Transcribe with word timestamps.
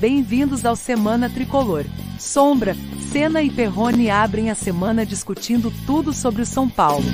Bem-vindos 0.00 0.64
ao 0.64 0.74
Semana 0.76 1.28
Tricolor. 1.28 1.84
Sombra, 2.18 2.72
Senna 3.12 3.42
e 3.42 3.50
Perrone 3.50 4.08
abrem 4.08 4.48
a 4.50 4.54
semana 4.54 5.04
discutindo 5.04 5.70
tudo 5.84 6.14
sobre 6.14 6.40
o 6.40 6.46
São 6.46 6.70
Paulo. 6.70 7.04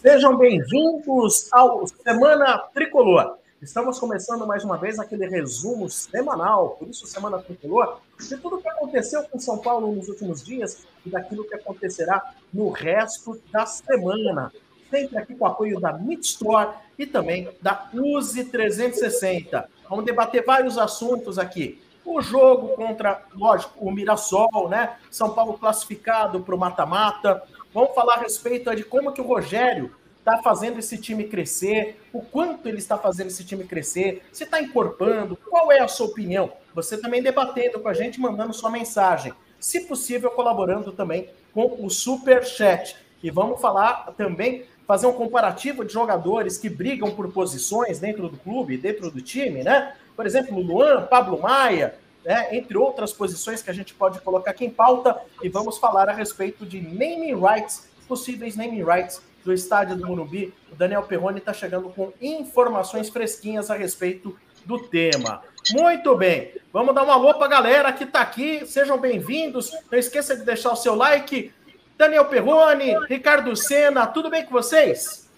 Sejam 0.00 0.38
bem-vindos 0.38 1.48
ao 1.52 1.84
Semana 1.88 2.56
Tricolor. 2.72 3.36
Estamos 3.60 3.98
começando 3.98 4.46
mais 4.46 4.62
uma 4.62 4.78
vez 4.78 5.00
aquele 5.00 5.26
resumo 5.26 5.90
semanal, 5.90 6.76
por 6.78 6.86
isso 6.86 7.04
Semana 7.08 7.38
Tricolor, 7.38 7.98
de 8.16 8.36
tudo 8.36 8.58
o 8.58 8.62
que 8.62 8.68
aconteceu 8.68 9.24
com 9.24 9.40
São 9.40 9.58
Paulo 9.58 9.92
nos 9.92 10.08
últimos 10.08 10.44
dias 10.44 10.86
e 11.04 11.10
daquilo 11.10 11.42
que 11.42 11.56
acontecerá 11.56 12.32
no 12.54 12.70
resto 12.70 13.36
da 13.50 13.66
semana. 13.66 14.52
Sempre 14.90 15.18
aqui 15.18 15.34
com 15.34 15.44
o 15.44 15.48
apoio 15.48 15.80
da 15.80 15.92
Midstore 15.92 16.70
e 16.98 17.06
também 17.06 17.48
da 17.60 17.88
Use 17.92 18.44
360. 18.44 19.68
Vamos 19.88 20.04
debater 20.04 20.44
vários 20.44 20.78
assuntos 20.78 21.38
aqui. 21.38 21.82
O 22.04 22.22
jogo 22.22 22.68
contra, 22.68 23.22
lógico, 23.34 23.72
o 23.78 23.90
Mirassol, 23.90 24.68
né? 24.68 24.96
São 25.10 25.34
Paulo 25.34 25.58
classificado 25.58 26.40
para 26.40 26.54
o 26.54 26.58
mata-mata. 26.58 27.42
Vamos 27.72 27.94
falar 27.94 28.14
a 28.14 28.20
respeito 28.20 28.74
de 28.74 28.82
como 28.82 29.12
que 29.12 29.20
o 29.20 29.26
Rogério 29.26 29.94
está 30.18 30.42
fazendo 30.42 30.78
esse 30.78 30.98
time 30.98 31.24
crescer, 31.24 32.00
o 32.12 32.20
quanto 32.20 32.68
ele 32.68 32.78
está 32.78 32.98
fazendo 32.98 33.28
esse 33.28 33.44
time 33.44 33.64
crescer, 33.64 34.22
se 34.30 34.44
está 34.44 34.60
encorpando, 34.60 35.36
qual 35.48 35.72
é 35.72 35.80
a 35.80 35.88
sua 35.88 36.06
opinião? 36.06 36.52
Você 36.74 36.98
também 36.98 37.22
debatendo 37.22 37.80
com 37.80 37.88
a 37.88 37.94
gente, 37.94 38.20
mandando 38.20 38.52
sua 38.52 38.70
mensagem. 38.70 39.32
Se 39.58 39.80
possível, 39.80 40.30
colaborando 40.30 40.92
também 40.92 41.30
com 41.54 41.84
o 41.84 41.88
Super 41.88 42.44
Chat. 42.44 42.96
E 43.22 43.30
vamos 43.30 43.60
falar 43.60 44.12
também, 44.16 44.64
fazer 44.88 45.06
um 45.06 45.12
comparativo 45.12 45.84
de 45.84 45.92
jogadores 45.92 46.56
que 46.56 46.70
brigam 46.70 47.10
por 47.10 47.30
posições 47.30 48.00
dentro 48.00 48.26
do 48.26 48.38
clube, 48.38 48.78
dentro 48.78 49.10
do 49.10 49.20
time, 49.20 49.62
né? 49.62 49.94
Por 50.16 50.24
exemplo, 50.24 50.58
Luan, 50.58 51.02
Pablo 51.02 51.38
Maia, 51.38 51.94
né? 52.24 52.56
entre 52.56 52.78
outras 52.78 53.12
posições 53.12 53.60
que 53.60 53.68
a 53.70 53.74
gente 53.74 53.92
pode 53.92 54.18
colocar 54.22 54.52
aqui 54.52 54.64
em 54.64 54.70
pauta. 54.70 55.20
E 55.42 55.48
vamos 55.50 55.76
falar 55.76 56.08
a 56.08 56.12
respeito 56.12 56.64
de 56.64 56.80
naming 56.80 57.38
rights, 57.38 57.86
possíveis 58.08 58.56
naming 58.56 58.82
rights 58.82 59.20
do 59.44 59.52
estádio 59.52 59.94
do 59.94 60.06
Morumbi. 60.06 60.54
O 60.72 60.74
Daniel 60.74 61.02
Perrone 61.02 61.38
está 61.38 61.52
chegando 61.52 61.90
com 61.90 62.10
informações 62.18 63.10
fresquinhas 63.10 63.70
a 63.70 63.76
respeito 63.76 64.34
do 64.64 64.78
tema. 64.78 65.42
Muito 65.70 66.16
bem, 66.16 66.52
vamos 66.72 66.94
dar 66.94 67.02
uma 67.02 67.12
alô 67.12 67.34
para 67.34 67.44
a 67.44 67.50
galera 67.50 67.92
que 67.92 68.04
está 68.04 68.22
aqui. 68.22 68.66
Sejam 68.66 68.98
bem-vindos. 68.98 69.70
Não 69.92 69.98
esqueça 69.98 70.34
de 70.34 70.44
deixar 70.44 70.72
o 70.72 70.76
seu 70.76 70.94
like. 70.94 71.52
Daniel 71.98 72.26
Perrone, 72.26 72.94
Ricardo 73.08 73.56
Sena, 73.56 74.06
tudo 74.06 74.30
bem 74.30 74.44
com 74.44 74.52
vocês? 74.52 75.28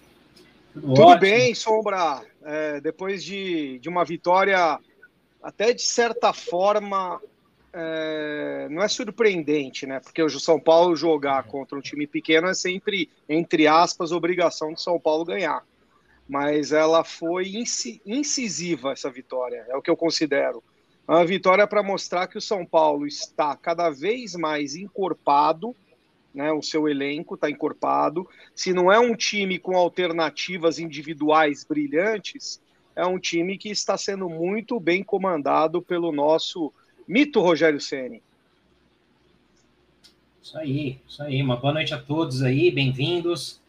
Tudo, 0.71 0.93
tudo 0.93 1.19
bem, 1.19 1.55
Sombra. 1.55 2.21
É, 2.43 2.79
depois 2.79 3.23
de, 3.23 3.79
de 3.79 3.89
uma 3.89 4.05
vitória, 4.05 4.79
até 5.41 5.73
de 5.73 5.81
certa 5.81 6.31
forma, 6.31 7.19
é, 7.73 8.67
não 8.69 8.83
é 8.83 8.87
surpreendente, 8.87 9.87
né? 9.87 9.99
Porque 9.99 10.21
o 10.21 10.29
São 10.29 10.59
Paulo 10.59 10.95
jogar 10.95 11.45
contra 11.45 11.75
um 11.75 11.81
time 11.81 12.05
pequeno 12.05 12.47
é 12.47 12.53
sempre, 12.53 13.09
entre 13.27 13.67
aspas, 13.67 14.11
obrigação 14.11 14.71
de 14.71 14.83
São 14.83 14.99
Paulo 14.99 15.25
ganhar. 15.25 15.65
Mas 16.29 16.71
ela 16.71 17.03
foi 17.03 17.51
incisiva, 18.05 18.91
essa 18.91 19.09
vitória, 19.09 19.65
é 19.67 19.75
o 19.75 19.81
que 19.81 19.89
eu 19.89 19.97
considero. 19.97 20.63
É 21.07 21.11
uma 21.11 21.25
vitória 21.25 21.65
para 21.65 21.81
mostrar 21.81 22.27
que 22.27 22.37
o 22.37 22.41
São 22.41 22.63
Paulo 22.63 23.07
está 23.07 23.55
cada 23.55 23.89
vez 23.89 24.35
mais 24.35 24.75
encorpado, 24.75 25.75
né? 26.33 26.51
O 26.51 26.61
seu 26.61 26.87
elenco 26.87 27.35
está 27.35 27.49
encorpado. 27.49 28.27
Se 28.55 28.73
não 28.73 28.91
é 28.91 28.99
um 28.99 29.15
time 29.15 29.59
com 29.59 29.75
alternativas 29.75 30.79
individuais 30.79 31.63
brilhantes, 31.63 32.61
é 32.95 33.05
um 33.05 33.19
time 33.19 33.57
que 33.57 33.69
está 33.69 33.97
sendo 33.97 34.29
muito 34.29 34.79
bem 34.79 35.03
comandado 35.03 35.81
pelo 35.81 36.11
nosso 36.11 36.71
Mito 37.07 37.41
Rogério 37.41 37.79
Ceni. 37.79 38.21
Isso 40.41 40.57
aí, 40.57 40.99
isso 41.07 41.23
aí. 41.23 41.41
Uma 41.41 41.55
boa 41.55 41.73
noite 41.73 41.93
a 41.93 42.01
todos 42.01 42.41
aí, 42.41 42.71
bem-vindos. 42.71 43.61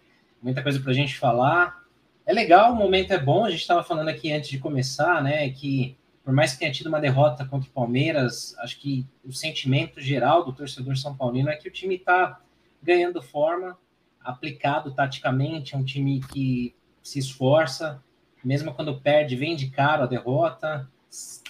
Muita 0.43 0.63
coisa 0.63 0.81
para 0.81 0.91
a 0.91 0.95
gente 0.95 1.19
falar. 1.19 1.83
É 2.25 2.33
legal, 2.33 2.73
o 2.73 2.77
momento 2.77 3.13
é 3.13 3.19
bom. 3.19 3.45
A 3.45 3.51
gente 3.51 3.61
estava 3.61 3.83
falando 3.83 4.09
aqui 4.09 4.33
antes 4.33 4.51
de 4.51 4.59
começar, 4.59 5.23
né, 5.23 5.51
que 5.51 5.97
por 6.25 6.33
mais 6.33 6.53
que 6.53 6.61
tenha 6.61 6.73
tido 6.73 6.87
uma 6.87 7.01
derrota 7.01 7.45
contra 7.45 7.69
o 7.69 7.73
Palmeiras, 7.73 8.57
acho 8.59 8.79
que 8.79 9.05
o 9.25 9.33
sentimento 9.33 10.01
geral 10.01 10.45
do 10.45 10.53
torcedor 10.53 10.97
são 10.97 11.17
paulino 11.17 11.49
é 11.49 11.57
que 11.57 11.69
o 11.69 11.73
time 11.73 11.97
está 11.97 12.41
ganhando 12.83 13.23
forma, 13.23 13.79
aplicado 14.21 14.93
taticamente, 14.93 15.75
é 15.75 15.79
um 15.79 15.85
time 15.85 16.21
que 16.33 16.75
se 17.03 17.19
esforça, 17.19 18.03
mesmo 18.45 18.73
quando 18.75 19.01
perde, 19.01 19.37
vem 19.37 19.57
de 19.57 19.71
caro 19.71 20.03
a 20.03 20.07
derrota, 20.07 20.89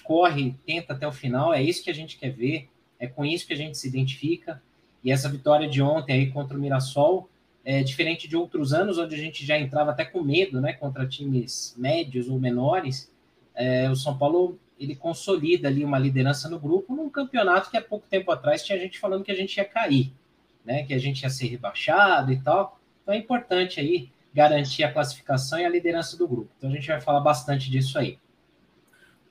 corre, 0.03 0.56
tenta 0.66 0.92
até 0.92 1.06
o 1.06 1.12
final, 1.12 1.54
é 1.54 1.62
isso 1.62 1.82
que 1.82 1.91
a 1.91 1.94
gente 1.94 2.19
quer 2.19 2.31
ver, 2.31 2.69
é 2.98 3.06
com 3.06 3.25
isso 3.25 3.47
que 3.47 3.53
a 3.53 3.56
gente 3.56 3.76
se 3.78 3.88
identifica. 3.88 4.62
E 5.03 5.10
essa 5.10 5.28
vitória 5.28 5.69
de 5.69 5.82
ontem 5.82 6.12
aí 6.12 6.31
contra 6.31 6.56
o 6.56 6.60
Mirassol 6.60 7.28
é 7.65 7.82
diferente 7.82 8.28
de 8.28 8.37
outros 8.37 8.72
anos, 8.72 8.98
onde 8.98 9.15
a 9.15 9.19
gente 9.19 9.44
já 9.44 9.59
entrava 9.59 9.91
até 9.91 10.04
com 10.04 10.22
medo, 10.22 10.60
né, 10.60 10.72
contra 10.72 11.06
times 11.06 11.75
médios 11.76 12.28
ou 12.28 12.38
menores. 12.38 13.10
É, 13.54 13.88
o 13.91 13.97
São 13.97 14.16
Paulo 14.16 14.59
ele 14.78 14.97
consolida 14.97 15.69
ali 15.69 15.84
uma 15.84 15.98
liderança 15.98 16.48
no 16.48 16.59
grupo 16.59 16.94
num 16.94 17.09
campeonato 17.09 17.71
que 17.71 17.76
há 17.76 17.82
pouco 17.82 18.06
tempo 18.09 18.31
atrás 18.32 18.65
tinha 18.65 18.78
gente 18.78 18.98
falando 18.98 19.22
que 19.22 19.31
a 19.31 19.34
gente 19.34 19.56
ia 19.56 19.65
cair, 19.65 20.12
né, 20.65 20.84
que 20.84 20.95
a 20.95 20.99
gente 20.99 21.23
ia 21.23 21.31
ser 21.31 21.47
rebaixado 21.47 22.33
e 22.33 22.41
tal. 22.41 22.78
Então 23.03 23.15
é 23.15 23.19
importante 23.19 23.81
aí 23.81 24.11
garantir 24.33 24.84
a 24.84 24.93
classificação 24.93 25.59
e 25.59 25.65
a 25.65 25.69
liderança 25.69 26.17
do 26.17 26.27
grupo. 26.27 26.50
Então 26.56 26.71
a 26.71 26.73
gente 26.73 26.89
vai 26.89 27.00
falar 27.00 27.21
bastante 27.21 27.71
disso 27.71 27.99
aí. 27.99 28.19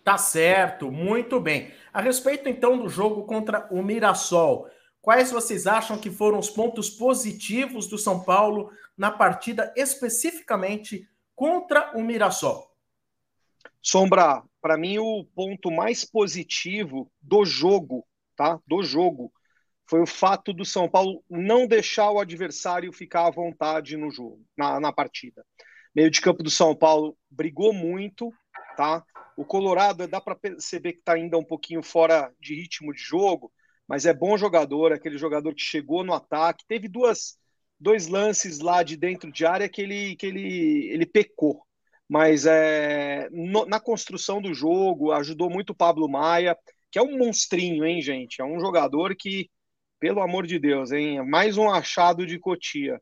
Tá 0.03 0.17
certo, 0.17 0.91
muito 0.91 1.39
bem. 1.39 1.71
A 1.93 2.01
respeito 2.01 2.49
então 2.49 2.77
do 2.77 2.89
jogo 2.89 3.23
contra 3.23 3.67
o 3.71 3.83
Mirassol, 3.83 4.67
quais 5.01 5.31
vocês 5.31 5.67
acham 5.67 5.97
que 5.97 6.09
foram 6.09 6.39
os 6.39 6.49
pontos 6.49 6.89
positivos 6.89 7.87
do 7.87 7.97
São 7.97 8.23
Paulo 8.23 8.71
na 8.97 9.11
partida 9.11 9.71
especificamente 9.75 11.07
contra 11.35 11.91
o 11.95 12.03
Mirassol? 12.03 12.71
Sombra, 13.81 14.43
para 14.61 14.77
mim 14.77 14.99
o 14.99 15.25
ponto 15.35 15.71
mais 15.71 16.05
positivo 16.05 17.11
do 17.21 17.43
jogo, 17.45 18.05
tá? 18.35 18.59
Do 18.67 18.83
jogo 18.83 19.31
foi 19.91 19.99
o 19.99 20.07
fato 20.07 20.53
do 20.53 20.63
São 20.63 20.87
Paulo 20.87 21.21
não 21.29 21.67
deixar 21.67 22.09
o 22.11 22.19
adversário 22.21 22.93
ficar 22.93 23.27
à 23.27 23.29
vontade 23.29 23.97
no 23.97 24.09
jogo, 24.09 24.41
na, 24.57 24.79
na 24.79 24.89
partida. 24.93 25.45
Meio 25.93 26.09
de 26.09 26.21
campo 26.21 26.41
do 26.41 26.49
São 26.49 26.73
Paulo 26.73 27.17
brigou 27.29 27.73
muito, 27.73 28.31
tá? 28.77 29.03
O 29.35 29.43
Colorado 29.43 30.07
dá 30.07 30.21
para 30.21 30.33
perceber 30.33 30.93
que 30.93 30.99
está 30.99 31.15
ainda 31.15 31.37
um 31.37 31.43
pouquinho 31.43 31.83
fora 31.83 32.31
de 32.39 32.55
ritmo 32.55 32.93
de 32.93 33.01
jogo, 33.01 33.51
mas 33.85 34.05
é 34.05 34.13
bom 34.13 34.37
jogador, 34.37 34.93
aquele 34.93 35.17
jogador 35.17 35.53
que 35.53 35.61
chegou 35.61 36.05
no 36.05 36.13
ataque. 36.13 36.63
Teve 36.65 36.87
duas, 36.87 37.37
dois 37.77 38.07
lances 38.07 38.59
lá 38.59 38.83
de 38.83 38.95
dentro 38.95 39.29
de 39.29 39.45
área 39.45 39.67
que 39.67 39.81
ele, 39.81 40.15
que 40.15 40.25
ele, 40.25 40.87
ele 40.89 41.05
pecou, 41.05 41.63
mas 42.07 42.45
é, 42.45 43.27
no, 43.29 43.65
na 43.65 43.81
construção 43.81 44.41
do 44.41 44.53
jogo 44.53 45.11
ajudou 45.11 45.49
muito 45.49 45.71
o 45.71 45.75
Pablo 45.75 46.07
Maia, 46.07 46.57
que 46.89 46.97
é 46.97 47.01
um 47.01 47.17
monstrinho, 47.17 47.85
hein, 47.85 48.01
gente? 48.01 48.41
É 48.41 48.45
um 48.45 48.57
jogador 48.57 49.13
que, 49.17 49.49
pelo 50.01 50.19
amor 50.19 50.47
de 50.47 50.57
Deus, 50.57 50.91
hein? 50.91 51.23
Mais 51.23 51.59
um 51.59 51.69
achado 51.69 52.25
de 52.25 52.39
Cotia. 52.39 52.99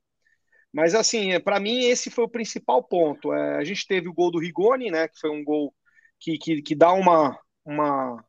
Mas 0.71 0.93
assim, 0.93 1.31
é, 1.31 1.39
para 1.39 1.57
mim 1.57 1.85
esse 1.85 2.11
foi 2.11 2.25
o 2.25 2.29
principal 2.29 2.83
ponto. 2.83 3.33
É, 3.33 3.55
a 3.55 3.63
gente 3.63 3.87
teve 3.87 4.09
o 4.09 4.13
gol 4.13 4.29
do 4.29 4.37
Rigoni, 4.37 4.91
né? 4.91 5.07
Que 5.07 5.17
foi 5.17 5.29
um 5.29 5.41
gol 5.41 5.73
que, 6.19 6.37
que, 6.37 6.61
que 6.61 6.75
dá 6.75 6.91
uma, 6.91 7.39
uma, 7.63 8.21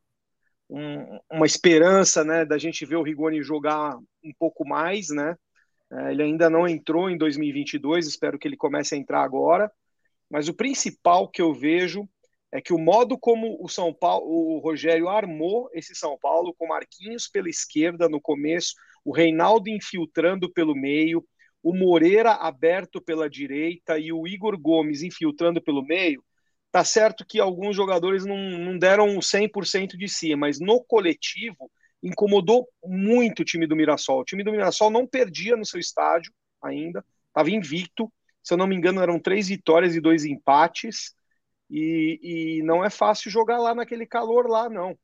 um, 0.71 1.19
uma 1.33 1.47
esperança 1.47 2.23
né, 2.23 2.45
da 2.45 2.59
gente 2.59 2.87
ver 2.87 2.95
o 2.95 3.03
Rigoni 3.03 3.43
jogar 3.43 3.97
um 4.25 4.33
pouco 4.39 4.65
mais, 4.67 5.09
né? 5.09 5.37
É, 5.93 6.13
ele 6.13 6.23
ainda 6.23 6.49
não 6.49 6.69
entrou 6.69 7.11
em 7.11 7.19
2022, 7.19 8.07
espero 8.07 8.39
que 8.39 8.47
ele 8.47 8.57
comece 8.57 8.95
a 8.95 8.99
entrar 8.99 9.25
agora. 9.25 9.69
Mas 10.31 10.49
o 10.49 10.55
principal 10.55 11.29
que 11.29 11.43
eu 11.43 11.53
vejo 11.53 12.09
é 12.53 12.61
que 12.61 12.73
o 12.73 12.79
modo 12.79 13.19
como 13.19 13.59
o 13.63 13.69
São 13.69 13.93
Paulo, 13.93 14.27
o 14.27 14.59
Rogério 14.59 15.09
armou 15.09 15.71
esse 15.73 15.95
São 15.95 16.19
Paulo 16.19 16.55
com 16.59 16.67
Marquinhos 16.67 17.29
pela 17.29 17.49
esquerda 17.49 18.09
no 18.09 18.21
começo, 18.21 18.75
o 19.05 19.13
Reinaldo 19.13 19.71
infiltrando 19.71 20.53
pelo 20.53 20.75
meio, 20.75 21.25
o 21.63 21.75
Moreira 21.75 22.33
aberto 22.33 23.01
pela 23.01 23.29
direita 23.31 23.99
e 23.99 24.13
o 24.13 24.27
Igor 24.27 24.59
Gomes 24.59 25.03
infiltrando 25.03 25.63
pelo 25.63 25.85
meio, 25.85 26.25
Tá 26.73 26.85
certo 26.85 27.25
que 27.27 27.41
alguns 27.41 27.75
jogadores 27.75 28.25
não, 28.25 28.37
não 28.37 28.79
deram 28.79 29.21
100% 29.21 29.97
de 29.97 30.09
si, 30.09 30.37
mas 30.37 30.61
no 30.61 30.83
coletivo 30.85 31.71
incomodou 32.03 32.69
muito 32.85 33.41
o 33.41 33.45
time 33.45 33.67
do 33.67 33.75
Mirassol. 33.75 34.21
O 34.21 34.25
time 34.25 34.45
do 34.45 34.53
Mirassol 34.53 34.89
não 34.89 35.07
perdia 35.07 35.57
no 35.57 35.67
seu 35.67 35.81
estádio 35.81 36.33
ainda, 36.63 37.05
estava 37.27 37.51
invicto. 37.51 38.11
Se 38.43 38.55
eu 38.55 38.59
não 38.59 38.69
me 38.69 38.77
engano, 38.77 39.03
eram 39.03 39.19
três 39.19 39.49
vitórias 39.49 39.97
e 39.97 40.01
dois 40.01 40.25
empates. 40.25 41.15
E, 41.71 42.19
e 42.23 42.63
não 42.65 42.85
é 42.85 42.91
fácil 42.91 43.31
jogar 43.31 43.59
lá 43.59 43.75
naquele 43.75 44.05
calor 44.05 44.49
lá, 44.49 44.69
não. 44.69 44.99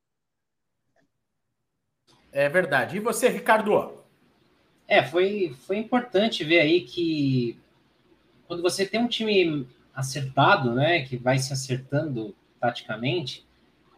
É 2.33 2.49
verdade. 2.49 2.97
E 2.97 3.01
você, 3.01 3.29
Ricardo? 3.29 4.05
É, 4.89 5.03
foi, 5.03 5.55
foi 5.67 5.79
importante 5.79 6.45
ver 6.45 6.61
aí 6.61 6.83
que 6.83 7.59
quando 8.47 8.63
você 8.63 8.85
tem 8.85 9.01
um 9.01 9.09
time 9.09 9.67
acertado, 9.95 10.75
né, 10.75 11.03
que 11.05 11.17
vai 11.17 11.39
se 11.39 11.53
acertando 11.53 12.35
taticamente, 12.61 13.47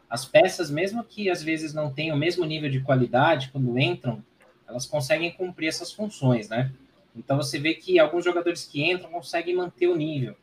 as 0.09 0.25
peças, 0.25 0.71
mesmo 0.71 1.05
que 1.05 1.29
às 1.29 1.43
vezes 1.43 1.75
não 1.75 1.93
tenham 1.93 2.17
o 2.17 2.19
mesmo 2.19 2.45
nível 2.45 2.71
de 2.71 2.81
qualidade, 2.81 3.51
quando 3.51 3.79
entram, 3.79 4.25
elas 4.67 4.87
conseguem 4.87 5.33
cumprir 5.33 5.69
essas 5.69 5.93
funções, 5.93 6.49
né? 6.49 6.73
Então 7.15 7.37
você 7.37 7.59
vê 7.59 7.75
que 7.75 7.99
alguns 7.99 8.25
jogadores 8.25 8.65
que 8.65 8.83
entram 8.83 9.11
conseguem 9.11 9.57
manter 9.57 9.89
o 9.89 9.97
nível. 9.97 10.37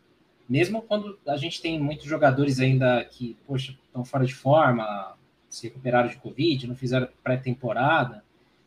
Mesmo 0.47 0.81
quando 0.81 1.18
a 1.27 1.38
gente 1.38 1.62
tem 1.62 1.80
muitos 1.80 2.06
jogadores 2.06 2.59
ainda 2.59 3.03
que, 3.06 3.36
poxa, 3.47 3.75
estão 3.86 4.06
fora 4.06 4.25
de 4.25 4.33
forma, 4.33 5.15
se 5.50 5.68
recuperaram 5.68 6.09
de 6.09 6.18
Covid, 6.18 6.68
não 6.68 6.75
fizeram 6.75 7.07
pré-temporada. 7.24 8.24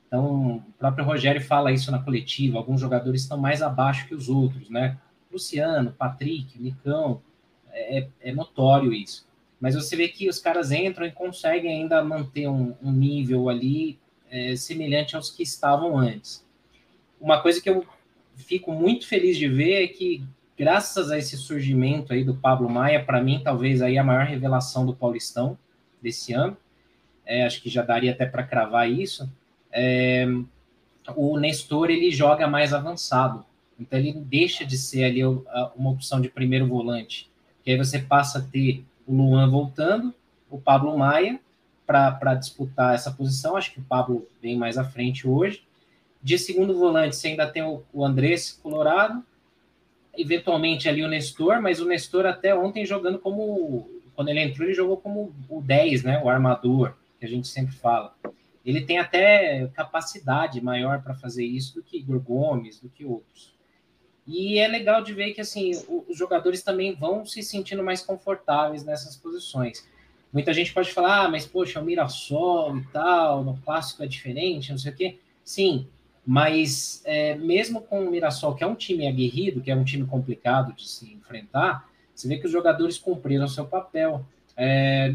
Então, 0.06 0.56
o 0.56 0.72
próprio 0.78 1.04
Rogério 1.04 1.40
fala 1.40 1.70
isso 1.70 1.90
na 1.90 2.02
coletiva. 2.02 2.58
Alguns 2.58 2.80
jogadores 2.80 3.22
estão 3.22 3.38
mais 3.38 3.62
abaixo 3.62 4.08
que 4.08 4.14
os 4.14 4.28
outros, 4.28 4.70
né? 4.70 4.98
Luciano, 5.30 5.92
Patrick, 5.92 6.60
Nicão, 6.60 7.20
é, 7.70 8.08
é 8.20 8.32
notório 8.32 8.92
isso. 8.92 9.28
Mas 9.60 9.74
você 9.74 9.96
vê 9.96 10.08
que 10.08 10.28
os 10.28 10.38
caras 10.38 10.72
entram 10.72 11.06
e 11.06 11.12
conseguem 11.12 11.82
ainda 11.82 12.02
manter 12.02 12.48
um, 12.48 12.74
um 12.82 12.90
nível 12.90 13.48
ali 13.48 13.98
é, 14.30 14.54
semelhante 14.56 15.16
aos 15.16 15.30
que 15.30 15.42
estavam 15.42 15.98
antes. 15.98 16.46
Uma 17.20 17.40
coisa 17.40 17.60
que 17.60 17.68
eu 17.68 17.84
fico 18.36 18.72
muito 18.72 19.06
feliz 19.06 19.36
de 19.36 19.48
ver 19.48 19.84
é 19.84 19.88
que, 19.88 20.24
graças 20.58 21.10
a 21.10 21.18
esse 21.18 21.36
surgimento 21.36 22.12
aí 22.12 22.24
do 22.24 22.34
Pablo 22.34 22.68
Maia, 22.68 23.04
para 23.04 23.22
mim, 23.22 23.40
talvez 23.42 23.80
aí 23.80 23.96
a 23.96 24.04
maior 24.04 24.26
revelação 24.26 24.84
do 24.84 24.94
Paulistão 24.94 25.56
desse 26.02 26.32
ano, 26.32 26.56
é, 27.24 27.44
acho 27.44 27.62
que 27.62 27.70
já 27.70 27.82
daria 27.82 28.12
até 28.12 28.26
para 28.26 28.42
cravar 28.42 28.90
isso, 28.90 29.30
é, 29.70 30.26
o 31.14 31.38
Nestor 31.38 31.90
ele 31.90 32.10
joga 32.10 32.46
mais 32.46 32.72
avançado. 32.72 33.44
Então 33.78 33.98
ele 33.98 34.12
deixa 34.12 34.64
de 34.64 34.76
ser 34.76 35.04
ali 35.04 35.24
uma 35.24 35.90
opção 35.90 36.20
de 36.20 36.28
primeiro 36.28 36.66
volante. 36.66 37.30
Que 37.62 37.70
aí 37.70 37.76
você 37.76 37.98
passa 37.98 38.38
a 38.38 38.42
ter 38.42 38.84
o 39.06 39.14
Luan 39.14 39.48
voltando, 39.48 40.12
o 40.50 40.58
Pablo 40.58 40.96
Maia 40.98 41.38
para 41.86 42.34
disputar 42.34 42.94
essa 42.94 43.10
posição. 43.10 43.56
Acho 43.56 43.72
que 43.72 43.80
o 43.80 43.84
Pablo 43.84 44.26
vem 44.42 44.56
mais 44.56 44.76
à 44.76 44.84
frente 44.84 45.26
hoje. 45.26 45.62
De 46.22 46.36
segundo 46.38 46.76
volante, 46.76 47.16
você 47.16 47.28
ainda 47.28 47.46
tem 47.46 47.62
o, 47.62 47.82
o 47.92 48.04
Andrés 48.04 48.58
Colorado, 48.62 49.24
eventualmente 50.18 50.88
ali 50.88 51.02
o 51.02 51.08
Nestor, 51.08 51.62
mas 51.62 51.80
o 51.80 51.86
Nestor 51.86 52.26
até 52.26 52.54
ontem 52.54 52.84
jogando 52.84 53.18
como. 53.18 53.88
Quando 54.14 54.30
ele 54.30 54.40
entrou, 54.40 54.66
ele 54.66 54.74
jogou 54.74 54.96
como 54.96 55.32
o 55.48 55.62
10, 55.62 56.02
né? 56.02 56.20
O 56.22 56.28
armador, 56.28 56.94
que 57.20 57.24
a 57.24 57.28
gente 57.28 57.46
sempre 57.46 57.74
fala. 57.76 58.12
Ele 58.66 58.80
tem 58.80 58.98
até 58.98 59.68
capacidade 59.68 60.60
maior 60.60 61.00
para 61.02 61.14
fazer 61.14 61.44
isso 61.44 61.76
do 61.76 61.82
que 61.82 61.98
Igor 61.98 62.20
Gomes, 62.20 62.80
do 62.80 62.88
que 62.88 63.04
outros. 63.04 63.54
E 64.26 64.58
é 64.58 64.68
legal 64.68 65.02
de 65.02 65.14
ver 65.14 65.32
que 65.32 65.40
assim 65.40 65.70
os 66.08 66.18
jogadores 66.18 66.62
também 66.62 66.94
vão 66.94 67.24
se 67.24 67.42
sentindo 67.42 67.82
mais 67.82 68.02
confortáveis 68.02 68.84
nessas 68.84 69.16
posições. 69.16 69.88
Muita 70.30 70.52
gente 70.52 70.74
pode 70.74 70.92
falar, 70.92 71.24
ah, 71.24 71.28
mas 71.28 71.46
poxa, 71.46 71.80
o 71.80 71.84
Mirassol 71.84 72.76
e 72.76 72.84
tal, 72.88 73.42
no 73.42 73.56
clássico 73.58 74.02
é 74.02 74.06
diferente, 74.06 74.70
não 74.70 74.78
sei 74.78 74.92
o 74.92 74.94
quê. 74.94 75.18
Sim, 75.42 75.86
mas 76.30 77.00
é, 77.06 77.36
mesmo 77.36 77.80
com 77.80 78.04
o 78.04 78.10
Mirassol, 78.10 78.54
que 78.54 78.62
é 78.62 78.66
um 78.66 78.74
time 78.74 79.08
aguerrido, 79.08 79.62
que 79.62 79.70
é 79.70 79.74
um 79.74 79.82
time 79.82 80.06
complicado 80.06 80.74
de 80.74 80.86
se 80.86 81.10
enfrentar, 81.14 81.88
você 82.14 82.28
vê 82.28 82.36
que 82.36 82.44
os 82.44 82.52
jogadores 82.52 82.98
cumpriram 82.98 83.48
seu 83.48 83.64
papel. 83.64 84.22
É, 84.54 85.14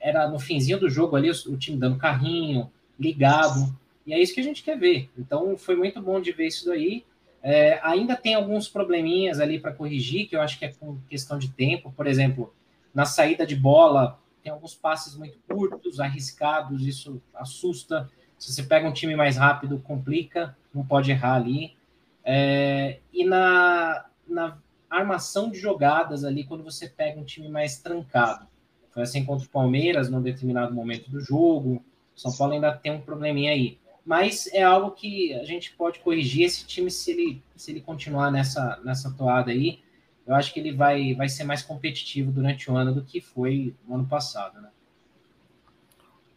era 0.00 0.28
no 0.28 0.38
finzinho 0.38 0.78
do 0.78 0.88
jogo 0.88 1.16
ali, 1.16 1.28
o, 1.28 1.56
time 1.56 1.76
dando 1.76 1.98
carrinho, 1.98 2.70
ligado, 2.96 3.76
e 4.06 4.14
é 4.14 4.22
isso 4.22 4.32
que 4.32 4.38
a 4.38 4.44
gente 4.44 4.62
quer 4.62 4.78
ver. 4.78 5.10
Então 5.18 5.56
foi 5.56 5.74
muito 5.74 6.00
bom 6.00 6.20
de 6.20 6.30
ver 6.30 6.46
isso 6.46 6.66
daí. 6.66 7.04
É, 7.42 7.80
ainda 7.82 8.14
tem 8.14 8.34
alguns 8.36 8.68
probleminhas 8.68 9.40
ali 9.40 9.58
para 9.58 9.72
corrigir, 9.72 10.28
que 10.28 10.36
eu 10.36 10.40
acho 10.40 10.60
que 10.60 10.64
é 10.64 10.72
com 10.72 10.96
questão 11.10 11.40
de 11.40 11.50
tempo. 11.50 11.92
Por 11.96 12.06
exemplo, 12.06 12.54
na 12.94 13.04
saída 13.04 13.44
de 13.44 13.56
bola, 13.56 14.16
tem 14.44 14.52
alguns 14.52 14.76
passes 14.76 15.16
muito 15.16 15.40
curtos, 15.48 15.98
arriscados, 15.98 16.86
isso 16.86 17.20
assusta. 17.34 18.08
Se 18.42 18.52
você 18.52 18.62
pega 18.62 18.88
um 18.88 18.92
time 18.92 19.14
mais 19.14 19.36
rápido, 19.36 19.78
complica, 19.78 20.56
não 20.74 20.84
pode 20.84 21.10
errar 21.10 21.34
ali. 21.34 21.76
É, 22.24 22.98
e 23.12 23.24
na, 23.24 24.06
na 24.26 24.58
armação 24.90 25.50
de 25.50 25.58
jogadas 25.58 26.24
ali, 26.24 26.44
quando 26.44 26.64
você 26.64 26.88
pega 26.88 27.20
um 27.20 27.24
time 27.24 27.48
mais 27.48 27.78
trancado. 27.78 28.46
Foi 28.90 29.02
assim 29.02 29.24
contra 29.24 29.46
o 29.46 29.50
Palmeiras, 29.50 30.10
num 30.10 30.20
determinado 30.20 30.74
momento 30.74 31.10
do 31.10 31.20
jogo. 31.20 31.84
São 32.16 32.32
Paulo 32.36 32.54
ainda 32.54 32.72
tem 32.72 32.92
um 32.92 33.00
probleminha 33.00 33.52
aí 33.52 33.78
mas 34.04 34.48
é 34.52 34.62
algo 34.62 34.90
que 34.90 35.32
a 35.34 35.44
gente 35.44 35.72
pode 35.72 36.00
corrigir 36.00 36.44
esse 36.44 36.66
time 36.66 36.90
se 36.90 37.10
ele, 37.12 37.42
se 37.54 37.70
ele 37.70 37.80
continuar 37.80 38.30
nessa, 38.30 38.80
nessa 38.84 39.10
toada 39.12 39.50
aí. 39.50 39.80
Eu 40.26 40.34
acho 40.34 40.52
que 40.52 40.60
ele 40.60 40.72
vai, 40.72 41.14
vai 41.14 41.28
ser 41.28 41.44
mais 41.44 41.62
competitivo 41.62 42.30
durante 42.30 42.70
o 42.70 42.76
ano 42.76 42.92
do 42.92 43.04
que 43.04 43.20
foi 43.20 43.74
no 43.86 43.96
ano 43.96 44.06
passado, 44.06 44.60
né? 44.60 44.70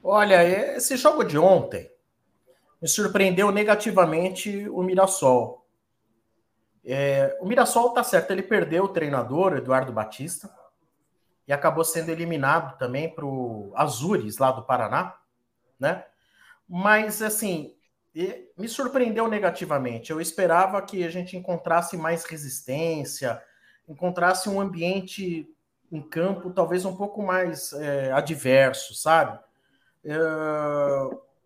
Olha, 0.04 0.44
esse 0.44 0.98
jogo 0.98 1.24
de 1.24 1.38
ontem 1.38 1.90
me 2.82 2.88
surpreendeu 2.88 3.52
negativamente 3.52 4.68
o 4.70 4.84
Mirassol. 4.84 5.66
É, 6.84 7.38
o 7.42 7.46
Mirassol 7.48 7.94
tá 7.94 8.04
certo, 8.04 8.32
ele 8.32 8.44
perdeu 8.44 8.84
o 8.84 8.90
treinador, 8.90 9.58
Eduardo 9.58 9.92
Batista, 9.92 10.54
e 11.48 11.54
acabou 11.54 11.84
sendo 11.84 12.10
eliminado 12.10 12.78
também 12.78 13.10
para 13.10 13.26
o 13.26 13.72
Azures, 13.76 14.38
lá 14.38 14.52
do 14.52 14.64
Paraná, 14.64 15.18
né? 15.80 16.06
Mas, 16.68 17.22
assim, 17.22 17.76
me 18.58 18.68
surpreendeu 18.68 19.28
negativamente. 19.28 20.12
Eu 20.12 20.22
esperava 20.22 20.82
que 20.82 21.04
a 21.04 21.10
gente 21.10 21.36
encontrasse 21.36 21.98
mais 21.98 22.24
resistência, 22.24 23.42
encontrasse 23.88 24.50
um 24.50 24.60
ambiente 24.60 25.48
em 25.92 26.02
campo 26.02 26.52
talvez 26.52 26.86
um 26.86 26.96
pouco 26.96 27.22
mais 27.22 27.74
é, 27.74 28.12
adverso, 28.12 28.96
sabe? 28.96 29.40
É, 30.04 30.18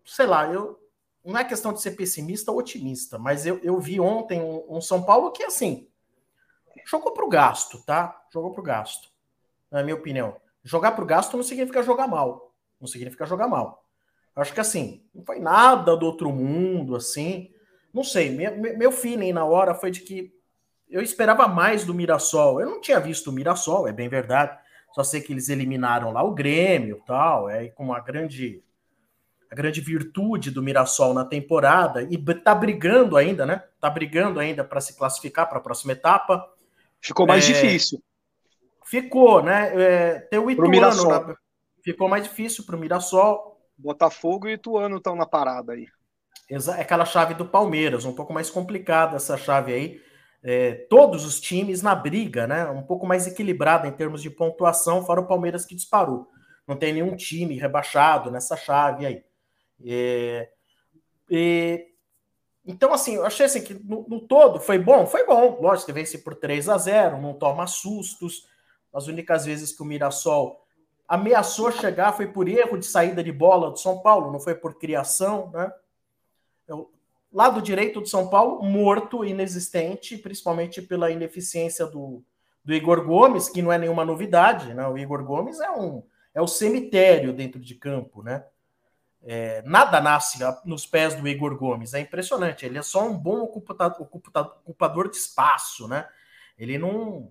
sei 0.04 0.26
lá, 0.26 0.50
eu 0.50 0.79
não 1.24 1.38
é 1.38 1.44
questão 1.44 1.72
de 1.72 1.80
ser 1.80 1.92
pessimista 1.92 2.50
ou 2.50 2.58
otimista, 2.58 3.18
mas 3.18 3.46
eu, 3.46 3.58
eu 3.62 3.78
vi 3.78 4.00
ontem 4.00 4.40
um, 4.40 4.76
um 4.76 4.80
São 4.80 5.02
Paulo 5.02 5.30
que, 5.32 5.42
assim, 5.42 5.88
jogou 6.88 7.12
para 7.12 7.24
o 7.24 7.28
gasto, 7.28 7.82
tá? 7.84 8.24
Jogou 8.32 8.52
para 8.52 8.60
o 8.60 8.64
gasto, 8.64 9.08
na 9.70 9.82
minha 9.82 9.94
opinião. 9.94 10.36
Jogar 10.62 10.92
para 10.92 11.04
o 11.04 11.06
gasto 11.06 11.36
não 11.36 11.42
significa 11.42 11.82
jogar 11.82 12.06
mal, 12.06 12.54
não 12.80 12.86
significa 12.86 13.26
jogar 13.26 13.48
mal. 13.48 13.84
Acho 14.34 14.54
que 14.54 14.60
assim, 14.60 15.04
não 15.14 15.24
foi 15.24 15.38
nada 15.38 15.96
do 15.96 16.06
outro 16.06 16.30
mundo, 16.32 16.96
assim. 16.96 17.50
Não 17.92 18.04
sei, 18.04 18.30
meu, 18.30 18.56
meu 18.56 18.92
feeling 18.92 19.32
na 19.32 19.44
hora 19.44 19.74
foi 19.74 19.90
de 19.90 20.00
que 20.00 20.32
eu 20.88 21.02
esperava 21.02 21.46
mais 21.46 21.84
do 21.84 21.94
Mirassol. 21.94 22.60
Eu 22.60 22.70
não 22.70 22.80
tinha 22.80 23.00
visto 23.00 23.28
o 23.28 23.32
Mirassol, 23.32 23.88
é 23.88 23.92
bem 23.92 24.08
verdade. 24.08 24.58
Só 24.92 25.04
sei 25.04 25.20
que 25.20 25.32
eles 25.32 25.48
eliminaram 25.48 26.12
lá 26.12 26.22
o 26.22 26.34
Grêmio 26.34 27.02
tal, 27.06 27.48
é 27.48 27.68
com 27.68 27.92
a 27.92 28.00
grande 28.00 28.62
a 29.50 29.54
grande 29.54 29.80
virtude 29.80 30.50
do 30.50 30.62
Mirassol 30.62 31.12
na 31.12 31.24
temporada 31.24 32.02
e 32.02 32.16
tá 32.36 32.54
brigando 32.54 33.16
ainda, 33.16 33.44
né? 33.44 33.64
Tá 33.80 33.90
brigando 33.90 34.38
ainda 34.38 34.62
para 34.62 34.80
se 34.80 34.96
classificar 34.96 35.48
para 35.48 35.58
a 35.58 35.62
próxima 35.62 35.92
etapa. 35.92 36.48
Ficou 37.00 37.26
mais 37.26 37.44
é, 37.44 37.52
difícil. 37.52 38.00
Ficou, 38.84 39.42
né? 39.42 39.72
É, 39.74 40.18
tem 40.20 40.38
o 40.38 40.50
Ituano, 40.50 41.08
na, 41.08 41.36
ficou 41.82 42.08
mais 42.08 42.24
difícil 42.24 42.64
para 42.64 42.76
o 42.76 42.78
Mirassol. 42.78 43.60
Botafogo 43.76 44.46
e 44.46 44.52
Ituano 44.52 44.98
estão 44.98 45.16
na 45.16 45.26
parada 45.26 45.72
aí. 45.72 45.88
É 46.48 46.80
aquela 46.80 47.04
chave 47.04 47.34
do 47.34 47.44
Palmeiras, 47.44 48.04
um 48.04 48.12
pouco 48.12 48.32
mais 48.32 48.50
complicada 48.50 49.16
essa 49.16 49.36
chave 49.36 49.72
aí. 49.72 50.00
É, 50.42 50.86
todos 50.88 51.24
os 51.24 51.40
times 51.40 51.82
na 51.82 51.94
briga, 51.94 52.46
né? 52.46 52.68
Um 52.70 52.82
pouco 52.82 53.04
mais 53.04 53.26
equilibrada 53.26 53.88
em 53.88 53.92
termos 53.92 54.22
de 54.22 54.30
pontuação, 54.30 55.04
fora 55.04 55.20
o 55.20 55.26
Palmeiras 55.26 55.66
que 55.66 55.74
disparou. 55.74 56.28
Não 56.68 56.76
tem 56.76 56.92
nenhum 56.92 57.16
time 57.16 57.56
rebaixado 57.56 58.30
nessa 58.30 58.56
chave 58.56 59.04
aí. 59.04 59.24
É, 59.84 60.50
é, 61.30 61.86
então, 62.66 62.92
assim, 62.92 63.16
eu 63.16 63.24
achei 63.24 63.46
assim 63.46 63.62
que 63.62 63.74
no, 63.74 64.06
no, 64.08 64.20
todo 64.20 64.60
foi 64.60 64.78
bom, 64.78 65.06
foi 65.06 65.24
bom. 65.24 65.58
Lógico 65.60 65.86
que 65.86 65.92
vence 65.92 66.18
por 66.18 66.34
3 66.34 66.68
a 66.68 66.78
0 66.78 67.20
não 67.20 67.34
toma 67.34 67.66
sustos. 67.66 68.46
As 68.92 69.06
únicas 69.06 69.44
vezes 69.44 69.72
que 69.72 69.82
o 69.82 69.84
Mirassol 69.84 70.64
ameaçou 71.08 71.72
chegar, 71.72 72.12
foi 72.12 72.26
por 72.26 72.48
erro 72.48 72.78
de 72.78 72.86
saída 72.86 73.22
de 73.22 73.32
bola 73.32 73.70
do 73.70 73.78
São 73.78 74.00
Paulo, 74.00 74.30
não 74.30 74.38
foi 74.38 74.54
por 74.54 74.78
criação, 74.78 75.50
né? 75.52 75.72
O 76.68 76.88
lado 77.32 77.60
direito 77.60 78.00
do 78.00 78.06
São 78.06 78.28
Paulo, 78.28 78.62
morto, 78.62 79.24
inexistente, 79.24 80.16
principalmente 80.16 80.80
pela 80.80 81.10
ineficiência 81.10 81.84
do, 81.84 82.22
do 82.64 82.72
Igor 82.72 83.04
Gomes, 83.04 83.48
que 83.48 83.60
não 83.60 83.72
é 83.72 83.78
nenhuma 83.78 84.04
novidade, 84.04 84.72
né? 84.72 84.86
O 84.86 84.96
Igor 84.96 85.24
Gomes 85.24 85.58
é 85.60 85.70
um 85.70 86.02
é 86.32 86.40
o 86.40 86.46
cemitério 86.46 87.32
dentro 87.32 87.60
de 87.60 87.74
campo, 87.74 88.22
né? 88.22 88.44
É, 89.22 89.62
nada 89.62 90.00
nasce 90.00 90.38
nos 90.64 90.86
pés 90.86 91.14
do 91.14 91.28
Igor 91.28 91.56
Gomes, 91.56 91.92
é 91.92 92.00
impressionante. 92.00 92.64
Ele 92.64 92.78
é 92.78 92.82
só 92.82 93.06
um 93.06 93.16
bom 93.16 93.42
ocupador 93.42 95.10
de 95.10 95.16
espaço, 95.16 95.86
né? 95.86 96.08
Ele 96.58 96.78
não. 96.78 97.30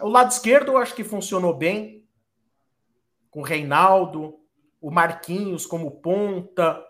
O 0.00 0.08
lado 0.08 0.30
esquerdo 0.30 0.72
eu 0.72 0.78
acho 0.78 0.94
que 0.94 1.04
funcionou 1.04 1.54
bem, 1.54 2.08
com 3.30 3.40
o 3.40 3.44
Reinaldo, 3.44 4.40
o 4.80 4.90
Marquinhos 4.90 5.64
como 5.66 6.00
ponta. 6.00 6.84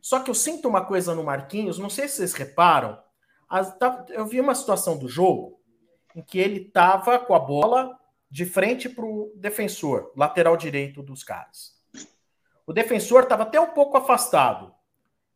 Só 0.00 0.20
que 0.20 0.30
eu 0.30 0.34
sinto 0.34 0.66
uma 0.66 0.84
coisa 0.84 1.14
no 1.14 1.24
Marquinhos, 1.24 1.78
não 1.78 1.90
sei 1.90 2.08
se 2.08 2.16
vocês 2.16 2.32
reparam. 2.32 2.98
Tá, 3.78 4.06
eu 4.10 4.26
vi 4.26 4.40
uma 4.40 4.54
situação 4.54 4.96
do 4.96 5.08
jogo 5.08 5.60
em 6.14 6.22
que 6.22 6.38
ele 6.38 6.66
estava 6.66 7.18
com 7.18 7.34
a 7.34 7.38
bola 7.38 7.98
de 8.30 8.46
frente 8.46 8.88
para 8.88 9.04
o 9.04 9.32
defensor, 9.36 10.12
lateral 10.16 10.56
direito 10.56 11.02
dos 11.02 11.22
caras. 11.22 11.79
O 12.70 12.72
defensor 12.72 13.24
estava 13.24 13.42
até 13.42 13.60
um 13.60 13.70
pouco 13.70 13.96
afastado. 13.96 14.72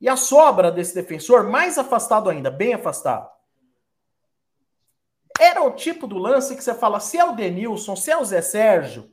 E 0.00 0.09
a 0.09 0.14
sobra 0.14 0.71
desse 0.71 0.95
defensor, 0.95 1.43
mais 1.43 1.76
afastado 1.76 2.31
ainda, 2.31 2.49
bem 2.49 2.75
afastado. 2.75 3.29
Era 5.41 5.61
o 5.64 5.73
tipo 5.73 6.07
do 6.07 6.17
lance 6.17 6.55
que 6.55 6.62
você 6.62 6.73
fala, 6.73 7.00
se 7.00 7.19
é 7.19 7.25
o 7.25 7.33
Denilson, 7.33 7.97
se 7.97 8.12
é 8.12 8.17
o 8.17 8.25
Zé 8.25 8.41
Sérgio, 8.41 9.12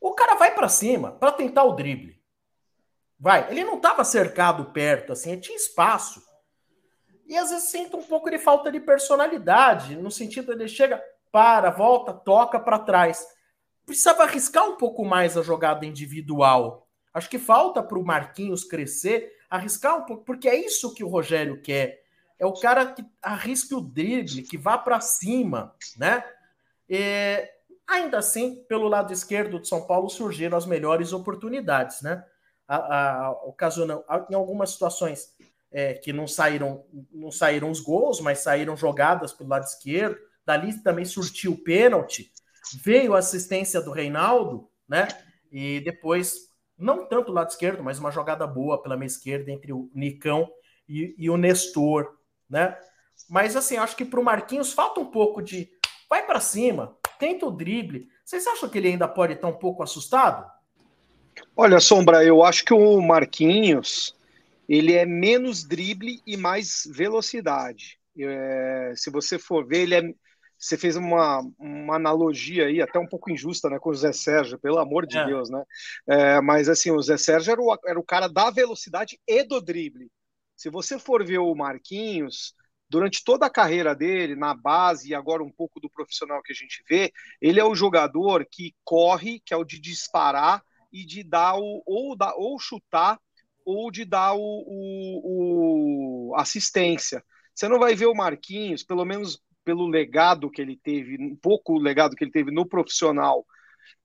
o 0.00 0.14
cara 0.14 0.36
vai 0.36 0.54
para 0.54 0.70
cima 0.70 1.12
para 1.12 1.32
tentar 1.32 1.64
o 1.64 1.74
drible. 1.74 2.18
Vai. 3.18 3.50
Ele 3.50 3.62
não 3.62 3.76
estava 3.76 4.02
cercado 4.02 4.72
perto, 4.72 5.12
assim, 5.12 5.38
tinha 5.38 5.58
espaço. 5.58 6.22
E 7.26 7.36
às 7.36 7.50
vezes 7.50 7.68
sinto 7.68 7.98
um 7.98 8.02
pouco 8.02 8.30
de 8.30 8.38
falta 8.38 8.72
de 8.72 8.80
personalidade, 8.80 9.96
no 9.96 10.10
sentido 10.10 10.50
ele 10.50 10.66
chega, 10.66 11.04
para, 11.30 11.68
volta, 11.68 12.14
toca 12.14 12.58
para 12.58 12.78
trás. 12.78 13.22
Precisava 13.90 14.22
arriscar 14.22 14.68
um 14.68 14.76
pouco 14.76 15.04
mais 15.04 15.36
a 15.36 15.42
jogada 15.42 15.84
individual. 15.84 16.86
Acho 17.12 17.28
que 17.28 17.40
falta 17.40 17.82
para 17.82 17.98
o 17.98 18.04
Marquinhos 18.04 18.62
crescer, 18.62 19.32
arriscar 19.50 19.98
um 19.98 20.04
pouco, 20.06 20.24
porque 20.24 20.48
é 20.48 20.54
isso 20.54 20.94
que 20.94 21.02
o 21.02 21.08
Rogério 21.08 21.60
quer. 21.60 22.00
É 22.38 22.46
o 22.46 22.52
cara 22.52 22.86
que 22.86 23.04
arrisque 23.20 23.74
o 23.74 23.80
drible, 23.80 24.42
que 24.42 24.56
vá 24.56 24.78
para 24.78 25.00
cima, 25.00 25.74
né? 25.96 26.22
E, 26.88 27.44
ainda 27.84 28.18
assim, 28.18 28.62
pelo 28.68 28.86
lado 28.86 29.12
esquerdo 29.12 29.58
de 29.58 29.66
São 29.66 29.84
Paulo 29.84 30.08
surgiram 30.08 30.56
as 30.56 30.66
melhores 30.66 31.12
oportunidades, 31.12 32.00
né? 32.00 32.24
A, 32.68 32.76
a, 32.76 33.30
ocasionam, 33.42 34.04
em 34.30 34.36
algumas 34.36 34.70
situações 34.70 35.34
é, 35.72 35.94
que 35.94 36.12
não 36.12 36.28
saíram, 36.28 36.84
não 37.10 37.32
saíram 37.32 37.68
os 37.68 37.80
gols, 37.80 38.20
mas 38.20 38.38
saíram 38.38 38.76
jogadas 38.76 39.32
pelo 39.32 39.50
lado 39.50 39.64
esquerdo. 39.64 40.16
Dali 40.46 40.80
também 40.80 41.04
surtiu 41.04 41.54
o 41.54 41.58
pênalti, 41.58 42.32
veio 42.74 43.14
a 43.14 43.18
assistência 43.18 43.80
do 43.80 43.92
Reinaldo, 43.92 44.68
né? 44.88 45.08
E 45.50 45.80
depois, 45.80 46.48
não 46.78 47.06
tanto 47.06 47.30
o 47.30 47.34
lado 47.34 47.50
esquerdo, 47.50 47.82
mas 47.82 47.98
uma 47.98 48.10
jogada 48.10 48.46
boa 48.46 48.82
pela 48.82 48.96
meia 48.96 49.06
esquerda 49.06 49.50
entre 49.50 49.72
o 49.72 49.90
Nicão 49.94 50.50
e, 50.88 51.14
e 51.18 51.30
o 51.30 51.36
Nestor, 51.36 52.16
né? 52.48 52.76
Mas 53.28 53.56
assim, 53.56 53.76
acho 53.76 53.96
que 53.96 54.04
para 54.04 54.20
o 54.20 54.24
Marquinhos 54.24 54.72
falta 54.72 55.00
um 55.00 55.10
pouco 55.10 55.42
de 55.42 55.70
vai 56.08 56.26
para 56.26 56.40
cima, 56.40 56.96
tenta 57.18 57.46
o 57.46 57.50
drible. 57.50 58.08
Vocês 58.24 58.46
acham 58.46 58.68
que 58.68 58.78
ele 58.78 58.88
ainda 58.88 59.06
pode 59.06 59.34
estar 59.34 59.48
um 59.48 59.58
pouco 59.58 59.82
assustado? 59.82 60.50
Olha, 61.56 61.78
Sombra, 61.80 62.24
eu 62.24 62.42
acho 62.42 62.64
que 62.64 62.74
o 62.74 63.00
Marquinhos 63.00 64.16
ele 64.68 64.94
é 64.94 65.04
menos 65.04 65.64
drible 65.64 66.22
e 66.24 66.36
mais 66.36 66.88
velocidade. 66.92 67.98
É, 68.16 68.92
se 68.94 69.10
você 69.10 69.36
for 69.36 69.66
ver, 69.66 69.80
ele 69.80 69.94
é. 69.96 70.14
Você 70.60 70.76
fez 70.76 70.94
uma, 70.94 71.40
uma 71.58 71.96
analogia 71.96 72.66
aí, 72.66 72.82
até 72.82 72.98
um 72.98 73.06
pouco 73.06 73.30
injusta, 73.30 73.70
né, 73.70 73.78
com 73.78 73.88
o 73.88 73.94
Zé 73.94 74.12
Sérgio, 74.12 74.58
pelo 74.58 74.78
amor 74.78 75.06
de 75.06 75.16
é. 75.16 75.24
Deus, 75.24 75.48
né? 75.48 75.64
É, 76.06 76.40
mas 76.42 76.68
assim, 76.68 76.90
o 76.90 77.00
Zé 77.00 77.16
Sérgio 77.16 77.52
era 77.52 77.60
o, 77.62 77.78
era 77.86 77.98
o 77.98 78.04
cara 78.04 78.28
da 78.28 78.50
velocidade 78.50 79.18
e 79.26 79.42
do 79.42 79.60
drible. 79.60 80.10
Se 80.54 80.68
você 80.68 80.98
for 80.98 81.24
ver 81.24 81.38
o 81.38 81.54
Marquinhos, 81.54 82.54
durante 82.90 83.24
toda 83.24 83.46
a 83.46 83.50
carreira 83.50 83.94
dele, 83.94 84.36
na 84.36 84.52
base 84.52 85.08
e 85.08 85.14
agora 85.14 85.42
um 85.42 85.50
pouco 85.50 85.80
do 85.80 85.88
profissional 85.88 86.42
que 86.42 86.52
a 86.52 86.54
gente 86.54 86.84
vê, 86.86 87.10
ele 87.40 87.58
é 87.58 87.64
o 87.64 87.74
jogador 87.74 88.44
que 88.44 88.74
corre, 88.84 89.40
que 89.40 89.54
é 89.54 89.56
o 89.56 89.64
de 89.64 89.80
disparar 89.80 90.62
e 90.92 91.06
de 91.06 91.22
dar 91.22 91.56
o 91.56 91.82
ou, 91.86 92.14
dar, 92.14 92.34
ou 92.34 92.58
chutar 92.58 93.18
ou 93.64 93.90
de 93.90 94.04
dar 94.04 94.34
o, 94.34 94.40
o, 94.40 96.32
o, 96.32 96.36
assistência. 96.36 97.24
Você 97.54 97.68
não 97.68 97.78
vai 97.78 97.94
ver 97.94 98.06
o 98.06 98.14
Marquinhos, 98.14 98.82
pelo 98.82 99.04
menos 99.04 99.40
pelo 99.64 99.86
legado 99.86 100.50
que 100.50 100.60
ele 100.60 100.76
teve, 100.76 101.16
um 101.20 101.36
pouco 101.36 101.78
legado 101.78 102.16
que 102.16 102.24
ele 102.24 102.30
teve 102.30 102.50
no 102.50 102.66
profissional 102.66 103.44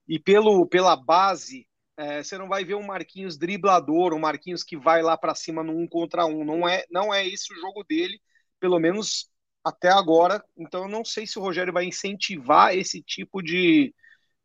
e 0.08 0.18
pelo, 0.18 0.66
pela 0.66 0.96
base, 0.96 1.66
é, 1.96 2.22
você 2.22 2.38
não 2.38 2.48
vai 2.48 2.64
ver 2.64 2.74
um 2.74 2.86
Marquinhos 2.86 3.36
driblador, 3.36 4.14
um 4.14 4.18
Marquinhos 4.18 4.62
que 4.62 4.76
vai 4.76 5.02
lá 5.02 5.16
para 5.16 5.34
cima 5.34 5.62
no 5.62 5.76
um 5.76 5.86
contra 5.88 6.26
um. 6.26 6.44
Não 6.44 6.68
é, 6.68 6.84
não 6.90 7.12
é 7.12 7.26
esse 7.26 7.52
o 7.52 7.56
jogo 7.56 7.84
dele, 7.84 8.20
pelo 8.60 8.78
menos 8.78 9.28
até 9.64 9.88
agora. 9.88 10.42
Então 10.56 10.82
eu 10.82 10.88
não 10.88 11.04
sei 11.04 11.26
se 11.26 11.38
o 11.38 11.42
Rogério 11.42 11.72
vai 11.72 11.84
incentivar 11.84 12.76
esse 12.76 13.02
tipo 13.02 13.42
de, 13.42 13.94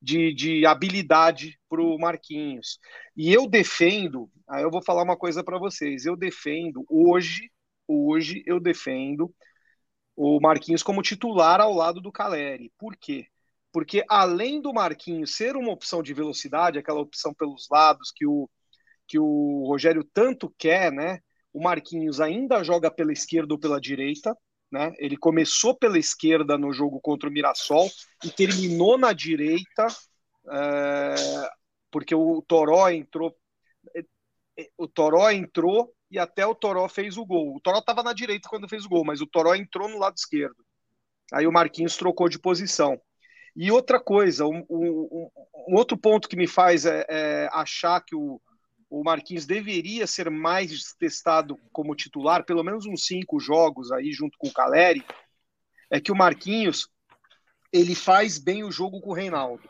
de, 0.01 0.33
de 0.33 0.65
habilidade 0.65 1.59
para 1.69 1.81
o 1.81 1.97
Marquinhos. 1.99 2.79
E 3.15 3.31
eu 3.31 3.47
defendo, 3.47 4.31
aí 4.49 4.63
eu 4.63 4.71
vou 4.71 4.83
falar 4.83 5.03
uma 5.03 5.17
coisa 5.17 5.43
para 5.43 5.59
vocês, 5.59 6.05
eu 6.05 6.15
defendo 6.15 6.85
hoje, 6.89 7.51
hoje 7.87 8.41
eu 8.47 8.59
defendo 8.59 9.33
o 10.23 10.39
Marquinhos 10.39 10.83
como 10.83 11.01
titular 11.01 11.59
ao 11.59 11.73
lado 11.73 11.99
do 11.99 12.11
Caleri. 12.11 12.71
Por 12.77 12.95
quê? 12.95 13.25
Porque 13.71 14.05
além 14.07 14.61
do 14.61 14.71
Marquinhos 14.71 15.35
ser 15.35 15.55
uma 15.55 15.71
opção 15.71 16.03
de 16.03 16.13
velocidade, 16.13 16.77
aquela 16.77 16.99
opção 16.99 17.33
pelos 17.33 17.67
lados 17.71 18.11
que 18.15 18.27
o, 18.27 18.47
que 19.07 19.17
o 19.17 19.65
Rogério 19.65 20.03
tanto 20.13 20.53
quer, 20.59 20.91
né? 20.91 21.19
O 21.51 21.63
Marquinhos 21.63 22.21
ainda 22.21 22.63
joga 22.63 22.91
pela 22.91 23.11
esquerda 23.11 23.55
ou 23.55 23.59
pela 23.59 23.81
direita, 23.81 24.37
né? 24.71 24.93
Ele 24.99 25.17
começou 25.17 25.75
pela 25.75 25.97
esquerda 25.97 26.55
no 26.55 26.71
jogo 26.71 27.01
contra 27.01 27.27
o 27.27 27.31
Mirassol 27.31 27.89
e 28.23 28.29
terminou 28.29 28.99
na 28.99 29.13
direita, 29.13 29.87
é, 30.51 31.15
porque 31.89 32.13
o 32.13 32.43
Toró 32.43 32.89
entrou. 32.91 33.35
O 34.77 34.87
Toró 34.87 35.31
entrou 35.31 35.91
e 36.11 36.19
até 36.19 36.45
o 36.45 36.53
Toró 36.53 36.87
fez 36.89 37.17
o 37.17 37.25
gol. 37.25 37.55
O 37.55 37.59
Toró 37.61 37.79
estava 37.79 38.03
na 38.03 38.11
direita 38.11 38.49
quando 38.49 38.67
fez 38.67 38.85
o 38.85 38.89
gol, 38.89 39.05
mas 39.05 39.21
o 39.21 39.25
Toró 39.25 39.55
entrou 39.55 39.87
no 39.87 39.97
lado 39.97 40.17
esquerdo. 40.17 40.63
Aí 41.31 41.47
o 41.47 41.51
Marquinhos 41.51 41.95
trocou 41.95 42.27
de 42.27 42.37
posição. 42.37 43.01
E 43.55 43.71
outra 43.71 43.99
coisa, 43.99 44.45
um, 44.45 44.65
um, 44.69 45.29
um 45.69 45.75
outro 45.75 45.97
ponto 45.97 46.27
que 46.27 46.35
me 46.35 46.47
faz 46.47 46.85
é, 46.85 47.05
é 47.09 47.49
achar 47.53 48.01
que 48.01 48.15
o, 48.15 48.41
o 48.89 49.03
Marquinhos 49.03 49.45
deveria 49.45 50.05
ser 50.05 50.29
mais 50.29 50.93
testado 50.99 51.57
como 51.71 51.95
titular, 51.95 52.45
pelo 52.45 52.63
menos 52.63 52.85
uns 52.85 53.05
cinco 53.05 53.39
jogos 53.39 53.89
aí 53.91 54.11
junto 54.11 54.37
com 54.37 54.49
o 54.49 54.53
Caleri, 54.53 55.03
é 55.89 55.99
que 55.99 56.11
o 56.11 56.15
Marquinhos 56.15 56.89
ele 57.71 57.95
faz 57.95 58.37
bem 58.37 58.65
o 58.65 58.71
jogo 58.71 58.99
com 58.99 59.11
o 59.11 59.13
Reinaldo. 59.13 59.69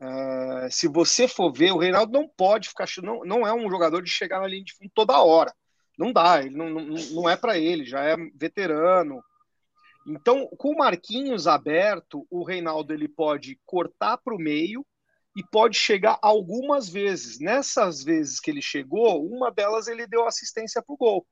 É, 0.00 0.70
se 0.70 0.86
você 0.86 1.26
for 1.26 1.52
ver, 1.52 1.72
o 1.72 1.78
Reinaldo 1.78 2.12
não 2.12 2.28
pode 2.28 2.68
ficar, 2.68 2.86
não, 3.02 3.24
não 3.24 3.46
é 3.46 3.52
um 3.52 3.68
jogador 3.68 4.02
de 4.02 4.10
chegar 4.10 4.40
na 4.40 4.46
linha 4.46 4.64
de 4.64 4.74
fundo 4.74 4.90
toda 4.94 5.22
hora. 5.22 5.52
Não 5.98 6.12
dá, 6.12 6.40
ele 6.40 6.56
não, 6.56 6.70
não, 6.70 6.94
não 7.12 7.28
é 7.28 7.36
para 7.36 7.58
ele, 7.58 7.84
já 7.84 8.04
é 8.04 8.16
veterano. 8.34 9.22
Então, 10.06 10.46
com 10.56 10.70
o 10.70 10.76
Marquinhos 10.76 11.46
aberto, 11.46 12.26
o 12.30 12.44
Reinaldo 12.44 12.94
ele 12.94 13.08
pode 13.08 13.60
cortar 13.66 14.16
para 14.18 14.34
o 14.34 14.38
meio 14.38 14.86
e 15.36 15.42
pode 15.44 15.76
chegar 15.76 16.18
algumas 16.22 16.88
vezes. 16.88 17.38
Nessas 17.38 18.02
vezes 18.02 18.40
que 18.40 18.50
ele 18.50 18.62
chegou, 18.62 19.26
uma 19.26 19.50
delas 19.50 19.88
ele 19.88 20.06
deu 20.06 20.26
assistência 20.26 20.82
para 20.82 20.94
o 20.94 20.96
gol. 20.96 21.26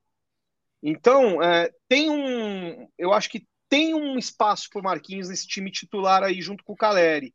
Então, 0.83 1.43
é, 1.43 1.73
tem 1.89 2.11
um. 2.11 2.89
Eu 2.99 3.13
acho 3.13 3.31
que 3.31 3.47
tem 3.69 3.95
um 3.95 4.19
espaço 4.19 4.69
para 4.71 4.81
o 4.81 4.85
Marquinhos 4.85 5.29
nesse 5.29 5.47
time 5.47 5.71
titular 5.71 6.23
aí, 6.23 6.41
junto 6.41 6.63
com 6.63 6.75
o 6.75 6.77
Caleri. 6.77 7.35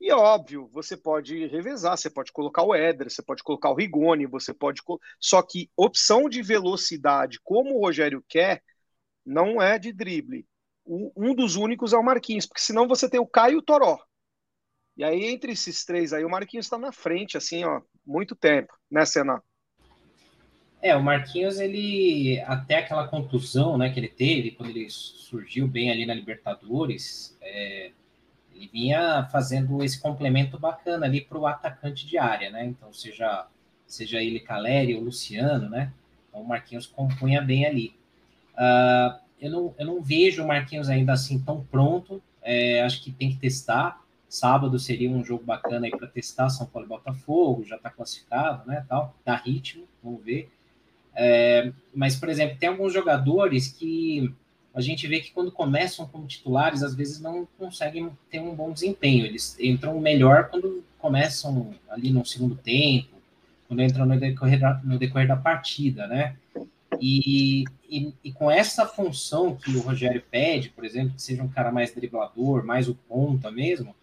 E 0.00 0.10
óbvio, 0.12 0.66
você 0.72 0.96
pode 0.96 1.46
revezar, 1.48 1.96
você 1.96 2.08
pode 2.08 2.32
colocar 2.32 2.62
o 2.62 2.74
Éder, 2.74 3.10
você 3.10 3.22
pode 3.22 3.42
colocar 3.42 3.68
o 3.70 3.74
Rigoni, 3.74 4.24
você 4.24 4.54
pode. 4.54 4.80
Só 5.20 5.42
que 5.42 5.70
opção 5.76 6.26
de 6.26 6.40
velocidade, 6.40 7.38
como 7.44 7.76
o 7.76 7.80
Rogério 7.80 8.24
quer, 8.26 8.62
não 9.26 9.60
é 9.60 9.78
de 9.78 9.92
drible. 9.92 10.46
um 10.86 11.34
dos 11.34 11.54
únicos 11.54 11.92
é 11.92 11.98
o 11.98 12.02
Marquinhos, 12.02 12.46
porque 12.46 12.62
senão 12.62 12.88
você 12.88 13.10
tem 13.10 13.20
o 13.20 13.26
Caio 13.26 13.54
e 13.54 13.56
o 13.58 13.62
Toró. 13.62 13.98
E 14.96 15.04
aí, 15.04 15.24
entre 15.26 15.52
esses 15.52 15.84
três 15.84 16.12
aí, 16.12 16.24
o 16.24 16.30
Marquinhos 16.30 16.66
está 16.66 16.78
na 16.78 16.92
frente, 16.92 17.36
assim, 17.36 17.64
ó, 17.64 17.80
muito 18.04 18.34
tempo, 18.34 18.72
né, 18.90 19.04
Senna? 19.04 19.42
É, 20.82 20.96
o 20.96 21.02
Marquinhos, 21.02 21.60
ele, 21.60 22.40
até 22.46 22.76
aquela 22.76 23.06
contusão, 23.06 23.76
né, 23.76 23.90
que 23.90 24.00
ele 24.00 24.08
teve, 24.08 24.52
quando 24.52 24.70
ele 24.70 24.88
surgiu 24.88 25.68
bem 25.68 25.90
ali 25.90 26.06
na 26.06 26.14
Libertadores, 26.14 27.36
é, 27.40 27.92
ele 28.60 28.70
vinha 28.70 29.26
fazendo 29.32 29.82
esse 29.82 29.98
complemento 29.98 30.58
bacana 30.58 31.06
ali 31.06 31.22
para 31.22 31.38
o 31.38 31.46
atacante 31.46 32.06
de 32.06 32.18
área, 32.18 32.50
né, 32.50 32.66
então 32.66 32.92
seja, 32.92 33.46
seja 33.86 34.22
ele 34.22 34.40
Caleri 34.40 34.94
ou 34.94 35.02
Luciano, 35.02 35.68
né, 35.70 35.92
então 36.28 36.42
o 36.42 36.48
Marquinhos 36.48 36.86
compunha 36.86 37.40
bem 37.40 37.64
ali. 37.64 37.94
Uh, 38.54 39.18
eu, 39.40 39.50
não, 39.50 39.74
eu 39.78 39.86
não 39.86 40.02
vejo 40.02 40.44
o 40.44 40.46
Marquinhos 40.46 40.90
ainda 40.90 41.14
assim 41.14 41.38
tão 41.38 41.64
pronto, 41.64 42.22
é, 42.42 42.82
acho 42.82 43.02
que 43.02 43.10
tem 43.10 43.30
que 43.30 43.36
testar, 43.36 44.00
Sábado 44.30 44.78
seria 44.78 45.10
um 45.10 45.24
jogo 45.24 45.42
bacana 45.42 45.86
aí 45.86 45.90
para 45.90 46.06
testar 46.06 46.48
São 46.50 46.64
Paulo 46.64 46.86
e 46.86 46.88
Botafogo, 46.88 47.64
já 47.64 47.74
está 47.74 47.90
classificado, 47.90 48.64
né? 48.64 48.86
Tal, 48.88 49.12
dá 49.24 49.34
ritmo, 49.34 49.88
vamos 50.00 50.22
ver. 50.22 50.48
É, 51.16 51.72
mas, 51.92 52.14
por 52.14 52.28
exemplo, 52.28 52.56
tem 52.56 52.68
alguns 52.68 52.92
jogadores 52.92 53.66
que 53.66 54.32
a 54.74 54.80
gente 54.80 55.06
vê 55.06 55.20
que 55.20 55.32
quando 55.32 55.50
começam 55.50 56.06
como 56.06 56.26
titulares, 56.26 56.82
às 56.82 56.94
vezes 56.94 57.20
não 57.20 57.46
conseguem 57.58 58.10
ter 58.30 58.40
um 58.40 58.54
bom 58.54 58.72
desempenho. 58.72 59.26
Eles 59.26 59.58
entram 59.58 59.98
melhor 60.00 60.48
quando 60.48 60.84
começam 60.98 61.74
ali 61.88 62.12
no 62.12 62.24
segundo 62.24 62.54
tempo, 62.54 63.16
quando 63.66 63.82
entram 63.82 64.06
no 64.06 64.18
decorrer 64.18 64.60
da, 64.60 64.80
no 64.84 64.98
decorrer 64.98 65.26
da 65.26 65.36
partida, 65.36 66.06
né? 66.06 66.36
E, 67.00 67.64
e, 67.88 68.12
e, 68.22 68.32
com 68.32 68.50
essa 68.50 68.86
função 68.86 69.56
que 69.56 69.70
o 69.76 69.80
Rogério 69.80 70.22
pede, 70.30 70.70
por 70.70 70.84
exemplo, 70.84 71.14
que 71.14 71.22
seja 71.22 71.42
um 71.42 71.48
cara 71.48 71.72
mais 71.72 71.94
driblador, 71.94 72.64
mais 72.64 72.88
o 72.88 72.94
ponta 72.94 73.50
mesmo, 73.50 73.94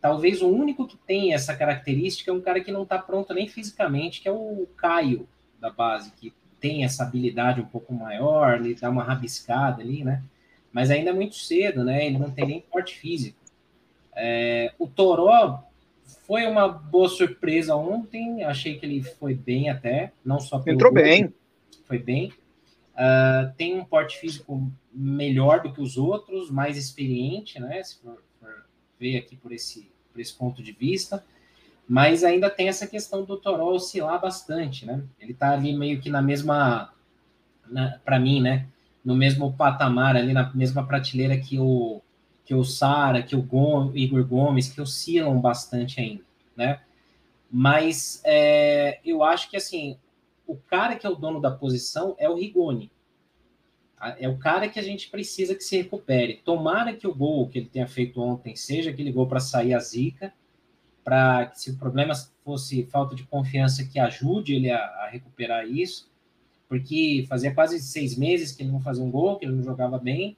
talvez 0.00 0.40
o 0.40 0.48
único 0.48 0.86
que 0.86 0.96
tem 0.96 1.34
essa 1.34 1.54
característica 1.54 2.30
é 2.30 2.34
um 2.34 2.40
cara 2.40 2.60
que 2.60 2.72
não 2.72 2.84
está 2.84 2.98
pronto 2.98 3.34
nem 3.34 3.48
fisicamente, 3.48 4.20
que 4.20 4.28
é 4.28 4.32
o 4.32 4.66
Caio 4.76 5.28
da 5.60 5.70
base, 5.70 6.10
que 6.12 6.32
tem 6.62 6.84
essa 6.84 7.02
habilidade 7.02 7.60
um 7.60 7.66
pouco 7.66 7.92
maior, 7.92 8.60
ele 8.60 8.74
dá 8.76 8.88
uma 8.88 9.02
rabiscada 9.02 9.82
ali, 9.82 10.04
né? 10.04 10.22
Mas 10.72 10.90
ainda 10.90 11.10
é 11.10 11.12
muito 11.12 11.34
cedo, 11.34 11.84
né? 11.84 12.06
Ele 12.06 12.16
não 12.16 12.30
tem 12.30 12.46
nem 12.46 12.60
porte 12.60 12.96
físico. 12.96 13.36
É, 14.14 14.72
o 14.78 14.86
Toró 14.86 15.64
foi 16.24 16.46
uma 16.46 16.68
boa 16.68 17.08
surpresa 17.08 17.74
ontem, 17.74 18.44
achei 18.44 18.78
que 18.78 18.86
ele 18.86 19.02
foi 19.02 19.34
bem 19.34 19.68
até, 19.68 20.12
não 20.24 20.38
só 20.38 20.60
pelo 20.60 20.76
Entrou 20.76 20.92
gol, 20.92 21.02
bem. 21.02 21.34
Foi 21.84 21.98
bem. 21.98 22.32
Uh, 22.92 23.52
tem 23.56 23.78
um 23.78 23.84
porte 23.84 24.18
físico 24.18 24.70
melhor 24.92 25.62
do 25.62 25.72
que 25.72 25.80
os 25.80 25.96
outros, 25.96 26.48
mais 26.48 26.76
experiente, 26.76 27.58
né? 27.58 27.82
Se 27.82 27.98
for, 27.98 28.22
for 28.38 28.66
ver 29.00 29.16
aqui 29.18 29.36
por 29.36 29.52
esse, 29.52 29.90
por 30.12 30.20
esse 30.20 30.32
ponto 30.32 30.62
de 30.62 30.72
vista. 30.72 31.24
Mas 31.88 32.24
ainda 32.24 32.48
tem 32.48 32.68
essa 32.68 32.86
questão 32.86 33.24
do 33.24 33.36
Toró 33.36 33.74
oscilar 33.74 34.20
bastante, 34.20 34.86
né? 34.86 35.02
Ele 35.20 35.34
tá 35.34 35.50
ali 35.50 35.76
meio 35.76 36.00
que 36.00 36.08
na 36.08 36.22
mesma, 36.22 36.92
para 38.04 38.18
mim, 38.18 38.40
né? 38.40 38.66
No 39.04 39.14
mesmo 39.14 39.52
patamar, 39.52 40.16
ali 40.16 40.32
na 40.32 40.52
mesma 40.54 40.86
prateleira 40.86 41.36
que 41.38 41.58
o 41.58 42.00
que 42.44 42.54
o 42.54 42.64
Sara, 42.64 43.22
que 43.22 43.36
o 43.36 43.42
Gomes, 43.42 43.94
Igor 43.94 44.26
Gomes, 44.26 44.68
que 44.68 44.80
oscilam 44.80 45.40
bastante 45.40 46.00
ainda, 46.00 46.24
né? 46.56 46.80
Mas 47.50 48.20
é, 48.24 48.98
eu 49.04 49.22
acho 49.22 49.48
que 49.48 49.56
assim, 49.56 49.96
o 50.46 50.56
cara 50.56 50.96
que 50.96 51.06
é 51.06 51.10
o 51.10 51.14
dono 51.14 51.40
da 51.40 51.50
posição 51.50 52.16
é 52.18 52.28
o 52.28 52.34
Rigoni. 52.34 52.90
É 54.18 54.28
o 54.28 54.36
cara 54.36 54.68
que 54.68 54.80
a 54.80 54.82
gente 54.82 55.08
precisa 55.08 55.54
que 55.54 55.62
se 55.62 55.76
recupere. 55.76 56.40
Tomara 56.44 56.92
que 56.92 57.06
o 57.06 57.14
gol 57.14 57.48
que 57.48 57.58
ele 57.58 57.68
tenha 57.68 57.86
feito 57.86 58.20
ontem 58.20 58.56
seja 58.56 58.90
aquele 58.90 59.12
gol 59.12 59.28
para 59.28 59.38
sair 59.38 59.74
a 59.74 59.78
zica, 59.78 60.32
para 61.04 61.46
que 61.46 61.60
se 61.60 61.70
o 61.70 61.76
problema 61.76 62.14
fosse 62.44 62.84
falta 62.84 63.14
de 63.14 63.24
confiança, 63.24 63.84
que 63.84 63.98
ajude 63.98 64.54
ele 64.54 64.70
a, 64.70 64.78
a, 64.78 65.08
recuperar 65.08 65.66
isso, 65.66 66.10
porque 66.68 67.26
fazia 67.28 67.54
quase 67.54 67.80
seis 67.80 68.16
meses 68.16 68.52
que 68.52 68.62
ele 68.62 68.70
não 68.70 68.80
fazia 68.80 69.04
um 69.04 69.10
gol, 69.10 69.36
que 69.36 69.44
ele 69.44 69.54
não 69.54 69.62
jogava 69.62 69.98
bem, 69.98 70.36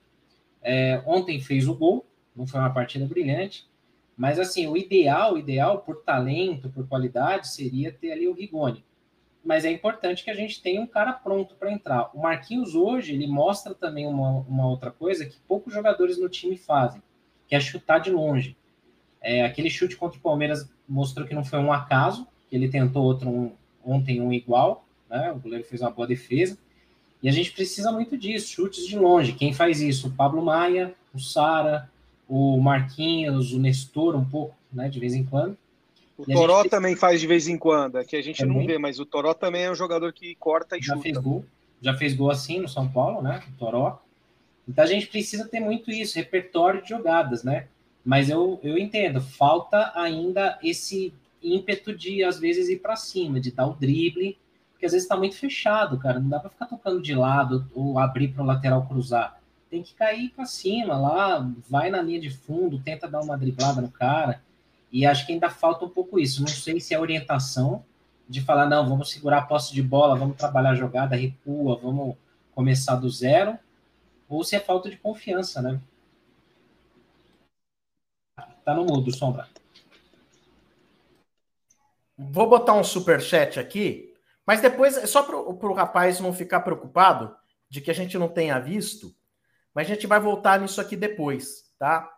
é, 0.62 1.02
ontem 1.06 1.40
fez 1.40 1.68
o 1.68 1.74
gol, 1.74 2.04
não 2.34 2.46
foi 2.46 2.60
uma 2.60 2.72
partida 2.72 3.06
brilhante, 3.06 3.66
mas 4.16 4.38
assim, 4.38 4.66
o 4.66 4.76
ideal, 4.76 5.34
o 5.34 5.38
ideal 5.38 5.78
por 5.78 6.02
talento, 6.02 6.70
por 6.70 6.86
qualidade, 6.88 7.48
seria 7.48 7.92
ter 7.92 8.12
ali 8.12 8.28
o 8.28 8.32
Rigoni. 8.32 8.84
Mas 9.44 9.64
é 9.64 9.70
importante 9.70 10.24
que 10.24 10.30
a 10.30 10.34
gente 10.34 10.62
tenha 10.62 10.80
um 10.80 10.86
cara 10.86 11.12
pronto 11.12 11.54
para 11.56 11.70
entrar. 11.70 12.10
O 12.14 12.22
Marquinhos 12.22 12.74
hoje, 12.74 13.12
ele 13.12 13.26
mostra 13.26 13.74
também 13.74 14.06
uma, 14.06 14.38
uma 14.40 14.66
outra 14.66 14.90
coisa 14.90 15.26
que 15.26 15.36
poucos 15.46 15.74
jogadores 15.74 16.18
no 16.18 16.28
time 16.28 16.56
fazem, 16.56 17.02
que 17.46 17.54
é 17.54 17.60
chutar 17.60 17.98
de 17.98 18.10
longe. 18.10 18.56
É, 19.24 19.42
aquele 19.42 19.70
chute 19.70 19.96
contra 19.96 20.18
o 20.18 20.22
Palmeiras 20.22 20.68
mostrou 20.86 21.26
que 21.26 21.34
não 21.34 21.42
foi 21.42 21.58
um 21.58 21.72
acaso, 21.72 22.28
que 22.48 22.54
ele 22.54 22.68
tentou 22.68 23.02
outro 23.02 23.28
um, 23.30 23.52
ontem 23.82 24.20
um 24.20 24.30
igual, 24.30 24.84
né? 25.08 25.32
O 25.32 25.38
goleiro 25.40 25.64
fez 25.64 25.80
uma 25.80 25.90
boa 25.90 26.06
defesa. 26.06 26.58
E 27.22 27.28
a 27.28 27.32
gente 27.32 27.52
precisa 27.52 27.90
muito 27.90 28.18
disso, 28.18 28.52
chutes 28.52 28.86
de 28.86 28.98
longe. 28.98 29.32
Quem 29.32 29.54
faz 29.54 29.80
isso? 29.80 30.08
O 30.08 30.10
Pablo 30.10 30.44
Maia, 30.44 30.94
o 31.14 31.18
Sara, 31.18 31.90
o 32.28 32.60
Marquinhos, 32.60 33.52
o 33.52 33.58
Nestor, 33.58 34.14
um 34.14 34.24
pouco, 34.26 34.54
né, 34.70 34.90
de 34.90 35.00
vez 35.00 35.14
em 35.14 35.24
quando. 35.24 35.56
O 36.18 36.24
e 36.28 36.34
Toró 36.34 36.62
gente... 36.62 36.70
também 36.70 36.94
faz 36.94 37.20
de 37.20 37.26
vez 37.26 37.48
em 37.48 37.56
quando, 37.56 37.98
é 37.98 38.04
que 38.04 38.14
a 38.14 38.22
gente 38.22 38.38
também. 38.38 38.58
não 38.58 38.66
vê, 38.66 38.76
mas 38.76 39.00
o 39.00 39.06
Toró 39.06 39.32
também 39.32 39.62
é 39.62 39.70
um 39.70 39.74
jogador 39.74 40.12
que 40.12 40.34
corta 40.34 40.76
e 40.76 40.82
já 40.82 40.94
chuta. 40.94 41.02
Fez 41.02 41.16
gol, 41.16 41.44
já 41.80 41.94
fez 41.94 42.14
gol 42.14 42.30
assim 42.30 42.60
no 42.60 42.68
São 42.68 42.86
Paulo, 42.88 43.22
né? 43.22 43.42
O 43.48 43.58
Toró. 43.58 44.00
Então 44.68 44.84
a 44.84 44.86
gente 44.86 45.06
precisa 45.06 45.48
ter 45.48 45.60
muito 45.60 45.90
isso, 45.90 46.16
repertório 46.16 46.82
de 46.82 46.90
jogadas, 46.90 47.42
né? 47.42 47.66
Mas 48.04 48.28
eu, 48.28 48.60
eu 48.62 48.76
entendo, 48.76 49.20
falta 49.20 49.92
ainda 49.94 50.58
esse 50.62 51.12
ímpeto 51.42 51.96
de, 51.96 52.22
às 52.22 52.38
vezes, 52.38 52.68
ir 52.68 52.80
para 52.80 52.96
cima, 52.96 53.40
de 53.40 53.50
dar 53.50 53.66
o 53.66 53.74
drible, 53.74 54.38
porque 54.72 54.86
às 54.86 54.92
vezes 54.92 55.04
está 55.04 55.16
muito 55.16 55.36
fechado, 55.36 55.98
cara. 55.98 56.20
Não 56.20 56.28
dá 56.28 56.38
para 56.38 56.50
ficar 56.50 56.66
tocando 56.66 57.00
de 57.00 57.14
lado 57.14 57.66
ou 57.74 57.98
abrir 57.98 58.28
para 58.28 58.42
o 58.42 58.46
lateral 58.46 58.86
cruzar. 58.86 59.40
Tem 59.70 59.82
que 59.82 59.94
cair 59.94 60.30
para 60.30 60.44
cima 60.44 60.96
lá, 60.96 61.50
vai 61.68 61.90
na 61.90 62.02
linha 62.02 62.20
de 62.20 62.30
fundo, 62.30 62.78
tenta 62.78 63.08
dar 63.08 63.20
uma 63.20 63.36
driblada 63.36 63.80
no 63.80 63.90
cara. 63.90 64.42
E 64.92 65.06
acho 65.06 65.26
que 65.26 65.32
ainda 65.32 65.50
falta 65.50 65.84
um 65.84 65.88
pouco 65.88 66.18
isso. 66.18 66.40
Não 66.40 66.48
sei 66.48 66.78
se 66.80 66.94
é 66.94 67.00
orientação 67.00 67.84
de 68.28 68.40
falar, 68.40 68.66
não, 68.66 68.88
vamos 68.88 69.10
segurar 69.10 69.38
a 69.38 69.42
posse 69.42 69.72
de 69.72 69.82
bola, 69.82 70.16
vamos 70.16 70.36
trabalhar 70.36 70.70
a 70.70 70.74
jogada, 70.74 71.16
recua, 71.16 71.78
vamos 71.82 72.16
começar 72.54 72.96
do 72.96 73.10
zero, 73.10 73.58
ou 74.28 74.44
se 74.44 74.56
é 74.56 74.60
falta 74.60 74.88
de 74.88 74.96
confiança, 74.96 75.60
né? 75.60 75.80
Tá 78.64 78.74
no 78.74 78.84
mudo, 78.84 79.14
Sombra. 79.14 79.48
Vou 82.16 82.48
botar 82.48 82.74
um 82.74 82.84
super 82.84 83.20
chat 83.20 83.58
aqui 83.58 84.14
mas 84.46 84.60
depois, 84.60 85.08
só 85.08 85.22
para 85.22 85.36
o 85.36 85.72
rapaz 85.72 86.20
não 86.20 86.32
ficar 86.32 86.60
preocupado 86.60 87.34
de 87.68 87.80
que 87.80 87.90
a 87.90 87.94
gente 87.94 88.18
não 88.18 88.28
tenha 88.28 88.58
visto, 88.58 89.14
mas 89.74 89.86
a 89.86 89.94
gente 89.94 90.06
vai 90.06 90.20
voltar 90.20 90.60
nisso 90.60 90.80
aqui 90.80 90.96
depois, 90.96 91.72
tá? 91.78 92.10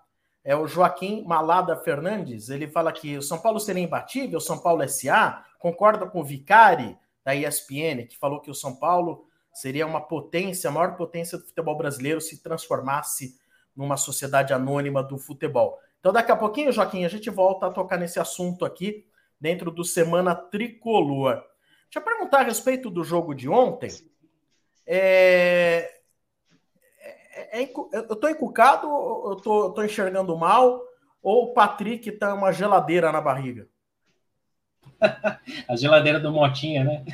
É 0.42 0.54
o 0.54 0.66
Joaquim 0.66 1.24
Malada 1.24 1.76
Fernandes, 1.76 2.50
ele 2.50 2.68
fala 2.68 2.92
que 2.92 3.16
o 3.16 3.22
São 3.22 3.38
Paulo 3.38 3.58
seria 3.58 3.82
imbatível, 3.82 4.38
o 4.38 4.40
São 4.42 4.58
Paulo 4.58 4.86
SA, 4.88 5.44
concorda 5.58 6.06
com 6.06 6.20
o 6.20 6.24
Vicari 6.24 6.96
da 7.24 7.34
ESPN, 7.34 8.06
que 8.08 8.18
falou 8.18 8.40
que 8.40 8.50
o 8.50 8.54
São 8.54 8.76
Paulo 8.76 9.26
seria 9.52 9.86
uma 9.86 10.00
potência, 10.00 10.68
a 10.68 10.72
maior 10.72 10.96
potência 10.96 11.38
do 11.38 11.44
futebol 11.44 11.76
brasileiro 11.76 12.20
se 12.20 12.42
transformasse 12.42 13.38
numa 13.74 13.96
sociedade 13.96 14.52
anônima 14.52 15.02
do 15.02 15.18
futebol. 15.18 15.78
Então, 16.06 16.12
daqui 16.14 16.30
a 16.30 16.36
pouquinho, 16.36 16.70
Joaquim, 16.70 17.04
a 17.04 17.08
gente 17.08 17.28
volta 17.28 17.66
a 17.66 17.72
tocar 17.72 17.98
nesse 17.98 18.20
assunto 18.20 18.64
aqui 18.64 19.04
dentro 19.40 19.72
do 19.72 19.82
Semana 19.82 20.36
Tricolor. 20.36 21.42
Deixa 21.82 21.96
eu 21.96 22.00
perguntar 22.00 22.42
a 22.42 22.44
respeito 22.44 22.88
do 22.88 23.02
jogo 23.02 23.34
de 23.34 23.48
ontem. 23.48 23.90
É... 24.86 25.92
É, 27.32 27.60
é, 27.60 27.70
eu 27.92 28.12
estou 28.12 28.30
encucado, 28.30 28.86
eu 28.86 29.32
estou 29.36 29.84
enxergando 29.84 30.38
mal, 30.38 30.80
ou 31.20 31.46
o 31.46 31.52
Patrick 31.52 32.08
está 32.08 32.32
uma 32.34 32.52
geladeira 32.52 33.10
na 33.10 33.20
barriga? 33.20 33.66
a 35.68 35.74
geladeira 35.74 36.20
do 36.20 36.30
Motinha, 36.30 36.84
né? 36.84 37.04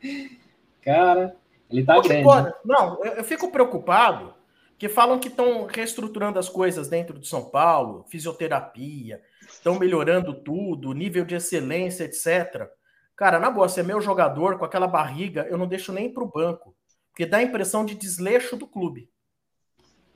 Cara, 0.80 1.36
ele 1.70 1.84
tá 1.84 2.00
grande. 2.00 2.24
Pode... 2.24 2.46
Né? 2.46 2.54
Não, 2.64 3.04
eu, 3.04 3.12
eu 3.16 3.24
fico 3.24 3.52
preocupado 3.52 4.32
que 4.78 4.88
falam 4.88 5.18
que 5.18 5.28
estão 5.28 5.66
reestruturando 5.66 6.38
as 6.38 6.48
coisas 6.48 6.88
dentro 6.88 7.18
de 7.18 7.28
São 7.28 7.50
Paulo, 7.50 8.04
fisioterapia, 8.08 9.22
estão 9.48 9.78
melhorando 9.78 10.34
tudo, 10.34 10.92
nível 10.92 11.24
de 11.24 11.34
excelência, 11.34 12.04
etc. 12.04 12.68
Cara, 13.16 13.38
na 13.38 13.50
boa, 13.50 13.68
se 13.68 13.80
é 13.80 13.82
meu 13.82 14.00
jogador 14.00 14.58
com 14.58 14.64
aquela 14.64 14.88
barriga, 14.88 15.46
eu 15.48 15.56
não 15.56 15.68
deixo 15.68 15.92
nem 15.92 16.12
para 16.12 16.24
o 16.24 16.30
banco, 16.30 16.74
porque 17.10 17.24
dá 17.24 17.38
a 17.38 17.42
impressão 17.42 17.84
de 17.84 17.94
desleixo 17.94 18.56
do 18.56 18.66
clube. 18.66 19.08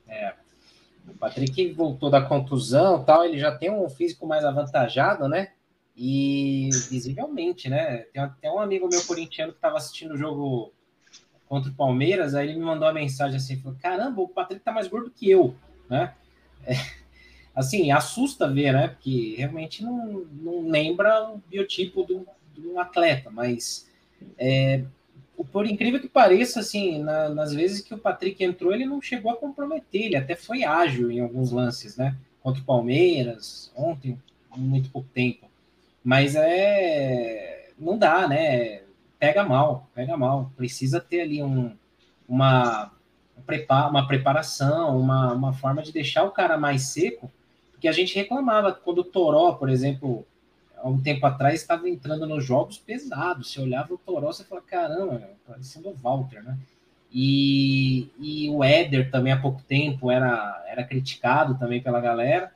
É. 0.07 0.33
O 1.07 1.17
Patrick 1.17 1.71
voltou 1.71 2.09
da 2.09 2.21
contusão 2.21 3.03
tal, 3.03 3.23
ele 3.23 3.39
já 3.39 3.55
tem 3.55 3.71
um 3.71 3.89
físico 3.89 4.27
mais 4.27 4.43
avantajado, 4.43 5.27
né? 5.27 5.53
E 5.95 6.69
visivelmente, 6.89 7.69
né? 7.69 7.99
Tem 8.13 8.21
até 8.21 8.51
um 8.51 8.59
amigo 8.59 8.87
meu 8.87 9.03
corintiano 9.05 9.51
que 9.51 9.57
estava 9.57 9.77
assistindo 9.77 10.13
o 10.13 10.17
jogo 10.17 10.73
contra 11.49 11.71
o 11.71 11.75
Palmeiras, 11.75 12.35
aí 12.35 12.47
ele 12.47 12.59
me 12.59 12.65
mandou 12.65 12.87
uma 12.87 12.93
mensagem 12.93 13.37
assim, 13.37 13.59
falou, 13.59 13.77
caramba, 13.81 14.21
o 14.21 14.29
Patrick 14.29 14.63
tá 14.63 14.71
mais 14.71 14.87
gordo 14.87 15.09
que 15.09 15.29
eu, 15.29 15.55
né? 15.89 16.13
É, 16.63 16.75
assim, 17.55 17.91
assusta 17.91 18.47
ver, 18.47 18.71
né? 18.71 18.89
Porque 18.89 19.33
realmente 19.35 19.83
não, 19.83 20.25
não 20.31 20.69
lembra 20.69 21.27
o 21.27 21.41
biotipo 21.49 22.03
do, 22.03 22.25
um 22.63 22.79
atleta, 22.79 23.31
mas 23.31 23.89
é, 24.37 24.83
por 25.51 25.65
incrível 25.65 25.99
que 25.99 26.07
pareça, 26.07 26.59
assim, 26.59 26.99
na, 26.99 27.29
nas 27.29 27.51
vezes 27.51 27.81
que 27.81 27.93
o 27.93 27.97
Patrick 27.97 28.43
entrou, 28.43 28.71
ele 28.71 28.85
não 28.85 29.01
chegou 29.01 29.31
a 29.31 29.37
comprometer, 29.37 30.03
ele 30.03 30.15
até 30.15 30.35
foi 30.35 30.63
ágil 30.63 31.09
em 31.09 31.19
alguns 31.19 31.51
lances, 31.51 31.97
né? 31.97 32.15
Contra 32.43 32.61
o 32.61 32.65
Palmeiras, 32.65 33.71
ontem, 33.75 34.19
muito 34.55 34.91
pouco 34.91 35.09
tempo. 35.13 35.49
Mas 36.03 36.35
é. 36.35 37.71
Não 37.77 37.97
dá, 37.97 38.27
né? 38.27 38.81
Pega 39.19 39.43
mal, 39.43 39.89
pega 39.93 40.15
mal. 40.15 40.51
Precisa 40.55 41.01
ter 41.01 41.21
ali 41.21 41.43
um, 41.43 41.75
uma, 42.27 42.91
uma 43.89 44.07
preparação, 44.07 44.97
uma, 44.97 45.33
uma 45.33 45.53
forma 45.53 45.81
de 45.81 45.91
deixar 45.91 46.23
o 46.23 46.31
cara 46.31 46.57
mais 46.57 46.83
seco, 46.83 47.29
porque 47.71 47.87
a 47.87 47.91
gente 47.91 48.15
reclamava 48.15 48.71
quando 48.71 48.99
o 48.99 49.03
Toró, 49.03 49.53
por 49.53 49.69
exemplo, 49.69 50.25
há 50.77 50.87
um 50.87 51.01
tempo 51.01 51.25
atrás 51.25 51.61
estava 51.61 51.89
entrando 51.89 52.25
nos 52.25 52.45
jogos 52.45 52.77
pesados. 52.77 53.51
Você 53.51 53.59
olhava 53.59 53.93
o 53.93 53.97
Toró, 53.97 54.27
você 54.27 54.43
falava, 54.43 54.67
caramba, 54.67 55.29
parecendo 55.47 55.89
o 55.89 55.95
Walter, 55.95 56.43
né? 56.43 56.57
E, 57.11 58.11
e 58.19 58.49
o 58.49 58.63
Éder 58.63 59.09
também 59.09 59.33
há 59.33 59.41
pouco 59.41 59.61
tempo 59.63 60.11
era, 60.11 60.63
era 60.67 60.83
criticado 60.83 61.57
também 61.57 61.81
pela 61.81 61.99
galera. 61.99 62.51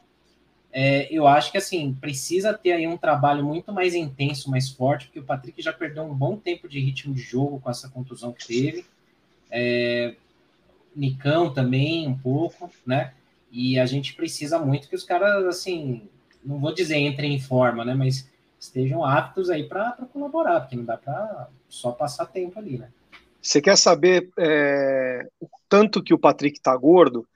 É, 0.75 1.07
eu 1.13 1.27
acho 1.27 1.51
que 1.51 1.57
assim 1.59 1.93
precisa 1.93 2.51
ter 2.51 2.71
aí 2.71 2.88
um 2.88 2.97
trabalho 2.97 3.45
muito 3.45 3.71
mais 3.71 3.93
intenso, 3.93 4.49
mais 4.49 4.69
forte, 4.69 5.05
porque 5.05 5.19
o 5.19 5.23
Patrick 5.23 5.62
já 5.62 5.71
perdeu 5.71 6.03
um 6.03 6.15
bom 6.15 6.36
tempo 6.36 6.67
de 6.67 6.79
ritmo 6.79 7.13
de 7.13 7.21
jogo 7.21 7.59
com 7.59 7.69
essa 7.69 7.88
contusão 7.88 8.33
que 8.33 8.47
teve. 8.47 8.86
é, 9.51 10.15
Nicão 10.95 11.53
também, 11.53 12.07
um 12.07 12.17
pouco, 12.17 12.71
né? 12.86 13.13
E 13.51 13.79
a 13.79 13.86
gente 13.86 14.15
precisa 14.15 14.57
muito 14.57 14.89
que 14.89 14.95
os 14.95 15.03
caras, 15.03 15.45
assim, 15.45 16.07
não 16.43 16.59
vou 16.59 16.73
dizer 16.73 16.97
entrem 16.97 17.33
em 17.33 17.39
forma, 17.39 17.86
né? 17.86 17.93
Mas 17.93 18.27
estejam 18.59 19.03
aptos 19.03 19.49
aí 19.49 19.63
para 19.63 19.91
colaborar, 20.12 20.62
porque 20.62 20.75
não 20.75 20.86
dá 20.86 20.97
para 20.97 21.49
só 21.69 21.91
passar 21.91 22.25
tempo 22.25 22.57
ali, 22.57 22.77
né? 22.77 22.89
Você 23.41 23.62
quer 23.62 23.77
saber 23.77 24.29
é, 24.39 25.27
o 25.39 25.47
tanto 25.67 26.01
que 26.01 26.13
o 26.13 26.19
Patrick 26.19 26.62
tá 26.62 26.75
gordo? 26.75 27.27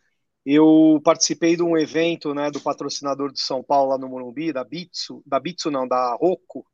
Eu 0.50 1.02
participei 1.04 1.58
de 1.58 1.64
um 1.64 1.78
evento, 1.78 2.34
né, 2.34 2.50
do 2.50 2.62
patrocinador 2.62 3.34
de 3.34 3.42
São 3.42 3.62
Paulo 3.62 3.90
lá 3.90 3.98
no 3.98 4.08
Morumbi, 4.08 4.54
da 4.54 4.64
Bitsu, 4.64 5.22
da 5.26 5.40
Bitsu 5.42 5.70
não, 5.70 5.86
da 5.86 6.16
Rocco, 6.16 6.66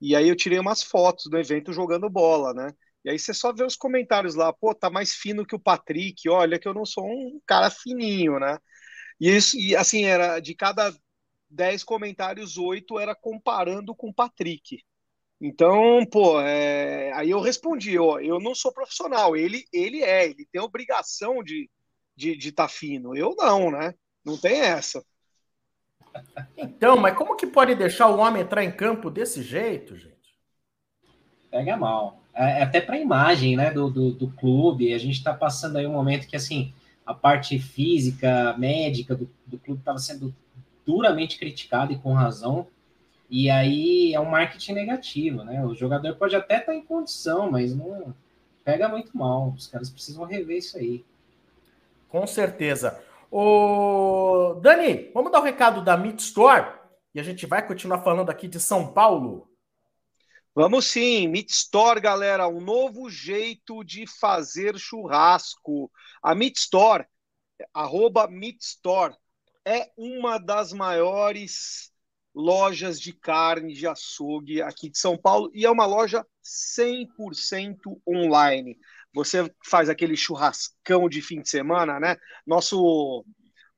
e 0.00 0.14
aí 0.14 0.28
eu 0.28 0.36
tirei 0.36 0.58
umas 0.58 0.82
fotos 0.82 1.26
do 1.26 1.38
evento 1.38 1.72
jogando 1.72 2.08
bola, 2.10 2.52
né? 2.54 2.72
E 3.04 3.10
aí 3.10 3.18
você 3.18 3.32
só 3.34 3.52
vê 3.52 3.64
os 3.64 3.76
comentários 3.76 4.34
lá, 4.34 4.52
pô, 4.52 4.74
tá 4.74 4.90
mais 4.90 5.14
fino 5.14 5.46
que 5.46 5.54
o 5.54 5.60
Patrick, 5.60 6.28
olha 6.28 6.58
que 6.58 6.66
eu 6.66 6.74
não 6.74 6.84
sou 6.84 7.04
um 7.06 7.40
cara 7.46 7.70
fininho, 7.70 8.38
né? 8.38 8.58
E 9.20 9.30
isso, 9.30 9.58
e 9.58 9.76
assim, 9.76 10.04
era 10.04 10.40
de 10.40 10.54
cada 10.54 10.92
10 11.50 11.84
comentários, 11.84 12.58
8 12.58 12.98
era 12.98 13.14
comparando 13.14 13.94
com 13.94 14.08
o 14.08 14.14
Patrick. 14.14 14.82
Então, 15.40 16.04
pô, 16.10 16.40
é... 16.40 17.12
aí 17.12 17.30
eu 17.30 17.40
respondi, 17.40 17.98
ó, 17.98 18.18
eu 18.20 18.40
não 18.40 18.54
sou 18.54 18.72
profissional, 18.72 19.36
ele, 19.36 19.64
ele 19.72 20.02
é, 20.02 20.26
ele 20.26 20.46
tem 20.50 20.60
obrigação 20.60 21.42
de 21.42 21.70
de, 22.16 22.36
de 22.36 22.50
tá 22.50 22.66
fino. 22.66 23.14
Eu 23.14 23.34
não, 23.36 23.70
né? 23.70 23.94
Não 24.24 24.36
tem 24.36 24.60
essa. 24.60 25.04
Então, 26.56 26.96
mas 26.96 27.16
como 27.16 27.36
que 27.36 27.46
pode 27.46 27.74
deixar 27.74 28.08
o 28.08 28.18
homem 28.18 28.42
entrar 28.42 28.64
em 28.64 28.72
campo 28.72 29.10
desse 29.10 29.42
jeito, 29.42 29.96
gente? 29.96 30.16
Pega 31.50 31.76
mal. 31.76 32.22
É, 32.34 32.60
é 32.60 32.62
até 32.62 32.80
para 32.80 32.96
a 32.96 33.00
imagem 33.00 33.56
né, 33.56 33.70
do, 33.70 33.90
do, 33.90 34.10
do, 34.12 34.28
clube, 34.32 34.94
a 34.94 34.98
gente 34.98 35.16
está 35.16 35.34
passando 35.34 35.76
aí 35.76 35.86
um 35.86 35.92
momento 35.92 36.26
que 36.26 36.36
assim 36.36 36.72
a 37.04 37.14
parte 37.14 37.58
física, 37.58 38.56
médica 38.58 39.14
do, 39.14 39.30
do 39.46 39.58
clube 39.58 39.80
estava 39.80 39.98
sendo 39.98 40.34
duramente 40.84 41.38
criticada 41.38 41.92
e 41.92 41.98
com 41.98 42.12
razão. 42.12 42.66
E 43.28 43.50
aí 43.50 44.14
é 44.14 44.20
um 44.20 44.30
marketing 44.30 44.72
negativo, 44.72 45.44
né? 45.44 45.64
O 45.64 45.74
jogador 45.74 46.14
pode 46.16 46.34
até 46.34 46.54
estar 46.54 46.72
tá 46.72 46.74
em 46.74 46.82
condição, 46.82 47.50
mas 47.50 47.74
não 47.74 48.14
pega 48.64 48.88
muito 48.88 49.16
mal. 49.16 49.52
Os 49.56 49.66
caras 49.66 49.90
precisam 49.90 50.24
rever 50.24 50.58
isso 50.58 50.78
aí. 50.78 51.04
Com 52.16 52.26
certeza. 52.26 52.98
O 53.30 54.54
Dani, 54.62 55.10
vamos 55.12 55.30
dar 55.30 55.38
o 55.38 55.42
um 55.42 55.44
recado 55.44 55.84
da 55.84 55.98
Meat 55.98 56.18
Store 56.20 56.66
e 57.14 57.20
a 57.20 57.22
gente 57.22 57.44
vai 57.44 57.66
continuar 57.66 58.02
falando 58.02 58.30
aqui 58.30 58.48
de 58.48 58.58
São 58.58 58.90
Paulo. 58.90 59.50
Vamos 60.54 60.86
sim, 60.86 61.28
Meat 61.28 61.50
Store, 61.50 62.00
galera, 62.00 62.48
um 62.48 62.58
novo 62.58 63.10
jeito 63.10 63.84
de 63.84 64.06
fazer 64.06 64.78
churrasco. 64.78 65.92
A 66.22 66.34
Meat 66.34 66.56
Store, 66.56 67.04
arroba 67.74 68.26
Meat 68.26 68.62
Store, 68.62 69.14
é 69.62 69.90
uma 69.94 70.38
das 70.38 70.72
maiores 70.72 71.92
lojas 72.34 72.98
de 72.98 73.12
carne 73.12 73.74
de 73.74 73.86
açougue 73.86 74.62
aqui 74.62 74.88
de 74.88 74.98
São 74.98 75.18
Paulo 75.18 75.50
e 75.52 75.66
é 75.66 75.70
uma 75.70 75.84
loja 75.84 76.26
100% 76.42 78.00
online. 78.08 78.78
Você 79.16 79.50
faz 79.64 79.88
aquele 79.88 80.14
churrascão 80.14 81.08
de 81.08 81.22
fim 81.22 81.40
de 81.40 81.48
semana, 81.48 81.98
né? 81.98 82.16
Nosso 82.46 83.24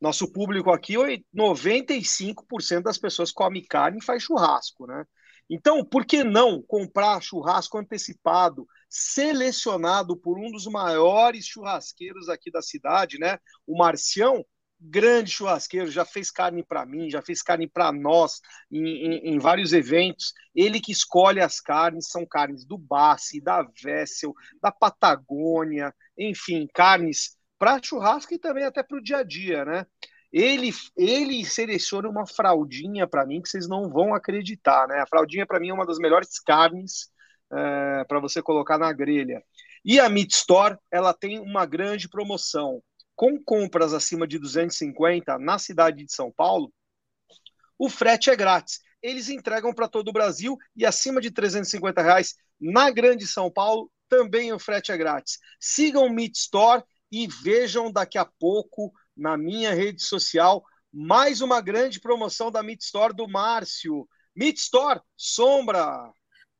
nosso 0.00 0.30
público 0.32 0.70
aqui, 0.70 0.94
95% 1.34 2.82
das 2.82 2.98
pessoas 2.98 3.32
come 3.32 3.66
carne 3.66 3.98
e 3.98 4.04
faz 4.04 4.22
churrasco, 4.22 4.86
né? 4.86 5.04
Então, 5.50 5.84
por 5.84 6.04
que 6.04 6.22
não 6.22 6.62
comprar 6.62 7.20
churrasco 7.20 7.78
antecipado, 7.78 8.66
selecionado 8.88 10.16
por 10.16 10.38
um 10.38 10.50
dos 10.50 10.66
maiores 10.66 11.46
churrasqueiros 11.46 12.28
aqui 12.28 12.50
da 12.50 12.62
cidade, 12.62 13.18
né? 13.18 13.38
O 13.66 13.78
Marcião, 13.78 14.44
grande 14.80 15.30
churrasqueiro, 15.30 15.90
já 15.90 16.04
fez 16.04 16.30
carne 16.30 16.62
para 16.62 16.86
mim, 16.86 17.10
já 17.10 17.20
fez 17.20 17.42
carne 17.42 17.66
para 17.66 17.90
nós 17.92 18.40
em, 18.70 18.86
em, 18.86 19.34
em, 19.34 19.38
vários 19.38 19.72
eventos. 19.72 20.32
Ele 20.54 20.80
que 20.80 20.92
escolhe 20.92 21.40
as 21.40 21.60
carnes, 21.60 22.08
são 22.08 22.24
carnes 22.24 22.64
do 22.64 22.78
Bassi, 22.78 23.40
da 23.40 23.62
Vessel, 23.82 24.34
da 24.62 24.70
Patagônia, 24.70 25.94
enfim, 26.16 26.68
carnes 26.72 27.36
para 27.58 27.82
churrasco 27.82 28.32
e 28.34 28.38
também 28.38 28.64
até 28.64 28.82
para 28.82 28.98
o 28.98 29.02
dia 29.02 29.18
a 29.18 29.22
dia, 29.22 29.64
né? 29.64 29.86
Ele, 30.32 30.70
ele 30.96 31.44
seleciona 31.44 32.08
uma 32.08 32.26
fraldinha 32.26 33.06
para 33.06 33.26
mim 33.26 33.40
que 33.40 33.48
vocês 33.48 33.66
não 33.66 33.88
vão 33.88 34.14
acreditar, 34.14 34.86
né? 34.86 35.00
A 35.00 35.06
fraldinha 35.06 35.46
para 35.46 35.58
mim 35.58 35.70
é 35.70 35.74
uma 35.74 35.86
das 35.86 35.98
melhores 35.98 36.38
carnes 36.38 37.10
é, 37.50 38.04
para 38.04 38.20
você 38.20 38.42
colocar 38.42 38.78
na 38.78 38.92
grelha. 38.92 39.42
E 39.84 39.98
a 39.98 40.08
Meat 40.08 40.32
Store, 40.32 40.76
ela 40.90 41.14
tem 41.14 41.40
uma 41.40 41.64
grande 41.64 42.08
promoção 42.08 42.82
com 43.18 43.36
compras 43.42 43.92
acima 43.92 44.28
de 44.28 44.38
250 44.38 45.40
na 45.40 45.58
cidade 45.58 46.04
de 46.04 46.14
São 46.14 46.30
Paulo, 46.30 46.72
o 47.76 47.90
frete 47.90 48.30
é 48.30 48.36
grátis. 48.36 48.78
Eles 49.02 49.28
entregam 49.28 49.74
para 49.74 49.88
todo 49.88 50.06
o 50.06 50.12
Brasil 50.12 50.56
e 50.76 50.86
acima 50.86 51.20
de 51.20 51.28
350 51.32 52.00
reais 52.00 52.36
na 52.60 52.92
Grande 52.92 53.26
São 53.26 53.50
Paulo 53.50 53.90
também 54.08 54.52
o 54.52 54.58
frete 54.58 54.92
é 54.92 54.96
grátis. 54.96 55.40
Sigam 55.60 56.06
o 56.06 56.10
Meat 56.10 56.36
Store 56.36 56.84
e 57.10 57.26
vejam 57.26 57.90
daqui 57.90 58.18
a 58.18 58.24
pouco 58.24 58.92
na 59.16 59.36
minha 59.36 59.74
rede 59.74 60.00
social 60.00 60.62
mais 60.92 61.40
uma 61.40 61.60
grande 61.60 62.00
promoção 62.00 62.52
da 62.52 62.62
Meat 62.62 62.82
Store 62.82 63.12
do 63.12 63.26
Márcio. 63.26 64.08
Meat 64.34 64.58
Store, 64.58 65.00
sombra. 65.16 66.12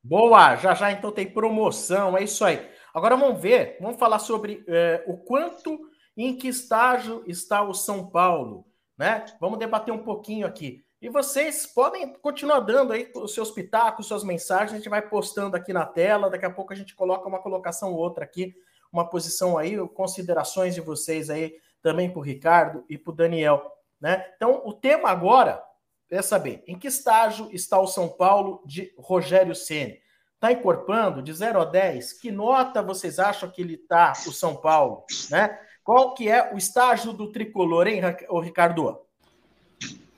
Boa, 0.02 0.56
já 0.56 0.74
já 0.74 0.90
então 0.90 1.12
tem 1.12 1.30
promoção, 1.30 2.18
é 2.18 2.24
isso 2.24 2.44
aí. 2.44 2.68
Agora 2.92 3.16
vamos 3.16 3.40
ver, 3.40 3.78
vamos 3.80 3.96
falar 3.98 4.18
sobre 4.18 4.64
é, 4.66 5.04
o 5.06 5.16
quanto 5.16 5.87
em 6.18 6.36
que 6.36 6.48
estágio 6.48 7.22
está 7.26 7.62
o 7.62 7.72
São 7.72 8.10
Paulo? 8.10 8.66
Né? 8.96 9.24
Vamos 9.40 9.58
debater 9.58 9.94
um 9.94 10.02
pouquinho 10.02 10.46
aqui. 10.46 10.84
E 11.00 11.08
vocês 11.08 11.64
podem 11.64 12.12
continuar 12.14 12.58
dando 12.58 12.92
aí 12.92 13.08
os 13.14 13.32
seus 13.32 13.52
pitacos, 13.52 14.06
suas 14.06 14.24
mensagens, 14.24 14.72
a 14.72 14.76
gente 14.76 14.88
vai 14.88 15.00
postando 15.00 15.56
aqui 15.56 15.72
na 15.72 15.86
tela, 15.86 16.28
daqui 16.28 16.44
a 16.44 16.50
pouco 16.50 16.72
a 16.72 16.76
gente 16.76 16.96
coloca 16.96 17.28
uma 17.28 17.40
colocação 17.40 17.92
ou 17.92 17.98
outra 18.00 18.24
aqui, 18.24 18.52
uma 18.92 19.08
posição 19.08 19.56
aí, 19.56 19.76
considerações 19.90 20.74
de 20.74 20.80
vocês 20.80 21.30
aí 21.30 21.54
também 21.80 22.10
para 22.10 22.18
o 22.18 22.22
Ricardo 22.22 22.84
e 22.88 22.98
para 22.98 23.12
o 23.12 23.14
Daniel. 23.14 23.70
Né? 24.00 24.26
Então, 24.34 24.60
o 24.64 24.72
tema 24.72 25.10
agora 25.10 25.62
é 26.10 26.20
saber 26.20 26.64
em 26.66 26.76
que 26.76 26.88
estágio 26.88 27.48
está 27.52 27.78
o 27.78 27.86
São 27.86 28.08
Paulo 28.08 28.60
de 28.66 28.92
Rogério 28.98 29.54
Ceni. 29.54 30.00
Está 30.34 30.50
encorpando 30.50 31.22
de 31.22 31.32
0 31.32 31.60
a 31.60 31.64
10? 31.64 32.14
Que 32.14 32.32
nota 32.32 32.82
vocês 32.82 33.20
acham 33.20 33.48
que 33.50 33.62
ele 33.62 33.74
está, 33.74 34.12
o 34.26 34.32
São 34.32 34.56
Paulo? 34.56 35.04
Né? 35.30 35.58
Qual 35.88 36.12
que 36.12 36.28
é 36.28 36.52
o 36.52 36.58
estágio 36.58 37.14
do 37.14 37.28
tricolor, 37.28 37.86
hein, 37.86 38.02
Ricardo? 38.42 38.98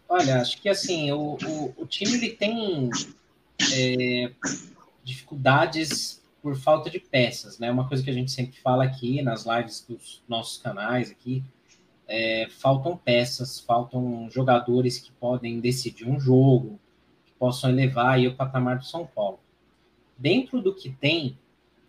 Olha, 0.09 0.41
acho 0.41 0.61
que 0.61 0.69
assim, 0.69 1.13
o, 1.13 1.39
o, 1.47 1.75
o 1.83 1.87
time 1.87 2.15
ele 2.15 2.31
tem 2.31 2.91
é, 3.73 4.33
dificuldades 5.05 6.21
por 6.43 6.57
falta 6.57 6.91
de 6.91 6.99
peças, 6.99 7.61
né? 7.61 7.71
Uma 7.71 7.87
coisa 7.87 8.03
que 8.03 8.11
a 8.11 8.13
gente 8.13 8.33
sempre 8.33 8.59
fala 8.59 8.83
aqui 8.83 9.23
nas 9.23 9.47
lives 9.47 9.87
dos 9.89 10.21
nossos 10.29 10.61
canais 10.61 11.09
aqui, 11.09 11.41
é, 12.09 12.49
faltam 12.51 12.97
peças, 12.97 13.61
faltam 13.61 14.29
jogadores 14.29 14.99
que 14.99 15.13
podem 15.13 15.61
decidir 15.61 16.05
um 16.05 16.19
jogo, 16.19 16.81
que 17.25 17.33
possam 17.35 17.71
elevar 17.71 18.15
aí 18.15 18.27
o 18.27 18.35
patamar 18.35 18.79
do 18.79 18.85
São 18.85 19.07
Paulo. 19.07 19.39
Dentro 20.19 20.61
do 20.61 20.75
que 20.75 20.91
tem, 20.91 21.39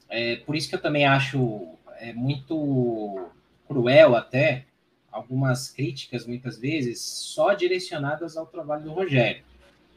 é, 0.08 0.36
por 0.36 0.56
isso 0.56 0.70
que 0.70 0.76
eu 0.76 0.82
também 0.84 1.08
acho 1.08 1.67
é, 1.98 2.13
muito 2.13 3.32
cruel 3.71 4.15
até, 4.15 4.65
algumas 5.10 5.69
críticas 5.69 6.27
muitas 6.27 6.57
vezes 6.57 6.99
só 6.99 7.53
direcionadas 7.53 8.36
ao 8.36 8.45
trabalho 8.45 8.84
do 8.84 8.91
Rogério. 8.91 9.43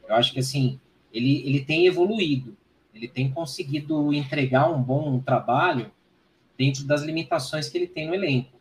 Eu 0.07 0.15
acho 0.15 0.31
que 0.31 0.39
assim, 0.39 0.79
ele, 1.13 1.45
ele 1.45 1.59
tem 1.59 1.85
evoluído, 1.85 2.55
ele 2.93 3.07
tem 3.07 3.29
conseguido 3.29 4.13
entregar 4.13 4.71
um 4.71 4.81
bom 4.81 5.19
trabalho 5.19 5.91
dentro 6.57 6.85
das 6.85 7.03
limitações 7.03 7.67
que 7.67 7.77
ele 7.77 7.87
tem 7.87 8.07
no 8.07 8.15
elenco. 8.15 8.51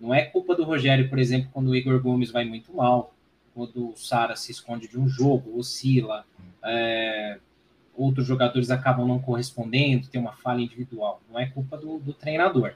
Não 0.00 0.14
é 0.14 0.22
culpa 0.22 0.54
do 0.54 0.62
Rogério, 0.62 1.08
por 1.08 1.18
exemplo, 1.18 1.50
quando 1.52 1.68
o 1.68 1.76
Igor 1.76 2.00
Gomes 2.00 2.30
vai 2.30 2.44
muito 2.44 2.72
mal, 2.72 3.12
quando 3.52 3.90
o 3.90 3.96
Sara 3.96 4.36
se 4.36 4.52
esconde 4.52 4.86
de 4.86 4.98
um 4.98 5.08
jogo, 5.08 5.58
oscila, 5.58 6.24
é, 6.62 7.38
outros 7.96 8.26
jogadores 8.26 8.70
acabam 8.70 9.08
não 9.08 9.18
correspondendo, 9.18 10.06
tem 10.06 10.20
uma 10.20 10.34
falha 10.34 10.60
individual. 10.60 11.20
Não 11.28 11.40
é 11.40 11.46
culpa 11.46 11.76
do, 11.76 11.98
do 11.98 12.12
treinador. 12.12 12.74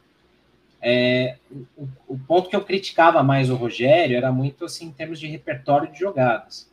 É, 0.83 1.37
o, 1.77 1.87
o, 2.09 2.19
ponto 2.19 2.49
que 2.49 2.57
eu 2.57 2.65
criticava 2.65 3.23
mais 3.23 3.51
o 3.51 3.55
Rogério 3.55 4.17
era 4.17 4.33
muito 4.33 4.65
assim 4.65 4.87
em 4.87 4.93
termos 4.93 5.21
de 5.21 5.27
repertório 5.27 5.93
de 5.93 5.99
jogadas. 5.99 6.71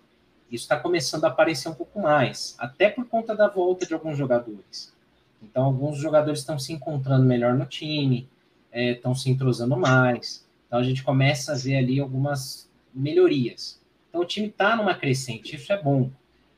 Isso 0.49 0.63
está 0.63 0.79
começando 0.79 1.25
a 1.25 1.27
aparecer 1.27 1.67
um 1.67 1.73
pouco 1.73 2.01
mais, 2.01 2.55
até 2.57 2.89
por 2.89 3.05
conta 3.05 3.35
da 3.35 3.49
volta 3.49 3.85
de 3.85 3.93
alguns 3.93 4.17
jogadores. 4.17 4.93
Então, 5.43 5.65
alguns 5.65 5.97
jogadores 5.97 6.39
estão 6.39 6.57
se 6.57 6.71
encontrando 6.71 7.25
melhor 7.25 7.53
no 7.53 7.65
time, 7.65 8.29
é, 8.71 8.91
estão 8.91 9.13
se 9.13 9.29
entrosando 9.29 9.75
mais. 9.75 10.47
Então, 10.65 10.79
a 10.79 10.83
gente 10.83 11.03
começa 11.03 11.51
a 11.51 11.55
ver 11.55 11.75
ali 11.75 11.99
algumas 11.99 12.69
melhorias. 12.93 13.79
Então, 14.09 14.21
o 14.21 14.25
time 14.25 14.47
está 14.47 14.75
numa 14.75 14.95
crescente, 14.95 15.55
isso 15.55 15.71
é 15.73 15.81
bom. 15.81 16.09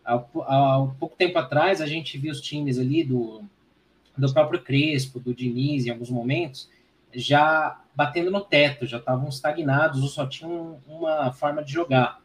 Há, 0.06 0.16
há 0.16 0.88
pouco 1.00 1.16
tempo 1.16 1.40
atrás, 1.40 1.82
a 1.82 1.88
gente 1.88 2.18
viu 2.18 2.32
os 2.32 2.42
times 2.42 2.78
ali 2.78 3.04
do, 3.04 3.42
do 4.16 4.32
próprio 4.32 4.62
Crespo, 4.62 5.20
do 5.20 5.34
Diniz, 5.34 5.86
em 5.86 5.90
alguns 5.90 6.10
momentos, 6.12 6.70
já 7.14 7.82
batendo 7.96 8.32
no 8.32 8.42
teto, 8.42 8.86
já 8.86 8.98
estavam 8.98 9.28
estagnados 9.30 10.02
ou 10.02 10.08
só 10.08 10.26
tinham 10.26 10.80
uma 10.88 11.32
forma 11.34 11.64
de 11.64 11.74
jogar. 11.74 12.22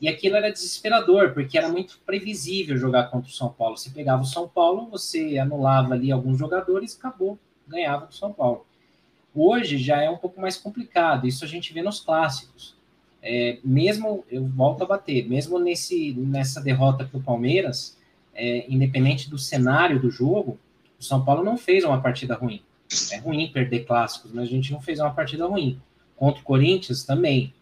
E 0.00 0.08
aquilo 0.08 0.36
era 0.36 0.50
desesperador, 0.50 1.34
porque 1.34 1.58
era 1.58 1.68
muito 1.68 2.00
previsível 2.06 2.76
jogar 2.76 3.10
contra 3.10 3.28
o 3.28 3.32
São 3.32 3.50
Paulo. 3.50 3.76
Você 3.76 3.90
pegava 3.90 4.22
o 4.22 4.26
São 4.26 4.48
Paulo, 4.48 4.88
você 4.88 5.38
anulava 5.38 5.92
ali 5.92 6.10
alguns 6.10 6.38
jogadores, 6.38 6.96
acabou, 6.96 7.38
ganhava 7.68 8.06
o 8.06 8.12
São 8.12 8.32
Paulo. 8.32 8.66
Hoje 9.34 9.76
já 9.78 10.02
é 10.02 10.08
um 10.08 10.16
pouco 10.16 10.40
mais 10.40 10.56
complicado, 10.56 11.26
isso 11.26 11.44
a 11.44 11.48
gente 11.48 11.72
vê 11.72 11.82
nos 11.82 12.00
clássicos. 12.00 12.76
É, 13.22 13.58
mesmo, 13.62 14.24
eu 14.30 14.46
volto 14.46 14.82
a 14.82 14.86
bater, 14.86 15.28
mesmo 15.28 15.58
nesse, 15.58 16.14
nessa 16.14 16.60
derrota 16.60 17.04
para 17.04 17.18
o 17.18 17.22
Palmeiras, 17.22 17.98
é, 18.34 18.64
independente 18.72 19.28
do 19.28 19.38
cenário 19.38 20.00
do 20.00 20.10
jogo, 20.10 20.58
o 20.98 21.04
São 21.04 21.22
Paulo 21.24 21.44
não 21.44 21.56
fez 21.56 21.84
uma 21.84 22.00
partida 22.00 22.34
ruim. 22.34 22.62
É 23.12 23.18
ruim 23.18 23.50
perder 23.52 23.84
clássicos, 23.84 24.32
mas 24.32 24.44
a 24.44 24.50
gente 24.50 24.72
não 24.72 24.80
fez 24.80 24.98
uma 24.98 25.14
partida 25.14 25.46
ruim. 25.46 25.80
Contra 26.16 26.40
o 26.40 26.44
Corinthians 26.44 27.04
também. 27.04 27.54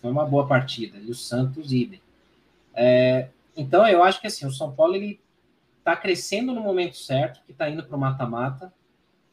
Foi 0.00 0.10
uma 0.10 0.26
boa 0.26 0.46
partida. 0.46 0.98
E 0.98 1.10
o 1.10 1.14
Santos, 1.14 1.72
idem. 1.72 2.00
É, 2.74 3.28
então, 3.56 3.86
eu 3.86 4.02
acho 4.02 4.20
que 4.20 4.26
assim, 4.26 4.46
o 4.46 4.50
São 4.50 4.72
Paulo 4.72 4.96
ele 4.96 5.20
está 5.78 5.94
crescendo 5.94 6.52
no 6.52 6.60
momento 6.60 6.96
certo, 6.96 7.40
que 7.44 7.52
está 7.52 7.70
indo 7.70 7.84
para 7.84 7.96
o 7.96 8.00
mata-mata. 8.00 8.72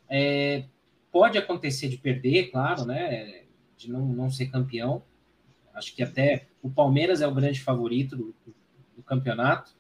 É, 0.10 0.66
pode 1.12 1.38
acontecer 1.38 1.90
de 1.90 1.98
perder, 1.98 2.52
claro, 2.52 2.86
né? 2.86 3.44
De 3.78 3.90
não, 3.90 4.06
não 4.06 4.30
ser 4.30 4.48
campeão. 4.48 5.02
Acho 5.74 5.96
que 5.96 6.04
até 6.04 6.48
o 6.62 6.70
Palmeiras 6.70 7.22
é 7.22 7.28
o 7.28 7.34
grande 7.34 7.62
favorito 7.62 8.16
do, 8.16 8.36
do, 8.46 8.56
do 8.98 9.04
campeonato. 9.04 9.74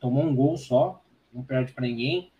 Tomou 0.00 0.24
um 0.24 0.34
gol 0.34 0.56
só, 0.56 1.02
não 1.32 1.42
perde 1.42 1.72
para 1.72 1.86
ninguém. 1.86 2.30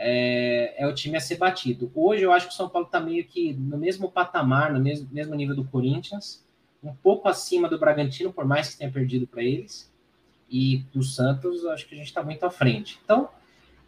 É, 0.00 0.84
é, 0.84 0.86
o 0.86 0.94
time 0.94 1.16
a 1.16 1.20
ser 1.20 1.36
batido. 1.36 1.90
Hoje 1.92 2.22
eu 2.22 2.30
acho 2.30 2.46
que 2.46 2.52
o 2.52 2.56
São 2.56 2.68
Paulo 2.68 2.86
está 2.86 3.00
meio 3.00 3.24
que 3.26 3.52
no 3.52 3.76
mesmo 3.76 4.10
patamar, 4.10 4.72
no 4.72 4.78
mesmo, 4.78 5.08
mesmo 5.10 5.34
nível 5.34 5.56
do 5.56 5.64
Corinthians 5.64 6.46
um 6.82 6.94
pouco 6.94 7.28
acima 7.28 7.68
do 7.68 7.78
Bragantino, 7.78 8.32
por 8.32 8.44
mais 8.44 8.70
que 8.70 8.78
tenha 8.78 8.90
perdido 8.90 9.26
para 9.26 9.42
eles. 9.42 9.92
E 10.48 10.78
do 10.92 11.02
Santos, 11.02 11.66
acho 11.66 11.86
que 11.86 11.94
a 11.94 11.98
gente 11.98 12.06
está 12.06 12.22
muito 12.22 12.44
à 12.44 12.50
frente. 12.50 12.98
Então, 13.04 13.28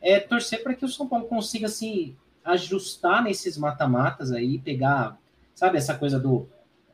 é 0.01 0.21
torcer 0.21 0.63
para 0.63 0.75
que 0.75 0.85
o 0.85 0.89
São 0.89 1.09
Paulo 1.09 1.27
consiga 1.27 1.69
se 1.69 2.17
ajustar 2.45 3.23
nesses 3.23 3.57
mata-matas 3.57 4.33
aí, 4.33 4.59
pegar, 4.59 5.19
sabe, 5.55 5.79
essa 5.79 5.95
coisa 5.95 6.19
do 6.19 6.49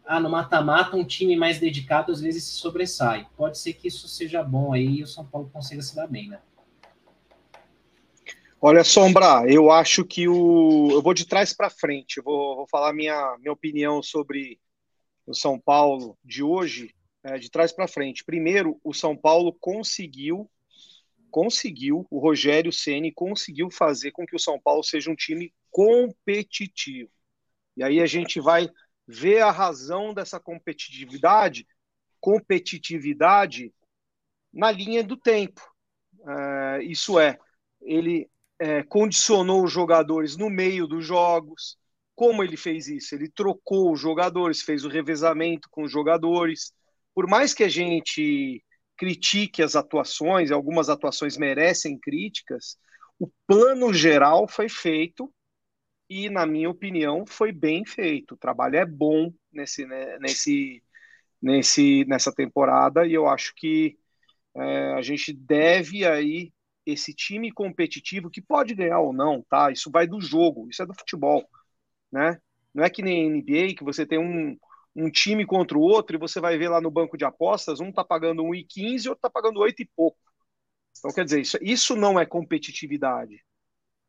ah, 0.04 0.20
no 0.20 0.30
mata-mata 0.30 0.96
um 0.96 1.04
time 1.04 1.34
mais 1.34 1.58
dedicado 1.58 2.12
às 2.12 2.20
vezes 2.20 2.44
se 2.44 2.52
sobressai. 2.52 3.26
Pode 3.36 3.58
ser 3.58 3.72
que 3.72 3.88
isso 3.88 4.06
seja 4.06 4.42
bom 4.42 4.72
aí 4.72 4.98
e 4.98 5.02
o 5.02 5.06
São 5.06 5.24
Paulo 5.24 5.50
consiga 5.52 5.82
se 5.82 5.96
dar 5.96 6.06
bem, 6.06 6.28
né? 6.28 6.38
Olha, 8.58 8.82
Sombra, 8.82 9.44
eu 9.46 9.70
acho 9.70 10.02
que 10.02 10.26
o. 10.26 10.90
Eu 10.90 11.02
vou 11.02 11.12
de 11.12 11.26
trás 11.26 11.52
para 11.52 11.68
frente, 11.68 12.16
eu 12.16 12.22
vou, 12.24 12.56
vou 12.56 12.66
falar 12.66 12.92
minha, 12.94 13.36
minha 13.38 13.52
opinião 13.52 14.02
sobre 14.02 14.58
o 15.26 15.34
São 15.34 15.60
Paulo 15.60 16.16
de 16.24 16.42
hoje, 16.42 16.94
é, 17.22 17.38
de 17.38 17.50
trás 17.50 17.70
para 17.70 17.86
frente. 17.86 18.24
Primeiro, 18.24 18.80
o 18.82 18.94
São 18.94 19.14
Paulo 19.14 19.52
conseguiu, 19.60 20.50
conseguiu, 21.30 22.06
o 22.10 22.18
Rogério 22.18 22.72
Ceni 22.72 23.12
conseguiu 23.12 23.70
fazer 23.70 24.10
com 24.12 24.26
que 24.26 24.34
o 24.34 24.40
São 24.40 24.58
Paulo 24.58 24.82
seja 24.82 25.10
um 25.10 25.16
time 25.16 25.52
competitivo. 25.70 27.10
E 27.76 27.84
aí 27.84 28.00
a 28.00 28.06
gente 28.06 28.40
vai 28.40 28.70
ver 29.06 29.42
a 29.42 29.50
razão 29.50 30.14
dessa 30.14 30.40
competitividade, 30.40 31.68
competitividade 32.18 33.70
na 34.50 34.70
linha 34.70 35.04
do 35.04 35.16
tempo. 35.16 35.60
É, 36.26 36.82
isso 36.84 37.20
é, 37.20 37.38
ele 37.82 38.30
é, 38.58 38.82
condicionou 38.82 39.64
os 39.64 39.72
jogadores 39.72 40.36
no 40.36 40.48
meio 40.48 40.86
dos 40.86 41.04
jogos, 41.04 41.76
como 42.14 42.42
ele 42.42 42.56
fez 42.56 42.88
isso? 42.88 43.14
Ele 43.14 43.28
trocou 43.28 43.92
os 43.92 44.00
jogadores, 44.00 44.62
fez 44.62 44.84
o 44.84 44.88
revezamento 44.88 45.68
com 45.70 45.82
os 45.82 45.92
jogadores. 45.92 46.72
Por 47.14 47.26
mais 47.28 47.52
que 47.52 47.62
a 47.64 47.68
gente 47.68 48.64
critique 48.96 49.62
as 49.62 49.76
atuações, 49.76 50.50
algumas 50.50 50.88
atuações 50.88 51.36
merecem 51.36 51.98
críticas, 51.98 52.78
o 53.18 53.30
plano 53.46 53.92
geral 53.92 54.48
foi 54.48 54.68
feito 54.68 55.32
e, 56.08 56.30
na 56.30 56.46
minha 56.46 56.70
opinião, 56.70 57.24
foi 57.26 57.52
bem 57.52 57.84
feito. 57.84 58.34
O 58.34 58.38
trabalho 58.38 58.76
é 58.76 58.86
bom 58.86 59.32
nesse, 59.52 59.86
né, 59.86 60.18
nesse, 60.18 60.82
nesse, 61.42 62.04
nessa 62.06 62.32
temporada 62.32 63.06
e 63.06 63.12
eu 63.14 63.28
acho 63.28 63.54
que 63.54 63.98
é, 64.54 64.92
a 64.94 65.02
gente 65.02 65.32
deve 65.34 66.06
aí 66.06 66.52
esse 66.86 67.12
time 67.12 67.52
competitivo 67.52 68.30
que 68.30 68.40
pode 68.40 68.74
ganhar 68.74 69.00
ou 69.00 69.12
não, 69.12 69.42
tá? 69.50 69.70
Isso 69.70 69.90
vai 69.90 70.06
do 70.06 70.20
jogo, 70.20 70.68
isso 70.70 70.82
é 70.82 70.86
do 70.86 70.94
futebol 70.94 71.46
né? 72.10 72.40
Não 72.74 72.84
é 72.84 72.90
que 72.90 73.02
nem 73.02 73.26
NBA, 73.26 73.74
que 73.76 73.84
você 73.84 74.06
tem 74.06 74.18
um, 74.18 74.56
um 74.94 75.10
time 75.10 75.46
contra 75.46 75.76
o 75.76 75.82
outro 75.82 76.16
e 76.16 76.18
você 76.18 76.40
vai 76.40 76.56
ver 76.58 76.68
lá 76.68 76.80
no 76.80 76.90
banco 76.90 77.16
de 77.16 77.24
apostas, 77.24 77.80
um 77.80 77.92
tá 77.92 78.04
pagando 78.04 78.42
1,15 78.42 79.06
e 79.06 79.08
outro 79.08 79.22
tá 79.22 79.30
pagando 79.30 79.60
8 79.60 79.82
e 79.82 79.90
pouco. 79.96 80.18
Então, 80.98 81.12
quer 81.12 81.24
dizer, 81.24 81.40
isso, 81.40 81.58
isso 81.60 81.96
não 81.96 82.18
é 82.18 82.24
competitividade. 82.26 83.44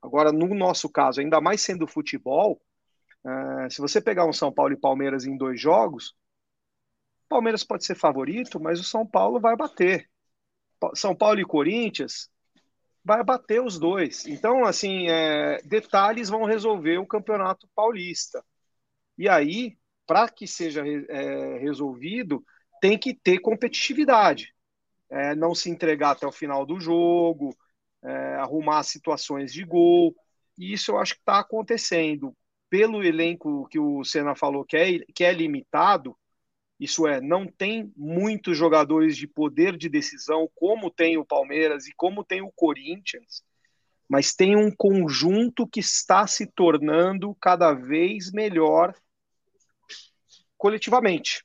Agora, 0.01 0.31
no 0.31 0.53
nosso 0.55 0.89
caso, 0.89 1.19
ainda 1.19 1.41
mais 1.41 1.61
sendo 1.61 1.87
futebol, 1.87 2.61
uh, 3.25 3.69
se 3.69 3.81
você 3.81 4.01
pegar 4.01 4.25
um 4.25 4.33
São 4.33 4.51
Paulo 4.51 4.73
e 4.73 4.77
Palmeiras 4.77 5.25
em 5.25 5.37
dois 5.37 5.59
jogos, 5.59 6.15
Palmeiras 7.27 7.63
pode 7.63 7.85
ser 7.85 7.95
favorito, 7.95 8.59
mas 8.59 8.79
o 8.79 8.85
São 8.85 9.05
Paulo 9.05 9.39
vai 9.39 9.55
bater. 9.55 10.09
São 10.95 11.15
Paulo 11.15 11.39
e 11.39 11.45
Corinthians, 11.45 12.29
vai 13.07 13.23
bater 13.23 13.61
os 13.61 13.79
dois. 13.79 14.25
Então, 14.27 14.65
assim, 14.65 15.07
é, 15.07 15.61
detalhes 15.63 16.27
vão 16.27 16.43
resolver 16.43 16.97
o 16.97 17.07
Campeonato 17.07 17.65
Paulista. 17.73 18.43
E 19.17 19.29
aí, 19.29 19.77
para 20.05 20.27
que 20.27 20.45
seja 20.45 20.83
é, 20.85 21.57
resolvido, 21.57 22.43
tem 22.81 22.99
que 22.99 23.13
ter 23.13 23.39
competitividade. 23.39 24.53
É, 25.09 25.33
não 25.33 25.55
se 25.55 25.69
entregar 25.69 26.11
até 26.11 26.27
o 26.27 26.33
final 26.33 26.65
do 26.65 26.81
jogo, 26.81 27.55
é, 28.03 28.35
arrumar 28.35 28.83
situações 28.83 29.53
de 29.53 29.63
gol. 29.63 30.13
E 30.57 30.73
isso 30.73 30.91
eu 30.91 30.97
acho 30.97 31.13
que 31.13 31.21
está 31.21 31.39
acontecendo. 31.39 32.35
Pelo 32.69 33.01
elenco 33.01 33.69
que 33.69 33.79
o 33.79 34.03
Senna 34.03 34.35
falou 34.35 34.65
que 34.65 34.75
é, 34.75 34.99
que 35.15 35.23
é 35.23 35.31
limitado, 35.31 36.13
isso 36.79 37.07
é, 37.07 37.19
não 37.19 37.47
tem 37.47 37.91
muitos 37.95 38.55
jogadores 38.55 39.17
de 39.17 39.27
poder 39.27 39.75
de 39.75 39.89
decisão, 39.89 40.49
como 40.55 40.91
tem 40.91 41.17
o 41.17 41.25
Palmeiras 41.25 41.87
e 41.87 41.93
como 41.93 42.23
tem 42.23 42.41
o 42.41 42.51
Corinthians, 42.51 43.43
mas 44.07 44.33
tem 44.33 44.55
um 44.55 44.71
conjunto 44.71 45.67
que 45.67 45.79
está 45.79 46.27
se 46.27 46.45
tornando 46.45 47.35
cada 47.35 47.73
vez 47.73 48.31
melhor 48.31 48.95
coletivamente. 50.55 51.43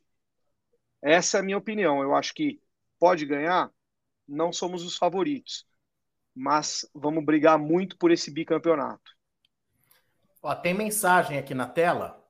Essa 1.03 1.39
é 1.39 1.41
a 1.41 1.43
minha 1.43 1.59
opinião. 1.59 2.03
Eu 2.03 2.15
acho 2.15 2.33
que 2.35 2.61
pode 2.99 3.27
ganhar, 3.27 3.71
não 4.29 4.53
somos 4.53 4.85
os 4.85 4.97
favoritos, 4.97 5.67
mas 6.35 6.89
vamos 6.95 7.25
brigar 7.25 7.59
muito 7.59 7.97
por 7.97 8.11
esse 8.11 8.31
bicampeonato. 8.31 9.11
Ó, 10.43 10.55
tem 10.55 10.75
mensagem 10.75 11.39
aqui 11.39 11.55
na 11.55 11.67
tela, 11.67 12.23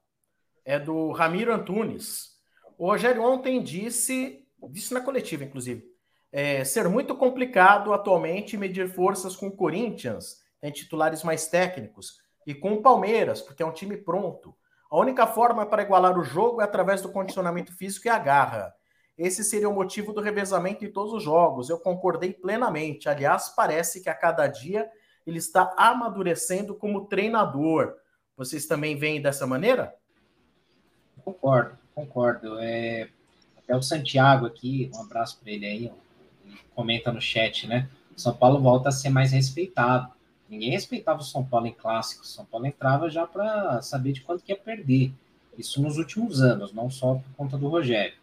é 0.64 0.78
do 0.78 1.10
Ramiro 1.12 1.52
Antunes. 1.52 2.31
O 2.78 2.86
Rogério 2.86 3.22
ontem 3.22 3.62
disse, 3.62 4.46
disse 4.70 4.92
na 4.94 5.00
coletiva, 5.00 5.44
inclusive, 5.44 5.84
é, 6.30 6.64
ser 6.64 6.88
muito 6.88 7.14
complicado 7.14 7.92
atualmente 7.92 8.56
medir 8.56 8.88
forças 8.88 9.36
com 9.36 9.48
o 9.48 9.56
Corinthians, 9.56 10.40
tem 10.60 10.70
titulares 10.70 11.22
mais 11.22 11.46
técnicos, 11.46 12.18
e 12.46 12.54
com 12.54 12.72
o 12.72 12.82
Palmeiras, 12.82 13.40
porque 13.42 13.62
é 13.62 13.66
um 13.66 13.72
time 13.72 13.96
pronto. 13.96 14.56
A 14.90 14.96
única 14.96 15.26
forma 15.26 15.66
para 15.66 15.82
igualar 15.82 16.18
o 16.18 16.24
jogo 16.24 16.60
é 16.60 16.64
através 16.64 17.00
do 17.02 17.10
condicionamento 17.10 17.76
físico 17.76 18.06
e 18.06 18.10
a 18.10 18.18
garra. 18.18 18.74
Esse 19.16 19.44
seria 19.44 19.68
o 19.68 19.74
motivo 19.74 20.12
do 20.12 20.20
revezamento 20.20 20.84
em 20.84 20.92
todos 20.92 21.12
os 21.12 21.22
jogos. 21.22 21.70
Eu 21.70 21.78
concordei 21.78 22.32
plenamente. 22.32 23.08
Aliás, 23.08 23.50
parece 23.50 24.02
que 24.02 24.08
a 24.08 24.14
cada 24.14 24.46
dia 24.46 24.90
ele 25.26 25.38
está 25.38 25.72
amadurecendo 25.76 26.74
como 26.74 27.06
treinador. 27.06 27.94
Vocês 28.36 28.66
também 28.66 28.96
veem 28.96 29.22
dessa 29.22 29.46
maneira? 29.46 29.94
Concordo 31.24 31.81
concordo. 31.94 32.58
É, 32.58 33.08
até 33.58 33.76
o 33.76 33.82
Santiago 33.82 34.46
aqui, 34.46 34.90
um 34.94 35.00
abraço 35.00 35.38
para 35.42 35.52
ele 35.52 35.66
aí, 35.66 35.90
ele 36.46 36.58
comenta 36.74 37.12
no 37.12 37.20
chat, 37.20 37.66
né? 37.66 37.88
São 38.16 38.34
Paulo 38.34 38.60
volta 38.60 38.88
a 38.88 38.92
ser 38.92 39.08
mais 39.08 39.32
respeitado. 39.32 40.12
Ninguém 40.48 40.70
respeitava 40.70 41.20
o 41.20 41.24
São 41.24 41.44
Paulo 41.44 41.66
em 41.66 41.72
clássicos. 41.72 42.32
São 42.32 42.44
Paulo 42.44 42.66
entrava 42.66 43.08
já 43.08 43.26
para 43.26 43.80
saber 43.80 44.12
de 44.12 44.20
quanto 44.20 44.44
que 44.44 44.52
ia 44.52 44.58
perder. 44.58 45.12
Isso 45.56 45.82
nos 45.82 45.96
últimos 45.96 46.42
anos, 46.42 46.72
não 46.72 46.90
só 46.90 47.14
por 47.14 47.36
conta 47.36 47.56
do 47.56 47.68
Rogério. 47.68 48.14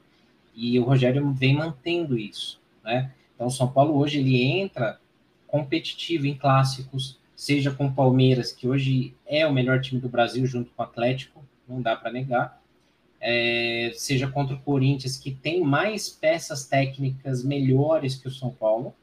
E 0.56 0.80
o 0.80 0.84
Rogério 0.84 1.32
vem 1.32 1.56
mantendo 1.56 2.18
isso, 2.18 2.60
né? 2.84 3.12
Então 3.34 3.48
o 3.48 3.52
São 3.52 3.68
Paulo 3.68 3.98
hoje 3.98 4.20
ele 4.20 4.44
entra 4.44 5.00
competitivo 5.48 6.28
em 6.28 6.36
clássicos, 6.36 7.18
seja 7.36 7.72
com 7.72 7.88
o 7.88 7.94
Palmeiras, 7.94 8.52
que 8.52 8.68
hoje 8.68 9.16
é 9.26 9.48
o 9.48 9.54
melhor 9.54 9.82
time 9.82 10.00
do 10.00 10.10
Brasil 10.10 10.46
junto 10.46 10.72
com 10.72 10.84
o 10.84 10.86
Atlético, 10.86 11.44
não 11.68 11.82
dá 11.82 11.96
para 11.96 12.12
negar, 12.12 12.59
é, 13.22 13.92
seja 13.96 14.28
contra 14.28 14.56
o 14.56 14.60
Corinthians, 14.60 15.18
que 15.18 15.32
tem 15.32 15.62
mais 15.62 16.10
peças 16.10 16.66
técnicas 16.66 17.44
melhores 17.44 18.16
que 18.16 18.28
o 18.28 18.32
São 18.32 18.50
Paulo. 18.52 18.94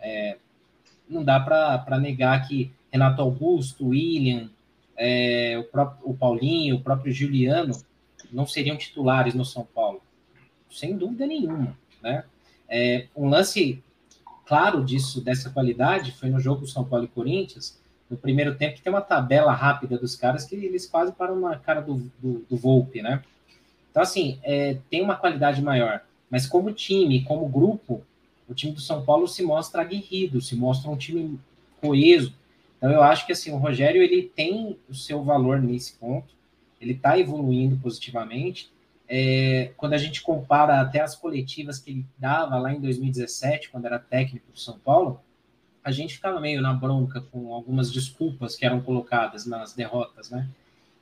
É, 0.00 0.36
não 1.08 1.22
dá 1.22 1.38
para 1.38 1.98
negar 1.98 2.46
que 2.46 2.72
Renato 2.90 3.22
Augusto, 3.22 3.88
William, 3.88 4.50
é, 4.96 5.56
o, 5.58 5.64
próprio, 5.64 6.10
o 6.10 6.16
Paulinho, 6.16 6.76
o 6.76 6.80
próprio 6.80 7.12
Juliano 7.12 7.74
não 8.32 8.46
seriam 8.46 8.76
titulares 8.76 9.34
no 9.34 9.44
São 9.44 9.64
Paulo? 9.64 10.00
Sem 10.70 10.96
dúvida 10.96 11.26
nenhuma, 11.26 11.76
né? 12.02 12.24
É, 12.68 13.06
um 13.14 13.28
lance 13.28 13.82
claro 14.46 14.84
disso, 14.84 15.20
dessa 15.20 15.50
qualidade, 15.50 16.12
foi 16.12 16.28
no 16.28 16.40
jogo 16.40 16.66
São 16.66 16.84
Paulo 16.84 17.04
e 17.04 17.08
Corinthians, 17.08 17.80
no 18.10 18.16
primeiro 18.16 18.56
tempo, 18.56 18.76
que 18.76 18.82
tem 18.82 18.92
uma 18.92 19.00
tabela 19.00 19.52
rápida 19.52 19.96
dos 19.96 20.16
caras 20.16 20.44
que 20.44 20.54
eles 20.54 20.86
quase 20.86 21.12
param 21.12 21.40
na 21.40 21.56
cara 21.58 21.80
do, 21.80 22.10
do, 22.20 22.44
do 22.48 22.56
Volpe, 22.56 23.00
né? 23.00 23.22
Então, 23.94 24.02
assim, 24.02 24.40
é, 24.42 24.76
tem 24.90 25.00
uma 25.00 25.14
qualidade 25.14 25.62
maior. 25.62 26.02
Mas 26.28 26.48
como 26.48 26.72
time, 26.72 27.22
como 27.22 27.48
grupo, 27.48 28.02
o 28.48 28.52
time 28.52 28.72
do 28.72 28.80
São 28.80 29.04
Paulo 29.04 29.28
se 29.28 29.40
mostra 29.44 29.82
aguerrido, 29.82 30.40
se 30.40 30.56
mostra 30.56 30.90
um 30.90 30.96
time 30.96 31.38
coeso. 31.80 32.34
Então, 32.76 32.90
eu 32.90 33.04
acho 33.04 33.24
que, 33.24 33.30
assim, 33.30 33.52
o 33.52 33.56
Rogério, 33.56 34.02
ele 34.02 34.32
tem 34.34 34.76
o 34.88 34.94
seu 34.96 35.22
valor 35.22 35.62
nesse 35.62 35.92
ponto, 35.92 36.34
ele 36.80 36.94
está 36.94 37.16
evoluindo 37.16 37.76
positivamente, 37.76 38.68
é, 39.08 39.70
quando 39.76 39.92
a 39.92 39.98
gente 39.98 40.22
compara 40.22 40.80
até 40.80 41.00
as 41.00 41.14
coletivas 41.14 41.78
que 41.78 41.92
ele 41.92 42.06
dava 42.18 42.58
lá 42.58 42.72
em 42.72 42.80
2017, 42.80 43.70
quando 43.70 43.86
era 43.86 44.00
técnico 44.00 44.50
do 44.50 44.58
São 44.58 44.76
Paulo, 44.76 45.20
a 45.84 45.92
gente 45.92 46.14
ficava 46.14 46.40
meio 46.40 46.60
na 46.60 46.74
bronca 46.74 47.20
com 47.20 47.54
algumas 47.54 47.92
desculpas 47.92 48.56
que 48.56 48.66
eram 48.66 48.80
colocadas 48.80 49.46
nas 49.46 49.72
derrotas, 49.72 50.30
né? 50.30 50.48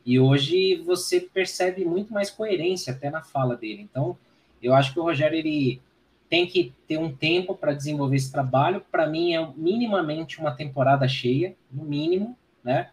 E 0.04 0.18
hoje 0.18 0.76
você 0.76 1.20
percebe 1.20 1.84
muito 1.84 2.12
mais 2.12 2.30
coerência 2.30 2.92
até 2.92 3.10
na 3.10 3.22
fala 3.22 3.56
dele. 3.56 3.82
Então, 3.82 4.16
eu 4.62 4.74
acho 4.74 4.92
que 4.92 5.00
o 5.00 5.02
Rogério 5.02 5.38
ele 5.38 5.80
tem 6.28 6.46
que 6.46 6.72
ter 6.88 6.98
um 6.98 7.14
tempo 7.14 7.54
para 7.54 7.74
desenvolver 7.74 8.16
esse 8.16 8.32
trabalho. 8.32 8.82
Para 8.90 9.06
mim 9.06 9.34
é 9.34 9.48
minimamente 9.56 10.40
uma 10.40 10.50
temporada 10.50 11.06
cheia, 11.06 11.54
no 11.70 11.84
mínimo, 11.84 12.36
né? 12.64 12.90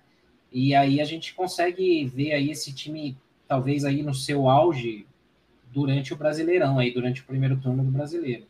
E 0.52 0.76
aí 0.76 1.00
a 1.00 1.06
gente 1.06 1.34
consegue 1.34 2.06
ver 2.06 2.34
aí 2.34 2.52
esse 2.52 2.74
time 2.74 3.18
talvez 3.48 3.86
aí 3.86 4.04
no 4.04 4.14
seu 4.14 4.50
auge 4.50 5.08
durante 5.72 6.14
o 6.14 6.18
Brasileirão, 6.18 6.80
aí 6.80 6.92
durante 6.92 7.22
o 7.22 7.26
primeiro 7.26 7.58
turno 7.58 7.84
do 7.84 7.92
Brasileiro. 7.92 8.46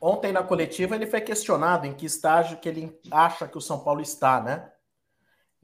Ontem 0.00 0.32
na 0.32 0.42
coletiva 0.42 0.94
ele 0.94 1.06
foi 1.06 1.20
questionado 1.20 1.86
em 1.86 1.94
que 1.94 2.04
estágio 2.04 2.58
que 2.58 2.68
ele 2.68 2.92
acha 3.10 3.48
que 3.48 3.56
o 3.56 3.60
São 3.60 3.78
Paulo 3.80 4.02
está, 4.02 4.40
né? 4.40 4.68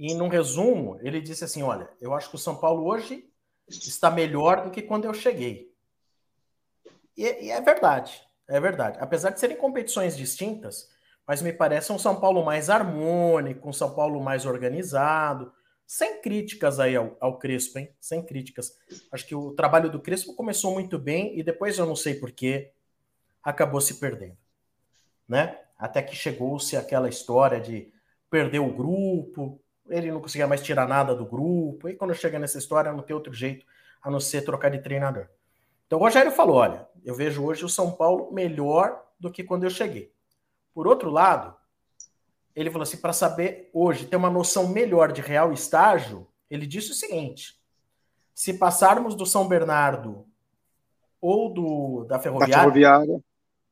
E 0.00 0.14
num 0.14 0.28
resumo, 0.28 0.98
ele 1.02 1.20
disse 1.20 1.44
assim: 1.44 1.62
olha, 1.62 1.90
eu 2.00 2.14
acho 2.14 2.30
que 2.30 2.36
o 2.36 2.38
São 2.38 2.56
Paulo 2.56 2.86
hoje 2.86 3.30
está 3.68 4.10
melhor 4.10 4.64
do 4.64 4.70
que 4.70 4.80
quando 4.80 5.04
eu 5.04 5.12
cheguei. 5.12 5.70
E, 7.14 7.24
e 7.24 7.50
é 7.50 7.60
verdade, 7.60 8.18
é 8.48 8.58
verdade. 8.58 8.96
Apesar 8.98 9.28
de 9.28 9.38
serem 9.38 9.58
competições 9.58 10.16
distintas, 10.16 10.88
mas 11.26 11.42
me 11.42 11.52
parece 11.52 11.92
um 11.92 11.98
São 11.98 12.18
Paulo 12.18 12.42
mais 12.42 12.70
harmônico, 12.70 13.68
um 13.68 13.74
São 13.74 13.94
Paulo 13.94 14.22
mais 14.22 14.46
organizado, 14.46 15.52
sem 15.86 16.22
críticas 16.22 16.80
aí 16.80 16.96
ao, 16.96 17.14
ao, 17.20 17.38
Crespo, 17.38 17.78
hein? 17.78 17.94
Sem 18.00 18.24
críticas. 18.24 18.72
Acho 19.12 19.26
que 19.26 19.34
o 19.34 19.52
trabalho 19.52 19.90
do 19.90 20.00
Crespo 20.00 20.34
começou 20.34 20.72
muito 20.72 20.98
bem 20.98 21.38
e 21.38 21.42
depois 21.42 21.76
eu 21.76 21.84
não 21.84 21.94
sei 21.94 22.14
porquê 22.14 22.72
acabou 23.42 23.82
se 23.82 24.00
perdendo, 24.00 24.38
né? 25.28 25.60
Até 25.76 26.00
que 26.00 26.16
chegou-se 26.16 26.74
aquela 26.74 27.08
história 27.10 27.60
de 27.60 27.92
perder 28.30 28.60
o 28.60 28.72
grupo, 28.72 29.60
ele 29.90 30.12
não 30.12 30.20
conseguia 30.20 30.46
mais 30.46 30.62
tirar 30.62 30.86
nada 30.86 31.14
do 31.14 31.26
grupo, 31.26 31.88
e 31.88 31.94
quando 31.94 32.14
chega 32.14 32.38
nessa 32.38 32.58
história 32.58 32.92
não 32.92 33.02
tem 33.02 33.14
outro 33.14 33.32
jeito 33.32 33.66
a 34.02 34.10
não 34.10 34.20
ser 34.20 34.42
trocar 34.42 34.70
de 34.70 34.78
treinador. 34.78 35.28
Então 35.86 35.98
o 35.98 36.02
Rogério 36.02 36.30
falou: 36.30 36.56
olha, 36.56 36.88
eu 37.04 37.14
vejo 37.14 37.44
hoje 37.44 37.64
o 37.64 37.68
São 37.68 37.90
Paulo 37.92 38.32
melhor 38.32 39.04
do 39.18 39.30
que 39.30 39.44
quando 39.44 39.64
eu 39.64 39.70
cheguei. 39.70 40.12
Por 40.72 40.86
outro 40.86 41.10
lado, 41.10 41.54
ele 42.54 42.70
falou 42.70 42.84
assim: 42.84 42.96
para 42.96 43.12
saber 43.12 43.68
hoje, 43.72 44.06
ter 44.06 44.16
uma 44.16 44.30
noção 44.30 44.68
melhor 44.68 45.12
de 45.12 45.20
real 45.20 45.52
estágio, 45.52 46.26
ele 46.48 46.66
disse 46.66 46.92
o 46.92 46.94
seguinte: 46.94 47.60
se 48.34 48.54
passarmos 48.54 49.14
do 49.14 49.26
São 49.26 49.48
Bernardo 49.48 50.26
ou 51.20 51.52
do 51.52 52.04
da 52.04 52.18
Ferroviária, 52.18 52.54
da 52.54 52.60
ferroviária. 52.62 53.20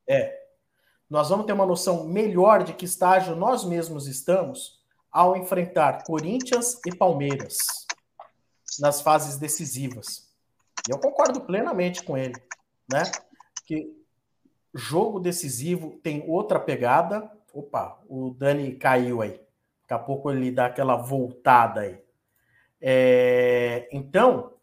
é, 0.07 0.39
nós 1.09 1.29
vamos 1.29 1.45
ter 1.45 1.53
uma 1.53 1.65
noção 1.65 2.05
melhor 2.05 2.63
de 2.63 2.73
que 2.73 2.85
estágio 2.85 3.35
nós 3.35 3.65
mesmos 3.65 4.07
estamos 4.07 4.78
ao 5.11 5.35
enfrentar 5.35 6.03
Corinthians 6.03 6.79
e 6.85 6.95
Palmeiras 6.95 7.57
nas 8.79 9.01
fases 9.01 9.37
decisivas. 9.37 10.29
E 10.87 10.91
eu 10.91 10.99
concordo 10.99 11.41
plenamente 11.41 12.03
com 12.03 12.17
ele, 12.17 12.35
né? 12.91 13.03
Que 13.65 13.95
jogo 14.73 15.19
decisivo 15.19 15.99
tem 16.03 16.23
outra 16.27 16.59
pegada, 16.59 17.29
Opa, 17.53 17.99
o 18.07 18.29
Dani 18.31 18.75
caiu 18.75 19.21
aí. 19.21 19.31
Daqui 19.81 19.93
a 19.93 19.99
pouco 19.99 20.31
ele 20.31 20.51
dá 20.51 20.67
aquela 20.67 20.95
voltada 20.95 21.81
aí. 21.81 21.99
É, 22.79 23.89
então, 23.91 24.53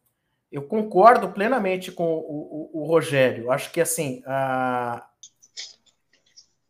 eu 0.51 0.63
concordo 0.63 1.33
plenamente 1.33 1.91
com 1.91 2.05
o, 2.05 2.71
o, 2.73 2.83
o 2.83 2.87
Rogério. 2.87 3.51
Acho 3.51 3.71
que 3.73 3.81
assim, 3.81 4.23
a... 4.25 5.07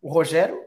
o 0.01 0.09
Rogério 0.09 0.67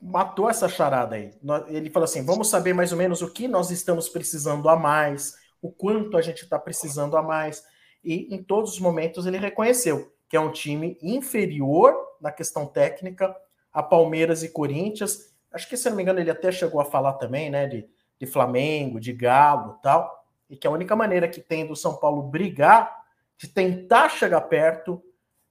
matou 0.00 0.48
essa 0.48 0.68
charada 0.68 1.16
aí. 1.16 1.32
Ele 1.68 1.90
falou 1.90 2.04
assim: 2.04 2.24
vamos 2.24 2.48
saber 2.48 2.72
mais 2.72 2.92
ou 2.92 2.98
menos 2.98 3.22
o 3.22 3.32
que 3.32 3.46
nós 3.46 3.70
estamos 3.70 4.08
precisando 4.08 4.68
a 4.68 4.76
mais, 4.76 5.34
o 5.60 5.70
quanto 5.70 6.16
a 6.16 6.22
gente 6.22 6.42
está 6.42 6.58
precisando 6.58 7.16
a 7.16 7.22
mais. 7.22 7.62
E 8.02 8.34
em 8.34 8.42
todos 8.42 8.72
os 8.72 8.80
momentos 8.80 9.26
ele 9.26 9.36
reconheceu 9.36 10.12
que 10.30 10.36
é 10.36 10.40
um 10.40 10.52
time 10.52 10.96
inferior 11.02 11.92
na 12.20 12.30
questão 12.30 12.64
técnica 12.64 13.36
a 13.72 13.82
Palmeiras 13.82 14.44
e 14.44 14.48
Corinthians. 14.48 15.34
Acho 15.52 15.68
que, 15.68 15.76
se 15.76 15.90
não 15.90 15.96
me 15.96 16.04
engano, 16.04 16.20
ele 16.20 16.30
até 16.30 16.52
chegou 16.52 16.80
a 16.80 16.84
falar 16.84 17.14
também, 17.14 17.50
né, 17.50 17.66
de, 17.66 17.84
de 18.16 18.26
Flamengo, 18.26 19.00
de 19.00 19.12
Galo 19.12 19.76
tal. 19.82 20.24
E 20.48 20.56
que 20.56 20.68
a 20.68 20.70
única 20.70 20.94
maneira 20.94 21.28
que 21.28 21.40
tem 21.40 21.66
do 21.66 21.74
São 21.74 21.96
Paulo 21.96 22.22
brigar, 22.22 22.96
de 23.36 23.48
tentar 23.48 24.08
chegar 24.08 24.42
perto, 24.42 25.02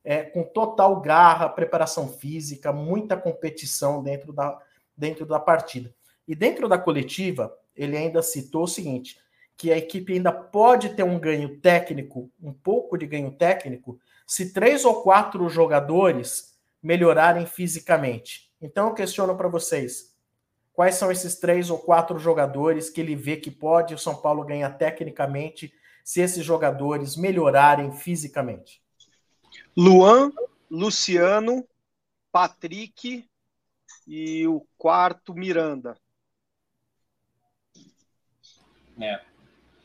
é 0.03 0.23
com 0.23 0.43
total 0.43 0.99
garra, 1.01 1.49
preparação 1.49 2.07
física, 2.07 2.71
muita 2.71 3.17
competição 3.17 4.01
dentro 4.01 4.31
da, 4.33 4.57
dentro 4.95 5.25
da 5.25 5.39
partida. 5.39 5.93
E 6.27 6.35
dentro 6.35 6.67
da 6.69 6.77
coletiva, 6.77 7.53
ele 7.75 7.97
ainda 7.97 8.21
citou 8.21 8.63
o 8.63 8.67
seguinte: 8.67 9.17
que 9.57 9.71
a 9.71 9.77
equipe 9.77 10.13
ainda 10.13 10.31
pode 10.31 10.89
ter 10.89 11.03
um 11.03 11.19
ganho 11.19 11.59
técnico, 11.59 12.31
um 12.41 12.53
pouco 12.53 12.97
de 12.97 13.05
ganho 13.05 13.31
técnico, 13.31 13.99
se 14.25 14.53
três 14.53 14.85
ou 14.85 15.01
quatro 15.01 15.49
jogadores 15.49 16.57
melhorarem 16.81 17.45
fisicamente. 17.45 18.49
Então 18.61 18.87
eu 18.87 18.93
questiono 18.93 19.35
para 19.35 19.47
vocês: 19.47 20.15
quais 20.71 20.95
são 20.95 21.11
esses 21.11 21.35
três 21.39 21.69
ou 21.69 21.77
quatro 21.77 22.17
jogadores 22.17 22.89
que 22.89 23.01
ele 23.01 23.15
vê 23.15 23.35
que 23.37 23.51
pode 23.51 23.93
o 23.93 23.97
São 23.97 24.15
Paulo 24.15 24.45
ganhar 24.45 24.69
tecnicamente 24.77 25.73
se 26.03 26.21
esses 26.21 26.45
jogadores 26.45 27.17
melhorarem 27.17 27.91
fisicamente? 27.91 28.81
Luan, 29.75 30.31
Luciano, 30.69 31.65
Patrick 32.31 33.25
e 34.07 34.47
o 34.47 34.65
quarto 34.77 35.33
Miranda. 35.33 35.97
É, 38.99 39.21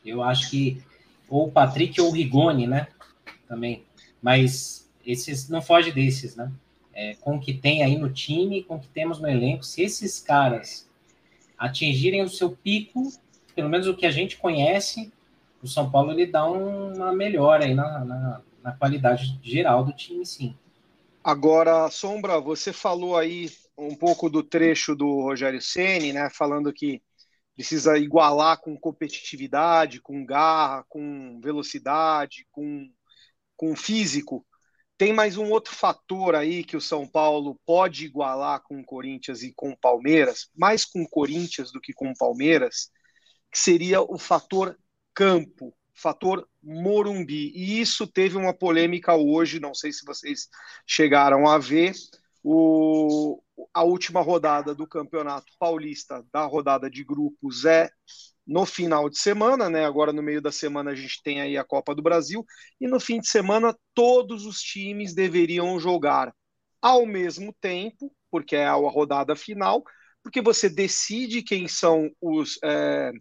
eu 0.05 0.21
acho 0.21 0.49
que 0.49 0.83
ou 1.29 1.47
o 1.47 1.51
Patrick 1.51 1.99
ou 2.01 2.09
o 2.09 2.11
Rigoni, 2.11 2.67
né? 2.67 2.87
Também. 3.47 3.85
Mas 4.21 4.91
esses 5.05 5.49
não 5.49 5.61
foge 5.61 5.91
desses, 5.91 6.35
né? 6.35 6.51
é, 6.95 7.13
com 7.15 7.35
o 7.35 7.39
que 7.39 7.53
tem 7.53 7.83
aí 7.83 7.97
no 7.97 8.09
time, 8.09 8.63
com 8.63 8.75
o 8.75 8.79
que 8.79 8.87
temos 8.87 9.19
no 9.19 9.27
elenco, 9.27 9.63
se 9.63 9.83
esses 9.83 10.19
caras 10.19 10.89
atingirem 11.57 12.23
o 12.23 12.29
seu 12.29 12.51
pico, 12.51 13.11
pelo 13.53 13.69
menos 13.69 13.85
o 13.85 13.95
que 13.95 14.05
a 14.05 14.11
gente 14.11 14.37
conhece, 14.37 15.11
o 15.61 15.67
São 15.67 15.91
Paulo 15.91 16.13
ele 16.13 16.25
dá 16.25 16.45
uma 16.45 17.11
melhora 17.11 17.65
aí 17.65 17.73
na, 17.73 18.05
na, 18.05 18.41
na 18.65 18.75
qualidade 18.75 19.39
geral 19.43 19.85
do 19.85 19.93
time, 19.93 20.25
sim. 20.25 20.57
Agora, 21.23 21.87
Sombra, 21.91 22.41
você 22.41 22.73
falou 22.73 23.15
aí 23.15 23.51
um 23.77 23.95
pouco 23.95 24.27
do 24.27 24.41
trecho 24.41 24.95
do 24.95 25.21
Rogério 25.21 25.61
Ceni, 25.61 26.11
né, 26.11 26.31
falando 26.31 26.73
que 26.73 26.99
precisa 27.53 27.95
igualar 27.95 28.59
com 28.59 28.75
competitividade, 28.75 30.01
com 30.01 30.25
garra, 30.25 30.83
com 30.89 31.39
velocidade, 31.43 32.47
com, 32.51 32.89
com 33.55 33.75
físico. 33.75 34.43
Tem 34.97 35.13
mais 35.13 35.37
um 35.37 35.51
outro 35.51 35.75
fator 35.75 36.33
aí 36.33 36.63
que 36.63 36.75
o 36.75 36.81
São 36.81 37.07
Paulo 37.07 37.59
pode 37.67 38.05
igualar 38.05 38.63
com 38.63 38.79
o 38.79 38.85
Corinthians 38.85 39.43
e 39.43 39.53
com 39.53 39.69
o 39.69 39.77
Palmeiras, 39.77 40.49
mais 40.55 40.85
com 40.85 41.03
o 41.03 41.09
Corinthians 41.09 41.71
do 41.71 41.79
que 41.79 41.93
com 41.93 42.09
o 42.09 42.17
Palmeiras, 42.17 42.89
que 43.51 43.59
seria 43.59 44.01
o 44.01 44.17
fator 44.17 44.75
campo, 45.13 45.71
fator 45.95 46.47
Morumbi. 46.61 47.51
E 47.55 47.79
isso 47.79 48.05
teve 48.05 48.37
uma 48.37 48.53
polêmica 48.53 49.15
hoje, 49.15 49.59
não 49.59 49.73
sei 49.73 49.91
se 49.91 50.05
vocês 50.05 50.49
chegaram 50.85 51.47
a 51.47 51.57
ver, 51.57 51.93
o, 52.43 53.41
a 53.73 53.83
última 53.83 54.21
rodada 54.21 54.75
do 54.75 54.85
Campeonato 54.85 55.51
Paulista, 55.57 56.23
da 56.31 56.45
rodada 56.45 56.89
de 56.89 57.03
grupos, 57.03 57.65
é 57.65 57.89
no 58.45 58.65
final 58.65 59.09
de 59.09 59.17
semana, 59.17 59.69
né? 59.69 59.85
Agora 59.85 60.13
no 60.13 60.21
meio 60.21 60.41
da 60.41 60.51
semana 60.51 60.91
a 60.91 60.95
gente 60.95 61.23
tem 61.23 61.41
aí 61.41 61.57
a 61.57 61.63
Copa 61.63 61.95
do 61.95 62.03
Brasil 62.03 62.45
e 62.79 62.87
no 62.87 62.99
fim 62.99 63.19
de 63.19 63.27
semana 63.27 63.75
todos 63.93 64.45
os 64.45 64.59
times 64.61 65.15
deveriam 65.15 65.79
jogar 65.79 66.31
ao 66.79 67.05
mesmo 67.05 67.51
tempo, 67.59 68.13
porque 68.29 68.55
é 68.55 68.67
a 68.67 68.75
rodada 68.75 69.35
final, 69.35 69.83
porque 70.21 70.41
você 70.41 70.69
decide 70.69 71.41
quem 71.41 71.67
são 71.67 72.11
os 72.21 72.59
é, 72.63 73.11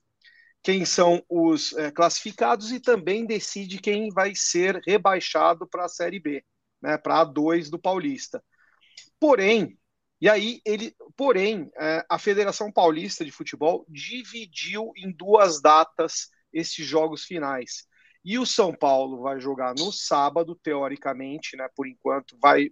quem 0.64 0.86
são 0.86 1.22
os 1.28 1.74
é, 1.74 1.90
classificados 1.90 2.72
e 2.72 2.80
também 2.80 3.26
decide 3.26 3.78
quem 3.78 4.08
vai 4.08 4.34
ser 4.34 4.80
rebaixado 4.86 5.68
para 5.68 5.84
a 5.84 5.88
Série 5.90 6.18
B, 6.18 6.42
né, 6.80 6.96
para 6.96 7.20
a 7.20 7.24
2 7.24 7.68
do 7.68 7.78
Paulista. 7.78 8.42
Porém, 9.20 9.78
e 10.18 10.26
aí 10.26 10.62
ele, 10.64 10.96
porém, 11.14 11.70
é, 11.76 12.02
a 12.08 12.18
Federação 12.18 12.72
Paulista 12.72 13.26
de 13.26 13.30
Futebol 13.30 13.84
dividiu 13.90 14.90
em 14.96 15.12
duas 15.12 15.60
datas 15.60 16.30
esses 16.50 16.86
jogos 16.86 17.24
finais. 17.24 17.86
E 18.24 18.38
o 18.38 18.46
São 18.46 18.74
Paulo 18.74 19.20
vai 19.20 19.38
jogar 19.38 19.74
no 19.74 19.92
sábado, 19.92 20.58
teoricamente, 20.62 21.58
né? 21.58 21.68
Por 21.76 21.86
enquanto, 21.86 22.38
vai 22.40 22.70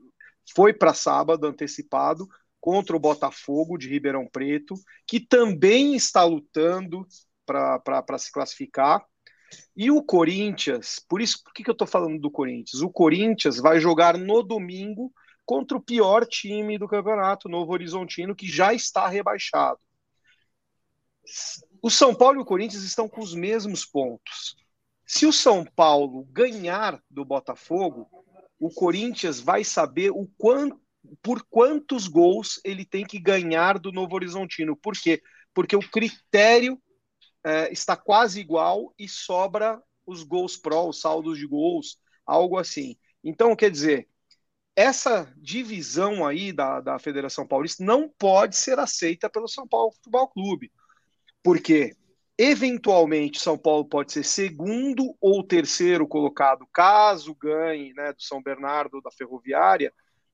foi 0.55 0.73
para 0.73 0.95
sábado 0.95 1.47
antecipado 1.47 2.27
contra 2.59 2.97
o 2.97 3.01
Botafogo 3.01 3.77
de 3.77 3.89
Ribeirão 3.89 4.27
Preto, 4.27 4.75
que 5.07 5.21
também 5.21 5.95
está 5.95 6.25
lutando 6.25 7.07
para 7.47 8.19
se 8.19 8.31
classificar. 8.33 9.05
E 9.77 9.91
o 9.91 10.03
Corinthians, 10.03 11.05
por 11.09 11.21
isso, 11.21 11.43
por 11.43 11.53
que, 11.53 11.63
que 11.63 11.71
eu 11.71 11.75
estou 11.75 11.87
falando 11.87 12.19
do 12.19 12.31
Corinthians? 12.31 12.83
O 12.83 12.91
Corinthians 12.91 13.59
vai 13.59 13.81
jogar 13.81 14.17
no 14.17 14.43
domingo 14.43 15.13
contra 15.45 15.77
o 15.77 15.83
pior 15.83 16.27
time 16.27 16.79
do 16.79 16.89
campeonato, 16.89 17.49
Novo 17.49 17.73
Horizontino, 17.73 18.35
que 18.35 18.47
já 18.47 18.73
está 18.73 19.09
rebaixado. 19.09 19.79
O 21.83 21.91
São 21.91 22.15
Paulo 22.15 22.39
e 22.39 22.43
o 22.43 22.47
Corinthians 22.47 22.83
estão 22.83 23.09
com 23.09 23.21
os 23.21 23.35
mesmos 23.35 23.85
pontos. 23.85 24.57
Se 25.07 25.27
o 25.27 25.33
São 25.33 25.65
Paulo 25.65 26.25
ganhar 26.31 27.03
do 27.11 27.25
Botafogo, 27.25 28.09
o 28.59 28.71
Corinthians 28.71 29.41
vai 29.41 29.65
saber 29.65 30.11
o 30.11 30.27
quanto, 30.39 30.81
por 31.21 31.45
quantos 31.51 32.07
gols 32.07 32.61
ele 32.65 32.85
tem 32.85 33.05
que 33.05 33.19
ganhar 33.19 33.79
do 33.79 33.93
Novo 33.93 34.15
Horizontino. 34.15 34.77
Por 34.77 34.95
quê? 34.95 35.21
Porque 35.53 35.77
o 35.77 35.91
critério 35.91 36.81
é, 37.45 37.73
está 37.73 37.97
quase 37.97 38.41
igual 38.41 38.95
e 38.99 39.09
sobra 39.09 39.83
os 40.07 40.23
gols 40.23 40.57
pró, 40.57 40.89
os 40.89 41.01
saldos 41.01 41.39
de 41.39 41.47
gols, 41.47 41.99
algo 42.27 42.59
assim. 42.59 42.97
Então, 43.23 43.55
quer 43.55 43.71
dizer, 43.71 44.09
essa 44.75 45.33
divisão 45.37 46.27
aí 46.27 46.53
da, 46.53 46.81
da 46.81 46.99
Federação 46.99 47.47
Paulista 47.47 47.85
não 47.85 48.09
pode 48.09 48.57
ser 48.57 48.79
aceita 48.79 49.29
pelo 49.29 49.49
São 49.49 49.67
Paulo 49.67 49.93
Futebol 49.93 50.29
Clube. 50.29 50.73
Porque 51.43 51.95
eventualmente 52.39 53.41
São 53.41 53.59
Paulo 53.59 53.85
pode 53.85 54.13
ser 54.13 54.25
segundo 54.25 55.15
ou 55.21 55.45
terceiro 55.45 56.07
colocado, 56.07 56.67
caso 56.73 57.35
ganhe 57.35 57.93
né, 57.95 58.13
do 58.13 58.23
São 58.23 58.43
Bernardo 58.43 59.01
da 59.01 59.11
Ferroviária, 59.11 59.93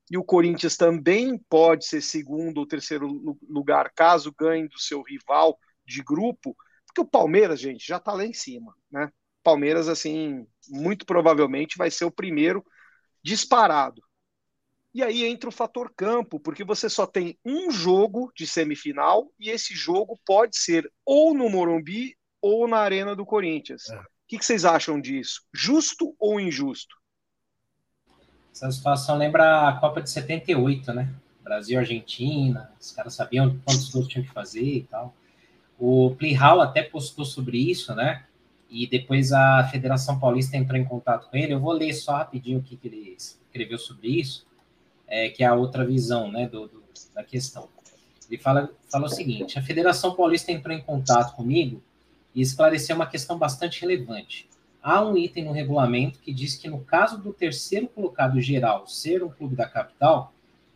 e 0.09 0.17
o 0.17 0.23
Corinthians 0.23 0.75
também 0.75 1.37
pode 1.49 1.85
ser 1.85 2.01
segundo 2.01 2.59
ou 2.59 2.65
terceiro 2.67 3.07
lugar, 3.47 3.91
caso 3.93 4.33
ganhe 4.37 4.67
do 4.67 4.79
seu 4.79 5.03
rival 5.03 5.59
de 5.85 6.01
grupo, 6.01 6.55
porque 6.89 7.01
o 7.01 7.05
Palmeiras, 7.05 7.59
gente, 7.59 7.87
já 7.87 7.97
está 7.97 8.13
lá 8.13 8.25
em 8.25 8.33
cima, 8.33 8.75
né? 8.91 9.11
Palmeiras, 9.43 9.87
assim, 9.87 10.45
muito 10.67 11.05
provavelmente 11.05 11.77
vai 11.77 11.89
ser 11.89 12.05
o 12.05 12.11
primeiro 12.11 12.65
disparado. 13.23 14.01
E 14.93 15.03
aí 15.03 15.23
entra 15.23 15.49
o 15.49 15.53
fator 15.53 15.93
campo, 15.95 16.39
porque 16.39 16.63
você 16.63 16.89
só 16.89 17.05
tem 17.05 17.37
um 17.45 17.69
jogo 17.71 18.31
de 18.35 18.47
semifinal 18.47 19.31
e 19.39 19.49
esse 19.49 19.75
jogo 19.75 20.19
pode 20.25 20.57
ser 20.57 20.91
ou 21.05 21.33
no 21.33 21.49
Morumbi 21.49 22.17
ou 22.41 22.67
na 22.67 22.77
Arena 22.77 23.15
do 23.15 23.25
Corinthians. 23.25 23.89
É. 23.89 23.97
O 23.97 24.03
que, 24.27 24.37
que 24.39 24.45
vocês 24.45 24.65
acham 24.65 24.99
disso? 24.99 25.41
Justo 25.53 26.15
ou 26.19 26.39
injusto? 26.39 26.95
Essa 28.51 28.71
situação 28.71 29.17
lembra 29.17 29.69
a 29.69 29.79
Copa 29.79 30.01
de 30.01 30.09
78, 30.09 30.91
né? 30.91 31.13
Brasil 31.43 31.79
Argentina, 31.79 32.71
os 32.79 32.91
caras 32.91 33.13
sabiam 33.13 33.59
quantos 33.65 33.89
gols 33.89 34.07
tinham 34.07 34.25
que 34.25 34.31
fazer 34.31 34.63
e 34.63 34.83
tal. 34.83 35.15
O 35.79 36.15
Plihal 36.17 36.61
até 36.61 36.83
postou 36.83 37.23
sobre 37.23 37.57
isso, 37.57 37.95
né? 37.95 38.25
E 38.69 38.85
depois 38.85 39.31
a 39.31 39.63
Federação 39.71 40.19
Paulista 40.19 40.57
entrou 40.57 40.79
em 40.79 40.85
contato 40.85 41.29
com 41.29 41.37
ele. 41.37 41.53
Eu 41.53 41.59
vou 41.59 41.71
ler 41.71 41.93
só 41.93 42.17
rapidinho 42.17 42.59
o 42.59 42.63
que, 42.63 42.75
que 42.75 42.87
ele 42.87 43.15
escreveu 43.17 43.79
sobre 43.79 44.09
isso 44.09 44.45
é, 45.09 45.29
que 45.29 45.43
é 45.43 45.47
a 45.47 45.55
outra 45.55 45.85
visão 45.85 46.31
né, 46.31 46.47
do, 46.47 46.67
do, 46.67 46.83
da 47.13 47.23
questão. 47.23 47.67
Ele 48.29 48.37
fala, 48.37 48.69
fala 48.89 49.07
o 49.07 49.09
seguinte: 49.09 49.57
a 49.57 49.61
Federação 49.61 50.15
Paulista 50.15 50.51
entrou 50.51 50.75
em 50.75 50.81
contato 50.81 51.35
comigo 51.35 51.81
e 52.33 52.41
esclareceu 52.41 52.95
uma 52.95 53.07
questão 53.07 53.37
bastante 53.37 53.81
relevante. 53.81 54.47
Há 54.81 55.03
um 55.03 55.17
item 55.17 55.45
no 55.45 55.51
regulamento 55.51 56.19
que 56.19 56.31
diz 56.31 56.55
que, 56.55 56.69
no 56.69 56.79
caso 56.79 57.17
do 57.17 57.33
terceiro 57.33 57.87
colocado 57.87 58.39
geral 58.39 58.87
ser 58.87 59.23
um 59.23 59.29
clube 59.29 59.55
da 59.55 59.67
capital, 59.67 60.31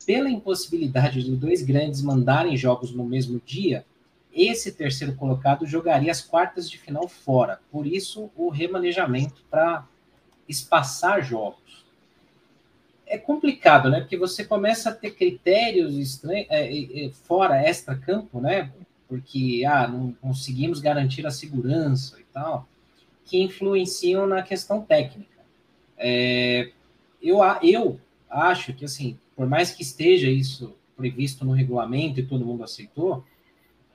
pela 0.06 0.30
impossibilidade 0.30 1.24
de 1.24 1.34
dois 1.36 1.62
grandes 1.62 2.02
mandarem 2.02 2.58
jogos 2.58 2.92
no 2.92 3.06
mesmo 3.06 3.42
dia, 3.46 3.86
esse 4.34 4.72
terceiro 4.72 5.16
colocado 5.16 5.66
jogaria 5.66 6.12
as 6.12 6.22
quartas 6.22 6.70
de 6.70 6.78
final 6.78 7.08
fora. 7.08 7.60
Por 7.72 7.86
isso, 7.86 8.32
o 8.36 8.50
remanejamento 8.50 9.44
para 9.50 9.88
espaçar 10.48 11.24
jogos 11.24 11.64
é 13.14 13.18
complicado, 13.18 13.92
né? 13.92 14.00
Porque 14.00 14.18
você 14.18 14.44
começa 14.44 14.90
a 14.90 14.94
ter 14.94 15.12
critérios 15.12 15.96
estranhos, 15.96 16.48
é, 16.50 17.06
é, 17.06 17.12
fora 17.12 17.62
extra-campo, 17.62 18.42
né? 18.42 18.72
Porque 19.08 19.64
ah, 19.68 19.88
não 19.88 20.14
conseguimos 20.14 20.80
garantir 20.80 21.26
a 21.28 21.32
segurança 21.32 22.20
e 22.20 22.24
tal, 22.34 22.68
que 23.26 23.40
influenciam 23.40 24.26
na 24.26 24.42
questão 24.42 24.82
técnica. 24.82 25.30
É, 25.96 26.72
eu, 27.22 27.40
eu 27.62 28.00
acho 28.28 28.74
que, 28.74 28.84
assim, 28.84 29.18
por 29.36 29.48
mais 29.48 29.72
que 29.72 29.84
esteja 29.84 30.28
isso 30.28 30.76
previsto 30.98 31.46
no 31.46 31.52
regulamento 31.52 32.20
e 32.20 32.26
todo 32.26 32.46
mundo 32.46 32.64
aceitou, 32.64 33.24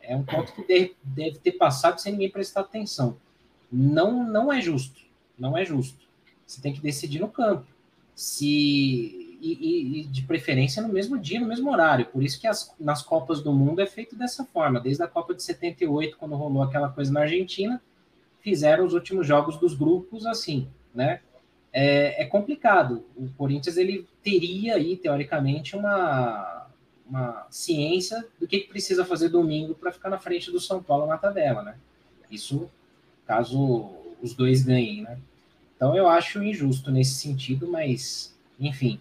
é 0.08 0.16
um 0.16 0.24
ponto 0.24 0.52
que 0.54 0.66
deve, 0.66 0.96
deve 1.04 1.38
ter 1.38 1.52
passado 1.52 2.00
sem 2.00 2.12
ninguém 2.12 2.30
prestar 2.30 2.62
atenção. 2.62 3.18
Não, 3.70 4.26
não 4.26 4.50
é 4.50 4.58
justo. 4.60 5.02
Não 5.38 5.56
é 5.56 5.66
justo. 5.66 5.98
Você 6.46 6.62
tem 6.62 6.72
que 6.72 6.80
decidir 6.80 7.20
no 7.20 7.28
campo 7.28 7.66
se 8.14 9.36
e, 9.40 10.00
e, 10.00 10.04
de 10.04 10.22
preferência 10.22 10.82
no 10.82 10.88
mesmo 10.88 11.18
dia, 11.18 11.38
no 11.38 11.46
mesmo 11.46 11.70
horário. 11.70 12.06
Por 12.06 12.22
isso 12.22 12.40
que 12.40 12.46
as, 12.46 12.74
nas 12.80 13.02
Copas 13.02 13.42
do 13.42 13.52
Mundo 13.52 13.82
é 13.82 13.86
feito 13.86 14.16
dessa 14.16 14.44
forma. 14.46 14.80
Desde 14.80 15.02
a 15.02 15.06
Copa 15.06 15.34
de 15.34 15.42
78, 15.42 16.16
quando 16.16 16.34
rolou 16.34 16.62
aquela 16.62 16.88
coisa 16.88 17.12
na 17.12 17.20
Argentina, 17.20 17.80
fizeram 18.40 18.86
os 18.86 18.94
últimos 18.94 19.26
jogos 19.26 19.58
dos 19.58 19.74
grupos 19.74 20.24
assim, 20.24 20.68
né? 20.94 21.20
É, 21.70 22.22
é 22.22 22.24
complicado. 22.24 23.04
O 23.14 23.28
Corinthians 23.36 23.76
ele 23.76 24.08
teria 24.22 24.76
aí 24.76 24.96
teoricamente 24.96 25.76
uma, 25.76 26.57
uma 27.08 27.46
ciência 27.50 28.26
do 28.38 28.46
que, 28.46 28.60
que 28.60 28.68
precisa 28.68 29.04
fazer 29.04 29.28
domingo 29.30 29.74
para 29.74 29.92
ficar 29.92 30.10
na 30.10 30.18
frente 30.18 30.50
do 30.50 30.60
São 30.60 30.82
Paulo 30.82 31.06
na 31.06 31.16
tabela, 31.16 31.62
né? 31.62 31.76
Isso 32.30 32.70
caso 33.26 33.90
os 34.22 34.34
dois 34.34 34.62
ganhem, 34.62 35.02
né? 35.02 35.18
Então 35.76 35.96
eu 35.96 36.08
acho 36.08 36.42
injusto 36.42 36.90
nesse 36.90 37.14
sentido, 37.14 37.68
mas 37.68 38.36
enfim, 38.58 39.00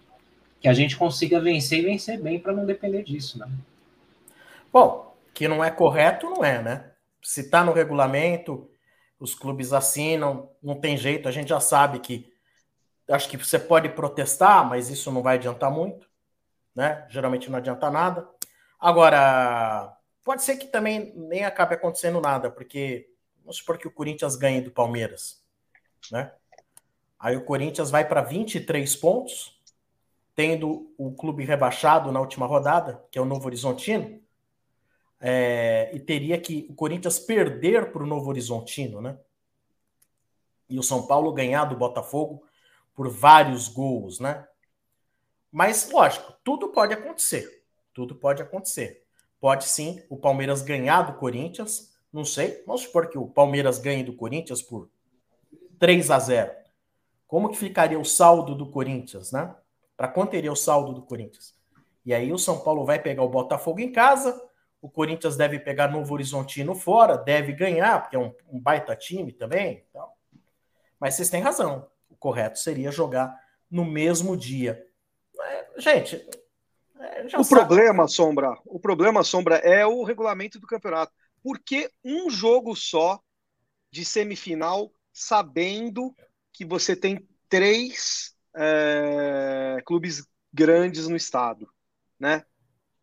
que 0.62 0.68
a 0.68 0.74
gente 0.74 0.96
consiga 0.96 1.40
vencer 1.40 1.80
e 1.80 1.86
vencer 1.86 2.22
bem 2.22 2.40
para 2.40 2.54
não 2.54 2.66
depender 2.66 3.04
disso, 3.04 3.40
né? 3.40 3.50
Bom, 4.72 5.16
que 5.34 5.48
não 5.48 5.64
é 5.64 5.72
correto, 5.72 6.30
não 6.30 6.44
é, 6.44 6.62
né? 6.62 6.92
Se 7.22 7.42
está 7.42 7.64
no 7.64 7.74
regulamento, 7.74 8.70
os 9.20 9.34
clubes 9.34 9.74
assinam, 9.74 10.50
não 10.62 10.76
tem 10.76 10.96
jeito, 10.98 11.28
a 11.28 11.32
gente 11.32 11.50
já 11.50 11.60
sabe 11.60 12.00
que 12.00 12.32
acho 13.10 13.30
que 13.30 13.38
você 13.38 13.58
pode 13.58 13.90
protestar, 13.90 14.68
mas 14.68 14.90
isso 14.90 15.12
não 15.12 15.24
vai 15.24 15.36
adiantar 15.36 15.72
muito, 15.72 16.08
né? 16.78 17.08
Geralmente 17.10 17.50
não 17.50 17.58
adianta 17.58 17.90
nada. 17.90 18.30
Agora, 18.80 19.98
pode 20.24 20.44
ser 20.44 20.58
que 20.58 20.68
também 20.68 21.12
nem 21.16 21.44
acabe 21.44 21.74
acontecendo 21.74 22.22
nada, 22.22 22.52
porque 22.52 23.10
vamos 23.40 23.58
supor 23.58 23.80
que 23.80 23.88
o 23.88 23.92
Corinthians 23.92 24.36
ganhe 24.36 24.62
do 24.62 24.70
Palmeiras, 24.70 25.44
né? 26.12 26.32
Aí 27.20 27.36
o 27.36 27.44
Corinthians 27.44 27.90
vai 27.90 28.08
para 28.08 28.22
23 28.22 28.96
pontos, 28.98 29.60
tendo 30.36 30.94
o 31.00 31.12
clube 31.16 31.44
rebaixado 31.44 32.12
na 32.12 32.20
última 32.20 32.46
rodada, 32.46 33.04
que 33.10 33.18
é 33.18 33.22
o 33.22 33.26
Novo 33.26 33.48
Horizontino, 33.48 34.22
é, 35.20 35.90
e 35.96 36.00
teria 36.00 36.40
que 36.40 36.68
o 36.70 36.76
Corinthians 36.76 37.18
perder 37.18 37.92
para 37.92 38.04
o 38.04 38.06
Novo 38.06 38.30
Horizontino, 38.30 39.02
né? 39.02 39.18
E 40.70 40.78
o 40.78 40.84
São 40.84 41.08
Paulo 41.08 41.34
ganhar 41.34 41.66
do 41.66 41.76
Botafogo 41.76 42.44
por 42.94 43.10
vários 43.10 43.68
gols, 43.68 44.20
né? 44.20 44.48
Mas, 45.52 45.90
lógico, 45.92 46.34
tudo 46.44 46.70
pode 46.70 46.94
acontecer. 46.94 47.64
Tudo 47.94 48.16
pode 48.16 48.42
acontecer. 48.42 49.04
Pode 49.40 49.66
sim 49.66 50.04
o 50.10 50.18
Palmeiras 50.18 50.62
ganhar 50.62 51.04
do 51.04 51.14
Corinthians, 51.14 51.96
não 52.12 52.26
sei. 52.26 52.64
Vamos 52.66 52.82
supor 52.82 53.08
que 53.10 53.18
o 53.18 53.28
Palmeiras 53.28 53.80
ganhe 53.80 54.04
do 54.04 54.14
Corinthians 54.14 54.62
por 54.62 54.90
3 55.80 56.10
a 56.12 56.20
0 56.20 56.68
como 57.28 57.50
que 57.50 57.58
ficaria 57.58 58.00
o 58.00 58.06
saldo 58.06 58.56
do 58.56 58.72
Corinthians, 58.72 59.32
né? 59.32 59.54
Para 59.96 60.08
quanto 60.08 60.32
teria 60.32 60.52
o 60.52 60.56
saldo 60.56 60.94
do 60.94 61.02
Corinthians? 61.02 61.54
E 62.06 62.14
aí 62.14 62.32
o 62.32 62.38
São 62.38 62.60
Paulo 62.60 62.86
vai 62.86 63.00
pegar 63.00 63.24
o 63.24 63.30
Botafogo 63.30 63.82
em 63.82 63.92
casa, 63.92 64.42
o 64.82 64.90
Corinthians 64.90 65.36
deve 65.36 65.60
pegar 65.60 65.92
Novo 65.92 66.14
Horizontino 66.14 66.74
fora, 66.74 67.18
deve 67.18 67.52
ganhar, 67.52 68.02
porque 68.02 68.16
é 68.16 68.20
um, 68.20 68.34
um 68.50 68.60
baita 68.60 68.96
time 68.96 69.34
também. 69.34 69.86
Então. 69.90 70.08
Mas 70.98 71.16
vocês 71.16 71.30
têm 71.30 71.42
razão. 71.42 71.88
O 72.10 72.16
correto 72.16 72.58
seria 72.60 72.92
jogar 72.92 73.38
no 73.70 73.84
mesmo 73.84 74.38
dia. 74.38 74.87
É, 75.78 75.82
gente, 75.82 76.28
é, 77.00 77.26
o 77.38 77.44
sabe. 77.44 77.48
problema, 77.50 78.08
Sombra, 78.08 78.58
o 78.66 78.80
problema, 78.80 79.24
Sombra, 79.24 79.58
é 79.58 79.86
o 79.86 80.04
regulamento 80.04 80.60
do 80.60 80.68
campeonato. 80.68 81.14
Porque 81.44 81.90
um 82.04 82.30
jogo 82.30 82.76
só 82.76 83.22
de 83.92 84.04
semifinal 84.04 84.92
sabendo 85.14 86.14
que 86.52 86.66
você 86.66 86.96
tem 86.96 87.28
três 87.48 88.36
é, 88.56 89.82
clubes 89.86 90.26
grandes 90.52 91.08
no 91.08 91.16
estado, 91.16 91.70
né? 92.20 92.44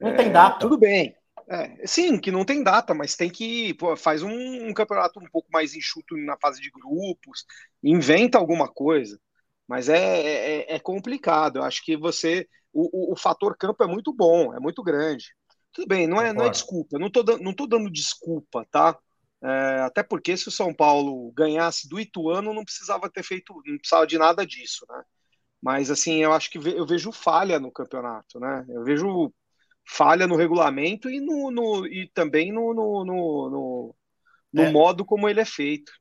Não 0.00 0.14
tem 0.16 0.30
data. 0.30 0.56
É, 0.56 0.60
tudo 0.60 0.76
bem. 0.76 1.16
É, 1.48 1.86
sim, 1.86 2.18
que 2.18 2.30
não 2.30 2.44
tem 2.44 2.62
data, 2.62 2.94
mas 2.94 3.16
tem 3.16 3.30
que 3.30 3.74
pô, 3.74 3.96
faz 3.96 4.22
um, 4.22 4.68
um, 4.68 4.72
campeonato 4.72 5.20
um 5.20 5.28
pouco 5.28 5.48
mais 5.52 5.74
enxuto 5.74 6.16
na 6.16 6.36
fase 6.38 6.60
de 6.60 6.70
grupos, 6.70 7.44
inventa 7.82 8.38
alguma 8.38 8.66
coisa. 8.66 9.20
Mas 9.66 9.88
é, 9.88 9.98
é, 9.98 10.74
é 10.74 10.78
complicado. 10.78 11.56
Eu 11.58 11.64
acho 11.64 11.84
que 11.84 11.96
você 11.96 12.48
o, 12.74 13.10
o, 13.10 13.12
o, 13.12 13.16
fator 13.16 13.56
campo 13.56 13.84
é 13.84 13.86
muito 13.86 14.12
bom, 14.12 14.52
é 14.54 14.60
muito 14.60 14.82
grande. 14.82 15.34
Tudo 15.72 15.86
bem, 15.86 16.06
não 16.06 16.20
é, 16.20 16.32
não 16.32 16.44
é 16.44 16.50
desculpa. 16.50 16.98
Não 16.98 17.08
tô, 17.10 17.22
não 17.38 17.54
tô 17.54 17.66
dando 17.66 17.90
desculpa, 17.90 18.66
tá? 18.70 18.98
É, 19.42 19.80
até 19.80 20.02
porque 20.02 20.36
se 20.36 20.48
o 20.48 20.52
São 20.52 20.74
Paulo 20.74 21.32
ganhasse 21.32 21.88
do 21.88 22.00
Ituano, 22.00 22.52
não 22.52 22.64
precisava 22.64 23.10
ter 23.10 23.22
feito, 23.22 23.54
não 23.66 23.78
precisava 23.78 24.06
de 24.06 24.18
nada 24.18 24.46
disso, 24.46 24.84
né? 24.88 25.02
Mas 25.62 25.90
assim, 25.90 26.22
eu 26.22 26.32
acho 26.32 26.50
que 26.50 26.58
eu 26.58 26.86
vejo 26.86 27.10
falha 27.12 27.58
no 27.58 27.72
campeonato, 27.72 28.38
né? 28.38 28.64
Eu 28.68 28.84
vejo 28.84 29.32
falha 29.86 30.26
no 30.26 30.36
regulamento 30.36 31.10
e, 31.10 31.20
no, 31.20 31.50
no 31.50 31.86
e 31.86 32.08
também 32.14 32.52
no, 32.52 32.72
no, 32.72 33.04
no, 33.04 33.94
no 34.52 34.62
é. 34.62 34.70
modo 34.70 35.04
como 35.04 35.28
ele 35.28 35.40
é 35.40 35.44
feito. 35.44 35.92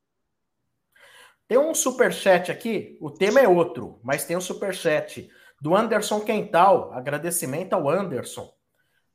Tem 1.47 1.57
um 1.57 1.75
super 1.75 2.13
chat 2.13 2.51
aqui, 2.51 2.97
o 3.01 3.11
tema 3.11 3.39
é 3.39 3.47
outro, 3.47 3.99
mas 4.03 4.25
tem 4.25 4.37
um 4.37 4.41
super 4.41 4.73
chat 4.73 5.29
do 5.63 5.73
Anderson 5.73 6.19
Quental. 6.19 6.91
Agradecimento 6.91 7.71
ao 7.71 7.89
Anderson. 7.89 8.53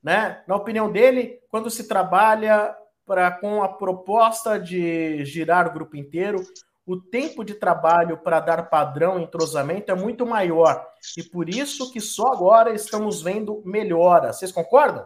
Né? 0.03 0.43
Na 0.49 0.57
opinião 0.57 0.91
dele, 0.91 1.39
quando 1.51 1.69
se 1.69 1.87
trabalha 1.87 2.75
para 3.05 3.31
com 3.31 3.63
a 3.63 3.69
proposta 3.69 4.59
de 4.59 5.27
girar 5.27 5.69
o 5.69 5.73
grupo 5.75 5.95
inteiro, 5.95 6.41
o 6.87 6.97
tempo 6.99 7.45
de 7.45 7.53
trabalho 7.53 8.17
para 8.17 8.41
dar 8.41 8.71
padrão 8.71 9.21
e 9.21 9.25
entrosamento 9.25 9.93
é 9.93 9.95
muito 9.95 10.25
maior. 10.25 10.87
E 11.19 11.23
por 11.23 11.51
isso 11.51 11.93
que 11.93 12.01
só 12.01 12.33
agora 12.33 12.75
estamos 12.75 13.21
vendo 13.21 13.63
melhora. 13.67 14.33
Vocês 14.33 14.51
concordam? 14.51 15.05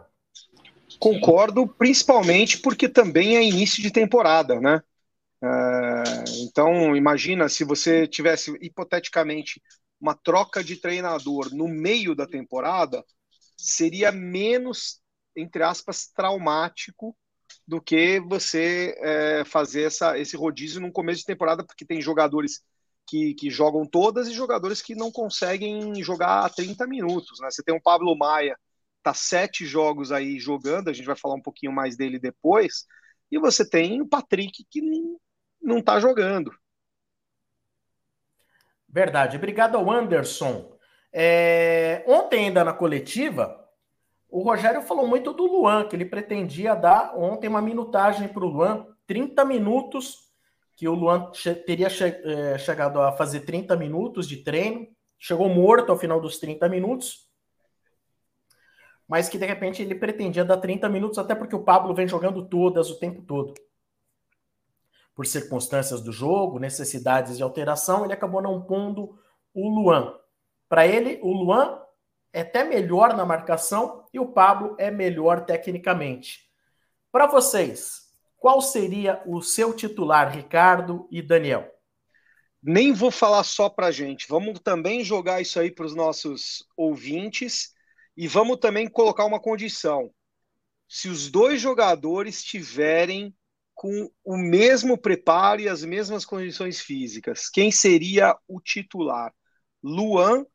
Concordo, 0.97 1.67
principalmente 1.67 2.59
porque 2.59 2.87
também 2.87 3.35
é 3.35 3.43
início 3.43 3.83
de 3.83 3.91
temporada, 3.91 4.61
né? 4.61 4.81
É, 5.43 6.03
então, 6.39 6.95
imagina 6.95 7.49
se 7.49 7.65
você 7.65 8.07
tivesse, 8.07 8.57
hipoteticamente, 8.61 9.61
uma 10.03 10.13
troca 10.13 10.61
de 10.61 10.75
treinador 10.75 11.55
no 11.55 11.65
meio 11.65 12.13
da 12.13 12.27
temporada, 12.27 13.01
seria 13.55 14.11
menos, 14.11 15.01
entre 15.33 15.63
aspas, 15.63 16.07
traumático 16.07 17.15
do 17.65 17.81
que 17.81 18.19
você 18.19 18.93
é, 18.99 19.45
fazer 19.45 19.83
essa, 19.83 20.19
esse 20.19 20.35
rodízio 20.35 20.81
no 20.81 20.91
começo 20.91 21.21
de 21.21 21.25
temporada, 21.25 21.63
porque 21.65 21.85
tem 21.85 22.01
jogadores 22.01 22.61
que, 23.07 23.33
que 23.35 23.49
jogam 23.49 23.85
todas 23.85 24.27
e 24.27 24.33
jogadores 24.33 24.81
que 24.81 24.93
não 24.93 25.09
conseguem 25.09 25.95
jogar 26.03 26.53
30 26.53 26.85
minutos. 26.85 27.39
Né? 27.39 27.49
Você 27.49 27.63
tem 27.63 27.73
o 27.73 27.81
Pablo 27.81 28.13
Maia, 28.17 28.59
tá 29.01 29.13
sete 29.13 29.65
jogos 29.65 30.11
aí 30.11 30.37
jogando, 30.37 30.89
a 30.89 30.93
gente 30.93 31.05
vai 31.05 31.15
falar 31.15 31.35
um 31.35 31.41
pouquinho 31.41 31.71
mais 31.71 31.95
dele 31.95 32.19
depois, 32.19 32.85
e 33.31 33.39
você 33.39 33.67
tem 33.67 34.01
o 34.01 34.07
Patrick 34.07 34.65
que 34.69 34.81
não, 34.81 35.17
não 35.61 35.81
tá 35.81 35.97
jogando. 35.97 36.51
Verdade. 38.93 39.37
Obrigado 39.37 39.75
ao 39.75 39.91
Anderson. 39.91 40.71
É... 41.11 42.03
Ontem, 42.07 42.45
ainda 42.45 42.63
na 42.63 42.73
coletiva, 42.73 43.59
o 44.29 44.43
Rogério 44.43 44.83
falou 44.83 45.07
muito 45.07 45.33
do 45.33 45.47
Luan, 45.47 45.87
que 45.87 45.95
ele 45.95 46.05
pretendia 46.05 46.75
dar 46.75 47.17
ontem 47.17 47.47
uma 47.47 47.61
minutagem 47.61 48.27
para 48.27 48.45
o 48.45 48.47
Luan, 48.47 48.85
30 49.07 49.43
minutos, 49.45 50.31
que 50.75 50.87
o 50.87 50.93
Luan 50.93 51.31
che 51.33 51.55
teria 51.55 51.89
che 51.89 52.03
é, 52.03 52.57
chegado 52.59 53.01
a 53.01 53.11
fazer 53.11 53.41
30 53.41 53.75
minutos 53.75 54.27
de 54.27 54.37
treino, 54.37 54.87
chegou 55.17 55.49
morto 55.49 55.91
ao 55.91 55.97
final 55.97 56.21
dos 56.21 56.37
30 56.37 56.69
minutos, 56.69 57.27
mas 59.07 59.27
que 59.27 59.39
de 59.39 59.45
repente 59.45 59.81
ele 59.81 59.95
pretendia 59.95 60.45
dar 60.45 60.57
30 60.57 60.87
minutos, 60.87 61.17
até 61.17 61.33
porque 61.33 61.55
o 61.55 61.63
Pablo 61.63 61.95
vem 61.95 62.07
jogando 62.07 62.47
todas 62.47 62.89
o 62.91 62.99
tempo 62.99 63.23
todo. 63.23 63.53
Por 65.15 65.25
circunstâncias 65.27 66.01
do 66.01 66.11
jogo, 66.11 66.59
necessidades 66.59 67.37
de 67.37 67.43
alteração, 67.43 68.03
ele 68.03 68.13
acabou 68.13 68.41
não 68.41 68.61
pondo 68.61 69.17
o 69.53 69.69
Luan. 69.69 70.17
Para 70.67 70.87
ele, 70.87 71.19
o 71.21 71.31
Luan 71.31 71.79
é 72.31 72.41
até 72.41 72.63
melhor 72.63 73.15
na 73.15 73.25
marcação 73.25 74.07
e 74.11 74.19
o 74.19 74.31
Pablo 74.31 74.75
é 74.79 74.89
melhor 74.89 75.45
tecnicamente. 75.45 76.49
Para 77.11 77.27
vocês, 77.27 78.03
qual 78.37 78.59
seria 78.59 79.21
o 79.27 79.41
seu 79.41 79.73
titular, 79.73 80.35
Ricardo 80.35 81.07
e 81.11 81.21
Daniel? 81.21 81.71
Nem 82.61 82.91
vou 82.91 83.11
falar 83.11 83.43
só 83.43 83.69
para 83.69 83.91
gente, 83.91 84.25
vamos 84.27 84.59
também 84.61 85.03
jogar 85.03 85.41
isso 85.41 85.59
aí 85.59 85.69
para 85.69 85.85
os 85.85 85.93
nossos 85.93 86.65
ouvintes 86.75 87.73
e 88.17 88.27
vamos 88.27 88.57
também 88.57 88.87
colocar 88.87 89.25
uma 89.25 89.39
condição. 89.39 90.11
Se 90.87 91.07
os 91.07 91.29
dois 91.29 91.61
jogadores 91.61 92.43
tiverem 92.43 93.35
com 93.73 94.09
o 94.23 94.37
mesmo 94.37 94.97
preparo 94.97 95.61
e 95.61 95.67
as 95.67 95.83
mesmas 95.83 96.25
condições 96.25 96.79
físicas, 96.79 97.49
quem 97.49 97.71
seria 97.71 98.35
o 98.47 98.61
titular? 98.61 99.33
Luan 99.83 100.45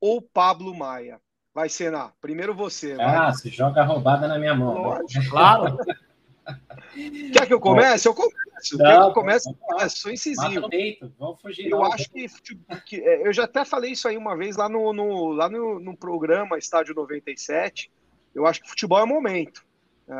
ou 0.00 0.20
Pablo 0.20 0.74
Maia? 0.74 1.20
Vai, 1.54 1.68
Senna. 1.68 2.12
Primeiro 2.20 2.54
você. 2.54 2.96
Ah, 2.98 3.24
vai. 3.24 3.34
se 3.34 3.50
joga 3.50 3.84
roubada 3.84 4.26
na 4.26 4.38
minha 4.38 4.54
mão. 4.54 4.82
Lógico, 4.82 5.30
claro. 5.30 5.76
Quer 7.32 7.46
que 7.46 7.54
eu 7.54 7.60
comece? 7.60 8.08
Eu 8.08 8.14
começo. 8.14 8.76
Não, 8.76 8.84
Quer 8.84 8.96
que 8.96 9.02
eu 9.02 9.12
comece? 9.12 9.48
Eu 9.48 9.54
começo. 9.54 9.98
Sou 9.98 10.10
incisivo. 10.10 10.68
Vamos 11.18 11.40
fugir. 11.40 11.70
Eu 11.70 11.78
não. 11.78 11.92
acho 11.92 12.10
que, 12.10 12.26
que, 12.86 13.00
é, 13.00 13.26
Eu 13.26 13.32
já 13.32 13.44
até 13.44 13.64
falei 13.64 13.92
isso 13.92 14.08
aí 14.08 14.16
uma 14.16 14.36
vez 14.36 14.56
lá 14.56 14.68
no, 14.68 14.92
no 14.92 15.28
lá 15.32 15.48
no, 15.48 15.78
no, 15.78 15.96
programa 15.96 16.58
Estádio 16.58 16.94
97. 16.94 17.90
Eu 18.34 18.46
acho 18.46 18.62
que 18.62 18.68
futebol 18.68 18.98
é 18.98 19.06
momento. 19.06 19.64
É... 20.08 20.12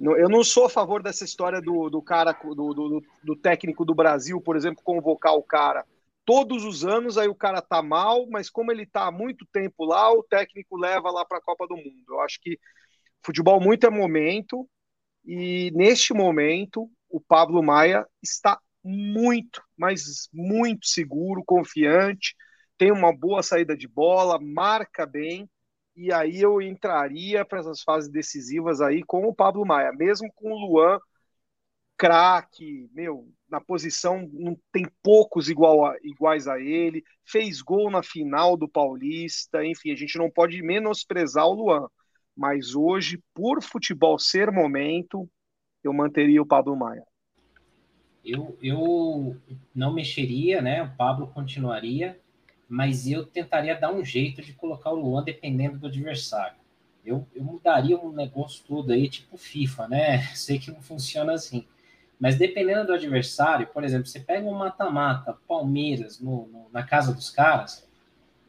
Eu 0.00 0.28
não 0.28 0.42
sou 0.42 0.64
a 0.64 0.70
favor 0.70 1.02
dessa 1.02 1.24
história 1.24 1.60
do, 1.60 1.90
do 1.90 2.00
cara, 2.00 2.32
do, 2.32 2.54
do, 2.74 3.02
do 3.22 3.36
técnico 3.36 3.84
do 3.84 3.94
Brasil, 3.94 4.40
por 4.40 4.56
exemplo, 4.56 4.82
convocar 4.82 5.34
o 5.34 5.42
cara 5.42 5.84
todos 6.24 6.64
os 6.64 6.84
anos, 6.84 7.18
aí 7.18 7.28
o 7.28 7.34
cara 7.34 7.60
tá 7.60 7.82
mal, 7.82 8.26
mas 8.30 8.48
como 8.48 8.70
ele 8.70 8.86
tá 8.86 9.06
há 9.06 9.10
muito 9.10 9.44
tempo 9.52 9.84
lá, 9.84 10.12
o 10.12 10.22
técnico 10.22 10.76
leva 10.76 11.10
lá 11.10 11.24
para 11.24 11.38
a 11.38 11.42
Copa 11.42 11.66
do 11.66 11.76
Mundo. 11.76 12.04
Eu 12.08 12.20
acho 12.20 12.40
que 12.40 12.58
futebol 13.20 13.60
muito 13.60 13.84
é 13.84 13.90
momento, 13.90 14.68
e 15.24 15.72
neste 15.74 16.14
momento 16.14 16.88
o 17.08 17.20
Pablo 17.20 17.62
Maia 17.62 18.06
está 18.22 18.60
muito, 18.82 19.60
mas 19.76 20.28
muito 20.32 20.86
seguro, 20.86 21.42
confiante, 21.44 22.34
tem 22.78 22.92
uma 22.92 23.12
boa 23.12 23.42
saída 23.42 23.76
de 23.76 23.88
bola, 23.88 24.38
marca 24.40 25.04
bem, 25.04 25.50
e 25.96 26.12
aí 26.12 26.40
eu 26.40 26.60
entraria 26.60 27.44
para 27.44 27.60
essas 27.60 27.82
fases 27.82 28.10
decisivas 28.10 28.80
aí 28.80 29.02
com 29.02 29.26
o 29.26 29.34
Pablo 29.34 29.66
Maia, 29.66 29.92
mesmo 29.92 30.30
com 30.34 30.52
o 30.52 30.58
Luan 30.58 30.98
craque, 32.00 32.88
meu, 32.94 33.28
na 33.46 33.60
posição, 33.60 34.26
não 34.32 34.56
tem 34.72 34.88
poucos 35.02 35.50
igual 35.50 35.84
a, 35.84 35.94
iguais 36.02 36.48
a 36.48 36.58
ele, 36.58 37.04
fez 37.26 37.60
gol 37.60 37.90
na 37.90 38.02
final 38.02 38.56
do 38.56 38.66
Paulista, 38.66 39.62
enfim, 39.66 39.92
a 39.92 39.94
gente 39.94 40.16
não 40.16 40.30
pode 40.30 40.62
menosprezar 40.62 41.46
o 41.46 41.52
Luan, 41.52 41.86
mas 42.34 42.74
hoje, 42.74 43.22
por 43.34 43.62
futebol 43.62 44.18
ser 44.18 44.50
momento, 44.50 45.28
eu 45.84 45.92
manteria 45.92 46.40
o 46.40 46.46
Pablo 46.46 46.74
Maia. 46.74 47.04
Eu, 48.24 48.56
eu 48.62 49.36
não 49.74 49.92
mexeria, 49.92 50.62
né? 50.62 50.82
O 50.82 50.96
Pablo 50.96 51.26
continuaria, 51.26 52.18
mas 52.70 53.06
eu 53.06 53.26
tentaria 53.26 53.78
dar 53.78 53.92
um 53.92 54.02
jeito 54.02 54.40
de 54.40 54.54
colocar 54.54 54.90
o 54.90 54.94
Luan 54.94 55.22
dependendo 55.22 55.76
do 55.76 55.88
adversário. 55.88 56.56
Eu, 57.04 57.26
eu 57.34 57.42
mudaria 57.42 57.98
um 57.98 58.12
negócio 58.12 58.62
todo 58.66 58.92
aí, 58.92 59.08
tipo 59.08 59.36
FIFA, 59.36 59.88
né? 59.88 60.22
Sei 60.34 60.58
que 60.58 60.70
não 60.70 60.80
funciona 60.80 61.34
assim 61.34 61.66
mas 62.20 62.36
dependendo 62.36 62.86
do 62.86 62.92
adversário, 62.92 63.66
por 63.68 63.82
exemplo, 63.82 64.06
você 64.06 64.20
pega 64.20 64.46
um 64.46 64.52
mata-mata, 64.52 65.38
Palmeiras, 65.48 66.20
no, 66.20 66.46
no, 66.48 66.66
na 66.70 66.82
casa 66.82 67.14
dos 67.14 67.30
caras, 67.30 67.88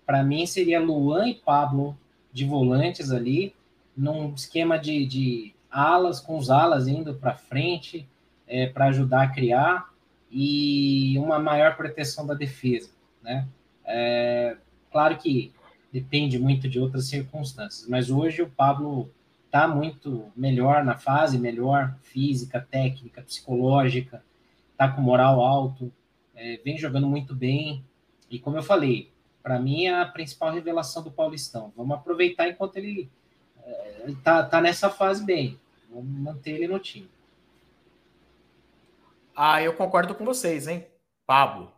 para 0.05 0.21
mim 0.21 0.45
seria 0.45 0.77
Luan 0.77 1.29
e 1.29 1.35
Pablo 1.35 1.97
de 2.33 2.43
volantes 2.43 3.11
ali, 3.11 3.55
num 3.95 4.33
esquema 4.33 4.77
de, 4.77 5.05
de 5.05 5.55
alas, 5.69 6.19
com 6.19 6.37
os 6.37 6.49
alas 6.49 6.85
indo 6.85 7.13
para 7.13 7.33
frente, 7.33 8.05
é, 8.45 8.67
para 8.67 8.87
ajudar 8.87 9.23
a 9.23 9.29
criar, 9.29 9.89
e 10.29 11.17
uma 11.17 11.39
maior 11.39 11.77
proteção 11.77 12.27
da 12.27 12.33
defesa. 12.33 12.89
Né? 13.23 13.47
É, 13.93 14.55
claro 14.89 15.17
que 15.17 15.53
depende 15.91 16.39
muito 16.39 16.69
de 16.69 16.79
outras 16.79 17.07
circunstâncias, 17.07 17.85
mas 17.89 18.09
hoje 18.09 18.41
o 18.41 18.49
Pablo 18.49 19.11
está 19.45 19.67
muito 19.67 20.31
melhor 20.33 20.85
na 20.85 20.97
fase, 20.97 21.37
melhor 21.37 21.93
física, 22.01 22.65
técnica, 22.71 23.21
psicológica, 23.21 24.23
está 24.71 24.87
com 24.87 25.01
moral 25.01 25.41
alto, 25.41 25.91
é, 26.33 26.57
vem 26.63 26.77
jogando 26.77 27.05
muito 27.05 27.35
bem. 27.35 27.83
E 28.29 28.39
como 28.39 28.57
eu 28.57 28.63
falei, 28.63 29.11
para 29.43 29.59
mim 29.59 29.87
é 29.87 29.99
a 29.99 30.05
principal 30.05 30.53
revelação 30.53 31.03
do 31.03 31.11
Paulistão. 31.11 31.73
Vamos 31.75 31.97
aproveitar 31.97 32.47
enquanto 32.47 32.77
ele 32.77 33.09
está 34.07 34.39
é, 34.39 34.43
tá 34.43 34.61
nessa 34.61 34.89
fase 34.89 35.25
bem. 35.25 35.59
Vamos 35.89 36.05
manter 36.05 36.51
ele 36.51 36.67
no 36.69 36.79
time. 36.79 37.09
Ah, 39.35 39.61
eu 39.61 39.73
concordo 39.73 40.15
com 40.15 40.23
vocês, 40.23 40.67
hein? 40.67 40.87
Pablo. 41.25 41.73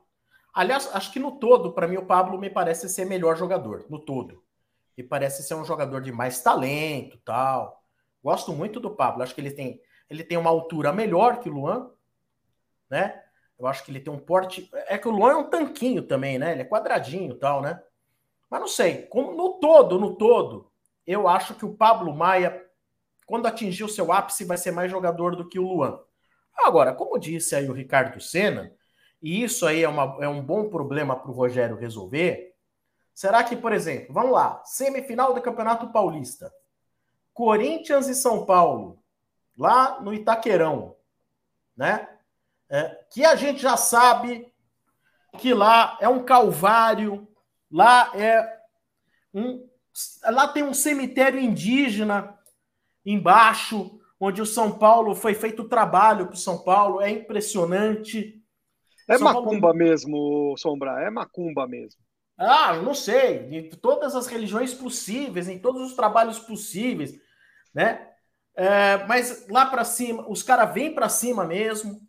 Aliás, 0.53 0.89
acho 0.93 1.11
que 1.11 1.19
no 1.19 1.31
todo, 1.39 1.73
para 1.73 1.87
mim, 1.87 1.97
o 1.97 2.05
Pablo 2.05 2.37
me 2.37 2.49
parece 2.49 2.87
ser 2.87 3.05
melhor 3.05 3.35
jogador, 3.35 3.85
no 3.89 3.97
todo. 3.97 4.43
E 4.95 5.01
parece 5.01 5.41
ser 5.41 5.55
um 5.55 5.65
jogador 5.65 6.01
de 6.01 6.11
mais 6.11 6.41
talento 6.43 7.17
tal. 7.25 7.83
Gosto 8.23 8.53
muito 8.53 8.79
do 8.79 8.91
Pablo. 8.91 9.23
Acho 9.23 9.33
que 9.33 9.41
ele 9.41 9.51
tem, 9.51 9.81
ele 10.07 10.23
tem 10.23 10.37
uma 10.37 10.51
altura 10.51 10.93
melhor 10.93 11.39
que 11.39 11.49
o 11.49 11.53
Luan, 11.53 11.89
né? 12.89 13.19
Eu 13.57 13.65
acho 13.65 13.83
que 13.83 13.91
ele 13.91 13.99
tem 13.99 14.13
um 14.13 14.19
porte. 14.19 14.69
É 14.87 14.97
que 14.97 15.07
o 15.07 15.11
Luan 15.11 15.31
é 15.31 15.35
um 15.35 15.49
tanquinho 15.49 16.03
também, 16.03 16.37
né? 16.37 16.51
Ele 16.51 16.61
é 16.61 16.65
quadradinho 16.65 17.35
tal, 17.35 17.61
né? 17.61 17.81
Mas 18.49 18.59
não 18.61 18.67
sei. 18.67 19.03
Como 19.07 19.33
no 19.35 19.59
todo, 19.59 19.97
no 19.97 20.15
todo, 20.15 20.71
eu 21.07 21.27
acho 21.27 21.55
que 21.55 21.65
o 21.65 21.73
Pablo 21.73 22.15
Maia, 22.15 22.63
quando 23.25 23.47
atingir 23.47 23.83
o 23.83 23.89
seu 23.89 24.11
ápice, 24.11 24.45
vai 24.45 24.57
ser 24.57 24.71
mais 24.71 24.91
jogador 24.91 25.35
do 25.35 25.49
que 25.49 25.57
o 25.57 25.67
Luan. 25.67 25.99
Agora, 26.55 26.93
como 26.93 27.17
disse 27.17 27.55
aí 27.55 27.67
o 27.67 27.73
Ricardo 27.73 28.21
Senna, 28.21 28.71
e 29.23 29.41
isso 29.41 29.65
aí 29.65 29.83
é, 29.83 29.87
uma, 29.87 30.17
é 30.19 30.27
um 30.27 30.43
bom 30.43 30.67
problema 30.67 31.15
para 31.15 31.31
o 31.31 31.33
Rogério 31.33 31.77
resolver. 31.77 32.53
Será 33.13 33.41
que, 33.41 33.55
por 33.55 33.71
exemplo, 33.71 34.13
vamos 34.13 34.33
lá, 34.33 34.61
semifinal 34.65 35.33
do 35.33 35.41
Campeonato 35.41 35.87
Paulista, 35.93 36.53
Corinthians 37.33 38.09
e 38.09 38.15
São 38.15 38.45
Paulo, 38.45 39.01
lá 39.57 40.01
no 40.01 40.13
Itaquerão, 40.13 40.97
né? 41.75 42.09
É, 42.69 43.05
que 43.09 43.23
a 43.23 43.35
gente 43.35 43.61
já 43.61 43.77
sabe 43.77 44.51
que 45.37 45.53
lá 45.53 45.97
é 46.01 46.09
um 46.09 46.23
calvário, 46.23 47.25
lá 47.71 48.11
é 48.15 48.59
um, 49.33 49.65
lá 50.25 50.49
tem 50.49 50.63
um 50.63 50.73
cemitério 50.73 51.39
indígena 51.39 52.37
embaixo, 53.05 54.01
onde 54.19 54.41
o 54.41 54.45
São 54.45 54.77
Paulo 54.77 55.15
foi 55.15 55.33
feito 55.33 55.69
trabalho 55.69 56.25
para 56.25 56.35
o 56.35 56.37
São 56.37 56.57
Paulo, 56.57 56.99
é 56.99 57.09
impressionante. 57.09 58.42
É 59.07 59.17
São 59.17 59.25
macumba 59.25 59.67
Paulo... 59.67 59.77
mesmo, 59.77 60.55
Sombra, 60.57 61.01
é 61.01 61.09
macumba 61.09 61.67
mesmo. 61.67 61.99
Ah, 62.37 62.75
não 62.77 62.93
sei, 62.93 63.47
em 63.51 63.69
todas 63.69 64.15
as 64.15 64.27
religiões 64.27 64.73
possíveis, 64.73 65.47
em 65.47 65.59
todos 65.59 65.81
os 65.81 65.95
trabalhos 65.95 66.39
possíveis, 66.39 67.13
né? 67.73 68.09
É, 68.55 69.05
mas 69.05 69.47
lá 69.49 69.65
para 69.65 69.83
cima, 69.83 70.27
os 70.29 70.43
caras 70.43 70.73
vêm 70.73 70.93
para 70.93 71.09
cima 71.09 71.45
mesmo. 71.45 72.01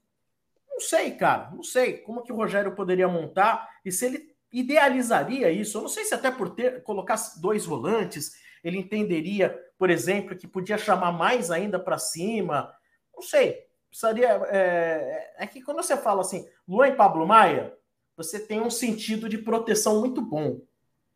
Não 0.69 0.81
sei, 0.81 1.13
cara, 1.13 1.51
não 1.53 1.63
sei 1.63 1.99
como 1.99 2.23
que 2.23 2.33
o 2.33 2.37
Rogério 2.37 2.75
poderia 2.75 3.09
montar 3.09 3.69
e 3.85 3.93
se 3.93 4.07
ele 4.07 4.35
idealizaria 4.53 5.51
isso. 5.51 5.79
Eu 5.79 5.83
não 5.83 5.89
sei 5.89 6.05
se 6.05 6.15
até 6.15 6.31
por 6.31 6.51
ter 6.51 6.83
colocar 6.83 7.17
dois 7.41 7.65
volantes, 7.65 8.33
ele 8.63 8.79
entenderia, 8.79 9.59
por 9.79 9.91
exemplo, 9.91 10.37
que 10.37 10.47
podia 10.47 10.79
chamar 10.79 11.13
mais 11.13 11.51
ainda 11.51 11.79
para 11.79 11.99
cima. 11.99 12.73
Não 13.15 13.23
sei, 13.23 13.59
precisaria. 13.95 14.29
É, 14.51 15.35
é, 15.39 15.47
que 15.47 15.63
quando 15.63 15.77
você 15.77 15.97
fala 15.97 16.21
assim, 16.21 16.47
Luan 16.67 16.89
e 16.89 16.97
Pablo 16.97 17.27
Maia, 17.27 17.73
você 18.17 18.41
tem 18.41 18.61
um 18.61 18.71
sentido 18.71 19.29
de 19.29 19.39
proteção 19.39 20.01
muito 20.01 20.21
bom, 20.21 20.61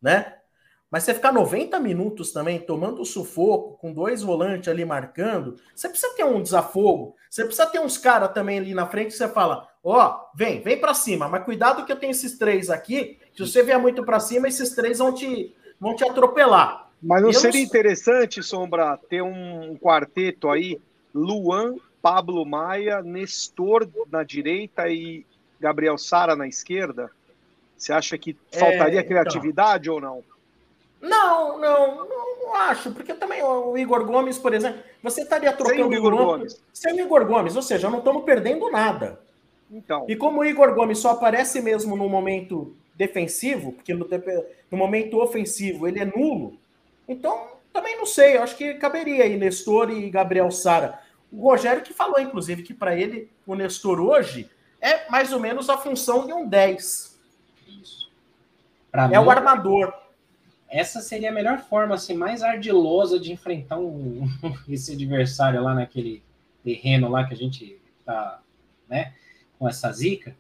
né? 0.01 0.35
Mas 0.91 1.03
você 1.03 1.13
ficar 1.13 1.33
90 1.33 1.79
minutos 1.81 2.33
também 2.33 2.59
tomando 2.59 3.05
sufoco, 3.05 3.77
com 3.77 3.93
dois 3.93 4.23
volantes 4.23 4.69
ali 4.69 4.87
marcando, 4.87 5.57
você 5.75 5.87
precisa 5.87 6.15
ter 6.15 6.25
um 6.25 6.41
desafogo. 6.41 7.15
Você 7.29 7.45
precisa 7.45 7.67
ter 7.67 7.79
uns 7.79 7.99
caras 7.99 8.33
também 8.33 8.59
ali 8.59 8.73
na 8.73 8.87
frente 8.87 9.09
que 9.09 9.19
você 9.19 9.29
fala: 9.29 9.69
ó, 9.85 10.07
oh, 10.07 10.37
vem, 10.37 10.63
vem 10.63 10.81
para 10.81 10.95
cima, 10.95 11.29
mas 11.29 11.45
cuidado 11.45 11.85
que 11.85 11.93
eu 11.93 11.99
tenho 11.99 12.13
esses 12.13 12.39
três 12.39 12.71
aqui. 12.71 13.19
Se 13.37 13.47
você 13.47 13.63
vier 13.63 13.79
muito 13.79 14.03
para 14.03 14.19
cima, 14.19 14.49
esses 14.49 14.71
três 14.75 14.99
vão 14.99 15.13
te, 15.13 15.55
vão 15.79 15.95
te 15.95 16.05
atropelar. 16.09 16.89
Mas 17.03 17.23
não 17.23 17.33
seria 17.33 17.61
não... 17.61 17.67
interessante, 17.67 18.43
Sombra, 18.43 18.99
ter 19.11 19.23
um 19.23 19.77
quarteto 19.77 20.49
aí, 20.49 20.81
Luan, 21.15 21.75
Pablo 22.01 22.45
Maia, 22.45 23.03
Nestor 23.03 23.89
na 24.11 24.23
direita 24.23 24.89
e 24.89 25.25
Gabriel 25.61 25.99
Sara 25.99 26.37
na 26.37 26.47
esquerda? 26.47 27.11
Você 27.77 27.93
acha 27.93 28.19
que 28.19 28.37
faltaria 28.51 28.99
é, 28.99 29.03
então. 29.03 29.09
criatividade 29.09 29.89
ou 29.89 30.01
não? 30.01 30.23
Não, 31.01 31.59
não, 31.59 32.09
não 32.09 32.55
acho, 32.57 32.91
porque 32.91 33.15
também 33.15 33.43
o 33.43 33.79
Igor 33.79 34.05
Gomes, 34.05 34.37
por 34.37 34.53
exemplo, 34.53 34.83
você 35.03 35.23
estaria 35.23 35.53
trocando 35.53 35.77
sem 35.77 35.85
o 35.85 35.95
Igor 35.95 36.17
Gomes. 36.17 36.61
Sem 36.73 36.95
o 36.95 37.01
Igor 37.01 37.25
Gomes, 37.25 37.55
ou 37.55 37.63
seja, 37.63 37.89
não 37.89 37.99
estamos 37.99 38.25
perdendo 38.25 38.69
nada. 38.71 39.21
Então. 39.71 40.07
E 40.09 40.17
como 40.17 40.41
o 40.41 40.45
Igor 40.45 40.75
Gomes 40.75 40.99
só 40.99 41.11
aparece 41.11 41.61
mesmo 41.61 41.97
no 41.97 42.09
momento 42.09 42.75
defensivo, 42.95 43.73
porque 43.73 43.95
no, 43.95 44.09
no 44.71 44.77
momento 44.77 45.21
ofensivo 45.21 45.87
ele 45.87 46.01
é 46.01 46.05
nulo, 46.05 46.59
então 47.07 47.47
também 47.73 47.97
não 47.97 48.07
sei, 48.07 48.37
eu 48.37 48.43
acho 48.43 48.57
que 48.57 48.75
caberia 48.75 49.23
aí 49.23 49.37
Nestor 49.37 49.91
e 49.91 50.11
Gabriel 50.11 50.51
Sara. 50.51 50.99
O 51.31 51.43
Rogério 51.43 51.83
que 51.83 51.93
falou, 51.93 52.19
inclusive, 52.19 52.63
que 52.63 52.75
para 52.75 52.97
ele 52.97 53.31
o 53.47 53.55
Nestor 53.55 54.01
hoje 54.01 54.51
é 54.81 55.11
mais 55.11 55.33
ou 55.33 55.41
menos 55.41 55.69
a 55.69 55.77
função 55.77 56.27
de 56.27 56.33
um 56.33 56.49
10. 56.49 57.19
Isso. 57.81 58.11
Pra 58.91 59.05
é 59.05 59.09
mim, 59.09 59.17
o 59.17 59.31
armador. 59.31 59.93
Essa 60.69 61.01
seria 61.01 61.31
a 61.31 61.33
melhor 61.33 61.61
forma, 61.61 61.95
assim, 61.95 62.15
mais 62.15 62.43
ardilosa 62.43 63.19
de 63.19 63.33
enfrentar 63.33 63.79
um, 63.79 64.29
esse 64.69 64.93
adversário 64.93 65.63
lá 65.63 65.75
naquele 65.75 66.23
terreno 66.63 67.09
lá 67.09 67.25
que 67.27 67.33
a 67.33 67.37
gente 67.37 67.79
tá, 68.05 68.41
né, 68.89 69.15
com 69.59 69.69
essa 69.69 69.91
zica. 69.93 70.37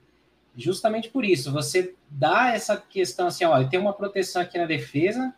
Justamente 0.57 1.09
por 1.09 1.24
isso, 1.24 1.53
você 1.53 1.95
dá 2.11 2.53
essa 2.53 2.76
questão 2.76 3.28
assim, 3.28 3.45
olha, 3.45 3.68
tem 3.68 3.78
uma 3.78 3.93
proteção 3.93 4.43
aqui 4.43 4.59
na 4.59 4.66
defesa, 4.66 5.32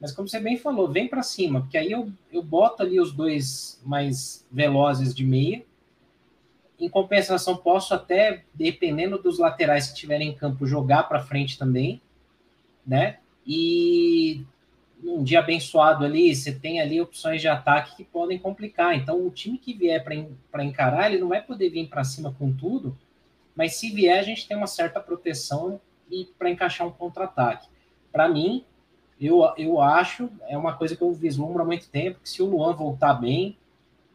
mas 0.00 0.12
como 0.12 0.26
você 0.26 0.40
bem 0.40 0.56
falou, 0.56 0.90
vem 0.90 1.06
para 1.06 1.22
cima, 1.22 1.60
porque 1.60 1.76
aí 1.76 1.92
eu, 1.92 2.10
eu 2.32 2.42
boto 2.42 2.82
ali 2.82 2.98
os 2.98 3.12
dois 3.12 3.80
mais 3.84 4.46
velozes 4.50 5.14
de 5.14 5.24
meia. 5.24 5.62
Em 6.78 6.88
compensação, 6.88 7.54
posso 7.58 7.92
até, 7.92 8.44
dependendo 8.54 9.18
dos 9.18 9.38
laterais 9.38 9.88
que 9.88 9.92
estiverem 9.92 10.30
em 10.30 10.34
campo, 10.34 10.66
jogar 10.66 11.02
para 11.02 11.20
frente 11.20 11.58
também, 11.58 12.00
né? 12.86 13.18
E 13.46 14.42
um 15.04 15.22
dia 15.22 15.40
abençoado 15.40 16.04
ali, 16.04 16.34
você 16.34 16.52
tem 16.52 16.80
ali 16.80 16.98
opções 16.98 17.42
de 17.42 17.48
ataque 17.48 17.96
que 17.96 18.04
podem 18.04 18.38
complicar. 18.38 18.96
Então, 18.96 19.26
o 19.26 19.30
time 19.30 19.58
que 19.58 19.74
vier 19.74 20.02
para 20.50 20.64
encarar, 20.64 21.10
ele 21.10 21.20
não 21.20 21.28
vai 21.28 21.42
poder 21.42 21.68
vir 21.68 21.88
para 21.88 22.04
cima 22.04 22.34
com 22.38 22.50
tudo, 22.50 22.96
mas 23.54 23.76
se 23.76 23.90
vier, 23.90 24.18
a 24.18 24.22
gente 24.22 24.48
tem 24.48 24.56
uma 24.56 24.66
certa 24.66 25.00
proteção 25.00 25.78
e 26.10 26.24
para 26.38 26.48
encaixar 26.48 26.86
um 26.86 26.90
contra-ataque. 26.90 27.68
Para 28.10 28.28
mim, 28.28 28.64
eu, 29.20 29.42
eu 29.56 29.80
acho, 29.80 30.30
é 30.48 30.56
uma 30.56 30.72
coisa 30.72 30.96
que 30.96 31.02
eu 31.02 31.12
vislumbro 31.12 31.62
há 31.62 31.64
muito 31.64 31.88
tempo, 31.88 32.20
que 32.22 32.28
se 32.28 32.42
o 32.42 32.46
Luan 32.46 32.74
voltar 32.74 33.14
bem, 33.14 33.56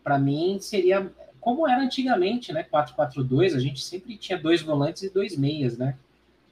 para 0.03 0.18
mim 0.18 0.58
seria 0.60 1.12
como 1.39 1.68
era 1.68 1.82
antigamente, 1.82 2.51
né? 2.51 2.64
4-4-2, 2.64 3.56
a 3.56 3.60
gente 3.60 3.84
sempre 3.84 4.18
tinha 4.18 4.38
dois 4.38 4.64
volantes 4.64 5.03
e 5.03 5.10
dois 5.10 5.38
meias, 5.38 5.78
né? 5.78 5.95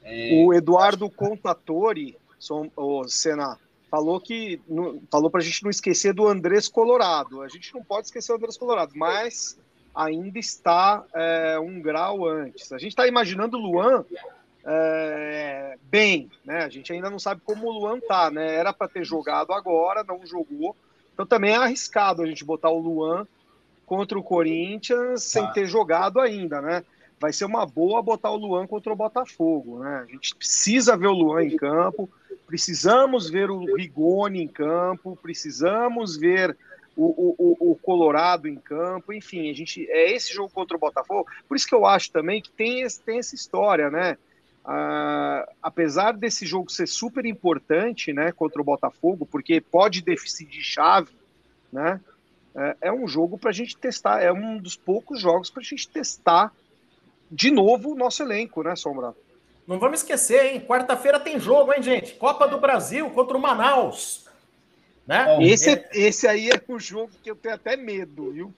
É, 0.04 0.44
o 0.46 0.54
Eduardo 0.54 1.10
Contatori 1.10 2.16
o 2.76 3.08
Senna, 3.08 3.58
falou 3.90 4.20
que 4.20 4.60
falou 5.10 5.30
para 5.30 5.40
a 5.40 5.44
gente 5.44 5.64
não 5.64 5.70
esquecer 5.70 6.14
do 6.14 6.28
Andrés 6.28 6.68
Colorado. 6.68 7.42
A 7.42 7.48
gente 7.48 7.74
não 7.74 7.84
pode 7.84 8.08
esquecer 8.08 8.32
o 8.32 8.36
Andrés 8.36 8.58
Colorado, 8.58 8.92
mas 8.96 9.58
ainda 9.96 10.40
está 10.40 11.06
é, 11.14 11.60
um 11.60 11.82
grau 11.82 12.28
antes. 12.28 12.72
A 12.72 12.78
gente 12.78 12.90
está 12.90 13.08
imaginando 13.08 13.58
o 13.58 13.62
Luan 13.62 14.04
é, 14.66 15.78
bem, 15.84 16.30
né? 16.44 16.64
A 16.64 16.70
gente 16.70 16.92
ainda 16.92 17.10
não 17.10 17.20
sabe 17.20 17.42
como 17.44 17.68
o 17.68 17.72
Luan 17.72 18.00
tá, 18.00 18.32
né? 18.32 18.56
Era 18.56 18.74
para 18.74 18.88
ter 18.88 19.04
jogado 19.04 19.54
agora, 19.54 20.04
não 20.04 20.26
jogou. 20.26 20.76
Então 21.14 21.26
também 21.26 21.52
é 21.52 21.58
arriscado 21.58 22.22
a 22.22 22.26
gente 22.26 22.44
botar 22.44 22.70
o 22.70 22.80
Luan 22.80 23.28
contra 23.86 24.18
o 24.18 24.24
Corinthians 24.24 25.24
sem 25.24 25.44
tá. 25.44 25.52
ter 25.52 25.66
jogado 25.68 26.20
ainda, 26.20 26.62
né? 26.62 26.84
Vai 27.20 27.32
ser 27.32 27.46
uma 27.46 27.66
boa 27.66 28.02
botar 28.02 28.32
o 28.32 28.38
Luan 28.38 28.68
contra 28.68 28.92
o 28.92 28.96
Botafogo, 28.96 29.80
né? 29.80 30.06
A 30.08 30.12
gente 30.12 30.36
precisa 30.36 30.98
ver 30.98 31.08
o 31.08 31.14
Luan 31.14 31.44
em 31.44 31.56
campo 31.56 32.10
precisamos 32.54 33.30
ver 33.32 33.50
o 33.50 33.76
Rigoni 33.76 34.44
em 34.44 34.48
campo, 34.48 35.18
precisamos 35.20 36.16
ver 36.16 36.56
o, 36.96 37.34
o, 37.36 37.72
o, 37.72 37.76
Colorado 37.76 38.48
em 38.48 38.56
campo, 38.56 39.12
enfim, 39.12 39.50
a 39.50 39.54
gente 39.54 39.90
é 39.90 40.12
esse 40.12 40.32
jogo 40.32 40.54
contra 40.54 40.78
o 40.78 40.80
Botafogo. 40.80 41.28
Por 41.48 41.58
isso 41.58 41.66
que 41.66 41.74
eu 41.74 41.84
acho 41.84 42.12
também 42.12 42.40
que 42.40 42.52
tem, 42.52 42.86
tem 43.04 43.18
essa 43.18 43.34
história, 43.34 43.90
né? 43.90 44.20
Ah, 44.66 45.48
apesar 45.62 46.14
desse 46.14 46.46
jogo 46.46 46.72
ser 46.72 46.88
super 46.88 47.26
importante, 47.26 48.14
né, 48.14 48.32
contra 48.32 48.62
o 48.62 48.66
Botafogo, 48.66 49.26
porque 49.26 49.60
pode 49.60 50.02
decidir 50.02 50.62
chave, 50.62 51.12
né? 51.72 52.00
É, 52.56 52.78
é 52.82 52.92
um 52.92 53.08
jogo 53.08 53.38
para 53.38 53.50
a 53.50 53.54
gente 53.54 53.76
testar, 53.76 54.22
é 54.22 54.32
um 54.32 54.58
dos 54.58 54.76
poucos 54.76 55.20
jogos 55.20 55.50
para 55.50 55.62
a 55.62 55.66
gente 55.66 55.88
testar 55.90 56.54
de 57.30 57.50
novo 57.50 57.92
o 57.92 57.96
nosso 57.96 58.22
elenco, 58.22 58.62
né, 58.64 58.76
Sombra? 58.76 59.14
Não 59.68 59.80
vamos 59.80 60.02
esquecer, 60.02 60.54
hein? 60.54 60.62
Quarta-feira 60.62 61.20
tem 61.20 61.40
jogo, 61.40 61.74
hein, 61.74 61.82
gente? 61.82 62.14
Copa 62.14 62.48
do 62.48 62.60
Brasil 62.60 63.10
contra 63.10 63.36
o 63.36 63.42
Manaus. 63.42 64.28
Né? 65.08 65.38
Esse, 65.42 65.72
é, 65.72 65.90
esse 65.94 66.28
aí 66.28 66.50
é 66.50 66.62
um 66.70 66.80
jogo 66.80 67.12
que 67.22 67.32
eu 67.32 67.36
tenho 67.36 67.56
até 67.56 67.76
medo, 67.76 68.32
viu? 68.32 68.54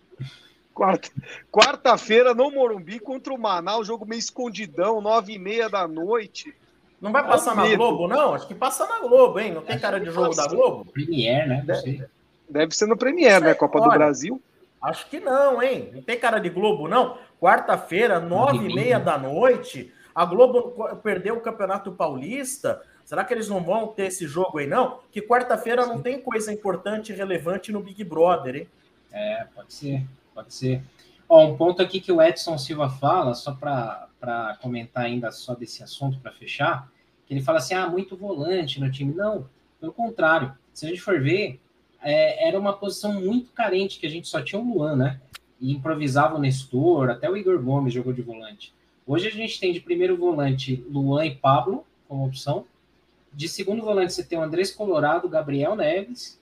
Quarta, 0.76 1.10
quarta-feira 1.50 2.34
no 2.34 2.52
Morumbi 2.52 3.00
contra 3.00 3.34
o 3.34 3.40
Manaus, 3.40 3.88
jogo 3.88 4.06
meio 4.06 4.20
escondidão, 4.20 5.00
nove 5.00 5.32
e 5.32 5.40
meia 5.40 5.70
da 5.70 5.88
noite. 5.88 6.54
Não 7.00 7.14
vai 7.14 7.26
passar 7.26 7.56
na 7.56 7.74
Globo, 7.76 8.10
não? 8.10 8.34
Acho 8.34 8.46
que 8.46 8.54
passa 8.54 8.86
na 8.86 9.00
Globo, 9.00 9.40
hein? 9.40 9.54
Não 9.54 9.62
tem 9.62 9.80
cara 9.80 10.02
de 10.02 10.12
jogo 10.12 10.36
da 10.36 10.46
Globo? 10.48 10.84
Premier, 10.92 11.48
né? 11.48 11.64
Deve, 11.66 12.06
deve 12.50 12.76
ser 12.76 12.88
no 12.88 12.98
Premier, 12.98 13.40
né? 13.40 13.54
Copa 13.54 13.80
Olha, 13.80 13.88
do 13.88 13.94
Brasil. 13.94 14.42
Acho 14.82 15.08
que 15.08 15.22
não, 15.22 15.64
hein? 15.64 15.92
Não 15.94 16.02
tem 16.02 16.20
cara 16.20 16.40
de 16.40 16.50
Globo, 16.50 16.90
não. 16.90 17.18
Quarta-feira, 17.40 18.20
nove 18.20 18.70
e 18.70 18.76
meia 18.76 19.00
da 19.00 19.18
noite, 19.18 19.94
a 20.14 20.26
Globo 20.26 20.94
perdeu 21.02 21.38
o 21.38 21.42
Campeonato 21.42 21.94
Paulista. 21.94 22.82
Será 23.06 23.24
que 23.24 23.34
eles 23.34 23.48
não 23.48 23.64
vão 23.64 23.88
ter 23.88 24.08
esse 24.08 24.28
jogo 24.28 24.58
aí, 24.58 24.68
não? 24.68 25.00
Que 25.10 25.22
quarta-feira 25.22 25.86
não 25.86 26.02
tem 26.02 26.20
coisa 26.20 26.52
importante 26.52 27.14
e 27.14 27.16
relevante 27.16 27.72
no 27.72 27.80
Big 27.80 28.04
Brother, 28.04 28.56
hein? 28.58 28.68
É, 29.14 29.46
pode 29.56 29.74
ser, 29.74 30.04
pode 30.36 30.54
ser. 30.54 30.84
Ó, 31.28 31.48
um 31.48 31.58
ponto 31.58 31.82
aqui 31.82 32.02
que 32.02 32.12
o 32.12 32.22
Edson 32.22 32.58
Silva 32.58 32.90
fala, 32.90 33.34
só 33.34 33.54
para 33.54 34.60
comentar 34.62 35.06
ainda 35.06 35.32
só 35.32 35.56
desse 35.56 35.82
assunto, 35.82 36.20
para 36.20 36.32
fechar, 36.32 36.92
que 37.26 37.34
ele 37.34 37.42
fala 37.42 37.58
assim, 37.58 37.74
ah, 37.74 37.90
muito 37.90 38.16
volante 38.16 38.80
no 38.80 38.92
time. 38.92 39.16
Não, 39.16 39.50
pelo 39.80 39.94
contrário. 39.94 40.54
Se 40.74 40.86
a 40.86 40.90
gente 40.90 41.02
for 41.02 41.20
ver, 41.20 41.60
é, 42.02 42.48
era 42.48 42.60
uma 42.60 42.74
posição 42.74 43.14
muito 43.14 43.52
carente, 43.54 43.98
que 43.98 44.06
a 44.06 44.10
gente 44.10 44.28
só 44.28 44.42
tinha 44.42 44.62
o 44.62 44.74
Luan, 44.74 44.96
né? 44.96 45.22
E 45.60 45.72
improvisava 45.72 46.36
o 46.36 46.40
Nestor, 46.40 47.10
até 47.10 47.30
o 47.30 47.38
Igor 47.38 47.60
Gomes 47.60 47.94
jogou 47.94 48.14
de 48.14 48.22
volante. 48.22 48.74
Hoje 49.08 49.28
a 49.28 49.32
gente 49.32 49.60
tem 49.60 49.72
de 49.72 49.80
primeiro 49.80 50.18
volante 50.18 50.84
Luan 50.90 51.26
e 51.26 51.36
Pablo 51.36 51.86
como 52.08 52.26
opção. 52.26 52.66
De 53.34 53.48
segundo 53.48 53.84
volante 53.84 54.14
você 54.14 54.24
tem 54.24 54.38
o 54.38 54.42
Andrés 54.42 54.72
Colorado, 54.72 55.30
Gabriel 55.30 55.76
Neves. 55.76 56.40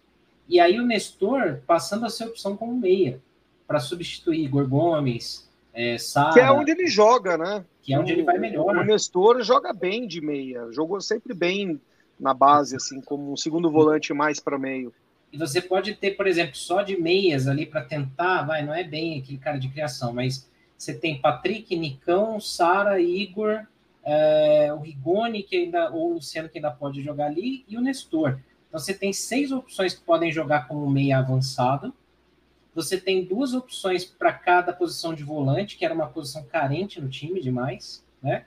E 0.49 0.59
aí 0.59 0.79
o 0.79 0.85
Nestor 0.85 1.61
passando 1.65 2.05
a 2.05 2.09
ser 2.09 2.25
opção 2.25 2.57
como 2.57 2.75
meia 2.75 3.21
para 3.67 3.79
substituir 3.79 4.43
Igor 4.43 4.67
Gomes, 4.67 5.49
é, 5.73 5.97
Sara. 5.97 6.33
Que 6.33 6.39
é 6.39 6.51
onde 6.51 6.71
ele 6.71 6.87
joga, 6.87 7.37
né? 7.37 7.65
Que 7.81 7.93
é 7.93 7.99
onde 7.99 8.11
o, 8.11 8.15
ele 8.15 8.23
vai 8.23 8.37
melhor. 8.37 8.75
O 8.75 8.83
Nestor 8.83 9.41
joga 9.41 9.73
bem 9.73 10.07
de 10.07 10.21
meia, 10.21 10.71
jogou 10.71 11.01
sempre 11.01 11.33
bem 11.33 11.79
na 12.19 12.33
base, 12.33 12.75
assim, 12.75 13.01
como 13.01 13.31
um 13.31 13.37
segundo 13.37 13.69
volante 13.69 14.13
mais 14.13 14.39
para 14.39 14.57
meio. 14.57 14.93
E 15.31 15.37
você 15.37 15.59
pode 15.59 15.95
ter, 15.95 16.11
por 16.11 16.27
exemplo, 16.27 16.55
só 16.55 16.83
de 16.83 16.95
meias 16.95 17.47
ali 17.47 17.65
para 17.65 17.81
tentar, 17.81 18.43
vai, 18.43 18.63
não 18.63 18.73
é 18.73 18.83
bem 18.83 19.19
aquele 19.19 19.39
cara 19.39 19.57
de 19.57 19.67
criação, 19.67 20.13
mas 20.13 20.47
você 20.77 20.93
tem 20.93 21.19
Patrick, 21.19 21.75
Nicão, 21.75 22.39
Sara, 22.39 23.01
Igor, 23.01 23.65
é, 24.03 24.71
o 24.73 24.79
Rigoni, 24.79 25.41
que 25.41 25.55
ainda, 25.55 25.89
ou 25.91 26.11
o 26.11 26.13
Luciano, 26.15 26.49
que 26.49 26.59
ainda 26.59 26.69
pode 26.69 27.01
jogar 27.01 27.25
ali, 27.25 27.65
e 27.67 27.77
o 27.77 27.81
Nestor. 27.81 28.37
Então 28.67 28.79
você 28.79 28.93
tem 28.93 29.11
seis 29.11 29.51
opções 29.51 29.95
que 29.95 30.01
podem 30.01 30.31
jogar 30.31 30.67
como 30.67 30.89
meia 30.89 31.17
avançado 31.17 31.93
você 32.73 32.99
tem 32.99 33.23
duas 33.23 33.53
opções 33.53 34.03
para 34.03 34.33
cada 34.33 34.73
posição 34.73 35.13
de 35.13 35.23
volante, 35.23 35.77
que 35.77 35.85
era 35.85 35.93
uma 35.93 36.07
posição 36.07 36.43
carente 36.43 36.99
no 36.99 37.09
time 37.09 37.39
demais, 37.39 38.03
né? 38.21 38.45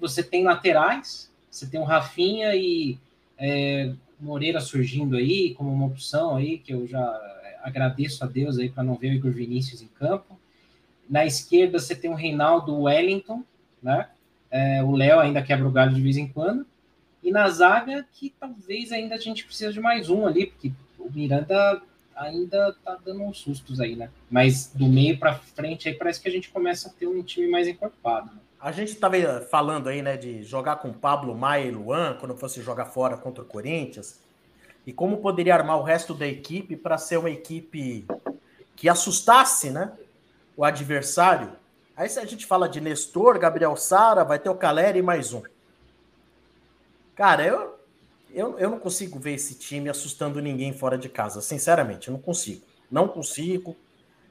Você 0.00 0.22
tem 0.22 0.44
laterais, 0.44 1.30
você 1.50 1.66
tem 1.66 1.78
o 1.78 1.84
Rafinha 1.84 2.54
e 2.54 2.98
é, 3.38 3.92
Moreira 4.18 4.60
surgindo 4.60 5.16
aí 5.16 5.54
como 5.54 5.72
uma 5.72 5.86
opção 5.86 6.36
aí, 6.36 6.58
que 6.58 6.72
eu 6.72 6.86
já 6.86 7.02
agradeço 7.62 8.24
a 8.24 8.26
Deus 8.26 8.58
aí 8.58 8.68
para 8.68 8.82
não 8.82 8.94
ver 8.94 9.10
o 9.10 9.14
Igor 9.14 9.30
Vinícius 9.30 9.82
em 9.82 9.88
campo. 9.88 10.38
Na 11.08 11.26
esquerda 11.26 11.78
você 11.78 11.94
tem 11.94 12.10
o 12.10 12.14
Reinaldo 12.14 12.82
Wellington, 12.82 13.44
né? 13.82 14.08
É, 14.50 14.82
o 14.82 14.92
Léo 14.92 15.20
ainda 15.20 15.42
quebra 15.42 15.66
o 15.66 15.72
galho 15.72 15.94
de 15.94 16.00
vez 16.00 16.16
em 16.16 16.28
quando. 16.28 16.66
E 17.22 17.30
na 17.30 17.48
zaga, 17.48 18.06
que 18.12 18.34
talvez 18.38 18.92
ainda 18.92 19.14
a 19.14 19.18
gente 19.18 19.44
precisa 19.44 19.72
de 19.72 19.80
mais 19.80 20.10
um 20.10 20.26
ali, 20.26 20.46
porque 20.46 20.72
o 20.98 21.10
Miranda 21.10 21.80
ainda 22.16 22.74
tá 22.84 22.98
dando 23.04 23.22
uns 23.22 23.38
sustos 23.38 23.80
aí, 23.80 23.96
né? 23.96 24.10
Mas 24.30 24.72
do 24.74 24.86
meio 24.86 25.18
para 25.18 25.34
frente 25.34 25.88
aí 25.88 25.94
parece 25.94 26.20
que 26.20 26.28
a 26.28 26.32
gente 26.32 26.50
começa 26.50 26.88
a 26.88 26.92
ter 26.92 27.06
um 27.06 27.22
time 27.22 27.48
mais 27.48 27.66
encorpado. 27.68 28.26
Né? 28.26 28.40
A 28.60 28.70
gente 28.70 28.92
estava 28.92 29.16
falando 29.50 29.88
aí, 29.88 30.02
né, 30.02 30.16
de 30.16 30.42
jogar 30.42 30.76
com 30.76 30.92
Pablo 30.92 31.34
Maia 31.34 31.66
e 31.66 31.70
Luan 31.70 32.16
quando 32.18 32.36
fosse 32.36 32.62
jogar 32.62 32.86
fora 32.86 33.16
contra 33.16 33.42
o 33.42 33.46
Corinthians. 33.46 34.20
E 34.86 34.92
como 34.92 35.18
poderia 35.18 35.54
armar 35.54 35.78
o 35.78 35.82
resto 35.82 36.14
da 36.14 36.26
equipe 36.26 36.76
para 36.76 36.98
ser 36.98 37.16
uma 37.16 37.30
equipe 37.30 38.06
que 38.76 38.88
assustasse, 38.88 39.70
né, 39.70 39.92
o 40.56 40.64
adversário. 40.64 41.52
Aí 41.96 42.08
se 42.08 42.18
a 42.18 42.24
gente 42.24 42.46
fala 42.46 42.68
de 42.68 42.80
Nestor, 42.80 43.38
Gabriel 43.38 43.76
Sara, 43.76 44.24
vai 44.24 44.38
ter 44.38 44.48
o 44.48 44.54
Caleri 44.54 44.98
e 44.98 45.02
mais 45.02 45.32
um. 45.32 45.42
Cara, 47.14 47.44
eu 47.44 47.71
eu, 48.34 48.58
eu 48.58 48.70
não 48.70 48.78
consigo 48.78 49.18
ver 49.18 49.34
esse 49.34 49.54
time 49.54 49.88
assustando 49.88 50.40
ninguém 50.40 50.72
fora 50.72 50.96
de 50.96 51.08
casa, 51.08 51.40
sinceramente, 51.40 52.08
eu 52.08 52.12
não 52.12 52.20
consigo. 52.20 52.62
Não 52.90 53.08
consigo. 53.08 53.76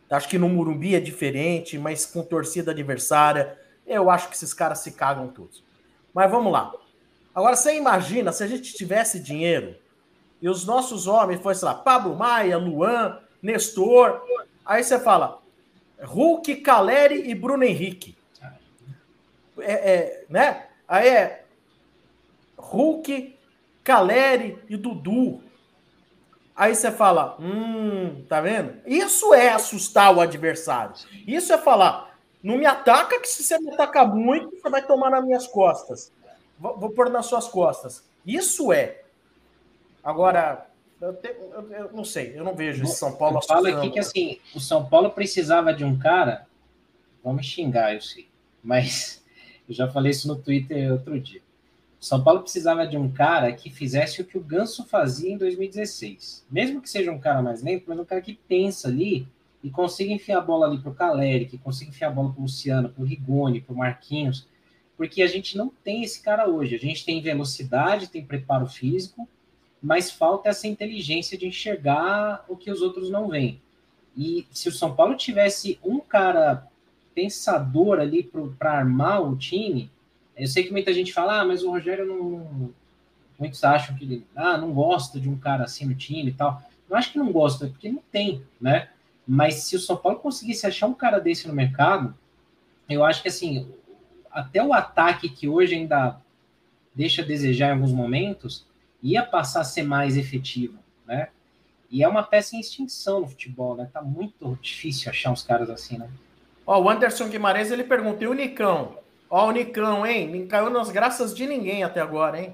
Acho 0.10 0.28
que 0.28 0.38
no 0.38 0.49
Murumbi 0.49 0.95
é 0.95 0.99
diferente, 0.99 1.78
mas 1.78 2.06
com 2.06 2.22
torcida 2.22 2.72
adversária, 2.72 3.58
eu 3.88 4.10
acho 4.10 4.30
que 4.30 4.36
esses 4.36 4.54
caras 4.54 4.80
se 4.80 4.91
cagam 4.91 5.28
todos. 5.28 5.64
Mas 6.14 6.30
vamos 6.30 6.52
lá. 6.52 6.72
Agora, 7.34 7.56
você 7.56 7.76
imagina 7.76 8.32
se 8.32 8.43
a 8.43 8.47
gente 8.47 8.74
tivesse 8.74 9.20
dinheiro 9.20 9.76
e 10.41 10.49
os 10.49 10.66
nossos 10.66 11.08
homens 11.08 11.41
fossem 11.41 11.66
lá, 11.66 11.76
Pablo 11.76 12.16
Maia, 12.16 12.58
Luan, 12.58 13.20
Nestor. 13.41 14.22
Aí 14.66 14.84
você 14.84 14.99
fala, 14.99 15.41
Hulk, 16.04 16.58
Caleri 16.58 17.30
e 17.30 17.36
Bruno 17.36 17.64
Henrique. 17.64 18.18
É, 19.60 19.72
é, 19.72 20.26
né? 20.30 20.68
Aí 20.88 21.08
é 21.08 21.45
Hulk, 22.58 23.38
Caleri 23.84 24.58
e 24.70 24.78
Dudu. 24.78 25.42
Aí 26.56 26.76
você 26.76 26.92
fala, 26.92 27.38
hum, 27.40 28.24
tá 28.28 28.42
vendo? 28.42 28.76
Isso 28.86 29.34
é 29.34 29.50
assustar 29.50 30.16
o 30.16 30.22
adversário. 30.22 30.94
Isso 31.26 31.52
é 31.52 31.58
falar, 31.58 32.16
não 32.44 32.58
me 32.58 32.66
ataca, 32.66 33.20
que 33.20 33.28
se 33.28 33.44
você 33.44 33.58
me 33.60 33.74
atacar 33.74 34.08
muito, 34.08 34.52
você 34.52 34.70
vai 34.70 34.86
tomar 34.86 35.10
nas 35.10 35.24
minhas 35.24 35.48
costas. 35.48 36.12
Vou, 36.60 36.78
vou 36.78 36.90
pôr 36.92 37.10
nas 37.10 37.26
suas 37.26 37.48
costas. 37.48 38.04
Isso 38.26 38.72
é. 38.72 39.02
Agora, 40.04 40.68
eu, 41.00 41.14
te, 41.16 41.30
eu, 41.30 41.72
eu 41.72 41.92
não 41.94 42.04
sei, 42.04 42.34
eu 42.38 42.44
não 42.44 42.56
vejo 42.56 42.84
esse 42.84 42.96
São 42.96 43.16
Paulo 43.16 43.38
assustando. 43.38 43.64
Fala 43.64 43.78
aqui 43.78 43.92
que 43.92 44.00
assim, 44.00 44.40
o 44.56 44.60
São 44.60 44.86
Paulo 44.86 45.10
precisava 45.12 45.74
de 45.74 45.84
um 45.84 45.98
cara, 45.98 46.48
vamos 47.24 47.46
xingar, 47.46 47.94
eu 47.94 48.02
sei, 48.02 48.28
mas 48.64 49.24
eu 49.68 49.74
já 49.74 49.90
falei 49.90 50.12
isso 50.12 50.28
no 50.28 50.36
Twitter 50.36 50.92
outro 50.92 51.20
dia. 51.20 51.42
São 52.02 52.24
Paulo 52.24 52.41
precisava 52.41 52.88
de 52.88 52.97
um 52.97 53.12
cara 53.12 53.54
que 53.54 53.70
fizesse 53.70 54.24
o 54.24 54.26
que 54.26 54.36
o 54.36 54.41
Ganso 54.41 54.84
fazia 54.86 55.32
em 55.32 55.38
2016. 55.38 56.43
Mesmo 56.49 56.82
que 56.82 56.89
seja 56.89 57.12
um 57.12 57.20
cara 57.20 57.43
mais 57.43 57.62
lento, 57.62 57.86
mas 57.88 57.99
um 57.99 58.04
cara 58.04 58.20
que 58.22 58.34
pensa 58.34 58.88
ali 58.88 59.28
e 59.64 59.70
consiga 59.70 60.12
enfiar 60.12 60.39
a 60.39 60.41
bola 60.41 60.66
ali 60.66 60.80
para 60.80 60.89
o 60.89 60.95
Caleri, 60.95 61.45
que 61.45 61.60
consiga 61.60 61.91
enfiar 61.91 62.08
a 62.08 62.12
bola 62.12 62.32
para 62.32 62.39
o 62.39 62.41
Luciano, 62.41 62.89
para 62.89 63.04
o 63.04 63.06
Rigoni, 63.06 63.62
para 63.62 63.72
o 63.72 63.78
Marquinhos, 63.78 64.47
porque 64.97 65.22
a 65.22 65.28
gente 65.28 65.56
não 65.56 65.72
tem 65.84 66.02
esse 66.02 66.24
cara 66.24 66.49
hoje. 66.49 66.74
A 66.74 66.80
gente 66.80 67.06
tem 67.06 67.22
velocidade, 67.22 68.10
tem 68.10 68.26
preparo 68.26 68.66
físico, 68.66 69.30
mas 69.80 70.10
falta 70.10 70.49
essa 70.49 70.68
inteligência 70.68 71.38
de 71.38 71.45
enxergar 71.45 72.43
o 72.49 72.58
que 72.58 72.72
os 72.72 72.82
outros 72.82 73.12
não 73.12 73.28
veem. 73.28 73.62
E 74.18 74.47
se 74.49 74.68
o 74.68 74.72
São 74.72 74.95
Paulo 74.95 75.16
tivesse 75.16 75.78
um 75.84 75.99
cara 75.99 76.68
pensador 77.14 77.99
ali 77.99 78.24
para 78.58 78.72
armar 78.72 79.22
o 79.22 79.38
time, 79.38 79.91
eu 80.42 80.48
sei 80.48 80.64
que 80.64 80.72
muita 80.72 80.92
gente 80.92 81.14
fala, 81.14 81.39
ah, 81.39 81.46
mas 81.46 81.62
o 81.62 81.70
Rogério 81.70 82.04
não. 82.04 82.74
Muitos 83.38 83.64
acham 83.64 83.96
que 83.96 84.04
ele 84.04 84.26
ah, 84.36 84.58
não 84.58 84.74
gosta 84.74 85.20
de 85.20 85.30
um 85.30 85.38
cara 85.38 85.66
assim 85.66 85.86
no 85.86 85.94
time 85.94 86.32
e 86.32 86.34
tal. 86.34 86.64
Eu 86.89 86.96
acho 86.96 87.12
que 87.12 87.20
não 87.20 87.32
gosta, 87.32 87.68
porque 87.68 87.92
não 87.92 88.02
tem, 88.12 88.44
né? 88.60 88.89
Mas 89.28 89.56
se 89.56 89.76
o 89.76 89.80
São 89.80 89.96
Paulo 89.96 90.18
conseguisse 90.18 90.66
achar 90.66 90.88
um 90.88 90.96
cara 90.96 91.20
desse 91.20 91.48
no 91.48 91.54
mercado, 91.54 92.16
eu 92.89 93.04
acho 93.04 93.22
que 93.22 93.28
assim, 93.28 93.72
até 94.32 94.64
o 94.64 94.74
ataque 94.74 95.30
que 95.30 95.48
hoje 95.48 95.76
ainda 95.76 96.20
deixa 96.94 97.22
a 97.22 97.26
desejar 97.26 97.68
em 97.68 97.74
alguns 97.74 97.92
momentos, 97.92 98.66
ia 99.02 99.24
passar 99.24 99.62
a 99.62 99.64
ser 99.64 99.84
mais 99.84 100.18
efetivo, 100.18 100.80
né? 101.06 101.30
E 101.88 102.04
é 102.04 102.08
uma 102.08 102.24
peça 102.24 102.56
em 102.56 102.60
extinção 102.60 103.22
no 103.22 103.28
futebol, 103.28 103.76
né? 103.76 103.88
Tá 103.94 104.02
muito 104.02 104.58
difícil 104.60 105.12
achar 105.12 105.30
uns 105.30 105.44
caras 105.44 105.70
assim, 105.70 106.00
né? 106.00 106.10
Ó, 106.66 106.82
o 106.82 106.89
Anderson 106.89 107.30
Guimarães, 107.30 107.70
ele 107.70 107.84
perguntou, 107.84 108.24
e 108.24 108.28
o 108.28 108.34
Nicão? 108.34 108.98
Ó, 109.32 109.48
o 109.48 109.52
Nicão, 109.52 110.06
hein? 110.06 110.28
Não 110.28 110.46
caiu 110.46 110.70
nas 110.70 110.92
graças 110.92 111.34
de 111.34 111.48
ninguém 111.48 111.86
até 111.86 112.02
agora, 112.02 112.42
hein? 112.42 112.54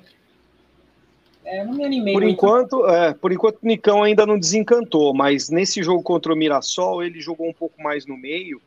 É, 1.44 1.66
não 1.66 1.74
me 1.74 1.84
animei 1.84 2.14
por 2.14 2.22
muito. 2.22 2.34
enquanto, 2.34 2.88
é, 2.88 3.14
por 3.16 3.32
enquanto 3.32 3.64
o 3.64 3.66
Nicão 3.66 4.04
ainda 4.04 4.28
não 4.28 4.38
desencantou, 4.38 5.12
mas 5.12 5.50
nesse 5.50 5.82
jogo 5.82 6.04
contra 6.04 6.32
o 6.32 6.36
Mirassol 6.36 7.02
ele 7.02 7.20
jogou 7.20 7.50
um 7.50 7.54
pouco 7.54 7.82
mais 7.82 8.06
no 8.06 8.16
meio. 8.16 8.62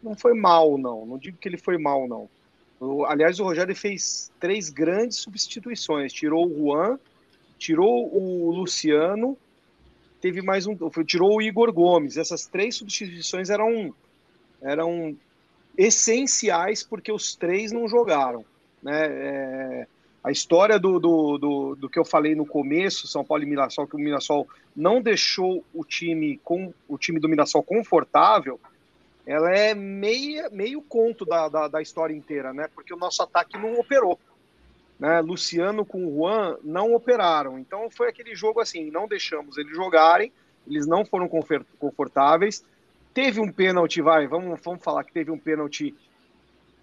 Não 0.00 0.14
foi 0.14 0.34
mal, 0.34 0.78
não. 0.78 1.04
Não 1.04 1.18
digo 1.18 1.36
que 1.36 1.48
ele 1.48 1.56
foi 1.56 1.76
mal, 1.78 2.06
não. 2.06 2.28
O, 2.78 3.04
aliás, 3.06 3.40
o 3.40 3.44
Rogério 3.44 3.74
fez 3.74 4.30
três 4.38 4.70
grandes 4.70 5.18
substituições. 5.18 6.12
Tirou 6.12 6.46
o 6.46 6.54
Juan, 6.54 6.98
tirou 7.58 8.14
o 8.14 8.52
Luciano, 8.52 9.36
teve 10.20 10.42
mais 10.42 10.66
um, 10.66 10.76
tirou 11.04 11.36
o 11.36 11.42
Igor 11.42 11.72
Gomes. 11.72 12.16
Essas 12.16 12.46
três 12.46 12.76
substituições 12.76 13.50
eram 13.50 13.92
eram 14.60 15.16
essenciais 15.76 16.82
porque 16.82 17.12
os 17.12 17.34
três 17.34 17.72
não 17.72 17.88
jogaram. 17.88 18.44
Né? 18.82 19.06
É, 19.06 19.86
a 20.22 20.30
história 20.30 20.78
do, 20.78 21.00
do, 21.00 21.38
do, 21.38 21.74
do, 21.74 21.88
que 21.88 21.98
eu 21.98 22.04
falei 22.04 22.34
no 22.34 22.46
começo, 22.46 23.08
São 23.08 23.24
Paulo 23.24 23.42
e 23.42 23.46
Mirassol, 23.46 23.86
que 23.86 23.96
o 23.96 23.98
Mirassol 23.98 24.46
não 24.74 25.00
deixou 25.00 25.64
o 25.74 25.84
time 25.84 26.40
com 26.44 26.72
o 26.88 26.96
time 26.96 27.18
do 27.18 27.28
Mirassol 27.28 27.62
confortável, 27.62 28.60
ela 29.26 29.50
é 29.50 29.74
meia, 29.74 30.48
meio 30.50 30.82
conto 30.82 31.24
da, 31.24 31.48
da, 31.48 31.68
da 31.68 31.82
história 31.82 32.14
inteira, 32.14 32.52
né? 32.52 32.68
Porque 32.74 32.92
o 32.92 32.96
nosso 32.96 33.22
ataque 33.22 33.56
não 33.56 33.74
operou. 33.74 34.18
Né? 34.98 35.20
Luciano 35.20 35.84
com 35.84 36.06
o 36.06 36.16
Juan 36.16 36.56
não 36.62 36.94
operaram. 36.94 37.58
Então 37.58 37.88
foi 37.90 38.08
aquele 38.08 38.34
jogo 38.34 38.60
assim, 38.60 38.90
não 38.90 39.06
deixamos 39.06 39.58
eles 39.58 39.74
jogarem, 39.74 40.32
eles 40.66 40.86
não 40.86 41.04
foram 41.04 41.28
confortáveis, 41.78 42.64
teve 43.14 43.40
um 43.40 43.50
pênalti, 43.50 44.00
vai, 44.00 44.26
vamos, 44.26 44.60
vamos 44.62 44.82
falar 44.82 45.04
que 45.04 45.12
teve 45.12 45.30
um 45.30 45.38
pênalti 45.38 45.94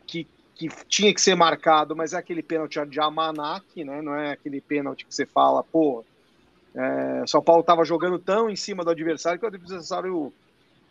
que, 0.06 0.28
que 0.56 0.70
tinha 0.88 1.14
que 1.14 1.22
ser 1.22 1.36
marcado, 1.36 1.96
mas 1.96 2.14
é 2.14 2.18
aquele 2.18 2.44
pênalti 2.44 2.80
de 2.86 3.00
Amanac, 3.00 3.84
né? 3.84 4.02
Não 4.02 4.16
é 4.16 4.32
aquele 4.32 4.62
pênalti 4.62 5.06
que 5.06 5.14
você 5.14 5.26
fala, 5.26 5.64
pô, 5.64 6.04
é, 6.76 7.24
São 7.28 7.42
Paulo 7.42 7.62
estava 7.62 7.84
jogando 7.84 8.20
tão 8.20 8.50
em 8.50 8.56
cima 8.56 8.84
do 8.84 8.92
adversário 8.92 9.40
que 9.40 9.46
o 9.46 9.50
adversário 9.50 10.34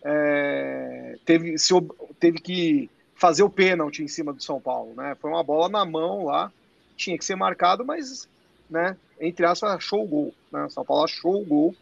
é, 0.04 1.18
teve, 1.24 1.58
se, 1.58 1.72
teve 2.18 2.38
que 2.38 2.90
fazer 3.14 3.42
o 3.42 3.50
pênalti 3.50 4.02
em 4.02 4.08
cima 4.08 4.32
do 4.32 4.42
São 4.42 4.60
Paulo, 4.60 4.94
né? 4.96 5.16
Foi 5.20 5.30
uma 5.30 5.42
bola 5.42 5.68
na 5.68 5.84
mão 5.84 6.24
lá, 6.24 6.52
tinha 6.96 7.18
que 7.18 7.24
ser 7.24 7.36
marcado, 7.36 7.84
mas, 7.84 8.28
né, 8.68 8.96
entre 9.20 9.46
aspas, 9.46 9.72
achou 9.72 10.04
o 10.04 10.06
gol, 10.06 10.34
né? 10.52 10.68
São 10.68 10.84
Paulo 10.84 11.04
achou 11.04 11.40
o 11.40 11.44
gol 11.44 11.74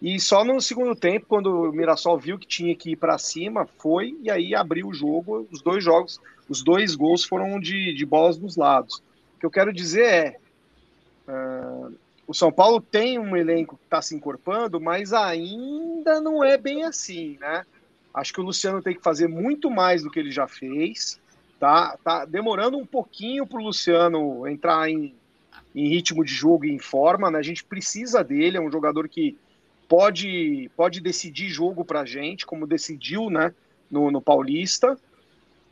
e 0.00 0.20
só 0.20 0.44
no 0.44 0.60
segundo 0.60 0.94
tempo, 0.94 1.26
quando 1.28 1.46
o 1.46 1.72
Mirassol 1.72 2.18
viu 2.18 2.38
que 2.38 2.46
tinha 2.46 2.74
que 2.74 2.92
ir 2.92 2.96
para 2.96 3.18
cima, 3.18 3.66
foi 3.78 4.16
e 4.22 4.30
aí 4.30 4.54
abriu 4.54 4.88
o 4.88 4.94
jogo. 4.94 5.46
Os 5.50 5.60
dois 5.60 5.82
jogos, 5.82 6.20
os 6.48 6.62
dois 6.62 6.94
gols 6.94 7.24
foram 7.24 7.58
de, 7.58 7.92
de 7.92 8.06
bolas 8.06 8.38
dos 8.38 8.56
lados. 8.56 9.02
O 9.36 9.40
que 9.40 9.46
eu 9.46 9.50
quero 9.50 9.72
dizer 9.72 10.04
é: 10.04 10.36
uh, 11.28 11.92
o 12.28 12.34
São 12.34 12.52
Paulo 12.52 12.80
tem 12.80 13.18
um 13.18 13.36
elenco 13.36 13.76
que 13.76 13.84
está 13.84 14.00
se 14.00 14.14
encorpando, 14.14 14.80
mas 14.80 15.12
ainda 15.12 16.20
não 16.20 16.44
é 16.44 16.56
bem 16.56 16.84
assim, 16.84 17.36
né? 17.40 17.64
Acho 18.14 18.32
que 18.32 18.40
o 18.40 18.44
Luciano 18.44 18.80
tem 18.80 18.94
que 18.94 19.02
fazer 19.02 19.28
muito 19.28 19.68
mais 19.68 20.02
do 20.02 20.10
que 20.10 20.18
ele 20.20 20.30
já 20.30 20.46
fez. 20.46 21.20
Tá, 21.58 21.96
tá 22.04 22.24
demorando 22.24 22.78
um 22.78 22.86
pouquinho 22.86 23.44
para 23.44 23.58
o 23.58 23.64
Luciano 23.64 24.46
entrar 24.46 24.88
em, 24.88 25.12
em 25.74 25.88
ritmo 25.88 26.24
de 26.24 26.32
jogo 26.32 26.64
e 26.64 26.70
em 26.70 26.78
forma, 26.78 27.32
né? 27.32 27.38
A 27.40 27.42
gente 27.42 27.64
precisa 27.64 28.22
dele, 28.22 28.56
é 28.56 28.60
um 28.60 28.70
jogador 28.70 29.08
que 29.08 29.36
pode, 29.88 30.70
pode 30.76 31.00
decidir 31.00 31.48
jogo 31.48 31.84
para 31.84 32.00
a 32.00 32.04
gente, 32.04 32.46
como 32.46 32.66
decidiu 32.66 33.30
né, 33.30 33.52
no, 33.90 34.10
no 34.10 34.20
Paulista. 34.20 34.96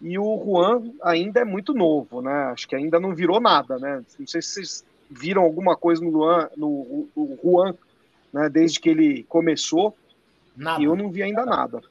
E 0.01 0.19
o 0.19 0.43
Juan 0.45 0.91
ainda 1.03 1.41
é 1.41 1.45
muito 1.45 1.73
novo, 1.73 2.21
né? 2.21 2.51
Acho 2.53 2.69
que 2.69 2.77
ainda 2.77 3.01
não 3.01 3.15
virou 3.15 3.41
nada, 3.41 3.79
né? 3.79 4.03
Não 4.19 4.27
sei 4.27 4.43
se 4.43 4.49
vocês 4.49 4.85
viram 5.11 5.43
alguma 5.43 5.77
coisa 5.77 6.03
no, 6.03 6.11
Luan, 6.11 6.49
no, 6.57 7.09
no 7.17 7.39
Juan, 7.43 7.75
né? 8.33 8.49
Desde 8.49 8.79
que 8.79 8.91
ele 8.91 9.23
começou. 9.25 9.97
Nada. 10.55 10.83
E 10.83 10.85
eu 10.85 10.97
não 10.97 11.11
vi 11.11 11.23
ainda 11.23 11.47
nada. 11.47 11.83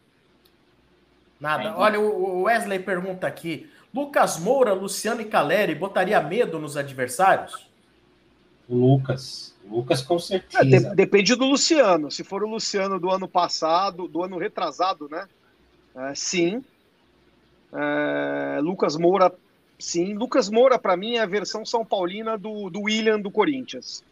Nada. 1.40 1.76
Olha, 1.78 2.00
o 2.00 2.44
Wesley 2.44 2.80
pergunta 2.80 3.26
aqui: 3.26 3.70
Lucas 3.94 4.38
Moura, 4.38 4.74
Luciano 4.74 5.22
e 5.22 5.26
Caleri 5.26 5.74
botaria 5.74 6.22
medo 6.22 6.60
nos 6.60 6.78
adversários? 6.78 7.68
Lucas. 8.70 9.55
Lucas, 9.70 10.02
com 10.02 10.20
certeza. 10.20 10.64
É, 10.64 10.66
de, 10.66 10.96
depende 10.96 11.36
do 11.36 11.46
Luciano. 11.46 12.12
Se 12.12 12.24
for 12.24 12.44
o 12.44 12.48
Luciano 12.48 13.00
do 13.00 13.10
ano 13.10 13.28
passado, 13.28 14.08
do 14.08 14.24
ano 14.24 14.38
retrasado, 14.38 15.10
né? 15.10 15.28
É, 15.96 16.16
sim. 16.16 16.64
É, 17.74 18.60
Lucas 18.62 18.96
Moura, 18.96 19.34
sim. 19.80 20.14
Lucas 20.14 20.50
Moura, 20.50 20.78
para 20.78 20.96
mim, 20.96 21.16
é 21.16 21.22
a 21.22 21.26
versão 21.26 21.66
São 21.66 21.86
Paulina 21.86 22.38
do, 22.38 22.70
do 22.70 22.82
William 22.82 23.20
do 23.20 23.32
Corinthians. 23.32 24.04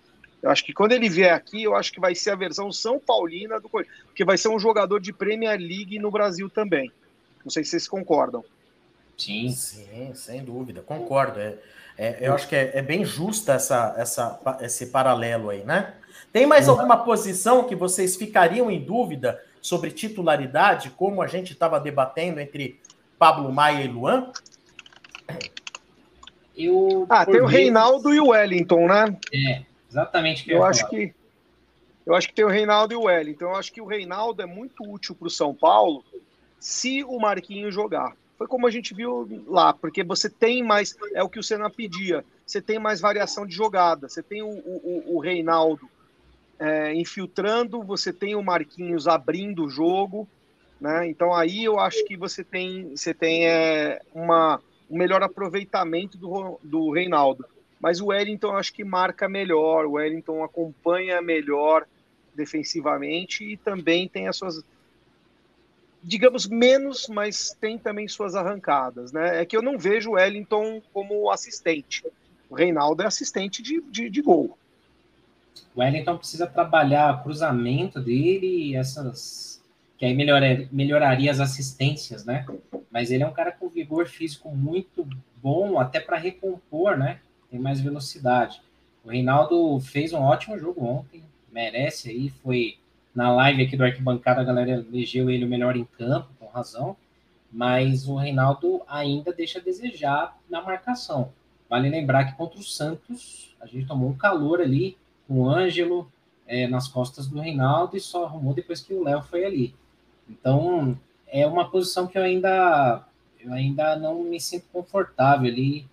Eu 0.41 0.49
acho 0.49 0.65
que 0.65 0.73
quando 0.73 0.91
ele 0.91 1.07
vier 1.07 1.33
aqui, 1.33 1.63
eu 1.63 1.75
acho 1.75 1.93
que 1.93 2.01
vai 2.01 2.13
ser 2.13 2.31
a 2.31 2.35
versão 2.35 2.71
São 2.71 2.99
Paulina 2.99 3.59
do 3.59 3.69
Corinthians. 3.69 3.97
Porque 4.05 4.25
vai 4.25 4.37
ser 4.37 4.49
um 4.49 4.59
jogador 4.59 4.99
de 4.99 5.13
Premier 5.13 5.57
League 5.57 5.97
no 5.99 6.11
Brasil 6.11 6.49
também. 6.49 6.91
Não 7.43 7.51
sei 7.51 7.63
se 7.63 7.71
vocês 7.71 7.87
concordam. 7.87 8.43
Sim. 9.17 9.49
Sim, 9.51 10.13
sem 10.15 10.43
dúvida. 10.43 10.81
Concordo. 10.81 11.39
É, 11.39 11.57
é, 11.97 12.27
eu 12.27 12.33
acho 12.33 12.47
que 12.47 12.55
é, 12.55 12.71
é, 12.73 12.81
bem 12.81 13.05
justa 13.05 13.53
essa, 13.53 13.93
essa, 13.97 14.39
esse 14.61 14.87
paralelo 14.87 15.49
aí, 15.49 15.63
né? 15.63 15.93
Tem 16.31 16.45
mais 16.45 16.67
uhum. 16.67 16.73
alguma 16.73 17.03
posição 17.03 17.65
que 17.65 17.75
vocês 17.75 18.15
ficariam 18.15 18.71
em 18.71 18.83
dúvida 18.83 19.39
sobre 19.61 19.91
titularidade, 19.91 20.89
como 20.91 21.21
a 21.21 21.27
gente 21.27 21.53
estava 21.53 21.79
debatendo 21.79 22.39
entre 22.39 22.79
Pablo 23.17 23.51
Maia 23.51 23.83
e 23.83 23.87
Luan? 23.87 24.31
Eu, 26.55 27.05
ah, 27.09 27.25
tem 27.25 27.41
o 27.41 27.45
Reinaldo 27.45 28.13
e 28.13 28.19
o 28.19 28.29
Wellington, 28.29 28.87
né? 28.87 29.17
É, 29.33 29.63
exatamente. 29.89 30.43
Que 30.43 30.51
eu, 30.51 30.57
eu 30.57 30.63
acho 30.63 30.87
que 30.89 31.13
eu 32.05 32.15
acho 32.15 32.27
que 32.27 32.33
tem 32.33 32.43
o 32.43 32.49
Reinaldo 32.49 32.93
e 32.93 32.97
o 32.97 33.03
Wellington. 33.03 33.45
Eu 33.45 33.55
acho 33.55 33.71
que 33.71 33.81
o 33.81 33.85
Reinaldo 33.85 34.41
é 34.41 34.45
muito 34.45 34.83
útil 34.83 35.15
para 35.15 35.27
o 35.27 35.31
São 35.31 35.53
Paulo 35.53 36.03
se 36.59 37.03
o 37.03 37.17
Marquinho 37.19 37.71
jogar 37.71 38.13
foi 38.43 38.47
como 38.47 38.67
a 38.67 38.71
gente 38.71 38.93
viu 38.93 39.45
lá, 39.47 39.73
porque 39.73 40.03
você 40.03 40.29
tem 40.29 40.61
mais, 40.61 40.97
é 41.13 41.23
o 41.23 41.29
que 41.29 41.39
o 41.39 41.43
Senna 41.43 41.69
pedia, 41.69 42.25
você 42.45 42.61
tem 42.61 42.77
mais 42.77 42.99
variação 42.99 43.45
de 43.45 43.55
jogada, 43.55 44.09
você 44.09 44.21
tem 44.21 44.41
o, 44.41 44.49
o, 44.49 45.15
o 45.15 45.19
Reinaldo 45.19 45.89
é, 46.59 46.93
infiltrando, 46.93 47.81
você 47.81 48.11
tem 48.11 48.35
o 48.35 48.43
Marquinhos 48.43 49.07
abrindo 49.07 49.63
o 49.63 49.69
jogo, 49.69 50.27
né? 50.79 51.07
Então 51.07 51.33
aí 51.33 51.63
eu 51.63 51.79
acho 51.79 52.03
que 52.05 52.17
você 52.17 52.43
tem, 52.43 52.89
você 52.89 53.13
tem 53.13 53.47
é, 53.47 54.01
uma, 54.13 54.59
um 54.89 54.97
melhor 54.97 55.23
aproveitamento 55.23 56.17
do, 56.17 56.59
do 56.61 56.91
Reinaldo. 56.91 57.45
Mas 57.79 58.01
o 58.01 58.07
Wellington 58.07 58.47
eu 58.47 58.57
acho 58.57 58.73
que 58.73 58.83
marca 58.83 59.29
melhor, 59.29 59.85
o 59.85 59.93
Wellington 59.93 60.43
acompanha 60.43 61.21
melhor 61.21 61.85
defensivamente 62.35 63.45
e 63.45 63.55
também 63.55 64.07
tem 64.09 64.27
as 64.27 64.35
suas 64.35 64.65
digamos, 66.03 66.47
menos, 66.47 67.07
mas 67.07 67.55
tem 67.59 67.77
também 67.77 68.07
suas 68.07 68.35
arrancadas, 68.35 69.11
né? 69.11 69.41
É 69.41 69.45
que 69.45 69.55
eu 69.55 69.61
não 69.61 69.77
vejo 69.77 70.11
o 70.11 70.13
Wellington 70.13 70.81
como 70.91 71.31
assistente. 71.31 72.03
O 72.49 72.55
Reinaldo 72.55 73.01
é 73.01 73.05
assistente 73.05 73.63
de, 73.63 73.81
de, 73.81 74.09
de 74.09 74.21
gol. 74.21 74.57
O 75.73 75.79
Wellington 75.79 76.17
precisa 76.17 76.45
trabalhar 76.45 77.15
o 77.15 77.23
cruzamento 77.23 77.99
dele, 77.99 78.75
essas. 78.75 79.63
Que 79.97 80.05
aí 80.05 80.13
melhora, 80.13 80.67
melhoraria 80.71 81.31
as 81.31 81.39
assistências, 81.39 82.25
né? 82.25 82.45
Mas 82.91 83.09
ele 83.09 83.23
é 83.23 83.27
um 83.27 83.33
cara 83.33 83.51
com 83.51 83.69
vigor 83.69 84.05
físico 84.07 84.49
muito 84.49 85.07
bom, 85.41 85.79
até 85.79 85.99
para 85.99 86.17
recompor, 86.17 86.97
né? 86.97 87.19
Tem 87.49 87.59
mais 87.59 87.79
velocidade. 87.79 88.61
O 89.03 89.09
Reinaldo 89.09 89.79
fez 89.79 90.11
um 90.13 90.21
ótimo 90.21 90.59
jogo 90.59 90.83
ontem, 90.85 91.23
merece 91.51 92.09
aí, 92.09 92.29
foi 92.29 92.77
na 93.13 93.31
live 93.31 93.63
aqui 93.63 93.77
do 93.77 93.83
Arquibancada, 93.83 94.41
a 94.41 94.43
galera 94.43 94.71
elegeu 94.71 95.29
ele 95.29 95.45
o 95.45 95.47
melhor 95.47 95.75
em 95.75 95.85
campo, 95.85 96.29
com 96.39 96.47
razão, 96.47 96.97
mas 97.51 98.07
o 98.07 98.15
Reinaldo 98.15 98.81
ainda 98.87 99.31
deixa 99.31 99.59
a 99.59 99.61
desejar 99.61 100.37
na 100.49 100.61
marcação. 100.61 101.31
Vale 101.69 101.89
lembrar 101.89 102.25
que 102.25 102.35
contra 102.35 102.59
o 102.59 102.63
Santos, 102.63 103.55
a 103.61 103.67
gente 103.67 103.85
tomou 103.85 104.09
um 104.09 104.17
calor 104.17 104.61
ali 104.61 104.97
com 105.27 105.41
o 105.41 105.49
Ângelo 105.49 106.11
é, 106.47 106.67
nas 106.67 106.87
costas 106.87 107.27
do 107.27 107.39
Reinaldo 107.39 107.95
e 107.95 108.01
só 108.01 108.25
arrumou 108.25 108.53
depois 108.53 108.81
que 108.81 108.93
o 108.93 109.03
Léo 109.03 109.21
foi 109.21 109.45
ali. 109.45 109.75
Então, 110.29 110.97
é 111.27 111.45
uma 111.45 111.69
posição 111.69 112.07
que 112.07 112.17
eu 112.17 112.23
ainda, 112.23 113.03
eu 113.39 113.53
ainda 113.53 113.95
não 113.95 114.23
me 114.23 114.39
sinto 114.39 114.65
confortável 114.71 115.51
ali 115.51 115.85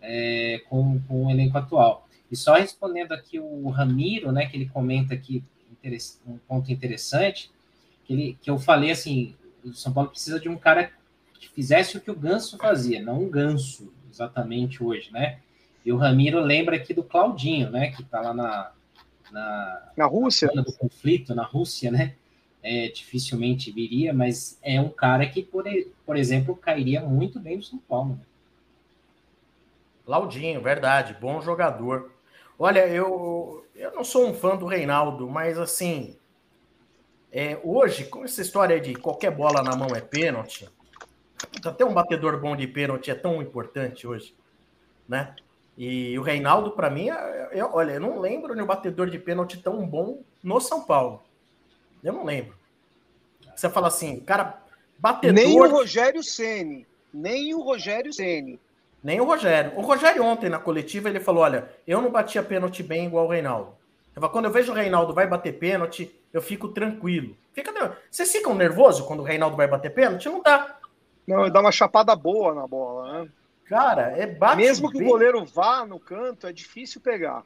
é, 0.00 0.62
com, 0.68 1.00
com 1.06 1.26
o 1.26 1.30
elenco 1.30 1.58
atual. 1.58 2.06
E 2.30 2.36
só 2.36 2.54
respondendo 2.54 3.12
aqui 3.12 3.38
o 3.38 3.68
Ramiro, 3.68 4.32
né, 4.32 4.46
que 4.46 4.56
ele 4.56 4.66
comenta 4.66 5.14
aqui 5.14 5.44
um 6.26 6.38
ponto 6.38 6.72
interessante, 6.72 7.50
que, 8.04 8.12
ele, 8.12 8.38
que 8.40 8.50
eu 8.50 8.58
falei 8.58 8.90
assim, 8.90 9.34
o 9.64 9.72
São 9.72 9.92
Paulo 9.92 10.10
precisa 10.10 10.38
de 10.38 10.48
um 10.48 10.56
cara 10.56 10.92
que 11.38 11.48
fizesse 11.48 11.96
o 11.96 12.00
que 12.00 12.10
o 12.10 12.16
Ganso 12.16 12.56
fazia, 12.58 13.02
não 13.02 13.22
um 13.22 13.30
Ganso 13.30 13.92
exatamente 14.10 14.82
hoje, 14.82 15.10
né? 15.12 15.38
E 15.84 15.92
o 15.92 15.96
Ramiro 15.96 16.40
lembra 16.40 16.76
aqui 16.76 16.94
do 16.94 17.02
Claudinho, 17.02 17.70
né? 17.70 17.90
Que 17.90 18.02
está 18.02 18.20
lá 18.20 18.32
na, 18.32 18.72
na, 19.30 19.92
na 19.96 20.06
Rússia. 20.06 20.50
Na 20.54 20.62
do 20.62 20.72
conflito, 20.72 21.34
na 21.34 21.44
Rússia, 21.44 21.90
né? 21.90 22.14
É, 22.62 22.88
dificilmente 22.88 23.70
viria, 23.70 24.14
mas 24.14 24.58
é 24.62 24.80
um 24.80 24.88
cara 24.88 25.26
que, 25.26 25.42
por, 25.42 25.64
por 26.06 26.16
exemplo, 26.16 26.56
cairia 26.56 27.02
muito 27.02 27.38
bem 27.38 27.58
no 27.58 27.62
São 27.62 27.78
Paulo. 27.78 28.14
Né? 28.14 28.24
Claudinho, 30.06 30.62
verdade, 30.62 31.14
bom 31.20 31.42
jogador. 31.42 32.10
Olha, 32.58 32.86
eu, 32.86 33.63
eu 33.74 33.92
não 33.92 34.04
sou 34.04 34.26
um 34.26 34.34
fã 34.34 34.56
do 34.56 34.66
Reinaldo, 34.66 35.28
mas 35.28 35.58
assim, 35.58 36.16
é, 37.32 37.58
hoje, 37.64 38.04
com 38.04 38.24
essa 38.24 38.40
história 38.40 38.80
de 38.80 38.94
qualquer 38.94 39.30
bola 39.30 39.62
na 39.62 39.74
mão 39.74 39.88
é 39.94 40.00
pênalti, 40.00 40.68
até 41.64 41.84
um 41.84 41.92
batedor 41.92 42.40
bom 42.40 42.54
de 42.56 42.66
pênalti 42.66 43.10
é 43.10 43.14
tão 43.14 43.42
importante 43.42 44.06
hoje, 44.06 44.34
né? 45.08 45.34
E 45.76 46.16
o 46.18 46.22
Reinaldo, 46.22 46.70
para 46.70 46.88
mim, 46.88 47.10
é, 47.10 47.48
é, 47.58 47.64
olha, 47.64 47.94
eu 47.94 48.00
não 48.00 48.20
lembro 48.20 48.54
de 48.54 48.62
um 48.62 48.66
batedor 48.66 49.10
de 49.10 49.18
pênalti 49.18 49.60
tão 49.60 49.84
bom 49.84 50.22
no 50.42 50.60
São 50.60 50.84
Paulo. 50.84 51.22
Eu 52.02 52.12
não 52.12 52.24
lembro. 52.24 52.54
Você 53.56 53.68
fala 53.68 53.88
assim, 53.88 54.20
cara, 54.20 54.62
batedor. 54.98 55.34
Nem 55.34 55.60
o 55.60 55.68
Rogério 55.68 56.22
Ceni, 56.22 56.86
nem 57.12 57.54
o 57.54 57.62
Rogério 57.62 58.12
Ceni. 58.12 58.60
Nem 59.04 59.20
o 59.20 59.24
Rogério. 59.24 59.72
O 59.76 59.82
Rogério 59.82 60.24
ontem 60.24 60.48
na 60.48 60.58
coletiva 60.58 61.10
ele 61.10 61.20
falou: 61.20 61.42
olha, 61.42 61.68
eu 61.86 62.00
não 62.00 62.10
batia 62.10 62.42
pênalti 62.42 62.82
bem 62.82 63.04
igual 63.04 63.26
o 63.26 63.30
Reinaldo. 63.30 63.74
Eu 64.16 64.30
quando 64.30 64.46
eu 64.46 64.50
vejo 64.50 64.72
o 64.72 64.74
Reinaldo 64.74 65.12
vai 65.12 65.26
bater 65.26 65.58
pênalti, 65.58 66.10
eu 66.32 66.40
fico 66.40 66.68
tranquilo. 66.68 67.36
Fica, 67.52 67.98
vocês 68.10 68.32
ficam 68.32 68.54
nervosos 68.54 69.06
quando 69.06 69.20
o 69.20 69.24
Reinaldo 69.24 69.56
vai 69.56 69.68
bater 69.68 69.90
pênalti? 69.90 70.26
Não 70.28 70.40
dá. 70.40 70.78
Não, 71.26 71.50
dá 71.50 71.60
uma 71.60 71.70
chapada 71.70 72.16
boa 72.16 72.54
na 72.54 72.66
bola, 72.66 73.24
né? 73.24 73.28
Cara, 73.66 74.14
é 74.16 74.26
bate 74.26 74.56
Mesmo 74.56 74.90
que 74.90 74.98
bem. 74.98 75.06
o 75.06 75.10
goleiro 75.10 75.44
vá 75.44 75.84
no 75.84 76.00
canto, 76.00 76.46
é 76.46 76.52
difícil 76.52 77.00
pegar. 77.00 77.44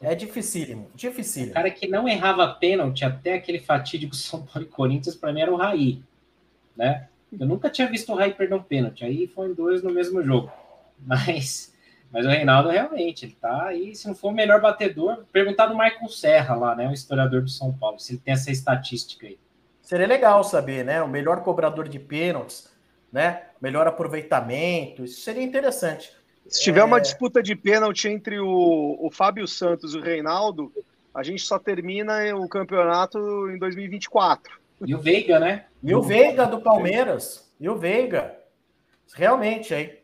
É 0.00 0.14
dificílimo, 0.14 0.90
dificílimo. 0.94 1.52
O 1.52 1.54
cara 1.54 1.70
que 1.70 1.86
não 1.86 2.08
errava 2.08 2.48
pênalti 2.54 3.04
até 3.04 3.34
aquele 3.34 3.60
fatídico 3.60 4.14
São 4.16 4.42
Paulo 4.42 4.66
e 4.66 4.70
Corinthians, 4.70 5.16
para 5.16 5.32
mim 5.32 5.42
era 5.42 5.52
o 5.52 5.56
Raí, 5.56 6.02
né? 6.74 7.08
Eu 7.38 7.46
nunca 7.46 7.70
tinha 7.70 7.88
visto 7.88 8.12
o 8.12 8.14
Raí 8.14 8.32
perder 8.32 8.54
um 8.54 8.62
pênalti, 8.62 9.04
aí 9.04 9.26
foi 9.26 9.54
dois 9.54 9.82
no 9.82 9.90
mesmo 9.90 10.22
jogo. 10.22 10.50
Mas, 11.06 11.72
mas 12.12 12.26
o 12.26 12.28
Reinaldo 12.28 12.68
realmente, 12.68 13.24
ele 13.24 13.36
tá 13.40 13.66
aí, 13.66 13.94
se 13.94 14.06
não 14.06 14.14
for 14.14 14.28
o 14.28 14.34
melhor 14.34 14.60
batedor, 14.60 15.24
perguntar 15.32 15.66
do 15.66 15.74
Maicon 15.74 16.08
Serra 16.08 16.54
lá, 16.54 16.76
né? 16.76 16.86
O 16.86 16.92
historiador 16.92 17.42
do 17.42 17.48
São 17.48 17.72
Paulo, 17.72 17.98
se 17.98 18.12
ele 18.12 18.20
tem 18.24 18.34
essa 18.34 18.50
estatística 18.50 19.26
aí. 19.26 19.38
Seria 19.80 20.06
legal 20.06 20.44
saber, 20.44 20.84
né? 20.84 21.02
O 21.02 21.08
melhor 21.08 21.42
cobrador 21.42 21.88
de 21.88 21.98
pênaltis, 21.98 22.70
né? 23.10 23.44
Melhor 23.60 23.86
aproveitamento, 23.86 25.04
isso 25.04 25.22
seria 25.22 25.42
interessante. 25.42 26.12
Se 26.46 26.62
tiver 26.62 26.80
é... 26.80 26.84
uma 26.84 27.00
disputa 27.00 27.42
de 27.42 27.56
pênalti 27.56 28.08
entre 28.08 28.38
o, 28.38 28.98
o 29.00 29.10
Fábio 29.10 29.48
Santos 29.48 29.94
e 29.94 29.98
o 29.98 30.02
Reinaldo, 30.02 30.72
a 31.14 31.22
gente 31.22 31.42
só 31.42 31.58
termina 31.58 32.34
o 32.36 32.48
campeonato 32.48 33.18
em 33.50 33.58
2024. 33.58 34.60
E 34.84 34.94
o 34.94 34.98
Veiga, 34.98 35.38
né? 35.38 35.66
E 35.82 35.94
o 35.94 36.02
Veiga 36.02 36.46
do 36.46 36.60
Palmeiras. 36.60 37.50
E 37.60 37.68
o 37.68 37.76
Veiga. 37.76 38.34
Realmente, 39.14 39.72
aí. 39.72 40.01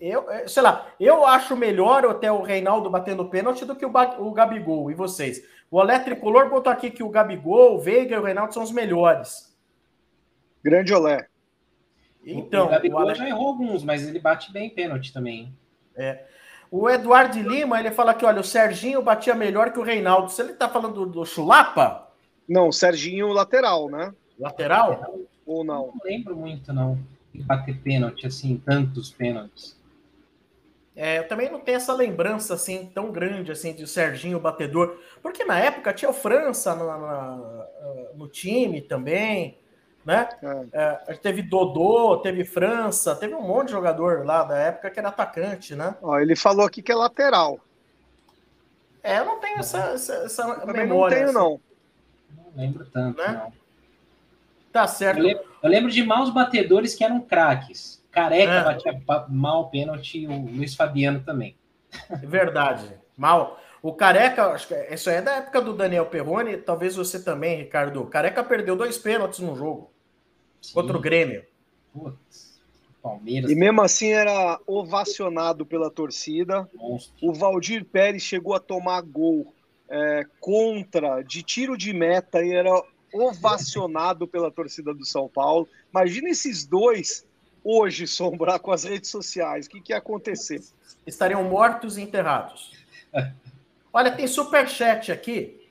Eu, 0.00 0.26
sei 0.46 0.62
lá, 0.62 0.92
eu 1.00 1.24
acho 1.24 1.56
melhor 1.56 2.04
até 2.04 2.30
o 2.30 2.42
Reinaldo 2.42 2.90
batendo 2.90 3.24
pênalti 3.30 3.64
do 3.64 3.74
que 3.74 3.86
o, 3.86 3.92
o 4.18 4.32
Gabigol. 4.32 4.90
E 4.90 4.94
vocês? 4.94 5.42
O 5.70 5.78
Olé 5.78 5.98
Tricolor 5.98 6.50
botou 6.50 6.70
aqui 6.70 6.90
que 6.90 7.02
o 7.02 7.08
Gabigol, 7.08 7.76
o 7.76 7.80
Veiga 7.80 8.16
e 8.16 8.18
o 8.18 8.22
Reinaldo 8.22 8.52
são 8.52 8.62
os 8.62 8.70
melhores. 8.70 9.56
Grande 10.62 10.92
Olé. 10.92 11.26
Então, 12.22 12.66
o 12.66 12.68
Gabigol 12.68 13.06
o 13.06 13.14
já 13.14 13.26
errou 13.26 13.48
alguns, 13.48 13.82
mas 13.82 14.06
ele 14.06 14.18
bate 14.18 14.52
bem 14.52 14.68
pênalti 14.68 15.14
também. 15.14 15.56
É. 15.96 16.24
O 16.70 16.88
Eduardo 16.88 17.40
Lima, 17.40 17.80
ele 17.80 17.90
fala 17.90 18.12
que, 18.12 18.24
olha, 18.24 18.40
o 18.40 18.44
Serginho 18.44 19.00
batia 19.00 19.34
melhor 19.34 19.72
que 19.72 19.78
o 19.78 19.82
Reinaldo. 19.82 20.30
Se 20.30 20.42
ele 20.42 20.52
tá 20.52 20.68
falando 20.68 21.06
do, 21.06 21.06
do 21.06 21.24
Chulapa? 21.24 22.08
Não, 22.46 22.68
o 22.68 22.72
Serginho 22.72 23.28
lateral, 23.28 23.88
né? 23.88 24.12
Lateral? 24.38 25.16
Ou 25.46 25.64
não? 25.64 25.86
Não 25.86 26.00
lembro 26.04 26.36
muito, 26.36 26.72
não. 26.72 26.98
Bater 27.34 27.78
pênalti, 27.80 28.26
assim, 28.26 28.60
tantos 28.64 29.10
pênaltis. 29.10 29.78
É, 30.96 31.18
eu 31.18 31.28
também 31.28 31.50
não 31.50 31.60
tenho 31.60 31.76
essa 31.76 31.94
lembrança 31.94 32.54
assim 32.54 32.90
tão 32.92 33.12
grande 33.12 33.52
assim 33.52 33.72
de 33.72 33.86
Serginho 33.86 34.40
batedor, 34.40 34.98
porque 35.22 35.44
na 35.44 35.58
época 35.58 35.94
tinha 35.94 36.10
o 36.10 36.14
França 36.14 36.74
no, 36.74 36.84
no, 36.84 38.16
no 38.16 38.28
time 38.28 38.82
também, 38.82 39.56
né? 40.04 40.28
É. 40.72 41.02
É, 41.08 41.14
teve 41.14 41.42
Dodô, 41.42 42.18
teve 42.18 42.44
França, 42.44 43.14
teve 43.14 43.34
um 43.34 43.42
monte 43.42 43.66
de 43.66 43.72
jogador 43.72 44.26
lá 44.26 44.42
da 44.42 44.58
época 44.58 44.90
que 44.90 44.98
era 44.98 45.08
atacante, 45.08 45.74
né? 45.74 45.94
Ó, 46.02 46.18
ele 46.18 46.34
falou 46.34 46.66
aqui 46.66 46.82
que 46.82 46.92
é 46.92 46.96
lateral. 46.96 47.60
É, 49.02 49.20
eu 49.20 49.24
não 49.24 49.40
tenho 49.40 49.58
essa, 49.58 49.92
essa, 49.92 50.14
essa 50.14 50.66
memória. 50.66 50.86
Não 50.86 51.08
tenho, 51.08 51.24
assim. 51.24 51.34
não. 51.34 51.60
Não 52.36 52.52
lembro 52.56 52.84
tanto, 52.86 53.16
né? 53.16 53.40
não. 53.42 53.59
Tá 54.72 54.86
certo. 54.86 55.18
Eu 55.18 55.24
lembro, 55.24 55.44
eu 55.62 55.70
lembro 55.70 55.90
de 55.90 56.02
maus 56.02 56.30
batedores 56.30 56.94
que 56.94 57.04
eram 57.04 57.20
craques. 57.20 58.00
Careca 58.10 58.52
é. 58.52 58.64
batia 58.64 59.02
mal 59.28 59.70
pênalti, 59.70 60.26
o 60.26 60.46
Luiz 60.46 60.74
Fabiano 60.74 61.20
também. 61.20 61.56
Verdade. 62.22 62.94
Mal. 63.16 63.60
O 63.82 63.94
Careca, 63.94 64.48
acho 64.48 64.68
que 64.68 64.74
isso 64.92 65.08
é 65.08 65.22
da 65.22 65.36
época 65.36 65.60
do 65.60 65.72
Daniel 65.72 66.06
Perrone, 66.06 66.58
talvez 66.58 66.96
você 66.96 67.22
também, 67.22 67.56
Ricardo. 67.56 68.02
O 68.02 68.06
Careca 68.06 68.44
perdeu 68.44 68.76
dois 68.76 68.98
pênaltis 68.98 69.38
no 69.38 69.56
jogo 69.56 69.90
Sim. 70.60 70.74
contra 70.74 70.96
o 70.96 71.00
Grêmio. 71.00 71.44
Putz, 71.92 72.60
Palmeiras. 73.02 73.50
E 73.50 73.54
mesmo 73.54 73.80
assim 73.80 74.10
era 74.10 74.60
ovacionado 74.66 75.64
pela 75.64 75.90
torcida. 75.90 76.68
Monstro. 76.74 77.14
O 77.22 77.32
Valdir 77.32 77.84
Pérez 77.84 78.22
chegou 78.22 78.54
a 78.54 78.60
tomar 78.60 79.00
gol 79.00 79.54
é, 79.88 80.24
contra 80.38 81.22
de 81.22 81.42
tiro 81.42 81.76
de 81.76 81.92
meta 81.92 82.44
e 82.44 82.52
era 82.52 82.70
ovacionado 83.12 84.26
pela 84.26 84.50
torcida 84.50 84.94
do 84.94 85.04
São 85.04 85.28
Paulo. 85.28 85.68
Imagina 85.90 86.28
esses 86.28 86.64
dois 86.64 87.26
hoje, 87.64 88.06
Sombra, 88.06 88.58
com 88.58 88.72
as 88.72 88.84
redes 88.84 89.10
sociais. 89.10 89.66
O 89.66 89.70
que, 89.70 89.80
que 89.80 89.92
ia 89.92 89.98
acontecer? 89.98 90.62
Estariam 91.06 91.42
mortos 91.44 91.98
e 91.98 92.02
enterrados. 92.02 92.72
Olha, 93.92 94.12
tem 94.12 94.26
superchat 94.26 95.10
aqui, 95.10 95.68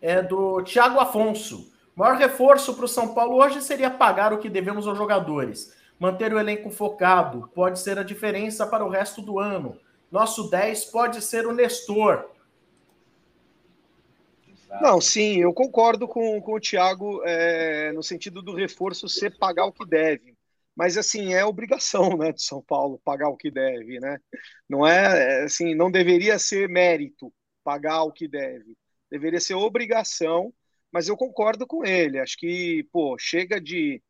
é 0.00 0.20
do 0.20 0.62
Thiago 0.62 0.98
Afonso. 0.98 1.70
O 1.96 2.00
maior 2.00 2.16
reforço 2.16 2.74
para 2.74 2.84
o 2.84 2.88
São 2.88 3.14
Paulo 3.14 3.36
hoje 3.36 3.62
seria 3.62 3.90
pagar 3.90 4.32
o 4.32 4.38
que 4.38 4.48
devemos 4.48 4.86
aos 4.86 4.98
jogadores. 4.98 5.74
Manter 5.98 6.32
o 6.34 6.38
elenco 6.38 6.70
focado 6.70 7.48
pode 7.54 7.78
ser 7.78 7.98
a 7.98 8.02
diferença 8.02 8.66
para 8.66 8.84
o 8.84 8.88
resto 8.88 9.22
do 9.22 9.38
ano. 9.38 9.76
Nosso 10.10 10.50
10 10.50 10.86
pode 10.86 11.22
ser 11.22 11.46
o 11.46 11.52
Nestor. 11.52 12.28
Não, 14.80 15.00
sim, 15.00 15.38
eu 15.38 15.52
concordo 15.52 16.08
com, 16.08 16.40
com 16.40 16.54
o 16.54 16.60
Thiago 16.60 17.22
é, 17.24 17.92
no 17.92 18.02
sentido 18.02 18.42
do 18.42 18.54
reforço 18.54 19.08
ser 19.08 19.36
pagar 19.38 19.66
o 19.66 19.72
que 19.72 19.84
deve. 19.84 20.36
Mas 20.74 20.96
assim, 20.96 21.34
é 21.34 21.44
obrigação 21.44 22.16
né, 22.16 22.32
de 22.32 22.42
São 22.42 22.62
Paulo 22.62 23.00
pagar 23.04 23.28
o 23.28 23.36
que 23.36 23.50
deve, 23.50 24.00
né? 24.00 24.18
Não 24.68 24.86
é 24.86 25.42
assim, 25.44 25.74
não 25.74 25.90
deveria 25.90 26.38
ser 26.38 26.68
mérito 26.68 27.32
pagar 27.62 28.02
o 28.04 28.12
que 28.12 28.26
deve. 28.26 28.76
Deveria 29.10 29.40
ser 29.40 29.54
obrigação, 29.54 30.52
mas 30.90 31.08
eu 31.08 31.16
concordo 31.16 31.66
com 31.66 31.84
ele. 31.84 32.18
Acho 32.18 32.36
que, 32.38 32.84
pô, 32.90 33.16
chega 33.18 33.60
de 33.60 34.02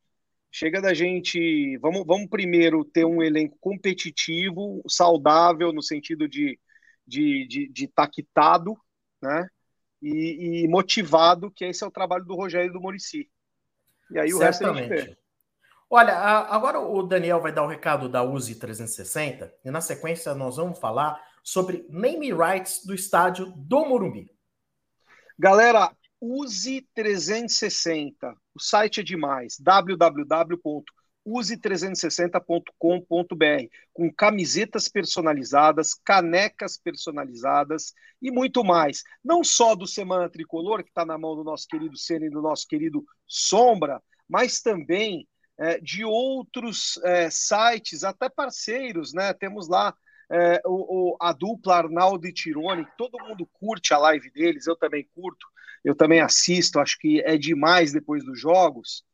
chega 0.50 0.80
da 0.80 0.94
gente. 0.94 1.76
Vamos, 1.78 2.04
vamos 2.06 2.28
primeiro 2.28 2.84
ter 2.84 3.04
um 3.04 3.22
elenco 3.22 3.56
competitivo, 3.60 4.82
saudável, 4.88 5.72
no 5.72 5.82
sentido 5.82 6.28
de, 6.28 6.58
de, 7.06 7.46
de, 7.48 7.68
de 7.68 7.88
taquitado, 7.88 8.76
né? 9.20 9.48
E, 10.02 10.64
e, 10.64 10.68
motivado, 10.68 11.50
que 11.50 11.64
esse 11.64 11.84
é 11.84 11.86
o 11.86 11.90
trabalho 11.90 12.24
do 12.24 12.34
Rogério 12.34 12.70
e 12.70 12.72
do 12.72 12.80
Murici. 12.80 13.30
E 14.10 14.18
aí 14.18 14.34
o 14.34 14.38
Certamente. 14.38 14.88
resto 14.88 14.94
a 14.94 14.96
gente 14.96 15.10
vê. 15.10 15.18
Olha, 15.88 16.14
agora 16.14 16.80
o 16.80 17.02
Daniel 17.02 17.40
vai 17.40 17.52
dar 17.52 17.62
o 17.62 17.68
recado 17.68 18.08
da 18.08 18.22
USE 18.22 18.54
360 18.54 19.52
e 19.64 19.70
na 19.70 19.80
sequência 19.80 20.34
nós 20.34 20.56
vamos 20.56 20.78
falar 20.78 21.22
sobre 21.44 21.86
name 21.90 22.32
rights 22.32 22.84
do 22.84 22.94
estádio 22.94 23.52
do 23.54 23.84
Morumbi. 23.84 24.30
Galera, 25.38 25.94
USE 26.20 26.88
360, 26.94 28.34
o 28.54 28.60
site 28.60 29.00
é 29.00 29.02
demais, 29.02 29.58
www 29.60 30.84
use360.com.br, 31.26 33.68
com 33.92 34.12
camisetas 34.12 34.88
personalizadas, 34.88 35.94
canecas 35.94 36.76
personalizadas 36.76 37.92
e 38.20 38.30
muito 38.30 38.64
mais. 38.64 39.02
Não 39.24 39.44
só 39.44 39.74
do 39.74 39.86
Semana 39.86 40.28
Tricolor, 40.28 40.82
que 40.82 40.90
está 40.90 41.04
na 41.04 41.18
mão 41.18 41.36
do 41.36 41.44
nosso 41.44 41.66
querido 41.68 41.96
Senna 41.96 42.26
e 42.26 42.30
do 42.30 42.42
nosso 42.42 42.66
querido 42.66 43.04
Sombra, 43.26 44.02
mas 44.28 44.60
também 44.60 45.26
é, 45.58 45.78
de 45.78 46.04
outros 46.04 46.98
é, 47.04 47.28
sites, 47.30 48.04
até 48.04 48.28
parceiros, 48.28 49.12
né? 49.12 49.32
Temos 49.32 49.68
lá 49.68 49.94
é, 50.30 50.60
o, 50.64 51.12
o, 51.12 51.16
a 51.20 51.32
dupla 51.32 51.76
Arnaldo 51.76 52.26
e 52.26 52.32
Tirone, 52.32 52.86
todo 52.96 53.22
mundo 53.22 53.46
curte 53.52 53.92
a 53.92 53.98
live 53.98 54.30
deles, 54.30 54.66
eu 54.66 54.74
também 54.74 55.06
curto, 55.14 55.46
eu 55.84 55.94
também 55.94 56.20
assisto, 56.20 56.80
acho 56.80 56.98
que 56.98 57.20
é 57.20 57.36
demais 57.36 57.92
depois 57.92 58.24
dos 58.24 58.40
jogos. 58.40 59.04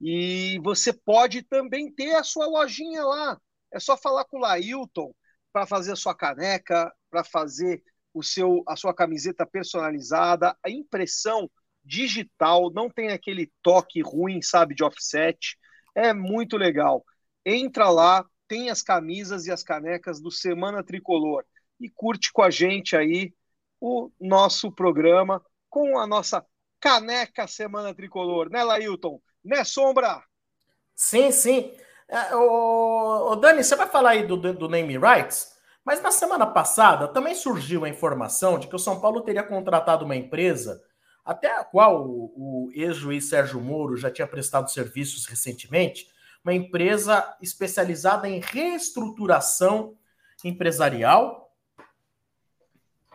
E 0.00 0.58
você 0.62 0.92
pode 0.92 1.42
também 1.42 1.90
ter 1.90 2.14
a 2.14 2.22
sua 2.22 2.46
lojinha 2.46 3.04
lá. 3.04 3.40
É 3.72 3.80
só 3.80 3.96
falar 3.96 4.24
com 4.24 4.38
o 4.38 4.40
Lailton 4.40 5.12
para 5.52 5.66
fazer 5.66 5.92
a 5.92 5.96
sua 5.96 6.14
caneca, 6.14 6.92
para 7.10 7.24
fazer 7.24 7.82
o 8.12 8.22
seu, 8.22 8.62
a 8.66 8.76
sua 8.76 8.94
camiseta 8.94 9.46
personalizada, 9.46 10.56
a 10.64 10.70
impressão 10.70 11.50
digital, 11.84 12.70
não 12.70 12.90
tem 12.90 13.08
aquele 13.08 13.52
toque 13.62 14.02
ruim, 14.02 14.42
sabe, 14.42 14.74
de 14.74 14.82
offset. 14.82 15.56
É 15.94 16.12
muito 16.12 16.56
legal. 16.56 17.04
Entra 17.44 17.88
lá, 17.88 18.24
tem 18.48 18.70
as 18.70 18.82
camisas 18.82 19.46
e 19.46 19.52
as 19.52 19.62
canecas 19.62 20.20
do 20.20 20.30
Semana 20.30 20.82
Tricolor 20.82 21.44
e 21.80 21.88
curte 21.88 22.32
com 22.32 22.42
a 22.42 22.50
gente 22.50 22.96
aí 22.96 23.32
o 23.80 24.10
nosso 24.20 24.72
programa 24.72 25.44
com 25.68 25.98
a 25.98 26.06
nossa 26.06 26.44
caneca 26.80 27.46
Semana 27.46 27.94
Tricolor, 27.94 28.50
né, 28.50 28.64
Lailton? 28.64 29.20
Né, 29.46 29.62
Sombra? 29.62 30.24
Sim, 30.92 31.30
sim. 31.30 31.72
É, 32.08 32.34
o, 32.34 33.32
o, 33.32 33.36
Dani, 33.36 33.62
você 33.62 33.76
vai 33.76 33.86
falar 33.86 34.10
aí 34.10 34.26
do, 34.26 34.36
do 34.36 34.68
name 34.68 34.98
rights, 34.98 35.52
mas 35.84 36.02
na 36.02 36.10
semana 36.10 36.44
passada 36.44 37.06
também 37.06 37.32
surgiu 37.32 37.84
a 37.84 37.88
informação 37.88 38.58
de 38.58 38.66
que 38.66 38.74
o 38.74 38.78
São 38.78 39.00
Paulo 39.00 39.20
teria 39.20 39.44
contratado 39.44 40.04
uma 40.04 40.16
empresa, 40.16 40.82
até 41.24 41.48
a 41.56 41.64
qual 41.64 42.04
o, 42.08 42.32
o 42.66 42.70
ex-juiz 42.72 43.28
Sérgio 43.28 43.60
Moro 43.60 43.96
já 43.96 44.10
tinha 44.10 44.26
prestado 44.26 44.68
serviços 44.68 45.26
recentemente, 45.26 46.08
uma 46.44 46.52
empresa 46.52 47.36
especializada 47.40 48.28
em 48.28 48.40
reestruturação 48.40 49.96
empresarial. 50.44 51.52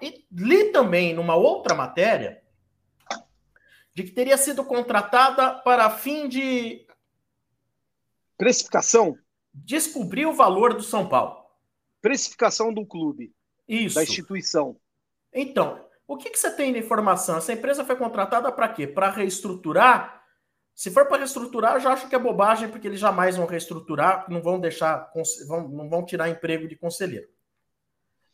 E 0.01 0.25
li 0.32 0.71
também 0.71 1.13
numa 1.13 1.36
outra 1.36 1.75
matéria 1.75 2.40
de 3.93 4.03
que 4.03 4.11
teria 4.11 4.37
sido 4.37 4.63
contratada 4.63 5.55
para 5.55 5.89
fim 5.89 6.27
de 6.27 6.85
precificação, 8.37 9.17
descobrir 9.53 10.25
o 10.25 10.33
valor 10.33 10.73
do 10.73 10.83
São 10.83 11.07
Paulo. 11.07 11.45
Precificação 12.01 12.73
do 12.73 12.85
clube. 12.85 13.33
Isso. 13.67 13.95
Da 13.95 14.03
instituição. 14.03 14.75
Então, 15.33 15.85
O 16.11 16.17
que, 16.17 16.29
que 16.29 16.37
você 16.37 16.51
tem 16.51 16.73
de 16.73 16.79
informação? 16.79 17.37
Essa 17.37 17.53
empresa 17.53 17.85
foi 17.85 17.95
contratada 17.95 18.51
para 18.51 18.67
quê? 18.67 18.85
Para 18.85 19.09
reestruturar? 19.09 20.21
Se 20.75 20.91
for 20.91 21.05
para 21.05 21.19
reestruturar, 21.19 21.75
eu 21.75 21.79
já 21.79 21.93
acho 21.93 22.09
que 22.09 22.15
é 22.15 22.19
bobagem, 22.19 22.67
porque 22.67 22.85
eles 22.85 22.99
jamais 22.99 23.37
vão 23.37 23.45
reestruturar, 23.45 24.25
não 24.29 24.41
vão 24.41 24.59
deixar, 24.59 25.09
vão, 25.47 25.69
não 25.69 25.89
vão 25.89 26.03
tirar 26.03 26.27
emprego 26.27 26.67
de 26.67 26.75
conselheiro. 26.75 27.29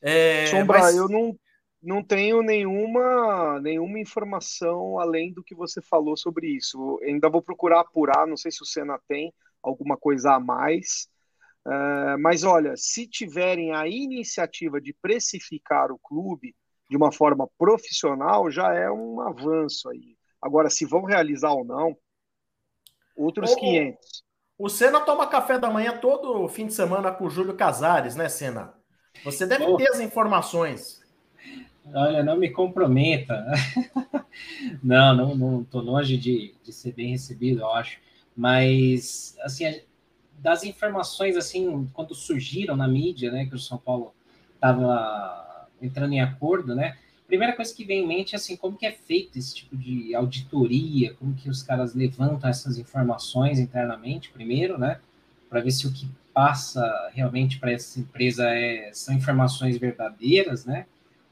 É, 0.02 0.48
Sombra, 0.48 0.80
mas... 0.80 0.96
eu 0.96 1.08
não, 1.08 1.38
não 1.82 2.04
tenho 2.04 2.42
nenhuma, 2.42 3.60
nenhuma 3.60 4.00
informação 4.00 5.00
além 5.00 5.32
do 5.34 5.44
que 5.44 5.56
você 5.56 5.82
falou 5.82 6.18
sobre 6.18 6.48
isso. 6.48 7.00
Eu 7.02 7.10
ainda 7.10 7.30
vou 7.30 7.42
procurar 7.42 7.82
apurar, 7.82 8.28
não 8.28 8.38
sei 8.38 8.52
se 8.52 8.62
o 8.62 8.66
Senna 8.66 9.00
tem 9.08 9.34
alguma 9.62 9.98
coisa 9.98 10.34
a 10.34 10.40
mais. 10.40 11.08
Uh, 11.66 12.18
mas 12.20 12.44
olha, 12.44 12.76
se 12.78 13.08
tiverem 13.08 13.74
a 13.74 13.88
iniciativa 13.88 14.80
de 14.80 14.94
precificar 15.02 15.92
o 15.92 16.00
clube, 16.00 16.56
de 16.90 16.96
uma 16.96 17.12
forma 17.12 17.48
profissional 17.58 18.50
já 18.50 18.74
é 18.74 18.90
um 18.90 19.22
avanço 19.22 19.90
aí. 19.90 20.18
Agora, 20.42 20.70
se 20.70 20.86
vão 20.86 21.04
realizar 21.04 21.52
ou 21.52 21.66
não, 21.66 21.98
outros 23.16 23.52
Ô, 23.52 23.56
500. 23.56 24.24
O 24.58 24.70
Senna 24.70 25.02
toma 25.02 25.28
café 25.28 25.60
da 25.60 25.70
manhã 25.70 25.98
todo 25.98 26.48
fim 26.48 26.68
de 26.68 26.74
semana 26.74 27.12
com 27.12 27.26
o 27.26 27.30
Júlio 27.30 27.56
Casares, 27.56 28.16
né, 28.16 28.30
Senna? 28.30 28.74
Você 29.24 29.46
deve 29.46 29.66
Ô. 29.66 29.78
ter 29.78 29.90
as 29.90 30.00
informações. 30.00 31.02
Olha, 31.94 32.24
não 32.24 32.38
me 32.38 32.50
comprometa. 32.50 33.46
não, 34.84 35.16
não, 35.16 35.36
não 35.36 35.64
tô 35.64 35.80
longe 35.80 36.18
de, 36.18 36.54
de 36.64 36.74
ser 36.74 36.94
bem 36.94 37.12
recebido, 37.12 37.62
eu 37.62 37.72
acho. 37.72 38.00
Mas, 38.36 39.38
assim, 39.42 39.82
das 40.38 40.64
informações, 40.64 41.36
assim, 41.36 41.90
quando 41.94 42.14
surgiram 42.14 42.76
na 42.76 42.88
mídia, 42.88 43.32
né, 43.32 43.46
que 43.46 43.56
o 43.56 43.60
São 43.60 43.78
Paulo 43.78 44.14
estava 44.54 45.68
entrando 45.82 46.14
em 46.14 46.22
acordo, 46.22 46.76
né? 46.76 46.98
Primeira 47.28 47.54
coisa 47.54 47.76
que 47.76 47.84
vem 47.84 48.04
em 48.04 48.08
mente 48.08 48.36
é 48.36 48.38
assim, 48.38 48.56
como 48.56 48.78
que 48.78 48.86
é 48.86 48.92
feito 48.92 49.38
esse 49.38 49.54
tipo 49.54 49.76
de 49.76 50.16
auditoria, 50.16 51.14
como 51.16 51.36
que 51.36 51.50
os 51.50 51.62
caras 51.62 51.94
levantam 51.94 52.50
essas 52.50 52.78
informações 52.78 53.60
internamente, 53.60 54.30
primeiro, 54.30 54.78
né? 54.78 55.00
Para 55.50 55.60
ver 55.60 55.72
se 55.72 55.86
o 55.88 55.92
que 55.92 56.08
passa 56.34 57.10
realmente 57.14 57.60
para 57.60 57.72
essa 57.72 58.00
empresa 58.00 58.50
é, 58.50 58.92
são 58.94 59.14
informações 59.14 59.78
verdadeiras, 59.78 60.66
né? 60.66 60.86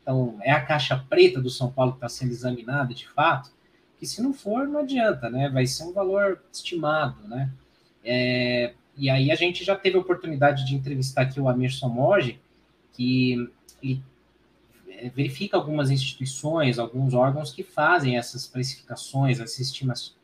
Então, 0.06 0.38
é 0.44 0.52
a 0.52 0.64
caixa 0.64 1.04
preta 1.10 1.42
do 1.42 1.50
São 1.50 1.72
Paulo 1.72 1.94
que 1.94 1.98
está 1.98 2.08
sendo 2.08 2.30
examinada 2.30 2.94
de 2.94 3.08
fato, 3.08 3.50
que 3.98 4.06
se 4.06 4.22
não 4.22 4.36
for, 4.36 4.68
não 4.68 4.82
adianta, 4.82 5.32
né? 5.32 5.50
Vai 5.50 5.66
ser 5.66 5.84
um 5.84 5.94
valor 5.94 6.44
estimado, 6.54 7.28
né? 7.28 7.50
É, 8.04 8.76
e 8.96 9.10
aí 9.10 9.32
a 9.32 9.36
gente 9.36 9.64
já 9.64 9.76
teve 9.76 9.98
a 9.98 10.00
oportunidade 10.00 10.64
de 10.64 10.76
entrevistar 10.76 11.24
aqui 11.24 11.40
o 11.40 11.50
Amir 11.50 11.74
Somoge, 11.74 12.40
que 12.94 13.50
ele 13.82 14.04
é, 14.90 15.10
verifica 15.10 15.58
algumas 15.58 15.90
instituições, 15.90 16.78
alguns 16.78 17.16
órgãos 17.16 17.52
que 17.52 17.64
fazem 17.64 18.16
essas 18.16 18.46
precificações, 18.46 19.40
essas 19.40 19.74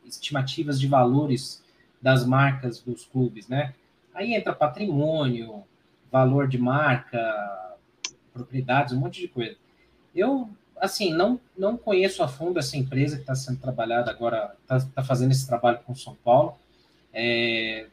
estimativas 0.06 0.78
de 0.78 0.86
valores 0.86 1.60
das 2.00 2.24
marcas 2.24 2.80
dos 2.80 3.04
clubes, 3.04 3.48
né? 3.48 3.74
Aí 4.14 4.32
entra 4.32 4.52
patrimônio, 4.52 5.64
valor 6.08 6.46
de 6.46 6.56
marca, 6.56 7.18
propriedades, 8.32 8.92
um 8.92 9.00
monte 9.00 9.20
de 9.20 9.26
coisa. 9.26 9.56
Eu, 10.14 10.48
assim, 10.80 11.12
não, 11.12 11.40
não 11.56 11.76
conheço 11.76 12.22
a 12.22 12.28
fundo 12.28 12.58
essa 12.58 12.76
empresa 12.76 13.16
que 13.16 13.22
está 13.22 13.34
sendo 13.34 13.60
trabalhada 13.60 14.10
agora, 14.10 14.54
está 14.62 14.80
tá 14.80 15.02
fazendo 15.02 15.32
esse 15.32 15.46
trabalho 15.46 15.80
com 15.86 15.94
São 15.94 16.14
Paulo. 16.24 16.54
É, 17.12 17.86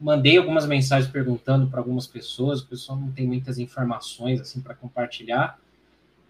mandei 0.00 0.36
algumas 0.36 0.66
mensagens 0.66 1.10
perguntando 1.10 1.66
para 1.66 1.80
algumas 1.80 2.06
pessoas, 2.06 2.60
o 2.60 2.66
pessoal 2.66 2.98
não 2.98 3.12
tem 3.12 3.26
muitas 3.26 3.58
informações 3.58 4.40
assim 4.40 4.60
para 4.60 4.74
compartilhar. 4.74 5.58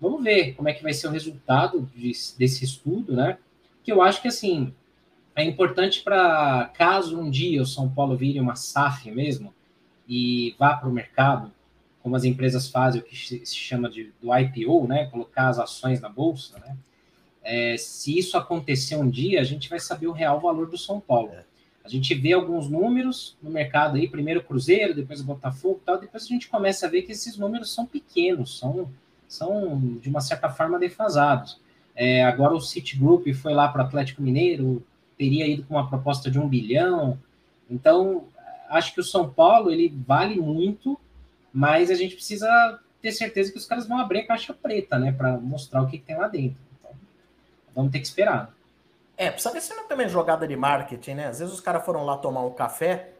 Vamos 0.00 0.22
ver 0.22 0.52
como 0.54 0.68
é 0.68 0.72
que 0.74 0.82
vai 0.82 0.92
ser 0.92 1.08
o 1.08 1.10
resultado 1.10 1.88
de, 1.94 2.12
desse 2.38 2.64
estudo, 2.64 3.14
né? 3.14 3.38
Que 3.82 3.92
eu 3.92 4.02
acho 4.02 4.20
que 4.20 4.28
assim 4.28 4.74
é 5.36 5.42
importante 5.42 6.02
para 6.02 6.70
caso 6.74 7.18
um 7.18 7.28
dia 7.28 7.62
o 7.62 7.66
São 7.66 7.88
Paulo 7.88 8.16
vire 8.16 8.38
uma 8.38 8.54
SAF 8.54 9.10
mesmo 9.10 9.52
e 10.08 10.54
vá 10.58 10.76
para 10.76 10.88
o 10.88 10.92
mercado, 10.92 11.50
como 12.05 12.16
as 12.16 12.24
empresas 12.24 12.68
fazem 12.68 13.00
o 13.00 13.05
que 13.05 13.16
se 13.16 13.57
chama 13.57 13.88
de 13.88 14.12
do 14.20 14.28
IPO, 14.36 14.86
né? 14.86 15.07
Colocar 15.07 15.48
as 15.48 15.59
ações 15.59 16.02
na 16.02 16.11
bolsa, 16.11 16.59
né? 16.59 16.76
É, 17.42 17.76
se 17.78 18.16
isso 18.18 18.36
acontecer 18.36 18.96
um 18.96 19.09
dia, 19.09 19.40
a 19.40 19.44
gente 19.44 19.70
vai 19.70 19.80
saber 19.80 20.07
o 20.07 20.12
real 20.12 20.38
valor 20.38 20.68
do 20.68 20.76
São 20.76 21.00
Paulo. 21.00 21.30
É. 21.32 21.44
A 21.82 21.88
gente 21.88 22.14
vê 22.14 22.34
alguns 22.34 22.68
números 22.68 23.38
no 23.42 23.50
mercado 23.50 23.96
aí, 23.96 24.07
primeiro 24.07 24.40
o 24.40 24.44
Cruzeiro, 24.44 24.94
depois 24.94 25.20
o 25.20 25.24
Botafogo, 25.24 25.80
tal, 25.84 25.98
depois 25.98 26.24
a 26.24 26.26
gente 26.26 26.46
começa 26.48 26.86
a 26.86 26.90
ver 26.90 27.02
que 27.02 27.12
esses 27.12 27.38
números 27.38 27.72
são 27.72 27.86
pequenos, 27.86 28.59
são 28.59 28.90
são 29.26 29.98
de 30.00 30.09
uma 30.11 30.20
certa 30.20 30.50
forma 30.50 30.78
defasados. 30.78 31.59
É, 31.96 32.22
agora 32.22 32.55
o 32.55 32.61
Citigroup 32.61 33.26
foi 33.32 33.55
lá 33.55 33.66
para 33.68 33.82
o 33.82 33.86
Atlético 33.86 34.20
Mineiro, 34.20 34.84
teria 35.16 35.46
ido 35.46 35.64
com 35.64 35.74
uma 35.74 35.88
proposta 35.88 36.30
de 36.30 36.38
um 36.38 36.46
bilhão. 36.46 37.18
Então, 37.70 38.24
acho 38.68 38.92
que 38.92 39.00
o 39.00 39.05
São 39.05 39.28
Paulo 39.28 39.70
ele 39.70 39.92
vale 40.07 40.38
muito, 40.38 41.00
mas 41.55 41.88
a 41.88 41.94
gente 41.94 42.16
precisa 42.16 42.80
ter 43.00 43.12
certeza 43.12 43.52
que 43.52 43.59
os 43.59 43.66
caras 43.66 43.86
vão 43.86 43.98
abrir 43.98 44.20
a 44.20 44.26
caixa 44.26 44.52
preta, 44.52 44.98
né, 44.98 45.12
para 45.12 45.38
mostrar 45.38 45.82
o 45.82 45.86
que, 45.86 45.98
que, 45.98 46.05
tem 46.05 46.16
lá 46.16 46.26
dentro. 46.26 46.59
Então, 46.80 46.90
vamos 47.72 47.92
ter 47.92 48.00
que 48.00 48.07
esperar. 48.07 48.52
É, 49.16 49.30
precisa 49.30 49.55
ver 49.55 49.61
se 49.61 49.72
não 49.74 49.86
também 49.86 50.09
jogada 50.09 50.48
de 50.48 50.57
marketing, 50.57 51.14
né? 51.14 51.26
Às 51.28 51.38
vezes 51.38 51.55
os 51.55 51.61
caras 51.61 51.84
foram 51.84 52.05
lá 52.05 52.16
tomar 52.16 52.44
um 52.44 52.52
café, 52.52 53.11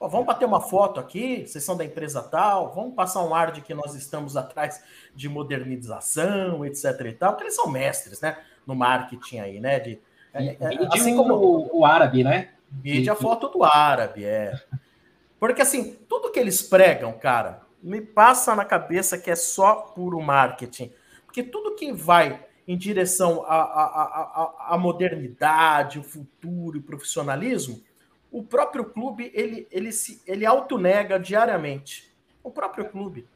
vamos 0.00 0.24
bater 0.24 0.46
uma 0.46 0.60
foto 0.60 0.98
aqui, 0.98 1.46
vocês 1.46 1.62
são 1.62 1.76
da 1.76 1.84
empresa 1.84 2.22
tal, 2.22 2.72
vamos 2.72 2.94
passar 2.94 3.22
um 3.22 3.34
ar 3.34 3.52
de 3.52 3.60
que 3.60 3.74
nós 3.74 3.94
estamos 3.94 4.36
atrás 4.38 4.82
de 5.14 5.28
modernização, 5.28 6.64
etc 6.64 6.84
e 7.04 7.12
tal, 7.12 7.32
porque 7.32 7.44
eles 7.44 7.56
são 7.56 7.68
mestres, 7.68 8.22
né, 8.22 8.38
no 8.66 8.74
marketing 8.74 9.40
aí, 9.40 9.60
né, 9.60 9.80
de, 9.80 10.00
é, 10.32 10.56
é, 10.60 10.88
assim 10.92 11.14
como 11.14 11.34
o, 11.34 11.80
o, 11.80 11.84
árabe, 11.84 12.22
né? 12.22 12.50
Vídeo 12.70 13.12
a 13.12 13.16
foto 13.16 13.48
do 13.48 13.64
árabe, 13.64 14.24
é. 14.24 14.58
Porque 15.38 15.62
assim, 15.62 15.96
tudo 16.08 16.30
que 16.30 16.38
eles 16.38 16.60
pregam, 16.62 17.12
cara, 17.12 17.65
me 17.86 18.00
passa 18.00 18.54
na 18.56 18.64
cabeça 18.64 19.16
que 19.16 19.30
é 19.30 19.36
só 19.36 19.76
puro 19.76 20.20
marketing. 20.20 20.92
Porque 21.24 21.40
tudo 21.40 21.76
que 21.76 21.92
vai 21.92 22.44
em 22.66 22.76
direção 22.76 23.44
à 23.46 24.76
modernidade, 24.76 26.00
o 26.00 26.02
futuro, 26.02 26.80
o 26.80 26.82
profissionalismo, 26.82 27.80
o 28.32 28.42
próprio 28.42 28.86
clube 28.86 29.30
ele, 29.32 29.68
ele 29.70 29.92
se 29.92 30.20
ele 30.26 30.44
autonega 30.44 31.16
diariamente. 31.16 32.12
O 32.42 32.50
próprio 32.50 32.88
clube. 32.88 33.26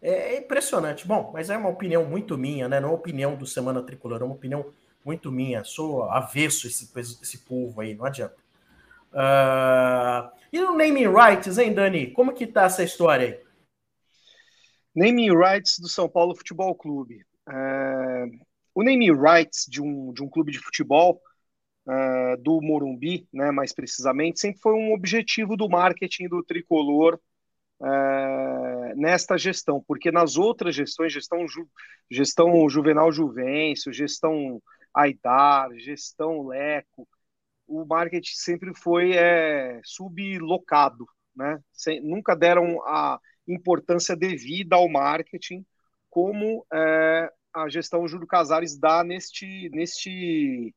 É, 0.00 0.34
é 0.34 0.38
impressionante. 0.38 1.04
Bom, 1.04 1.32
mas 1.34 1.50
é 1.50 1.56
uma 1.56 1.68
opinião 1.68 2.04
muito 2.04 2.38
minha, 2.38 2.68
né? 2.68 2.78
Não 2.78 2.90
é 2.90 2.92
uma 2.92 2.96
opinião 2.96 3.34
do 3.34 3.44
Semana 3.44 3.82
Tricolor, 3.82 4.22
é 4.22 4.24
uma 4.24 4.34
opinião 4.34 4.66
muito 5.04 5.32
minha. 5.32 5.64
Sou 5.64 6.04
avesso 6.04 6.68
esse, 6.68 6.88
esse 6.96 7.38
povo 7.38 7.80
aí, 7.80 7.94
não 7.94 8.04
adianta. 8.04 8.36
Uh... 9.12 10.30
E 10.52 10.60
no 10.60 10.76
naming 10.76 11.08
rights, 11.08 11.58
hein, 11.58 11.74
Dani? 11.74 12.12
Como 12.12 12.32
que 12.32 12.46
tá 12.46 12.64
essa 12.64 12.84
história 12.84 13.26
aí? 13.26 13.49
Naming 14.94 15.34
rights 15.36 15.78
do 15.78 15.88
São 15.88 16.08
Paulo 16.08 16.36
Futebol 16.36 16.74
Clube. 16.74 17.24
Uh... 17.48 18.50
O 18.74 18.82
naming 18.82 19.12
rights 19.12 19.66
de 19.68 19.82
um, 19.82 20.12
de 20.12 20.22
um 20.22 20.28
clube 20.28 20.52
de 20.52 20.58
futebol 20.58 21.20
uh, 21.86 22.40
do 22.40 22.60
Morumbi, 22.62 23.28
né, 23.32 23.50
mais 23.50 23.72
precisamente, 23.72 24.40
sempre 24.40 24.60
foi 24.60 24.74
um 24.74 24.92
objetivo 24.92 25.56
do 25.56 25.68
marketing 25.68 26.28
do 26.28 26.42
tricolor 26.42 27.20
uh, 27.80 28.96
nesta 28.96 29.36
gestão, 29.36 29.82
porque 29.86 30.10
nas 30.10 30.36
outras 30.36 30.74
gestões, 30.74 31.12
gestão, 31.12 31.46
ju, 31.48 31.68
gestão 32.10 32.68
Juvenal 32.68 33.10
Juvencio, 33.10 33.92
gestão 33.92 34.62
Aidar, 34.94 35.68
gestão 35.76 36.46
Leco, 36.46 37.08
o 37.66 37.84
marketing 37.84 38.34
sempre 38.34 38.72
foi 38.74 39.12
é, 39.12 39.80
sublocado, 39.84 41.06
né? 41.36 41.60
Sem, 41.72 42.00
nunca 42.00 42.34
deram 42.34 42.82
a 42.82 43.20
importância 43.46 44.16
devida 44.16 44.76
ao 44.76 44.88
marketing 44.88 45.64
como 46.10 46.66
é, 46.72 47.30
a 47.54 47.68
gestão 47.68 48.06
Júlio 48.06 48.26
Casares 48.26 48.78
dá 48.78 49.04
neste, 49.04 49.70
neste 49.70 50.74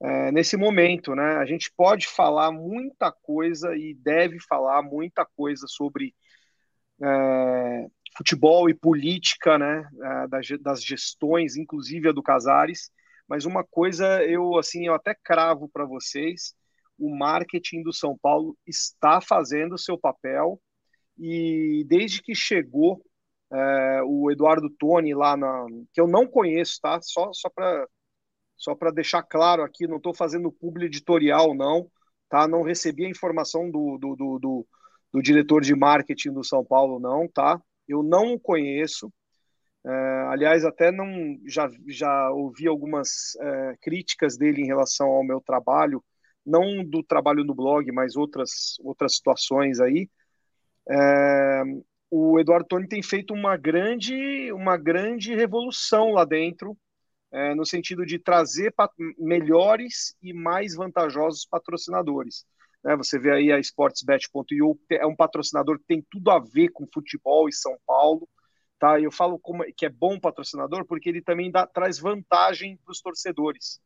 é, 0.00 0.30
nesse 0.30 0.56
momento, 0.56 1.14
né? 1.14 1.36
A 1.36 1.44
gente 1.44 1.72
pode 1.76 2.06
falar 2.06 2.52
muita 2.52 3.10
coisa 3.10 3.76
e 3.76 3.94
deve 3.94 4.38
falar 4.40 4.82
muita 4.82 5.24
coisa 5.24 5.66
sobre 5.66 6.14
é, 7.02 7.86
futebol 8.16 8.70
e 8.70 8.74
política, 8.74 9.58
né? 9.58 9.88
Das 10.60 10.84
gestões, 10.84 11.56
inclusive 11.56 12.08
a 12.08 12.12
do 12.12 12.22
Casares. 12.22 12.90
Mas 13.28 13.44
uma 13.44 13.64
coisa 13.64 14.24
eu 14.24 14.56
assim 14.56 14.86
eu 14.86 14.94
até 14.94 15.14
cravo 15.14 15.68
para 15.68 15.84
vocês: 15.84 16.54
o 16.98 17.14
marketing 17.14 17.82
do 17.82 17.92
São 17.92 18.16
Paulo 18.16 18.56
está 18.66 19.20
fazendo 19.20 19.74
o 19.74 19.78
seu 19.78 19.98
papel 19.98 20.60
e 21.18 21.84
desde 21.88 22.22
que 22.22 22.34
chegou 22.34 23.02
é, 23.52 24.02
o 24.04 24.30
Eduardo 24.30 24.70
Toni 24.70 25.14
lá 25.14 25.36
na 25.36 25.66
que 25.92 26.00
eu 26.00 26.06
não 26.06 26.26
conheço, 26.26 26.80
tá? 26.80 27.00
Só 27.02 27.32
só 27.32 27.48
para 27.50 27.86
só 28.56 28.74
para 28.74 28.90
deixar 28.90 29.22
claro 29.22 29.62
aqui, 29.62 29.86
não 29.86 29.98
estou 29.98 30.14
fazendo 30.14 30.52
publi 30.52 30.86
editorial, 30.86 31.54
não, 31.54 31.90
tá? 32.28 32.46
Não 32.48 32.62
recebi 32.62 33.06
a 33.06 33.10
informação 33.10 33.70
do, 33.70 33.98
do, 33.98 34.16
do, 34.16 34.38
do, 34.38 34.66
do 35.12 35.22
diretor 35.22 35.62
de 35.62 35.74
marketing 35.74 36.32
do 36.32 36.44
São 36.44 36.64
Paulo, 36.64 36.98
não, 36.98 37.28
tá? 37.28 37.60
Eu 37.86 38.02
não 38.02 38.34
o 38.34 38.40
conheço. 38.40 39.12
É, 39.86 39.90
aliás, 40.28 40.64
até 40.64 40.90
não 40.90 41.38
já, 41.46 41.70
já 41.86 42.30
ouvi 42.32 42.66
algumas 42.66 43.36
é, 43.40 43.76
críticas 43.80 44.36
dele 44.36 44.62
em 44.62 44.66
relação 44.66 45.08
ao 45.08 45.24
meu 45.24 45.40
trabalho, 45.40 46.04
não 46.44 46.84
do 46.84 47.02
trabalho 47.02 47.44
no 47.44 47.54
blog, 47.54 47.90
mas 47.92 48.16
outras, 48.16 48.76
outras 48.80 49.16
situações 49.16 49.80
aí. 49.80 50.08
É, 50.90 51.62
o 52.10 52.40
Eduardo 52.40 52.66
Toni 52.66 52.88
tem 52.88 53.02
feito 53.02 53.34
uma 53.34 53.56
grande, 53.56 54.50
uma 54.52 54.76
grande 54.76 55.34
revolução 55.34 56.12
lá 56.12 56.24
dentro, 56.24 56.76
é, 57.30 57.54
no 57.54 57.66
sentido 57.66 58.06
de 58.06 58.18
trazer 58.18 58.74
melhores 59.18 60.16
e 60.22 60.32
mais 60.32 60.74
vantajosos 60.74 61.46
patrocinadores. 61.46 62.46
Né? 62.82 62.96
Você 62.96 63.18
vê 63.18 63.32
aí 63.32 63.52
a 63.52 63.58
sportsbet.io, 63.58 64.78
é 64.90 65.06
um 65.06 65.14
patrocinador 65.14 65.78
que 65.78 65.84
tem 65.86 66.04
tudo 66.10 66.30
a 66.30 66.38
ver 66.38 66.70
com 66.70 66.86
futebol 66.92 67.48
e 67.48 67.52
São 67.52 67.76
Paulo. 67.86 68.28
Tá? 68.78 69.00
Eu 69.00 69.10
falo 69.10 69.38
como, 69.38 69.64
que 69.76 69.84
é 69.84 69.90
bom 69.90 70.18
patrocinador 70.18 70.86
porque 70.86 71.08
ele 71.08 71.20
também 71.20 71.50
dá, 71.50 71.66
traz 71.66 71.98
vantagem 71.98 72.78
para 72.78 72.92
os 72.92 73.00
torcedores. 73.00 73.80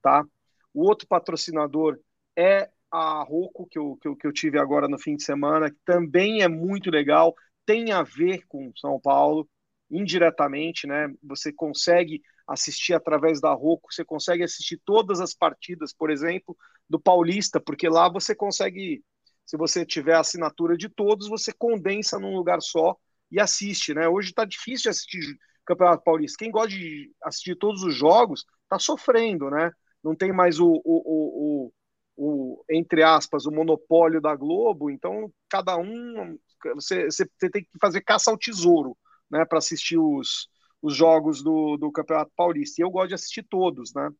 Tá? 0.00 0.24
O 0.72 0.86
outro 0.86 1.06
patrocinador 1.06 1.98
é 2.36 2.70
a 2.96 3.22
Rocco, 3.22 3.66
que 3.66 3.78
eu, 3.78 3.98
que, 4.00 4.08
eu, 4.08 4.16
que 4.16 4.26
eu 4.26 4.32
tive 4.32 4.58
agora 4.58 4.88
no 4.88 4.98
fim 4.98 5.16
de 5.16 5.22
semana, 5.22 5.70
que 5.70 5.76
também 5.84 6.42
é 6.42 6.48
muito 6.48 6.90
legal, 6.90 7.34
tem 7.66 7.92
a 7.92 8.02
ver 8.02 8.46
com 8.48 8.72
São 8.74 8.98
Paulo, 8.98 9.46
indiretamente, 9.90 10.86
né? 10.86 11.12
Você 11.22 11.52
consegue 11.52 12.22
assistir 12.48 12.94
através 12.94 13.38
da 13.38 13.52
Roku, 13.52 13.92
você 13.92 14.02
consegue 14.04 14.42
assistir 14.42 14.80
todas 14.82 15.20
as 15.20 15.34
partidas, 15.34 15.92
por 15.92 16.10
exemplo, 16.10 16.56
do 16.88 16.98
Paulista, 16.98 17.60
porque 17.60 17.86
lá 17.86 18.08
você 18.08 18.34
consegue, 18.34 19.04
se 19.44 19.58
você 19.58 19.84
tiver 19.84 20.14
assinatura 20.14 20.74
de 20.74 20.88
todos, 20.88 21.28
você 21.28 21.52
condensa 21.52 22.18
num 22.18 22.34
lugar 22.34 22.62
só 22.62 22.96
e 23.30 23.38
assiste, 23.38 23.92
né? 23.92 24.08
Hoje 24.08 24.30
está 24.30 24.46
difícil 24.46 24.90
assistir 24.90 25.20
Campeonato 25.66 26.02
Paulista. 26.02 26.38
Quem 26.38 26.50
gosta 26.50 26.70
de 26.70 27.12
assistir 27.22 27.56
todos 27.56 27.82
os 27.82 27.94
jogos 27.94 28.46
está 28.62 28.78
sofrendo, 28.78 29.50
né? 29.50 29.70
Não 30.02 30.14
tem 30.14 30.32
mais 30.32 30.58
o, 30.60 30.66
o, 30.66 31.66
o, 31.66 31.72
o, 32.16 32.64
entre 32.70 33.02
aspas, 33.02 33.46
o 33.46 33.50
monopólio 33.50 34.20
da 34.20 34.34
Globo, 34.34 34.90
então 34.90 35.30
cada 35.48 35.76
um, 35.76 36.38
você, 36.74 37.04
você 37.04 37.26
tem 37.50 37.62
que 37.62 37.78
fazer 37.80 38.00
caça 38.00 38.30
ao 38.30 38.38
tesouro, 38.38 38.96
né, 39.30 39.44
para 39.44 39.58
assistir 39.58 39.98
os, 39.98 40.48
os 40.80 40.94
jogos 40.96 41.42
do, 41.42 41.76
do 41.76 41.92
Campeonato 41.92 42.32
Paulista. 42.36 42.80
E 42.80 42.84
eu 42.84 42.90
gosto 42.90 43.08
de 43.08 43.14
assistir 43.14 43.42
todos, 43.42 43.92
né? 43.94 44.10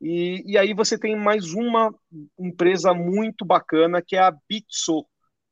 E, 0.00 0.42
e 0.44 0.58
aí 0.58 0.74
você 0.74 0.98
tem 0.98 1.16
mais 1.16 1.52
uma 1.52 1.94
empresa 2.38 2.92
muito 2.92 3.44
bacana 3.44 4.02
que 4.02 4.16
é 4.16 4.20
a 4.20 4.36
Bitso. 4.48 5.06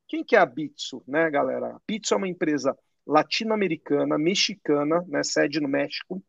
Quem 0.09 0.23
que 0.23 0.37
é 0.37 0.39
a 0.39 0.47
Bitso, 0.47 1.03
né, 1.07 1.31
galera? 1.31 1.69
A 1.69 1.81
Bitso 1.87 2.13
é 2.13 2.17
uma 2.17 2.29
empresa 2.29 2.77
latino-americana, 3.07 4.19
mexicana, 4.19 5.03
né, 5.09 5.23
sede 5.23 5.61
no 5.61 5.69
México, 5.69 6.23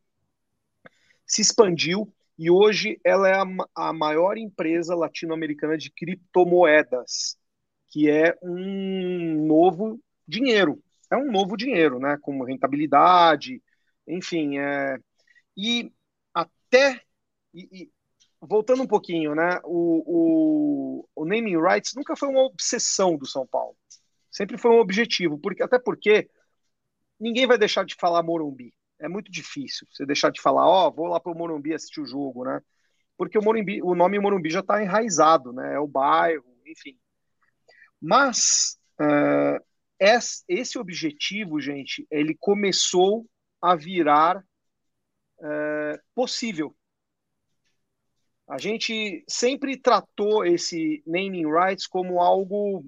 se 1.26 1.42
expandiu 1.42 2.12
e 2.38 2.50
hoje 2.50 3.00
ela 3.04 3.30
é 3.30 3.36
a, 3.36 3.46
a 3.76 3.94
maior 3.94 4.38
empresa 4.38 4.96
latino-americana 4.96 5.78
de 5.78 5.92
criptomoedas, 5.92 7.38
que 7.90 8.10
é 8.10 8.36
um 8.42 9.46
novo 9.46 10.00
dinheiro. 10.28 10.82
É 11.12 11.18
um 11.18 11.32
novo 11.32 11.56
dinheiro, 11.56 12.00
né? 12.00 12.18
Com 12.22 12.44
rentabilidade, 12.44 13.62
enfim, 14.08 14.58
é, 14.58 14.98
e 15.56 15.92
até 16.34 17.02
e, 17.54 17.84
e, 17.84 17.92
voltando 18.42 18.84
um 18.84 18.88
pouquinho, 18.88 19.36
né? 19.36 19.60
O, 19.64 21.02
o, 21.04 21.10
o, 21.16 21.26
naming 21.26 21.58
rights 21.62 21.94
nunca 21.96 22.16
foi 22.16 22.30
uma 22.30 22.44
obsessão 22.44 23.16
do 23.18 23.26
São 23.28 23.46
Paulo, 23.48 23.78
sempre 24.32 24.58
foi 24.58 24.72
um 24.72 24.80
objetivo, 24.80 25.38
porque 25.38 25.64
até 25.64 25.80
porque 25.80 26.30
ninguém 27.20 27.48
vai 27.48 27.58
deixar 27.58 27.86
de 27.86 27.96
falar 27.96 28.24
Morumbi. 28.24 28.74
É 29.04 29.10
muito 29.10 29.32
difícil 29.32 29.86
você 29.92 30.06
deixar 30.06 30.32
de 30.32 30.42
falar, 30.42 30.66
ó, 30.66 30.88
oh, 30.88 30.92
vou 30.92 31.08
lá 31.08 31.20
para 31.20 31.32
o 31.32 31.36
Morumbi 31.36 31.74
assistir 31.74 32.02
o 32.02 32.06
jogo, 32.06 32.46
né? 32.46 32.62
Porque 33.18 33.38
o 33.38 33.44
Morumbi, 33.44 33.82
o 33.82 33.94
nome 33.94 34.18
Morumbi 34.18 34.50
já 34.50 34.62
está 34.62 34.82
enraizado, 34.82 35.52
né? 35.52 35.76
É 35.76 35.80
o 35.80 35.88
bairro, 35.88 36.46
enfim. 36.66 36.98
Mas 38.02 38.78
uh, 39.00 39.64
esse 40.48 40.80
objetivo, 40.80 41.60
gente, 41.60 42.08
ele 42.10 42.36
começou 42.40 43.26
a 43.62 43.76
virar 43.76 44.44
é, 45.42 46.00
possível. 46.14 46.76
A 48.48 48.58
gente 48.58 49.24
sempre 49.28 49.78
tratou 49.78 50.46
esse 50.46 51.02
naming 51.08 51.50
rights 51.50 51.88
como 51.88 52.20
algo 52.20 52.86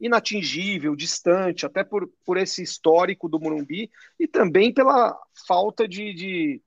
inatingível, 0.00 0.96
distante, 0.96 1.66
até 1.66 1.84
por, 1.84 2.08
por 2.24 2.38
esse 2.38 2.62
histórico 2.62 3.28
do 3.28 3.38
Morumbi 3.38 3.90
e 4.18 4.26
também 4.26 4.72
pela 4.72 5.16
falta 5.46 5.86
de, 5.86 6.14
de 6.14 6.62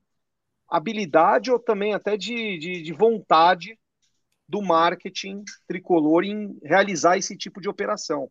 habilidade 0.68 1.50
ou 1.50 1.58
também 1.58 1.94
até 1.94 2.16
de, 2.16 2.58
de, 2.58 2.82
de, 2.82 2.92
vontade 2.92 3.78
do 4.48 4.62
marketing 4.62 5.42
tricolor 5.66 6.22
em 6.24 6.56
realizar 6.62 7.18
esse 7.18 7.36
tipo 7.36 7.60
de 7.60 7.68
operação. 7.68 8.30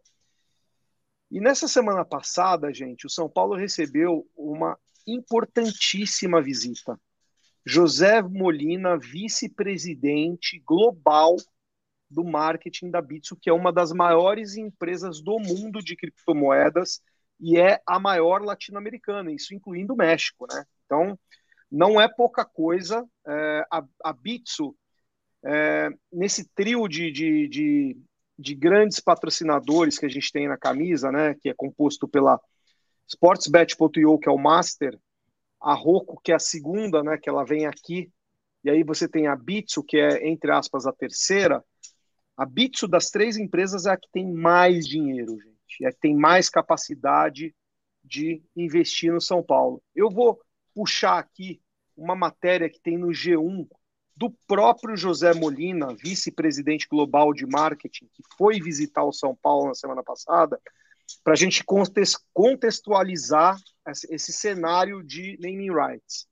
E 1.30 1.42
nessa 1.42 1.68
semana 1.68 2.06
passada, 2.06 2.74
gente, 2.74 3.06
o 3.06 3.10
São 3.10 3.28
Paulo 3.28 3.56
recebeu 3.56 4.26
uma 4.36 4.78
importantíssima 5.06 6.42
visita. 6.42 7.00
José 7.66 8.22
Molina, 8.22 8.98
vice-presidente 8.98 10.62
global 10.66 11.36
do 12.14 12.24
marketing 12.24 12.90
da 12.90 13.02
Bitso, 13.02 13.36
que 13.36 13.50
é 13.50 13.54
uma 13.54 13.72
das 13.72 13.92
maiores 13.92 14.56
empresas 14.56 15.22
do 15.22 15.40
mundo 15.40 15.80
de 15.80 15.96
criptomoedas 15.96 17.02
e 17.40 17.58
é 17.58 17.82
a 17.86 18.00
maior 18.00 18.42
latino-americana, 18.42 19.32
isso 19.32 19.54
incluindo 19.54 19.94
o 19.94 19.98
México, 19.98 20.46
né? 20.50 20.64
Então, 20.86 21.18
não 21.70 22.00
é 22.00 22.08
pouca 22.08 22.46
coisa. 22.46 23.06
É, 23.28 23.66
a, 23.72 23.84
a 24.04 24.14
Bitso, 24.14 24.76
é, 25.44 25.90
nesse 26.12 26.48
trio 26.56 26.88
de, 26.88 27.12
de, 27.12 27.48
de, 27.48 27.98
de 28.38 28.56
grandes 28.56 29.00
patrocinadores 29.00 29.98
que 29.98 30.06
a 30.06 30.10
gente 30.10 30.32
tem 30.32 30.48
na 30.48 30.58
camisa, 30.58 31.12
né, 31.12 31.36
que 31.42 31.50
é 31.50 31.54
composto 31.54 32.08
pela 32.08 32.40
Sportsbet.io, 33.08 34.20
que 34.20 34.30
é 34.30 34.32
o 34.32 34.38
Master, 34.38 34.98
a 35.60 35.74
Roku, 35.74 36.22
que 36.24 36.32
é 36.32 36.36
a 36.36 36.40
segunda, 36.40 37.04
né, 37.04 37.18
que 37.18 37.28
ela 37.28 37.44
vem 37.44 37.66
aqui, 37.66 38.10
e 38.64 38.70
aí 38.70 38.84
você 38.84 39.08
tem 39.08 39.28
a 39.28 39.36
Bitsu, 39.36 39.84
que 39.84 39.98
é, 39.98 40.28
entre 40.28 40.52
aspas, 40.52 40.86
a 40.86 40.94
terceira. 40.94 41.64
A 42.36 42.46
Bitsu 42.46 42.88
das 42.88 43.10
três 43.10 43.38
empresas 43.38 43.86
é 43.86 43.92
a 43.92 43.98
que 43.98 44.10
tem 44.12 44.32
mais 44.32 44.88
dinheiro, 44.88 45.38
gente, 45.40 45.84
é 45.84 45.88
a 45.88 45.92
que 45.92 46.00
tem 46.00 46.16
mais 46.16 46.50
capacidade 46.50 47.56
de 48.04 48.44
investir 48.56 49.14
no 49.14 49.22
São 49.22 49.44
Paulo. 49.44 49.82
Eu 49.96 50.10
vou 50.10 50.40
puxar 50.74 51.20
aqui 51.20 51.62
uma 51.96 52.16
matéria 52.16 52.70
que 52.70 52.82
tem 52.82 52.98
no 52.98 53.10
G1 53.10 53.68
do 54.16 54.32
próprio 54.48 54.96
José 54.96 55.34
Molina, 55.34 55.96
vice-presidente 55.96 56.88
global 56.90 57.34
de 57.34 57.46
marketing, 57.46 58.06
que 58.14 58.24
foi 58.38 58.60
visitar 58.60 59.04
o 59.04 59.14
São 59.14 59.36
Paulo 59.36 59.68
na 59.68 59.76
semana 59.76 60.04
passada, 60.04 60.60
para 61.24 61.34
a 61.34 61.36
gente 61.36 61.64
contextualizar 62.34 63.58
esse 64.10 64.34
cenário 64.34 65.04
de 65.04 65.38
naming 65.40 65.72
rights. 65.72 66.28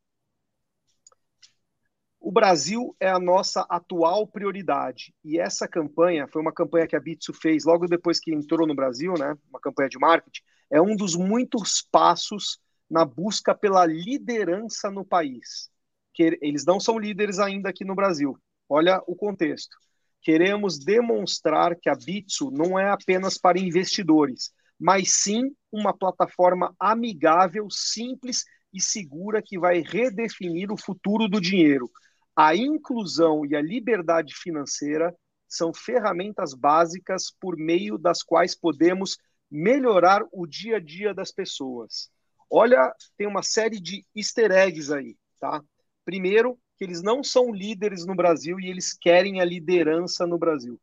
O 2.23 2.31
Brasil 2.31 2.95
é 2.99 3.09
a 3.09 3.19
nossa 3.19 3.65
atual 3.67 4.27
prioridade 4.27 5.11
e 5.25 5.39
essa 5.39 5.67
campanha 5.67 6.27
foi 6.27 6.39
uma 6.39 6.53
campanha 6.53 6.85
que 6.85 6.95
a 6.95 6.99
Bitsu 6.99 7.33
fez 7.33 7.65
logo 7.65 7.87
depois 7.87 8.19
que 8.19 8.31
entrou 8.31 8.67
no 8.67 8.75
Brasil, 8.75 9.15
né? 9.17 9.35
Uma 9.49 9.59
campanha 9.59 9.89
de 9.89 9.97
marketing. 9.97 10.43
É 10.69 10.79
um 10.79 10.95
dos 10.95 11.15
muitos 11.15 11.81
passos 11.91 12.59
na 12.87 13.03
busca 13.03 13.55
pela 13.55 13.87
liderança 13.87 14.91
no 14.91 15.03
país. 15.03 15.71
Que 16.13 16.37
eles 16.43 16.63
não 16.63 16.79
são 16.79 16.99
líderes 16.99 17.39
ainda 17.39 17.69
aqui 17.69 17.83
no 17.83 17.95
Brasil. 17.95 18.37
Olha 18.69 19.01
o 19.07 19.15
contexto. 19.15 19.75
Queremos 20.21 20.77
demonstrar 20.77 21.75
que 21.75 21.89
a 21.89 21.95
Bitsu 21.95 22.51
não 22.51 22.77
é 22.77 22.91
apenas 22.91 23.35
para 23.35 23.59
investidores, 23.59 24.51
mas 24.79 25.11
sim 25.11 25.55
uma 25.71 25.91
plataforma 25.91 26.75
amigável, 26.79 27.67
simples 27.71 28.43
e 28.71 28.79
segura 28.79 29.41
que 29.41 29.57
vai 29.57 29.81
redefinir 29.81 30.71
o 30.71 30.77
futuro 30.77 31.27
do 31.27 31.41
dinheiro. 31.41 31.89
A 32.35 32.55
inclusão 32.55 33.45
e 33.45 33.55
a 33.55 33.61
liberdade 33.61 34.33
financeira 34.35 35.15
são 35.47 35.73
ferramentas 35.73 36.53
básicas 36.53 37.31
por 37.39 37.57
meio 37.57 37.97
das 37.97 38.23
quais 38.23 38.55
podemos 38.55 39.17
melhorar 39.49 40.23
o 40.31 40.47
dia 40.47 40.77
a 40.77 40.79
dia 40.79 41.13
das 41.13 41.31
pessoas. 41.31 42.09
Olha, 42.49 42.93
tem 43.17 43.27
uma 43.27 43.43
série 43.43 43.79
de 43.79 44.05
easter 44.15 44.51
eggs 44.51 44.93
aí, 44.93 45.17
tá? 45.39 45.61
Primeiro, 46.05 46.57
que 46.77 46.85
eles 46.85 47.01
não 47.01 47.23
são 47.23 47.51
líderes 47.51 48.05
no 48.05 48.15
Brasil 48.15 48.59
e 48.59 48.67
eles 48.67 48.93
querem 48.93 49.41
a 49.41 49.45
liderança 49.45 50.25
no 50.25 50.37
Brasil. 50.37 50.79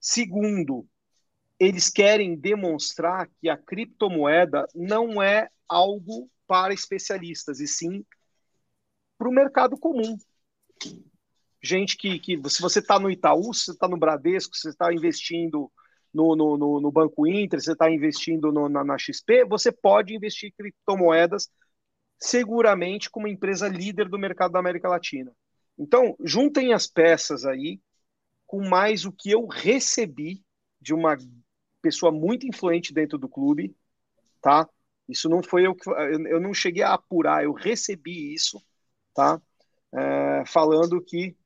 Segundo, 0.00 0.86
eles 1.58 1.90
querem 1.90 2.36
demonstrar 2.36 3.28
que 3.40 3.48
a 3.48 3.56
criptomoeda 3.56 4.66
não 4.74 5.20
é 5.20 5.50
algo 5.68 6.30
para 6.46 6.72
especialistas, 6.72 7.60
e 7.60 7.66
sim 7.66 8.04
para 9.18 9.28
o 9.28 9.32
mercado 9.32 9.76
comum. 9.76 10.16
Gente 11.62 11.96
que, 11.96 12.18
que 12.18 12.40
se 12.48 12.62
você 12.62 12.78
está 12.78 12.98
no 12.98 13.10
Itaú, 13.10 13.52
se 13.52 13.66
você 13.66 13.70
está 13.72 13.88
no 13.88 13.96
Bradesco, 13.96 14.54
se 14.54 14.62
você 14.62 14.68
está 14.70 14.92
investindo 14.92 15.70
no, 16.12 16.36
no, 16.36 16.80
no, 16.80 16.92
Banco 16.92 17.26
Inter, 17.26 17.58
se 17.58 17.66
você 17.66 17.72
está 17.72 17.90
investindo 17.90 18.52
no, 18.52 18.68
na, 18.68 18.84
na 18.84 18.98
XP, 18.98 19.44
você 19.44 19.72
pode 19.72 20.14
investir 20.14 20.48
em 20.48 20.52
criptomoedas 20.52 21.50
seguramente 22.18 23.10
como 23.10 23.28
empresa 23.28 23.68
líder 23.68 24.08
do 24.08 24.18
mercado 24.18 24.52
da 24.52 24.58
América 24.58 24.88
Latina. 24.88 25.32
Então, 25.78 26.16
juntem 26.24 26.72
as 26.72 26.86
peças 26.86 27.44
aí 27.44 27.80
com 28.46 28.66
mais 28.66 29.04
o 29.04 29.12
que 29.12 29.30
eu 29.30 29.46
recebi 29.46 30.42
de 30.80 30.92
uma 30.92 31.16
pessoa 31.80 32.10
muito 32.10 32.46
influente 32.46 32.92
dentro 32.92 33.18
do 33.18 33.28
clube, 33.28 33.76
tá? 34.40 34.68
Isso 35.08 35.28
não 35.28 35.42
foi 35.42 35.66
eu 35.66 35.74
que 35.74 35.88
eu 35.88 36.40
não 36.40 36.52
cheguei 36.52 36.82
a 36.82 36.94
apurar, 36.94 37.44
eu 37.44 37.52
recebi 37.52 38.34
isso, 38.34 38.60
tá? 39.14 39.40
É, 39.94 40.27
falando 40.44 41.02
que 41.02 41.36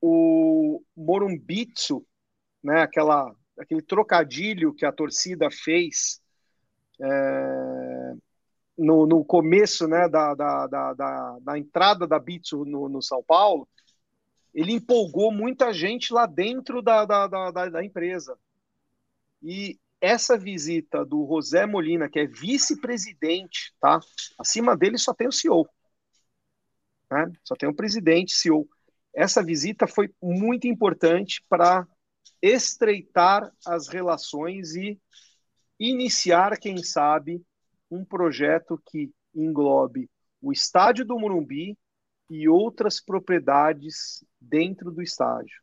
o 0.00 0.82
Morumbitsu, 0.96 2.06
né, 2.62 2.82
aquela, 2.82 3.34
aquele 3.58 3.82
trocadilho 3.82 4.74
que 4.74 4.86
a 4.86 4.92
torcida 4.92 5.50
fez 5.50 6.20
é, 7.00 8.14
no, 8.76 9.06
no 9.06 9.24
começo 9.24 9.86
né, 9.86 10.08
da, 10.08 10.34
da, 10.34 10.66
da, 10.66 10.94
da, 10.94 11.38
da 11.40 11.58
entrada 11.58 12.06
da 12.06 12.18
Bitsu 12.18 12.64
no, 12.64 12.88
no 12.88 13.02
São 13.02 13.22
Paulo, 13.22 13.68
ele 14.54 14.72
empolgou 14.72 15.30
muita 15.30 15.72
gente 15.72 16.12
lá 16.12 16.26
dentro 16.26 16.82
da, 16.82 17.04
da, 17.04 17.26
da, 17.26 17.68
da 17.68 17.84
empresa. 17.84 18.36
E 19.42 19.78
essa 20.00 20.36
visita 20.36 21.04
do 21.04 21.26
José 21.26 21.66
Molina, 21.66 22.08
que 22.08 22.18
é 22.18 22.26
vice-presidente, 22.26 23.72
tá? 23.80 24.00
Acima 24.38 24.76
dele 24.76 24.98
só 24.98 25.12
tem 25.12 25.28
o 25.28 25.32
CEO. 25.32 25.68
Né? 27.10 27.32
Só 27.44 27.54
tem 27.54 27.68
o 27.68 27.74
presidente, 27.74 28.32
CEO. 28.32 28.68
Essa 29.14 29.42
visita 29.42 29.86
foi 29.86 30.12
muito 30.22 30.66
importante 30.66 31.44
para 31.48 31.86
estreitar 32.40 33.50
as 33.66 33.88
relações 33.88 34.74
e 34.74 34.98
iniciar, 35.78 36.58
quem 36.58 36.82
sabe, 36.82 37.42
um 37.90 38.04
projeto 38.04 38.80
que 38.86 39.10
englobe 39.34 40.08
o 40.40 40.52
estádio 40.52 41.04
do 41.04 41.18
Morumbi 41.18 41.76
e 42.30 42.48
outras 42.48 43.00
propriedades 43.00 44.24
dentro 44.40 44.90
do 44.90 45.02
estádio. 45.02 45.60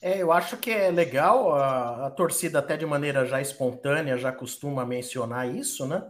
É, 0.00 0.22
eu 0.22 0.30
acho 0.30 0.56
que 0.56 0.70
é 0.70 0.90
legal, 0.90 1.52
a, 1.52 2.06
a, 2.06 2.10
torcida 2.10 2.60
até 2.60 2.76
de 2.76 2.86
maneira 2.86 3.26
já 3.26 3.40
espontânea 3.40 4.16
já 4.16 4.30
costuma 4.30 4.86
mencionar 4.86 5.52
isso, 5.52 5.86
né? 5.86 6.08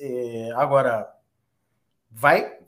É, 0.00 0.52
agora, 0.52 1.12
vai, 2.10 2.58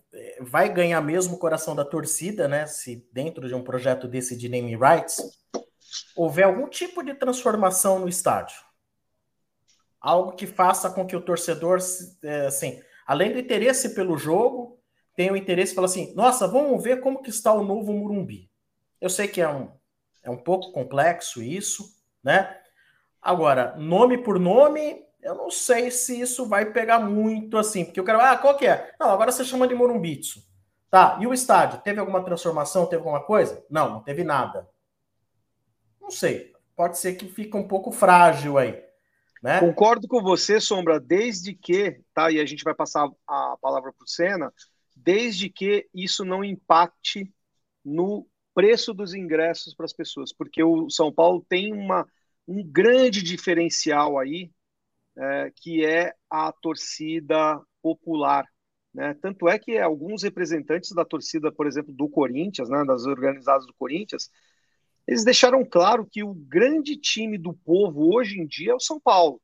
vai 0.41 0.73
ganhar 0.73 1.01
mesmo 1.01 1.35
o 1.35 1.39
coração 1.39 1.75
da 1.75 1.85
torcida, 1.85 2.47
né? 2.49 2.67
Se 2.67 3.07
dentro 3.13 3.49
de 3.49 3.55
um 3.55 3.63
projeto 3.63 4.07
desse 4.09 4.37
de 4.37 4.49
naming 4.49 4.77
rights 4.77 5.21
houver 6.17 6.45
algum 6.45 6.69
tipo 6.69 7.03
de 7.03 7.15
transformação 7.15 7.99
no 7.99 8.09
estádio. 8.09 8.57
Algo 10.01 10.33
que 10.33 10.47
faça 10.47 10.91
com 10.91 11.07
que 11.07 11.17
o 11.17 11.21
torcedor, 11.21 11.79
é, 12.23 12.47
assim, 12.47 12.81
além 13.07 13.33
do 13.33 13.39
interesse 13.39 13.95
pelo 13.95 14.17
jogo, 14.17 14.81
tenha 15.15 15.33
o 15.33 15.37
interesse 15.37 15.75
fala 15.75 15.87
assim, 15.87 16.15
nossa, 16.15 16.49
vamos 16.49 16.83
ver 16.83 17.01
como 17.01 17.23
que 17.23 17.31
está 17.31 17.53
o 17.53 17.65
novo 17.65 17.93
Murumbi. 17.93 18.51
Eu 19.01 19.11
sei 19.11 19.29
que 19.29 19.41
é 19.41 19.49
um, 19.49 19.71
é 20.23 20.31
um 20.31 20.37
pouco 20.37 20.73
complexo 20.73 21.43
isso, 21.43 21.85
né? 22.23 22.57
Agora, 23.21 23.77
nome 23.77 24.19
por 24.19 24.39
nome, 24.39 25.05
eu 25.23 25.35
não 25.35 25.51
sei 25.51 25.91
se 25.91 26.21
isso 26.21 26.47
vai 26.47 26.73
pegar 26.73 26.99
muito 27.01 27.59
assim, 27.59 27.85
porque 27.85 28.01
eu 28.01 28.05
quero, 28.05 28.21
ah, 28.21 28.37
qual 28.37 28.57
que 28.57 28.67
é? 28.67 28.95
Não, 28.99 29.11
agora 29.11 29.31
você 29.33 29.45
chama 29.45 29.69
de 29.69 29.75
Morumbitsu. 29.75 30.43
Tá, 30.91 31.19
e 31.21 31.27
o 31.27 31.33
estádio? 31.33 31.81
Teve 31.83 32.01
alguma 32.01 32.25
transformação? 32.25 32.87
Teve 32.87 33.03
alguma 33.03 33.23
coisa? 33.23 33.65
Não, 33.71 33.91
não 33.91 34.03
teve 34.03 34.25
nada. 34.25 34.69
Não 36.01 36.11
sei. 36.11 36.53
Pode 36.75 36.99
ser 36.99 37.15
que 37.15 37.29
fique 37.29 37.57
um 37.57 37.69
pouco 37.69 37.93
frágil 37.93 38.59
aí. 38.59 38.83
Né? 39.43 39.61
Concordo 39.61 40.09
com 40.09 40.21
você, 40.21 40.61
Sombra, 40.61 40.99
desde 40.99 41.55
que, 41.55 42.01
tá? 42.13 42.31
E 42.31 42.41
a 42.41 42.45
gente 42.45 42.65
vai 42.65 42.75
passar 42.75 43.09
a 43.27 43.57
palavra 43.61 43.93
para 43.93 44.05
o 44.05 44.09
Senna, 44.09 44.53
desde 44.97 45.49
que 45.49 45.89
isso 45.95 46.25
não 46.25 46.45
impacte 46.45 47.33
no 47.85 48.27
preço 48.55 48.93
dos 48.93 49.15
ingressos 49.15 49.75
para 49.75 49.87
as 49.87 49.93
pessoas, 49.93 50.33
porque 50.33 50.63
o 50.63 50.91
São 50.91 51.13
Paulo 51.13 51.45
tem 51.49 51.73
uma, 51.73 52.07
um 52.47 52.63
grande 52.63 53.23
diferencial 53.23 54.19
aí, 54.19 54.51
é, 55.21 55.53
que 55.55 55.85
é 55.85 56.15
a 56.29 56.51
torcida 56.53 57.61
popular. 57.83 58.47
Né? 58.93 59.15
Tanto 59.21 59.49
é 59.49 59.59
que 59.59 59.79
alguns 59.79 60.23
representantes 60.23 60.93
da 60.93 61.05
torcida, 61.05 61.53
por 61.53 61.67
exemplo, 61.67 61.93
do 61.93 62.09
Corinthians, 62.09 62.69
né, 62.69 62.85
das 62.85 63.05
organizadas 63.05 63.67
do 63.67 63.75
Corinthians, 63.75 64.31
eles 65.07 65.25
deixaram 65.25 65.65
claro 65.65 66.07
que 66.07 66.25
o 66.25 66.35
grande 66.35 66.97
time 66.97 67.37
do 67.37 67.53
povo 67.53 68.15
hoje 68.15 68.41
em 68.41 68.47
dia 68.47 68.73
é 68.73 68.75
o 68.75 68.81
São 68.81 69.01
Paulo. 69.01 69.41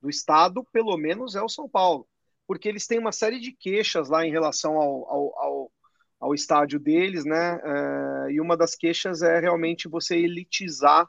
Do 0.00 0.08
Estado, 0.08 0.64
pelo 0.72 0.96
menos, 0.96 1.34
é 1.34 1.42
o 1.42 1.48
São 1.48 1.68
Paulo. 1.68 2.06
Porque 2.46 2.68
eles 2.68 2.86
têm 2.86 2.98
uma 2.98 3.12
série 3.12 3.38
de 3.38 3.52
queixas 3.52 4.08
lá 4.08 4.26
em 4.26 4.30
relação 4.30 4.76
ao, 4.76 5.08
ao, 5.08 5.38
ao 5.38 5.72
ao 6.20 6.34
estádio 6.34 6.78
deles, 6.78 7.24
né? 7.24 7.56
Uh, 7.56 8.30
e 8.30 8.40
uma 8.40 8.54
das 8.56 8.74
queixas 8.74 9.22
é 9.22 9.40
realmente 9.40 9.88
você 9.88 10.16
elitizar, 10.16 11.08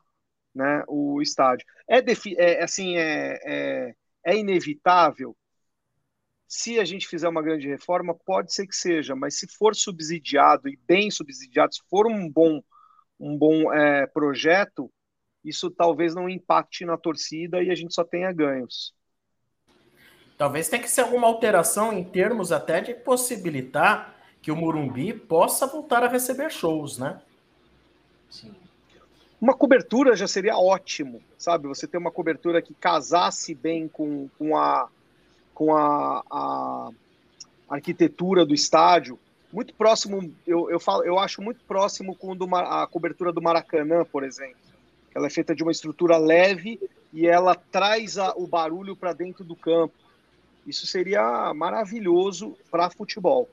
né, 0.53 0.83
o 0.87 1.21
estádio. 1.21 1.65
É, 1.89 1.99
é 2.37 2.63
assim, 2.63 2.97
é, 2.97 3.39
é, 3.43 3.93
é, 4.25 4.35
inevitável. 4.37 5.35
Se 6.47 6.79
a 6.79 6.85
gente 6.85 7.07
fizer 7.07 7.29
uma 7.29 7.41
grande 7.41 7.67
reforma, 7.67 8.13
pode 8.13 8.53
ser 8.53 8.67
que 8.67 8.75
seja, 8.75 9.15
mas 9.15 9.39
se 9.39 9.47
for 9.47 9.73
subsidiado 9.73 10.67
e 10.67 10.77
bem 10.85 11.09
subsidiado, 11.09 11.73
se 11.73 11.81
for 11.89 12.05
um 12.07 12.29
bom, 12.29 12.61
um 13.19 13.37
bom 13.37 13.73
é, 13.73 14.05
projeto, 14.07 14.91
isso 15.43 15.71
talvez 15.71 16.13
não 16.13 16.29
impacte 16.29 16.85
na 16.85 16.97
torcida 16.97 17.63
e 17.63 17.71
a 17.71 17.75
gente 17.75 17.93
só 17.93 18.03
tenha 18.03 18.31
ganhos. 18.33 18.93
Talvez 20.37 20.67
tenha 20.67 20.81
que 20.81 20.89
ser 20.89 21.01
alguma 21.01 21.27
alteração 21.27 21.93
em 21.93 22.03
termos 22.03 22.51
até 22.51 22.81
de 22.81 22.93
possibilitar 22.93 24.15
que 24.41 24.51
o 24.51 24.55
Murumbi 24.55 25.13
possa 25.13 25.67
voltar 25.67 26.03
a 26.03 26.07
receber 26.07 26.51
shows, 26.51 26.97
né? 26.97 27.21
Sim. 28.29 28.55
Uma 29.41 29.55
cobertura 29.55 30.15
já 30.15 30.27
seria 30.27 30.55
ótimo, 30.55 31.21
sabe? 31.37 31.67
Você 31.67 31.87
ter 31.87 31.97
uma 31.97 32.11
cobertura 32.11 32.61
que 32.61 32.73
casasse 32.75 33.55
bem 33.55 33.87
com, 33.87 34.29
com, 34.37 34.55
a, 34.55 34.87
com 35.53 35.75
a, 35.75 36.23
a 36.29 36.89
arquitetura 37.67 38.45
do 38.45 38.53
estádio. 38.53 39.17
Muito 39.51 39.73
próximo, 39.73 40.31
eu, 40.45 40.69
eu, 40.69 40.79
falo, 40.79 41.03
eu 41.03 41.17
acho 41.17 41.41
muito 41.41 41.59
próximo 41.65 42.15
com 42.15 42.33
a 42.55 42.85
cobertura 42.85 43.33
do 43.33 43.41
Maracanã, 43.41 44.05
por 44.05 44.23
exemplo. 44.23 44.55
Ela 45.13 45.25
é 45.25 45.29
feita 45.29 45.55
de 45.55 45.63
uma 45.63 45.71
estrutura 45.71 46.17
leve 46.17 46.79
e 47.11 47.25
ela 47.25 47.55
traz 47.55 48.19
a, 48.19 48.33
o 48.35 48.45
barulho 48.45 48.95
para 48.95 49.11
dentro 49.11 49.43
do 49.43 49.55
campo. 49.55 49.95
Isso 50.67 50.85
seria 50.85 51.51
maravilhoso 51.53 52.55
para 52.69 52.91
futebol 52.91 53.49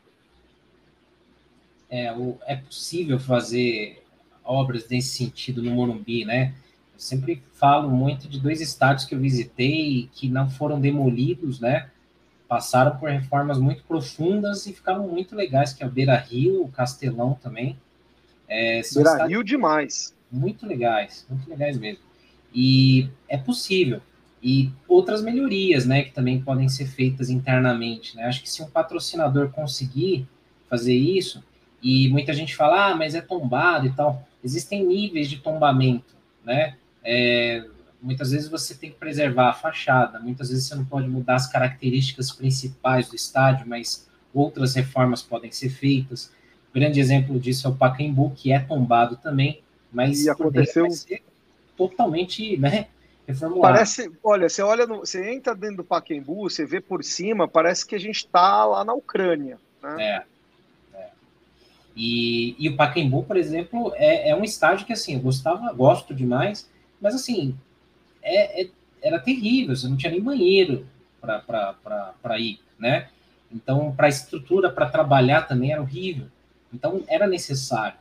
é, 1.91 2.13
o, 2.13 2.39
é 2.47 2.57
possível 2.57 3.19
fazer 3.19 4.03
obras 4.49 4.89
nesse 4.89 5.11
sentido 5.11 5.63
no 5.63 5.71
Morumbi, 5.71 6.25
né? 6.25 6.55
Eu 6.95 7.01
sempre 7.01 7.43
falo 7.53 7.91
muito 7.91 8.27
de 8.27 8.41
dois 8.41 8.61
estádios 8.61 9.05
que 9.05 9.15
eu 9.15 9.21
visitei 9.21 10.09
que 10.13 10.29
não 10.29 10.49
foram 10.49 10.81
demolidos, 10.81 11.61
né? 11.61 11.91
Passaram 12.49 12.97
por 12.97 13.11
reformas 13.11 13.59
muito 13.59 13.85
profundas 13.85 14.67
e 14.67 14.73
ficaram 14.73 15.07
muito 15.07 15.37
legais, 15.37 15.75
que 15.75 15.85
é 15.85 15.87
o 15.87 15.91
Beira 15.91 16.17
Rio, 16.17 16.63
o 16.63 16.69
Castelão 16.69 17.39
também. 17.41 17.79
É, 18.49 18.81
Beira 18.95 19.27
Rio 19.27 19.45
demais. 19.45 20.17
Muito 20.33 20.67
legais, 20.67 21.27
muito 21.29 21.49
legais 21.49 21.79
mesmo. 21.79 22.03
E 22.55 23.11
é 23.29 23.37
possível. 23.37 24.01
E 24.43 24.71
outras 24.87 25.21
melhorias, 25.21 25.85
né, 25.85 26.05
que 26.05 26.13
também 26.13 26.41
podem 26.41 26.69
ser 26.69 26.87
feitas 26.87 27.29
internamente, 27.29 28.17
né? 28.17 28.25
Acho 28.25 28.41
que 28.41 28.49
se 28.49 28.63
um 28.63 28.71
patrocinador 28.71 29.51
conseguir 29.51 30.27
fazer 30.71 30.95
isso, 30.95 31.43
e 31.83 32.09
muita 32.09 32.33
gente 32.33 32.57
fala, 32.57 32.89
ah, 32.91 32.97
mas 32.97 33.15
é 33.15 33.21
tombado 33.21 33.87
e 33.87 33.93
tal. 33.93 34.27
Existem 34.43 34.85
níveis 34.85 35.29
de 35.29 35.39
tombamento, 35.39 36.15
né? 36.45 36.77
É, 37.05 37.65
muitas 38.01 38.31
vezes 38.31 38.49
você 38.49 38.75
tem 38.75 38.91
que 38.91 38.97
preservar 38.97 39.51
a 39.51 39.53
fachada, 39.53 40.19
muitas 40.19 40.49
vezes 40.49 40.67
você 40.67 40.75
não 40.75 40.85
pode 40.85 41.09
mudar 41.09 41.37
as 41.37 41.47
características 41.51 42.31
principais 42.31 43.09
do 43.09 43.17
estádio, 43.17 43.67
mas 43.67 44.09
outras 44.33 44.75
reformas 44.75 45.23
podem 45.23 45.51
ser 45.51 45.71
feitas. 45.71 46.33
Um 46.71 46.79
grande 46.81 47.01
exemplo 47.01 47.39
disso 47.39 47.67
é 47.67 47.71
o 47.71 47.75
Pacaembu, 47.75 48.33
que 48.37 48.53
é 48.53 48.59
tombado 48.59 49.17
também, 49.17 49.63
mas 49.93 50.25
e 50.25 50.31
aconteceu 50.31 50.87
totalmente, 51.77 52.57
né? 52.57 52.89
Reformulado. 53.27 53.75
Parece, 53.75 54.11
olha, 54.23 54.49
você 54.49 54.63
olha, 54.63 54.87
no, 54.87 54.99
você 55.01 55.31
entra 55.33 55.55
dentro 55.55 55.79
do 55.79 55.85
Pacaembu, 55.85 56.49
você 56.49 56.65
vê 56.65 56.81
por 56.81 57.05
cima, 57.05 57.47
parece 57.47 57.87
que 57.87 57.95
a 57.95 58.01
gente 58.01 58.17
está 58.17 58.65
lá 58.65 58.85
na 58.85 58.95
Ucrânia, 58.95 59.59
né? 59.83 60.03
É. 60.03 60.38
E, 61.99 62.55
e 62.59 62.69
o 62.69 62.77
Pacaembu, 62.77 63.25
por 63.25 63.37
exemplo, 63.37 63.93
é, 63.97 64.31
é, 64.31 64.37
um 64.37 64.45
estádio 64.45 64.87
que, 64.87 64.93
assim, 64.93 65.15
eu 65.15 65.21
gostava, 65.21 65.73
gosto 65.73 66.15
demais, 66.15 66.71
mas, 67.01 67.15
assim, 67.15 67.59
é, 68.23 68.63
é 68.63 68.69
era 69.01 69.21
terrível, 69.21 69.77
você 69.77 69.87
não 69.87 69.97
tinha 69.97 70.11
nem 70.11 70.21
banheiro 70.21 70.85
para 71.21 72.39
ir, 72.39 72.61
né? 72.79 73.09
Então, 73.51 73.93
para 73.95 74.07
a 74.07 74.09
estrutura, 74.09 74.71
para 74.71 74.89
trabalhar 74.89 75.43
também 75.43 75.73
era 75.73 75.81
horrível. 75.81 76.27
Então, 76.73 77.03
era 77.07 77.27
necessário. 77.27 77.97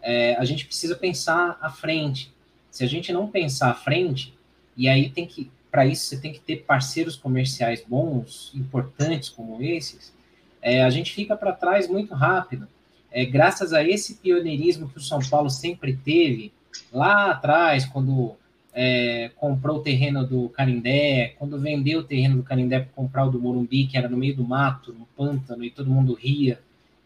É, 0.00 0.34
a 0.36 0.44
gente 0.44 0.64
precisa 0.64 0.96
pensar 0.96 1.58
à 1.60 1.70
frente. 1.70 2.32
Se 2.70 2.82
a 2.82 2.86
gente 2.86 3.12
não 3.12 3.28
pensar 3.28 3.70
à 3.70 3.74
frente, 3.74 4.34
e 4.74 4.88
aí 4.88 5.10
tem 5.10 5.26
que 5.26 5.50
para 5.70 5.86
isso 5.86 6.06
você 6.06 6.18
tem 6.18 6.32
que 6.32 6.40
ter 6.40 6.64
parceiros 6.64 7.16
comerciais 7.16 7.84
bons, 7.86 8.50
importantes 8.54 9.28
como 9.28 9.62
esses, 9.62 10.14
é, 10.60 10.82
a 10.82 10.90
gente 10.90 11.12
fica 11.12 11.36
para 11.36 11.52
trás 11.52 11.88
muito 11.88 12.14
rápido. 12.14 12.66
É, 13.10 13.24
graças 13.24 13.72
a 13.72 13.82
esse 13.82 14.16
pioneirismo 14.16 14.88
que 14.88 14.98
o 14.98 15.02
São 15.02 15.18
Paulo 15.20 15.48
sempre 15.48 15.96
teve, 15.96 16.52
lá 16.92 17.30
atrás, 17.30 17.86
quando 17.86 18.36
é, 18.72 19.30
comprou 19.36 19.78
o 19.78 19.82
terreno 19.82 20.26
do 20.26 20.48
Canindé, 20.50 21.34
quando 21.38 21.58
vendeu 21.58 22.00
o 22.00 22.04
terreno 22.04 22.36
do 22.36 22.42
Canindé 22.42 22.80
para 22.80 22.92
comprar 22.94 23.24
o 23.24 23.30
do 23.30 23.40
Morumbi, 23.40 23.86
que 23.86 23.96
era 23.96 24.08
no 24.08 24.16
meio 24.16 24.36
do 24.36 24.44
mato, 24.44 24.92
no 24.92 25.06
pântano, 25.16 25.64
e 25.64 25.70
todo 25.70 25.90
mundo 25.90 26.14
ria, 26.14 26.60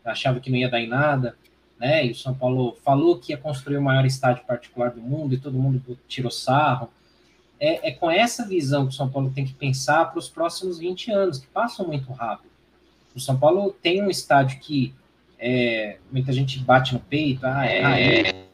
achava 0.05 0.41
que 0.41 0.51
não 0.51 0.59
ia 0.59 0.69
dar 0.69 0.81
em 0.81 0.89
nada, 0.89 1.37
né? 1.79 2.07
E 2.07 2.11
o 2.11 2.15
São 2.15 2.35
Paulo 2.35 2.77
falou 2.85 3.19
que 3.19 3.33
ia 3.33 3.39
construir 3.39 3.77
o 3.77 3.83
maior 3.83 4.05
estádio 4.05 4.45
particular 4.45 4.91
do 4.91 5.01
mundo, 5.01 5.35
e 5.35 5.39
todo 5.39 5.59
mundo 5.59 5.99
tirou 6.09 6.31
sarro. 6.31 6.91
É, 7.59 7.89
é 7.89 7.93
com 7.93 8.11
essa 8.11 8.47
visão 8.47 8.87
que 8.87 8.93
o 8.93 8.97
São 8.97 9.09
Paulo 9.09 9.33
tem 9.35 9.45
que 9.45 9.55
pensar 9.55 10.11
para 10.11 10.19
os 10.19 10.29
próximos 10.29 10.79
20 10.79 11.13
anos, 11.13 11.39
que 11.39 11.47
passam 11.47 11.87
muito 11.87 12.13
rápido. 12.13 12.51
O 13.15 13.21
São 13.21 13.39
Paulo 13.39 13.75
tem 13.81 14.03
um 14.03 14.11
estádio 14.11 14.59
que 14.59 14.93
é, 15.45 15.99
muita 16.13 16.33
gente 16.33 16.61
bate 16.61 16.95
no 16.95 17.01
peito, 17.01 17.45
ah, 17.45 17.67
é, 17.67 17.85
ah, 17.85 18.01
é, 18.01 18.47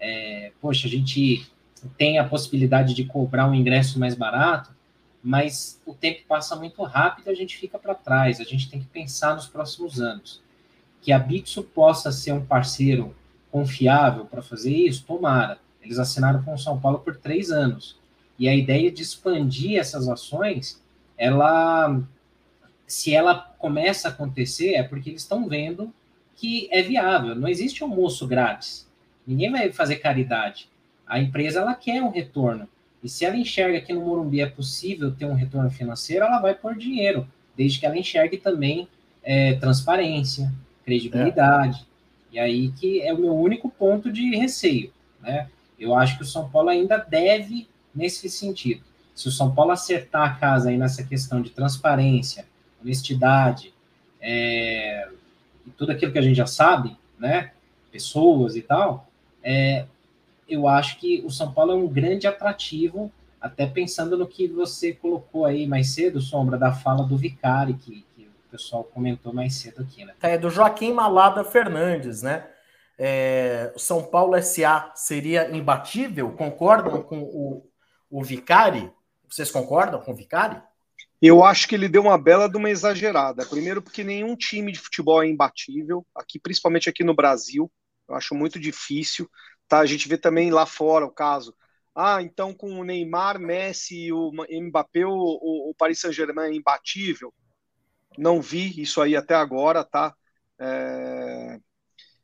é, 0.00 0.52
poxa, 0.60 0.88
a 0.88 0.90
gente 0.90 1.48
tem 1.96 2.18
a 2.18 2.24
possibilidade 2.24 2.92
de 2.92 3.04
cobrar 3.04 3.48
um 3.48 3.54
ingresso 3.54 4.00
mais 4.00 4.16
barato, 4.16 4.74
mas 5.22 5.80
o 5.86 5.94
tempo 5.94 6.22
passa 6.26 6.56
muito 6.56 6.82
rápido 6.82 7.28
e 7.28 7.30
a 7.30 7.34
gente 7.34 7.56
fica 7.56 7.78
para 7.78 7.94
trás. 7.94 8.40
A 8.40 8.44
gente 8.44 8.68
tem 8.68 8.80
que 8.80 8.86
pensar 8.86 9.36
nos 9.36 9.46
próximos 9.46 10.00
anos. 10.00 10.42
Que 11.00 11.12
a 11.12 11.18
Bitso 11.18 11.62
possa 11.62 12.10
ser 12.10 12.32
um 12.32 12.44
parceiro 12.44 13.14
confiável 13.50 14.26
para 14.26 14.42
fazer 14.42 14.74
isso, 14.74 15.04
tomara. 15.06 15.58
Eles 15.80 15.98
assinaram 16.00 16.42
com 16.42 16.52
o 16.52 16.58
São 16.58 16.80
Paulo 16.80 16.98
por 16.98 17.16
três 17.16 17.50
anos. 17.50 17.96
E 18.38 18.48
a 18.48 18.54
ideia 18.54 18.90
de 18.90 19.02
expandir 19.02 19.78
essas 19.78 20.08
ações, 20.08 20.82
ela, 21.16 22.02
se 22.86 23.14
ela 23.14 23.54
começa 23.56 24.08
a 24.08 24.10
acontecer, 24.10 24.74
é 24.74 24.82
porque 24.82 25.10
eles 25.10 25.22
estão 25.22 25.48
vendo 25.48 25.94
que 26.36 26.68
é 26.70 26.82
viável. 26.82 27.34
Não 27.34 27.48
existe 27.48 27.82
almoço 27.82 28.26
grátis. 28.26 28.88
Ninguém 29.26 29.50
vai 29.50 29.72
fazer 29.72 29.96
caridade. 29.96 30.68
A 31.06 31.18
empresa 31.18 31.60
ela 31.60 31.74
quer 31.74 32.02
um 32.02 32.10
retorno. 32.10 32.68
E 33.02 33.08
se 33.08 33.24
ela 33.24 33.36
enxerga 33.36 33.80
que 33.80 33.92
no 33.92 34.00
Morumbi 34.00 34.40
é 34.40 34.46
possível 34.46 35.12
ter 35.12 35.26
um 35.26 35.34
retorno 35.34 35.70
financeiro, 35.70 36.24
ela 36.24 36.40
vai 36.40 36.54
pôr 36.54 36.74
dinheiro, 36.74 37.28
desde 37.56 37.78
que 37.78 37.86
ela 37.86 37.98
enxergue 37.98 38.38
também 38.38 38.88
é, 39.22 39.54
transparência, 39.54 40.52
credibilidade. 40.84 41.86
É. 42.32 42.36
E 42.36 42.38
aí 42.38 42.72
que 42.72 43.02
é 43.02 43.12
o 43.12 43.18
meu 43.18 43.34
único 43.34 43.68
ponto 43.68 44.10
de 44.10 44.34
receio. 44.36 44.90
Né? 45.20 45.48
Eu 45.78 45.94
acho 45.94 46.16
que 46.16 46.22
o 46.22 46.26
São 46.26 46.48
Paulo 46.48 46.70
ainda 46.70 46.96
deve 46.96 47.68
nesse 47.94 48.28
sentido. 48.28 48.82
Se 49.14 49.28
o 49.28 49.30
São 49.30 49.54
Paulo 49.54 49.70
acertar 49.70 50.22
a 50.22 50.34
casa 50.34 50.70
aí 50.70 50.76
nessa 50.76 51.04
questão 51.04 51.40
de 51.40 51.50
transparência, 51.50 52.46
honestidade, 52.82 53.72
é, 54.20 55.08
e 55.66 55.70
tudo 55.70 55.92
aquilo 55.92 56.12
que 56.12 56.18
a 56.18 56.22
gente 56.22 56.36
já 56.36 56.46
sabe, 56.46 56.96
né? 57.18 57.52
Pessoas 57.90 58.56
e 58.56 58.62
tal, 58.62 59.08
é, 59.42 59.86
eu 60.48 60.68
acho 60.68 60.98
que 60.98 61.22
o 61.24 61.30
São 61.30 61.52
Paulo 61.52 61.72
é 61.72 61.74
um 61.74 61.88
grande 61.88 62.26
atrativo, 62.26 63.10
até 63.40 63.66
pensando 63.66 64.16
no 64.16 64.26
que 64.26 64.48
você 64.48 64.92
colocou 64.92 65.44
aí 65.44 65.66
mais 65.66 65.94
cedo, 65.94 66.20
Sombra, 66.20 66.56
da 66.56 66.72
fala 66.72 67.04
do 67.04 67.16
Vicari, 67.16 67.74
que, 67.74 68.04
que 68.16 68.22
o 68.22 68.50
pessoal 68.50 68.84
comentou 68.84 69.32
mais 69.32 69.54
cedo 69.54 69.82
aqui, 69.82 70.04
né? 70.04 70.14
É, 70.22 70.38
do 70.38 70.50
Joaquim 70.50 70.92
Malada 70.92 71.44
Fernandes, 71.44 72.22
né? 72.22 72.46
É, 72.98 73.72
São 73.76 74.02
Paulo 74.02 74.40
SA 74.42 74.92
seria 74.94 75.54
imbatível? 75.54 76.30
Concordam 76.32 77.02
com 77.02 77.20
o, 77.20 77.66
o 78.10 78.22
Vicari? 78.22 78.90
Vocês 79.28 79.50
concordam 79.50 80.00
com 80.00 80.12
o 80.12 80.14
Vicari? 80.14 80.60
Eu 81.26 81.42
acho 81.42 81.66
que 81.66 81.74
ele 81.74 81.88
deu 81.88 82.02
uma 82.02 82.18
bela 82.18 82.46
de 82.50 82.58
uma 82.58 82.68
exagerada. 82.68 83.46
Primeiro, 83.46 83.80
porque 83.80 84.04
nenhum 84.04 84.36
time 84.36 84.70
de 84.70 84.78
futebol 84.78 85.22
é 85.22 85.26
imbatível, 85.26 86.06
aqui, 86.14 86.38
principalmente 86.38 86.86
aqui 86.86 87.02
no 87.02 87.14
Brasil. 87.14 87.72
Eu 88.06 88.14
acho 88.14 88.34
muito 88.34 88.60
difícil. 88.60 89.26
Tá? 89.66 89.78
A 89.78 89.86
gente 89.86 90.06
vê 90.06 90.18
também 90.18 90.50
lá 90.50 90.66
fora 90.66 91.06
o 91.06 91.10
caso. 91.10 91.56
Ah, 91.94 92.20
então 92.20 92.52
com 92.52 92.78
o 92.78 92.84
Neymar, 92.84 93.38
Messi 93.38 94.06
e 94.08 94.12
o 94.12 94.30
Mbappé, 94.50 95.06
o, 95.06 95.70
o 95.70 95.74
Paris 95.78 95.98
Saint-Germain 96.00 96.50
é 96.50 96.54
imbatível. 96.54 97.32
Não 98.18 98.42
vi 98.42 98.82
isso 98.82 99.00
aí 99.00 99.16
até 99.16 99.34
agora, 99.34 99.82
tá? 99.82 100.14
É... 100.58 101.58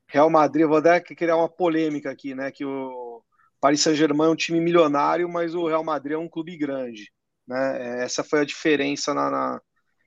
Real 0.08 0.28
Madrid, 0.28 0.66
vou 0.66 0.76
até 0.76 1.00
criar 1.00 1.38
uma 1.38 1.48
polêmica 1.48 2.10
aqui, 2.10 2.34
né? 2.34 2.50
Que 2.50 2.66
o 2.66 3.22
Paris 3.60 3.80
Saint-Germain 3.80 4.26
é 4.28 4.30
um 4.32 4.36
time 4.36 4.60
milionário, 4.60 5.26
mas 5.26 5.54
o 5.54 5.66
Real 5.66 5.84
Madrid 5.84 6.16
é 6.16 6.18
um 6.18 6.28
clube 6.28 6.54
grande. 6.58 7.10
Né? 7.50 8.04
Essa 8.04 8.22
foi 8.22 8.40
a 8.40 8.44
diferença 8.44 9.12
na, 9.12 9.28
na, 9.28 9.62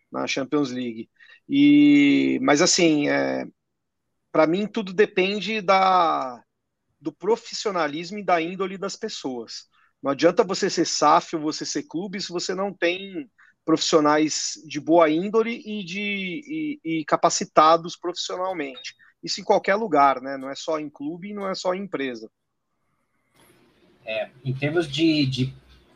na 0.10 0.28
Champions 0.28 0.72
League. 0.72 1.10
E, 1.48 2.40
mas 2.42 2.62
assim, 2.62 3.10
é, 3.10 3.46
para 4.32 4.48
mim 4.48 4.66
tudo 4.66 4.94
depende 4.94 5.60
da, 5.60 6.42
do 7.02 7.12
profissionalismo 7.12 8.18
e 8.18 8.24
da 8.24 8.42
índole 8.42 8.78
das 8.78 8.96
pessoas. 8.96 9.68
Não 10.02 10.12
adianta 10.12 10.42
você 10.42 10.70
ser 10.70 10.86
SAF 10.86 11.36
ou 11.36 11.42
você 11.42 11.66
ser 11.66 11.84
clube 11.84 12.22
se 12.22 12.32
você 12.32 12.56
não 12.56 12.74
tem 12.74 13.30
profissionais 13.66 14.54
de 14.66 14.80
boa 14.80 15.10
índole 15.10 15.62
e, 15.66 15.84
de, 15.84 16.80
e, 16.82 17.00
e 17.00 17.06
capacitados 17.06 17.98
profissionalmente. 17.98 18.96
Isso 19.22 19.42
em 19.42 19.44
qualquer 19.44 19.76
lugar, 19.76 20.22
né? 20.22 20.38
Não 20.38 20.50
é 20.50 20.56
só 20.56 20.80
em 20.80 20.90
clube 20.90 21.30
e 21.30 21.34
não 21.34 21.50
é 21.50 21.56
só 21.56 21.74
em 21.74 21.84
empresa. 21.84 22.30
É, 24.06 24.30
em 24.44 24.54
termos 24.54 24.90
de, 24.90 25.26
de, 25.26 25.54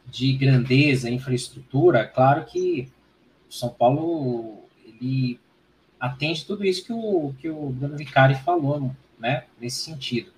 de 0.10 0.34
grandeza, 0.34 1.10
infraestrutura, 1.10 2.06
claro 2.06 2.46
que 2.46 2.90
São 3.50 3.70
Paulo 3.70 4.64
ele 4.86 5.40
atende 6.00 6.46
tudo 6.46 6.66
isso 6.66 6.86
que 6.86 6.94
o, 6.94 7.34
que 7.40 7.50
o 7.50 7.72
Dano 7.72 7.98
Vicari 7.98 8.36
falou, 8.36 8.92
né? 9.20 9.44
Nesse 9.60 9.80
sentido. 9.80 10.32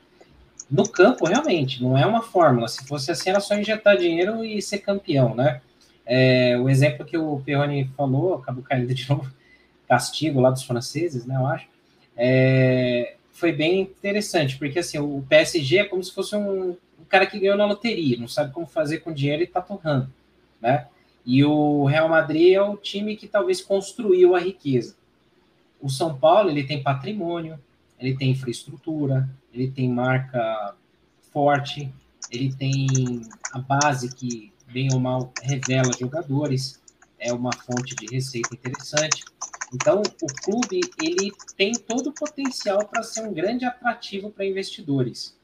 No 0.69 0.87
campo, 0.87 1.27
realmente, 1.27 1.81
não 1.81 1.97
é 1.97 2.05
uma 2.05 2.21
fórmula. 2.21 2.67
Se 2.67 2.85
fosse 2.85 3.11
assim, 3.11 3.29
era 3.29 3.39
só 3.39 3.55
injetar 3.55 3.97
dinheiro 3.97 4.43
e 4.43 4.61
ser 4.61 4.79
campeão, 4.79 5.35
né? 5.35 5.61
É, 6.05 6.57
o 6.57 6.69
exemplo 6.69 7.05
que 7.05 7.17
o 7.17 7.39
Perrone 7.45 7.89
falou, 7.95 8.35
acabou 8.35 8.63
caindo 8.63 8.93
de 8.93 9.07
novo, 9.09 9.31
castigo 9.87 10.39
lá 10.39 10.51
dos 10.51 10.63
franceses, 10.63 11.25
né, 11.25 11.35
eu 11.35 11.45
acho, 11.47 11.67
é, 12.15 13.15
foi 13.31 13.51
bem 13.51 13.81
interessante, 13.81 14.57
porque 14.57 14.79
assim, 14.79 14.99
o 14.99 15.23
PSG 15.27 15.77
é 15.77 15.85
como 15.85 16.03
se 16.03 16.13
fosse 16.13 16.35
um, 16.35 16.75
um, 16.99 17.05
cara 17.05 17.25
que 17.25 17.39
ganhou 17.39 17.57
na 17.57 17.65
loteria, 17.65 18.17
não 18.17 18.27
sabe 18.27 18.53
como 18.53 18.65
fazer 18.65 18.99
com 18.99 19.13
dinheiro 19.13 19.43
e 19.43 19.47
tá 19.47 19.61
torrando, 19.61 20.11
né? 20.61 20.87
E 21.25 21.43
o 21.43 21.85
Real 21.85 22.09
Madrid 22.09 22.53
é 22.53 22.61
o 22.61 22.77
time 22.77 23.15
que 23.15 23.27
talvez 23.27 23.61
construiu 23.61 24.35
a 24.35 24.39
riqueza. 24.39 24.95
O 25.79 25.89
São 25.89 26.17
Paulo, 26.17 26.49
ele 26.49 26.63
tem 26.63 26.81
patrimônio, 26.81 27.59
ele 27.99 28.15
tem 28.15 28.31
infraestrutura, 28.31 29.29
ele 29.53 29.69
tem 29.69 29.89
marca 29.89 30.75
forte, 31.31 31.93
ele 32.31 32.53
tem 32.53 32.87
a 33.51 33.59
base 33.59 34.13
que, 34.15 34.51
bem 34.71 34.89
ou 34.93 34.99
mal, 34.99 35.31
revela 35.41 35.91
jogadores, 35.97 36.81
é 37.19 37.33
uma 37.33 37.51
fonte 37.53 37.95
de 37.95 38.13
receita 38.13 38.53
interessante. 38.53 39.23
Então, 39.73 40.01
o 40.01 40.27
clube 40.43 40.81
ele 41.01 41.31
tem 41.55 41.73
todo 41.73 42.07
o 42.07 42.13
potencial 42.13 42.85
para 42.87 43.03
ser 43.03 43.21
um 43.21 43.33
grande 43.33 43.65
atrativo 43.65 44.31
para 44.31 44.45
investidores. 44.45 45.37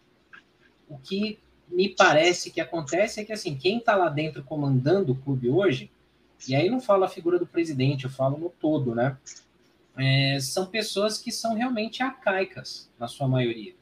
O 0.89 0.97
que 0.97 1.37
me 1.69 1.89
parece 1.89 2.51
que 2.51 2.61
acontece 2.61 3.19
é 3.19 3.25
que 3.25 3.33
assim, 3.33 3.55
quem 3.55 3.77
está 3.77 3.95
lá 3.95 4.09
dentro 4.09 4.43
comandando 4.43 5.13
o 5.13 5.15
clube 5.15 5.49
hoje, 5.49 5.91
e 6.47 6.55
aí 6.55 6.69
não 6.69 6.79
falo 6.79 7.03
a 7.03 7.09
figura 7.09 7.39
do 7.39 7.45
presidente, 7.45 8.05
eu 8.05 8.09
falo 8.09 8.37
no 8.37 8.49
todo, 8.49 8.93
né? 8.93 9.17
É, 9.97 10.37
são 10.39 10.65
pessoas 10.65 11.17
que 11.17 11.31
são 11.31 11.55
realmente 11.55 12.03
arcaicas, 12.03 12.89
na 12.99 13.07
sua 13.07 13.27
maioria. 13.27 13.73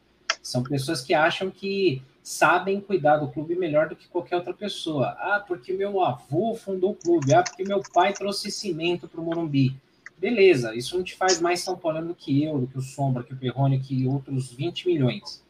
São 0.41 0.63
pessoas 0.63 1.01
que 1.01 1.13
acham 1.13 1.49
que 1.49 2.01
sabem 2.21 2.79
cuidar 2.79 3.17
do 3.17 3.29
clube 3.29 3.55
melhor 3.55 3.89
do 3.89 3.95
que 3.95 4.07
qualquer 4.07 4.37
outra 4.37 4.53
pessoa. 4.53 5.09
Ah, 5.19 5.43
porque 5.45 5.73
meu 5.73 6.01
avô 6.01 6.55
fundou 6.55 6.91
o 6.91 6.95
clube. 6.95 7.33
Ah, 7.33 7.43
porque 7.43 7.63
meu 7.63 7.81
pai 7.93 8.13
trouxe 8.13 8.51
cimento 8.51 9.07
para 9.07 9.19
o 9.19 9.23
Morumbi. 9.23 9.75
Beleza, 10.17 10.73
isso 10.73 10.95
não 10.95 11.03
te 11.03 11.15
faz 11.15 11.41
mais 11.41 11.59
São 11.59 11.77
Paulo 11.77 12.01
do 12.05 12.15
que 12.15 12.43
eu, 12.43 12.59
do 12.59 12.67
que 12.67 12.77
o 12.77 12.81
Sombra, 12.81 13.23
que 13.23 13.33
o 13.33 13.37
Perrone, 13.37 13.79
que 13.79 14.07
outros 14.07 14.53
20 14.53 14.87
milhões. 14.87 15.43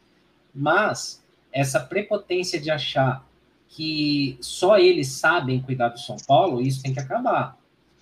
Mas 0.52 1.23
essa 1.54 1.78
prepotência 1.78 2.60
de 2.60 2.68
achar 2.68 3.24
que 3.68 4.36
só 4.40 4.76
eles 4.76 5.08
sabem 5.08 5.62
cuidar 5.62 5.88
do 5.88 6.00
São 6.00 6.16
Paulo, 6.26 6.60
isso 6.60 6.82
tem 6.82 6.92
que 6.92 7.00
acabar. 7.00 7.56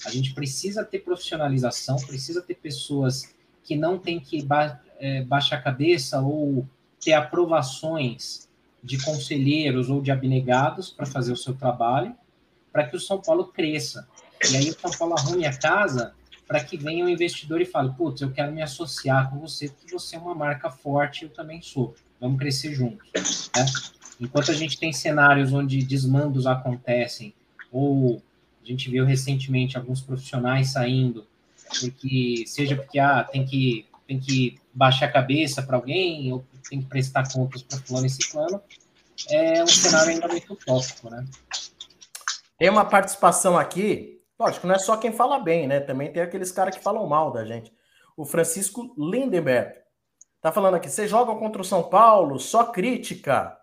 A 0.06 0.10
gente 0.10 0.34
precisa 0.34 0.82
ter 0.84 1.00
profissionalização, 1.00 1.96
precisa 1.96 2.42
ter 2.42 2.54
pessoas 2.54 3.34
que 3.62 3.76
não 3.76 3.98
tem 3.98 4.18
que 4.18 4.42
ba 4.42 4.80
é, 4.98 5.22
baixar 5.22 5.56
a 5.56 5.62
cabeça 5.62 6.20
ou 6.20 6.66
ter 7.00 7.12
aprovações 7.12 8.48
de 8.82 9.02
conselheiros 9.02 9.90
ou 9.90 10.00
de 10.00 10.10
abnegados 10.10 10.90
para 10.90 11.06
fazer 11.06 11.32
o 11.32 11.36
seu 11.36 11.54
trabalho, 11.54 12.14
para 12.72 12.86
que 12.86 12.96
o 12.96 13.00
São 13.00 13.20
Paulo 13.20 13.46
cresça. 13.46 14.08
E 14.50 14.56
aí 14.56 14.70
o 14.70 14.80
São 14.80 14.90
Paulo 14.90 15.14
arrume 15.16 15.44
a 15.44 15.56
casa 15.56 16.14
para 16.46 16.62
que 16.62 16.76
venha 16.76 17.04
um 17.04 17.08
investidor 17.08 17.60
e 17.60 17.64
fale: 17.64 17.92
Putz, 17.92 18.22
eu 18.22 18.32
quero 18.32 18.52
me 18.52 18.62
associar 18.62 19.30
com 19.30 19.38
você, 19.38 19.68
porque 19.68 19.92
você 19.92 20.16
é 20.16 20.18
uma 20.18 20.34
marca 20.34 20.70
forte, 20.70 21.24
eu 21.24 21.30
também 21.30 21.60
sou. 21.60 21.94
Vamos 22.22 22.38
crescer 22.38 22.72
juntos. 22.72 23.10
Né? 23.56 23.66
Enquanto 24.20 24.52
a 24.52 24.54
gente 24.54 24.78
tem 24.78 24.92
cenários 24.92 25.52
onde 25.52 25.82
desmandos 25.82 26.46
acontecem 26.46 27.34
ou 27.72 28.22
a 28.62 28.64
gente 28.64 28.88
viu 28.88 29.04
recentemente 29.04 29.76
alguns 29.76 30.00
profissionais 30.00 30.70
saindo, 30.70 31.26
porque 31.80 32.44
seja 32.46 32.76
porque 32.76 33.00
ah, 33.00 33.24
tem 33.24 33.44
que 33.44 33.86
tem 34.06 34.20
que 34.20 34.56
baixar 34.72 35.06
a 35.06 35.12
cabeça 35.12 35.62
para 35.62 35.76
alguém, 35.76 36.32
ou 36.32 36.44
tem 36.68 36.80
que 36.80 36.86
prestar 36.86 37.32
contas 37.32 37.62
para 37.62 37.78
fulano 37.78 38.06
e 38.06 38.10
ciclano, 38.10 38.60
é 39.28 39.62
um 39.62 39.66
cenário 39.66 40.10
ainda 40.10 40.28
muito 40.28 40.52
utópico, 40.52 41.10
né? 41.10 41.24
Tem 42.58 42.68
uma 42.68 42.84
participação 42.84 43.58
aqui, 43.58 44.20
lógico, 44.38 44.66
não 44.66 44.74
é 44.74 44.78
só 44.78 44.96
quem 44.96 45.12
fala 45.12 45.38
bem, 45.38 45.66
né? 45.66 45.80
Também 45.80 46.12
tem 46.12 46.22
aqueles 46.22 46.52
caras 46.52 46.76
que 46.76 46.82
falam 46.82 47.06
mal 47.06 47.32
da 47.32 47.44
gente. 47.44 47.72
O 48.16 48.24
Francisco 48.24 48.94
Lindenberg 48.98 49.81
tá 50.42 50.52
falando 50.52 50.74
aqui, 50.74 50.90
você 50.90 51.06
joga 51.06 51.34
contra 51.36 51.62
o 51.62 51.64
São 51.64 51.84
Paulo, 51.84 52.38
só 52.38 52.64
crítica. 52.64 53.56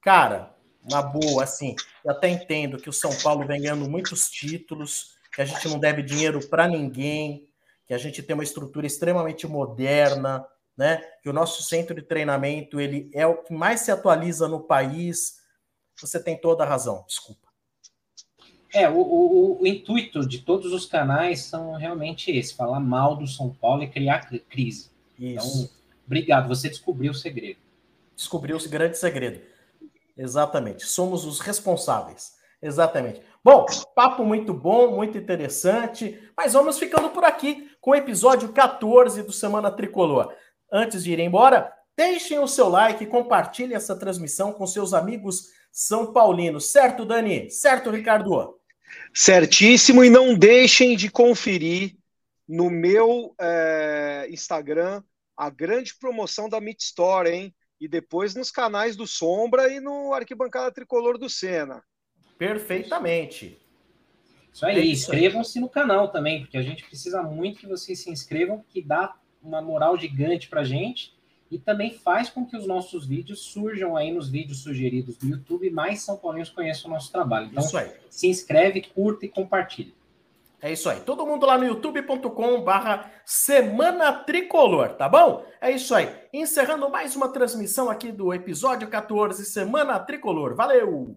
Cara, 0.00 0.56
na 0.90 1.02
boa, 1.02 1.44
assim, 1.44 1.76
eu 2.02 2.10
até 2.10 2.28
entendo 2.28 2.78
que 2.78 2.88
o 2.88 2.92
São 2.92 3.10
Paulo 3.22 3.46
vem 3.46 3.60
ganhando 3.60 3.88
muitos 3.88 4.30
títulos, 4.30 5.14
que 5.32 5.42
a 5.42 5.44
gente 5.44 5.68
não 5.68 5.78
deve 5.78 6.02
dinheiro 6.02 6.44
para 6.48 6.66
ninguém, 6.66 7.46
que 7.86 7.92
a 7.92 7.98
gente 7.98 8.22
tem 8.22 8.34
uma 8.34 8.42
estrutura 8.42 8.86
extremamente 8.86 9.46
moderna, 9.46 10.46
né? 10.76 11.02
Que 11.22 11.28
o 11.28 11.32
nosso 11.32 11.62
centro 11.62 11.94
de 11.94 12.02
treinamento 12.02 12.80
ele 12.80 13.10
é 13.12 13.26
o 13.26 13.42
que 13.42 13.52
mais 13.52 13.80
se 13.80 13.90
atualiza 13.90 14.48
no 14.48 14.60
país. 14.60 15.40
Você 16.00 16.22
tem 16.22 16.36
toda 16.36 16.64
a 16.64 16.66
razão. 16.66 17.04
Desculpa. 17.06 17.46
É, 18.72 18.88
o, 18.88 18.98
o, 18.98 19.62
o 19.62 19.66
intuito 19.66 20.26
de 20.26 20.40
todos 20.40 20.72
os 20.72 20.86
canais 20.86 21.44
são 21.44 21.74
realmente 21.74 22.30
esse: 22.30 22.54
falar 22.54 22.80
mal 22.80 23.16
do 23.16 23.26
São 23.26 23.50
Paulo 23.50 23.82
e 23.82 23.88
criar 23.88 24.28
crise. 24.48 24.90
Isso. 25.18 25.62
Então, 25.62 25.75
obrigado. 26.06 26.48
Você 26.48 26.68
descobriu 26.68 27.12
o 27.12 27.14
segredo. 27.14 27.58
Descobriu 28.14 28.56
o 28.56 28.68
grande 28.68 28.96
segredo. 28.96 29.40
Exatamente. 30.16 30.86
Somos 30.86 31.24
os 31.24 31.40
responsáveis. 31.40 32.36
Exatamente. 32.62 33.20
Bom, 33.44 33.66
papo 33.94 34.24
muito 34.24 34.54
bom, 34.54 34.96
muito 34.96 35.18
interessante, 35.18 36.18
mas 36.36 36.54
vamos 36.54 36.78
ficando 36.78 37.10
por 37.10 37.24
aqui 37.24 37.70
com 37.80 37.90
o 37.90 37.94
episódio 37.94 38.48
14 38.48 39.22
do 39.22 39.32
Semana 39.32 39.70
Tricolor. 39.70 40.32
Antes 40.72 41.04
de 41.04 41.12
ir 41.12 41.20
embora, 41.20 41.72
deixem 41.96 42.38
o 42.38 42.48
seu 42.48 42.68
like 42.68 43.04
e 43.04 43.06
compartilhem 43.06 43.76
essa 43.76 43.94
transmissão 43.94 44.52
com 44.52 44.66
seus 44.66 44.94
amigos 44.94 45.50
são 45.70 46.10
paulinos. 46.10 46.72
Certo, 46.72 47.04
Dani? 47.04 47.50
Certo, 47.50 47.90
Ricardo? 47.90 48.58
Certíssimo, 49.12 50.02
e 50.02 50.08
não 50.08 50.34
deixem 50.34 50.96
de 50.96 51.10
conferir 51.10 51.96
no 52.48 52.70
meu 52.70 53.34
é, 53.38 54.26
Instagram 54.30 55.02
a 55.36 55.50
grande 55.50 55.94
promoção 55.96 56.48
da 56.48 56.60
Meet 56.60 56.80
Store, 56.80 57.28
hein? 57.28 57.54
E 57.80 57.86
depois 57.86 58.34
nos 58.34 58.50
canais 58.50 58.96
do 58.96 59.06
Sombra 59.06 59.70
e 59.70 59.80
no 59.80 60.14
Arquibancada 60.14 60.72
Tricolor 60.72 61.18
do 61.18 61.28
Sena. 61.28 61.82
Perfeitamente. 62.38 63.58
Isso 64.52 64.64
aí, 64.64 64.78
é 64.78 64.86
inscrevam-se 64.86 65.60
no 65.60 65.68
canal 65.68 66.08
também, 66.08 66.40
porque 66.40 66.56
a 66.56 66.62
gente 66.62 66.84
precisa 66.84 67.22
muito 67.22 67.60
que 67.60 67.66
vocês 67.66 68.02
se 68.02 68.10
inscrevam, 68.10 68.64
que 68.70 68.80
dá 68.80 69.14
uma 69.42 69.60
moral 69.60 69.98
gigante 69.98 70.48
pra 70.48 70.64
gente 70.64 71.14
e 71.50 71.58
também 71.58 71.92
faz 71.92 72.30
com 72.30 72.44
que 72.46 72.56
os 72.56 72.66
nossos 72.66 73.06
vídeos 73.06 73.40
surjam 73.40 73.96
aí 73.96 74.12
nos 74.12 74.28
vídeos 74.30 74.62
sugeridos 74.62 75.16
do 75.16 75.28
YouTube 75.28 75.66
e 75.66 75.70
mais 75.70 76.00
São 76.00 76.16
Paulinos 76.16 76.50
conheçam 76.50 76.90
o 76.90 76.94
nosso 76.94 77.12
trabalho. 77.12 77.48
Então, 77.52 77.62
se 78.10 78.26
inscreve, 78.26 78.80
curta 78.80 79.26
e 79.26 79.28
compartilha. 79.28 79.92
É 80.60 80.72
isso 80.72 80.88
aí. 80.88 81.00
Todo 81.00 81.26
mundo 81.26 81.44
lá 81.44 81.58
no 81.58 81.66
youtube.com 81.66 82.62
barra 82.62 83.10
Semana 83.24 84.12
Tricolor, 84.12 84.90
tá 84.94 85.08
bom? 85.08 85.44
É 85.60 85.70
isso 85.70 85.94
aí. 85.94 86.08
Encerrando 86.32 86.90
mais 86.90 87.14
uma 87.14 87.28
transmissão 87.28 87.90
aqui 87.90 88.10
do 88.10 88.32
episódio 88.32 88.88
14, 88.88 89.44
Semana 89.44 89.98
Tricolor. 89.98 90.54
Valeu! 90.54 91.16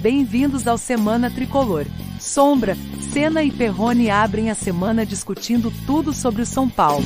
Bem-vindos 0.00 0.66
ao 0.66 0.78
Semana 0.78 1.30
Tricolor. 1.30 1.84
Sombra, 2.18 2.74
Senna 3.12 3.42
e 3.42 3.50
Perrone 3.50 4.10
abrem 4.10 4.50
a 4.50 4.54
semana 4.54 5.04
discutindo 5.04 5.70
tudo 5.86 6.12
sobre 6.12 6.42
o 6.42 6.46
São 6.46 6.68
Paulo. 6.68 7.04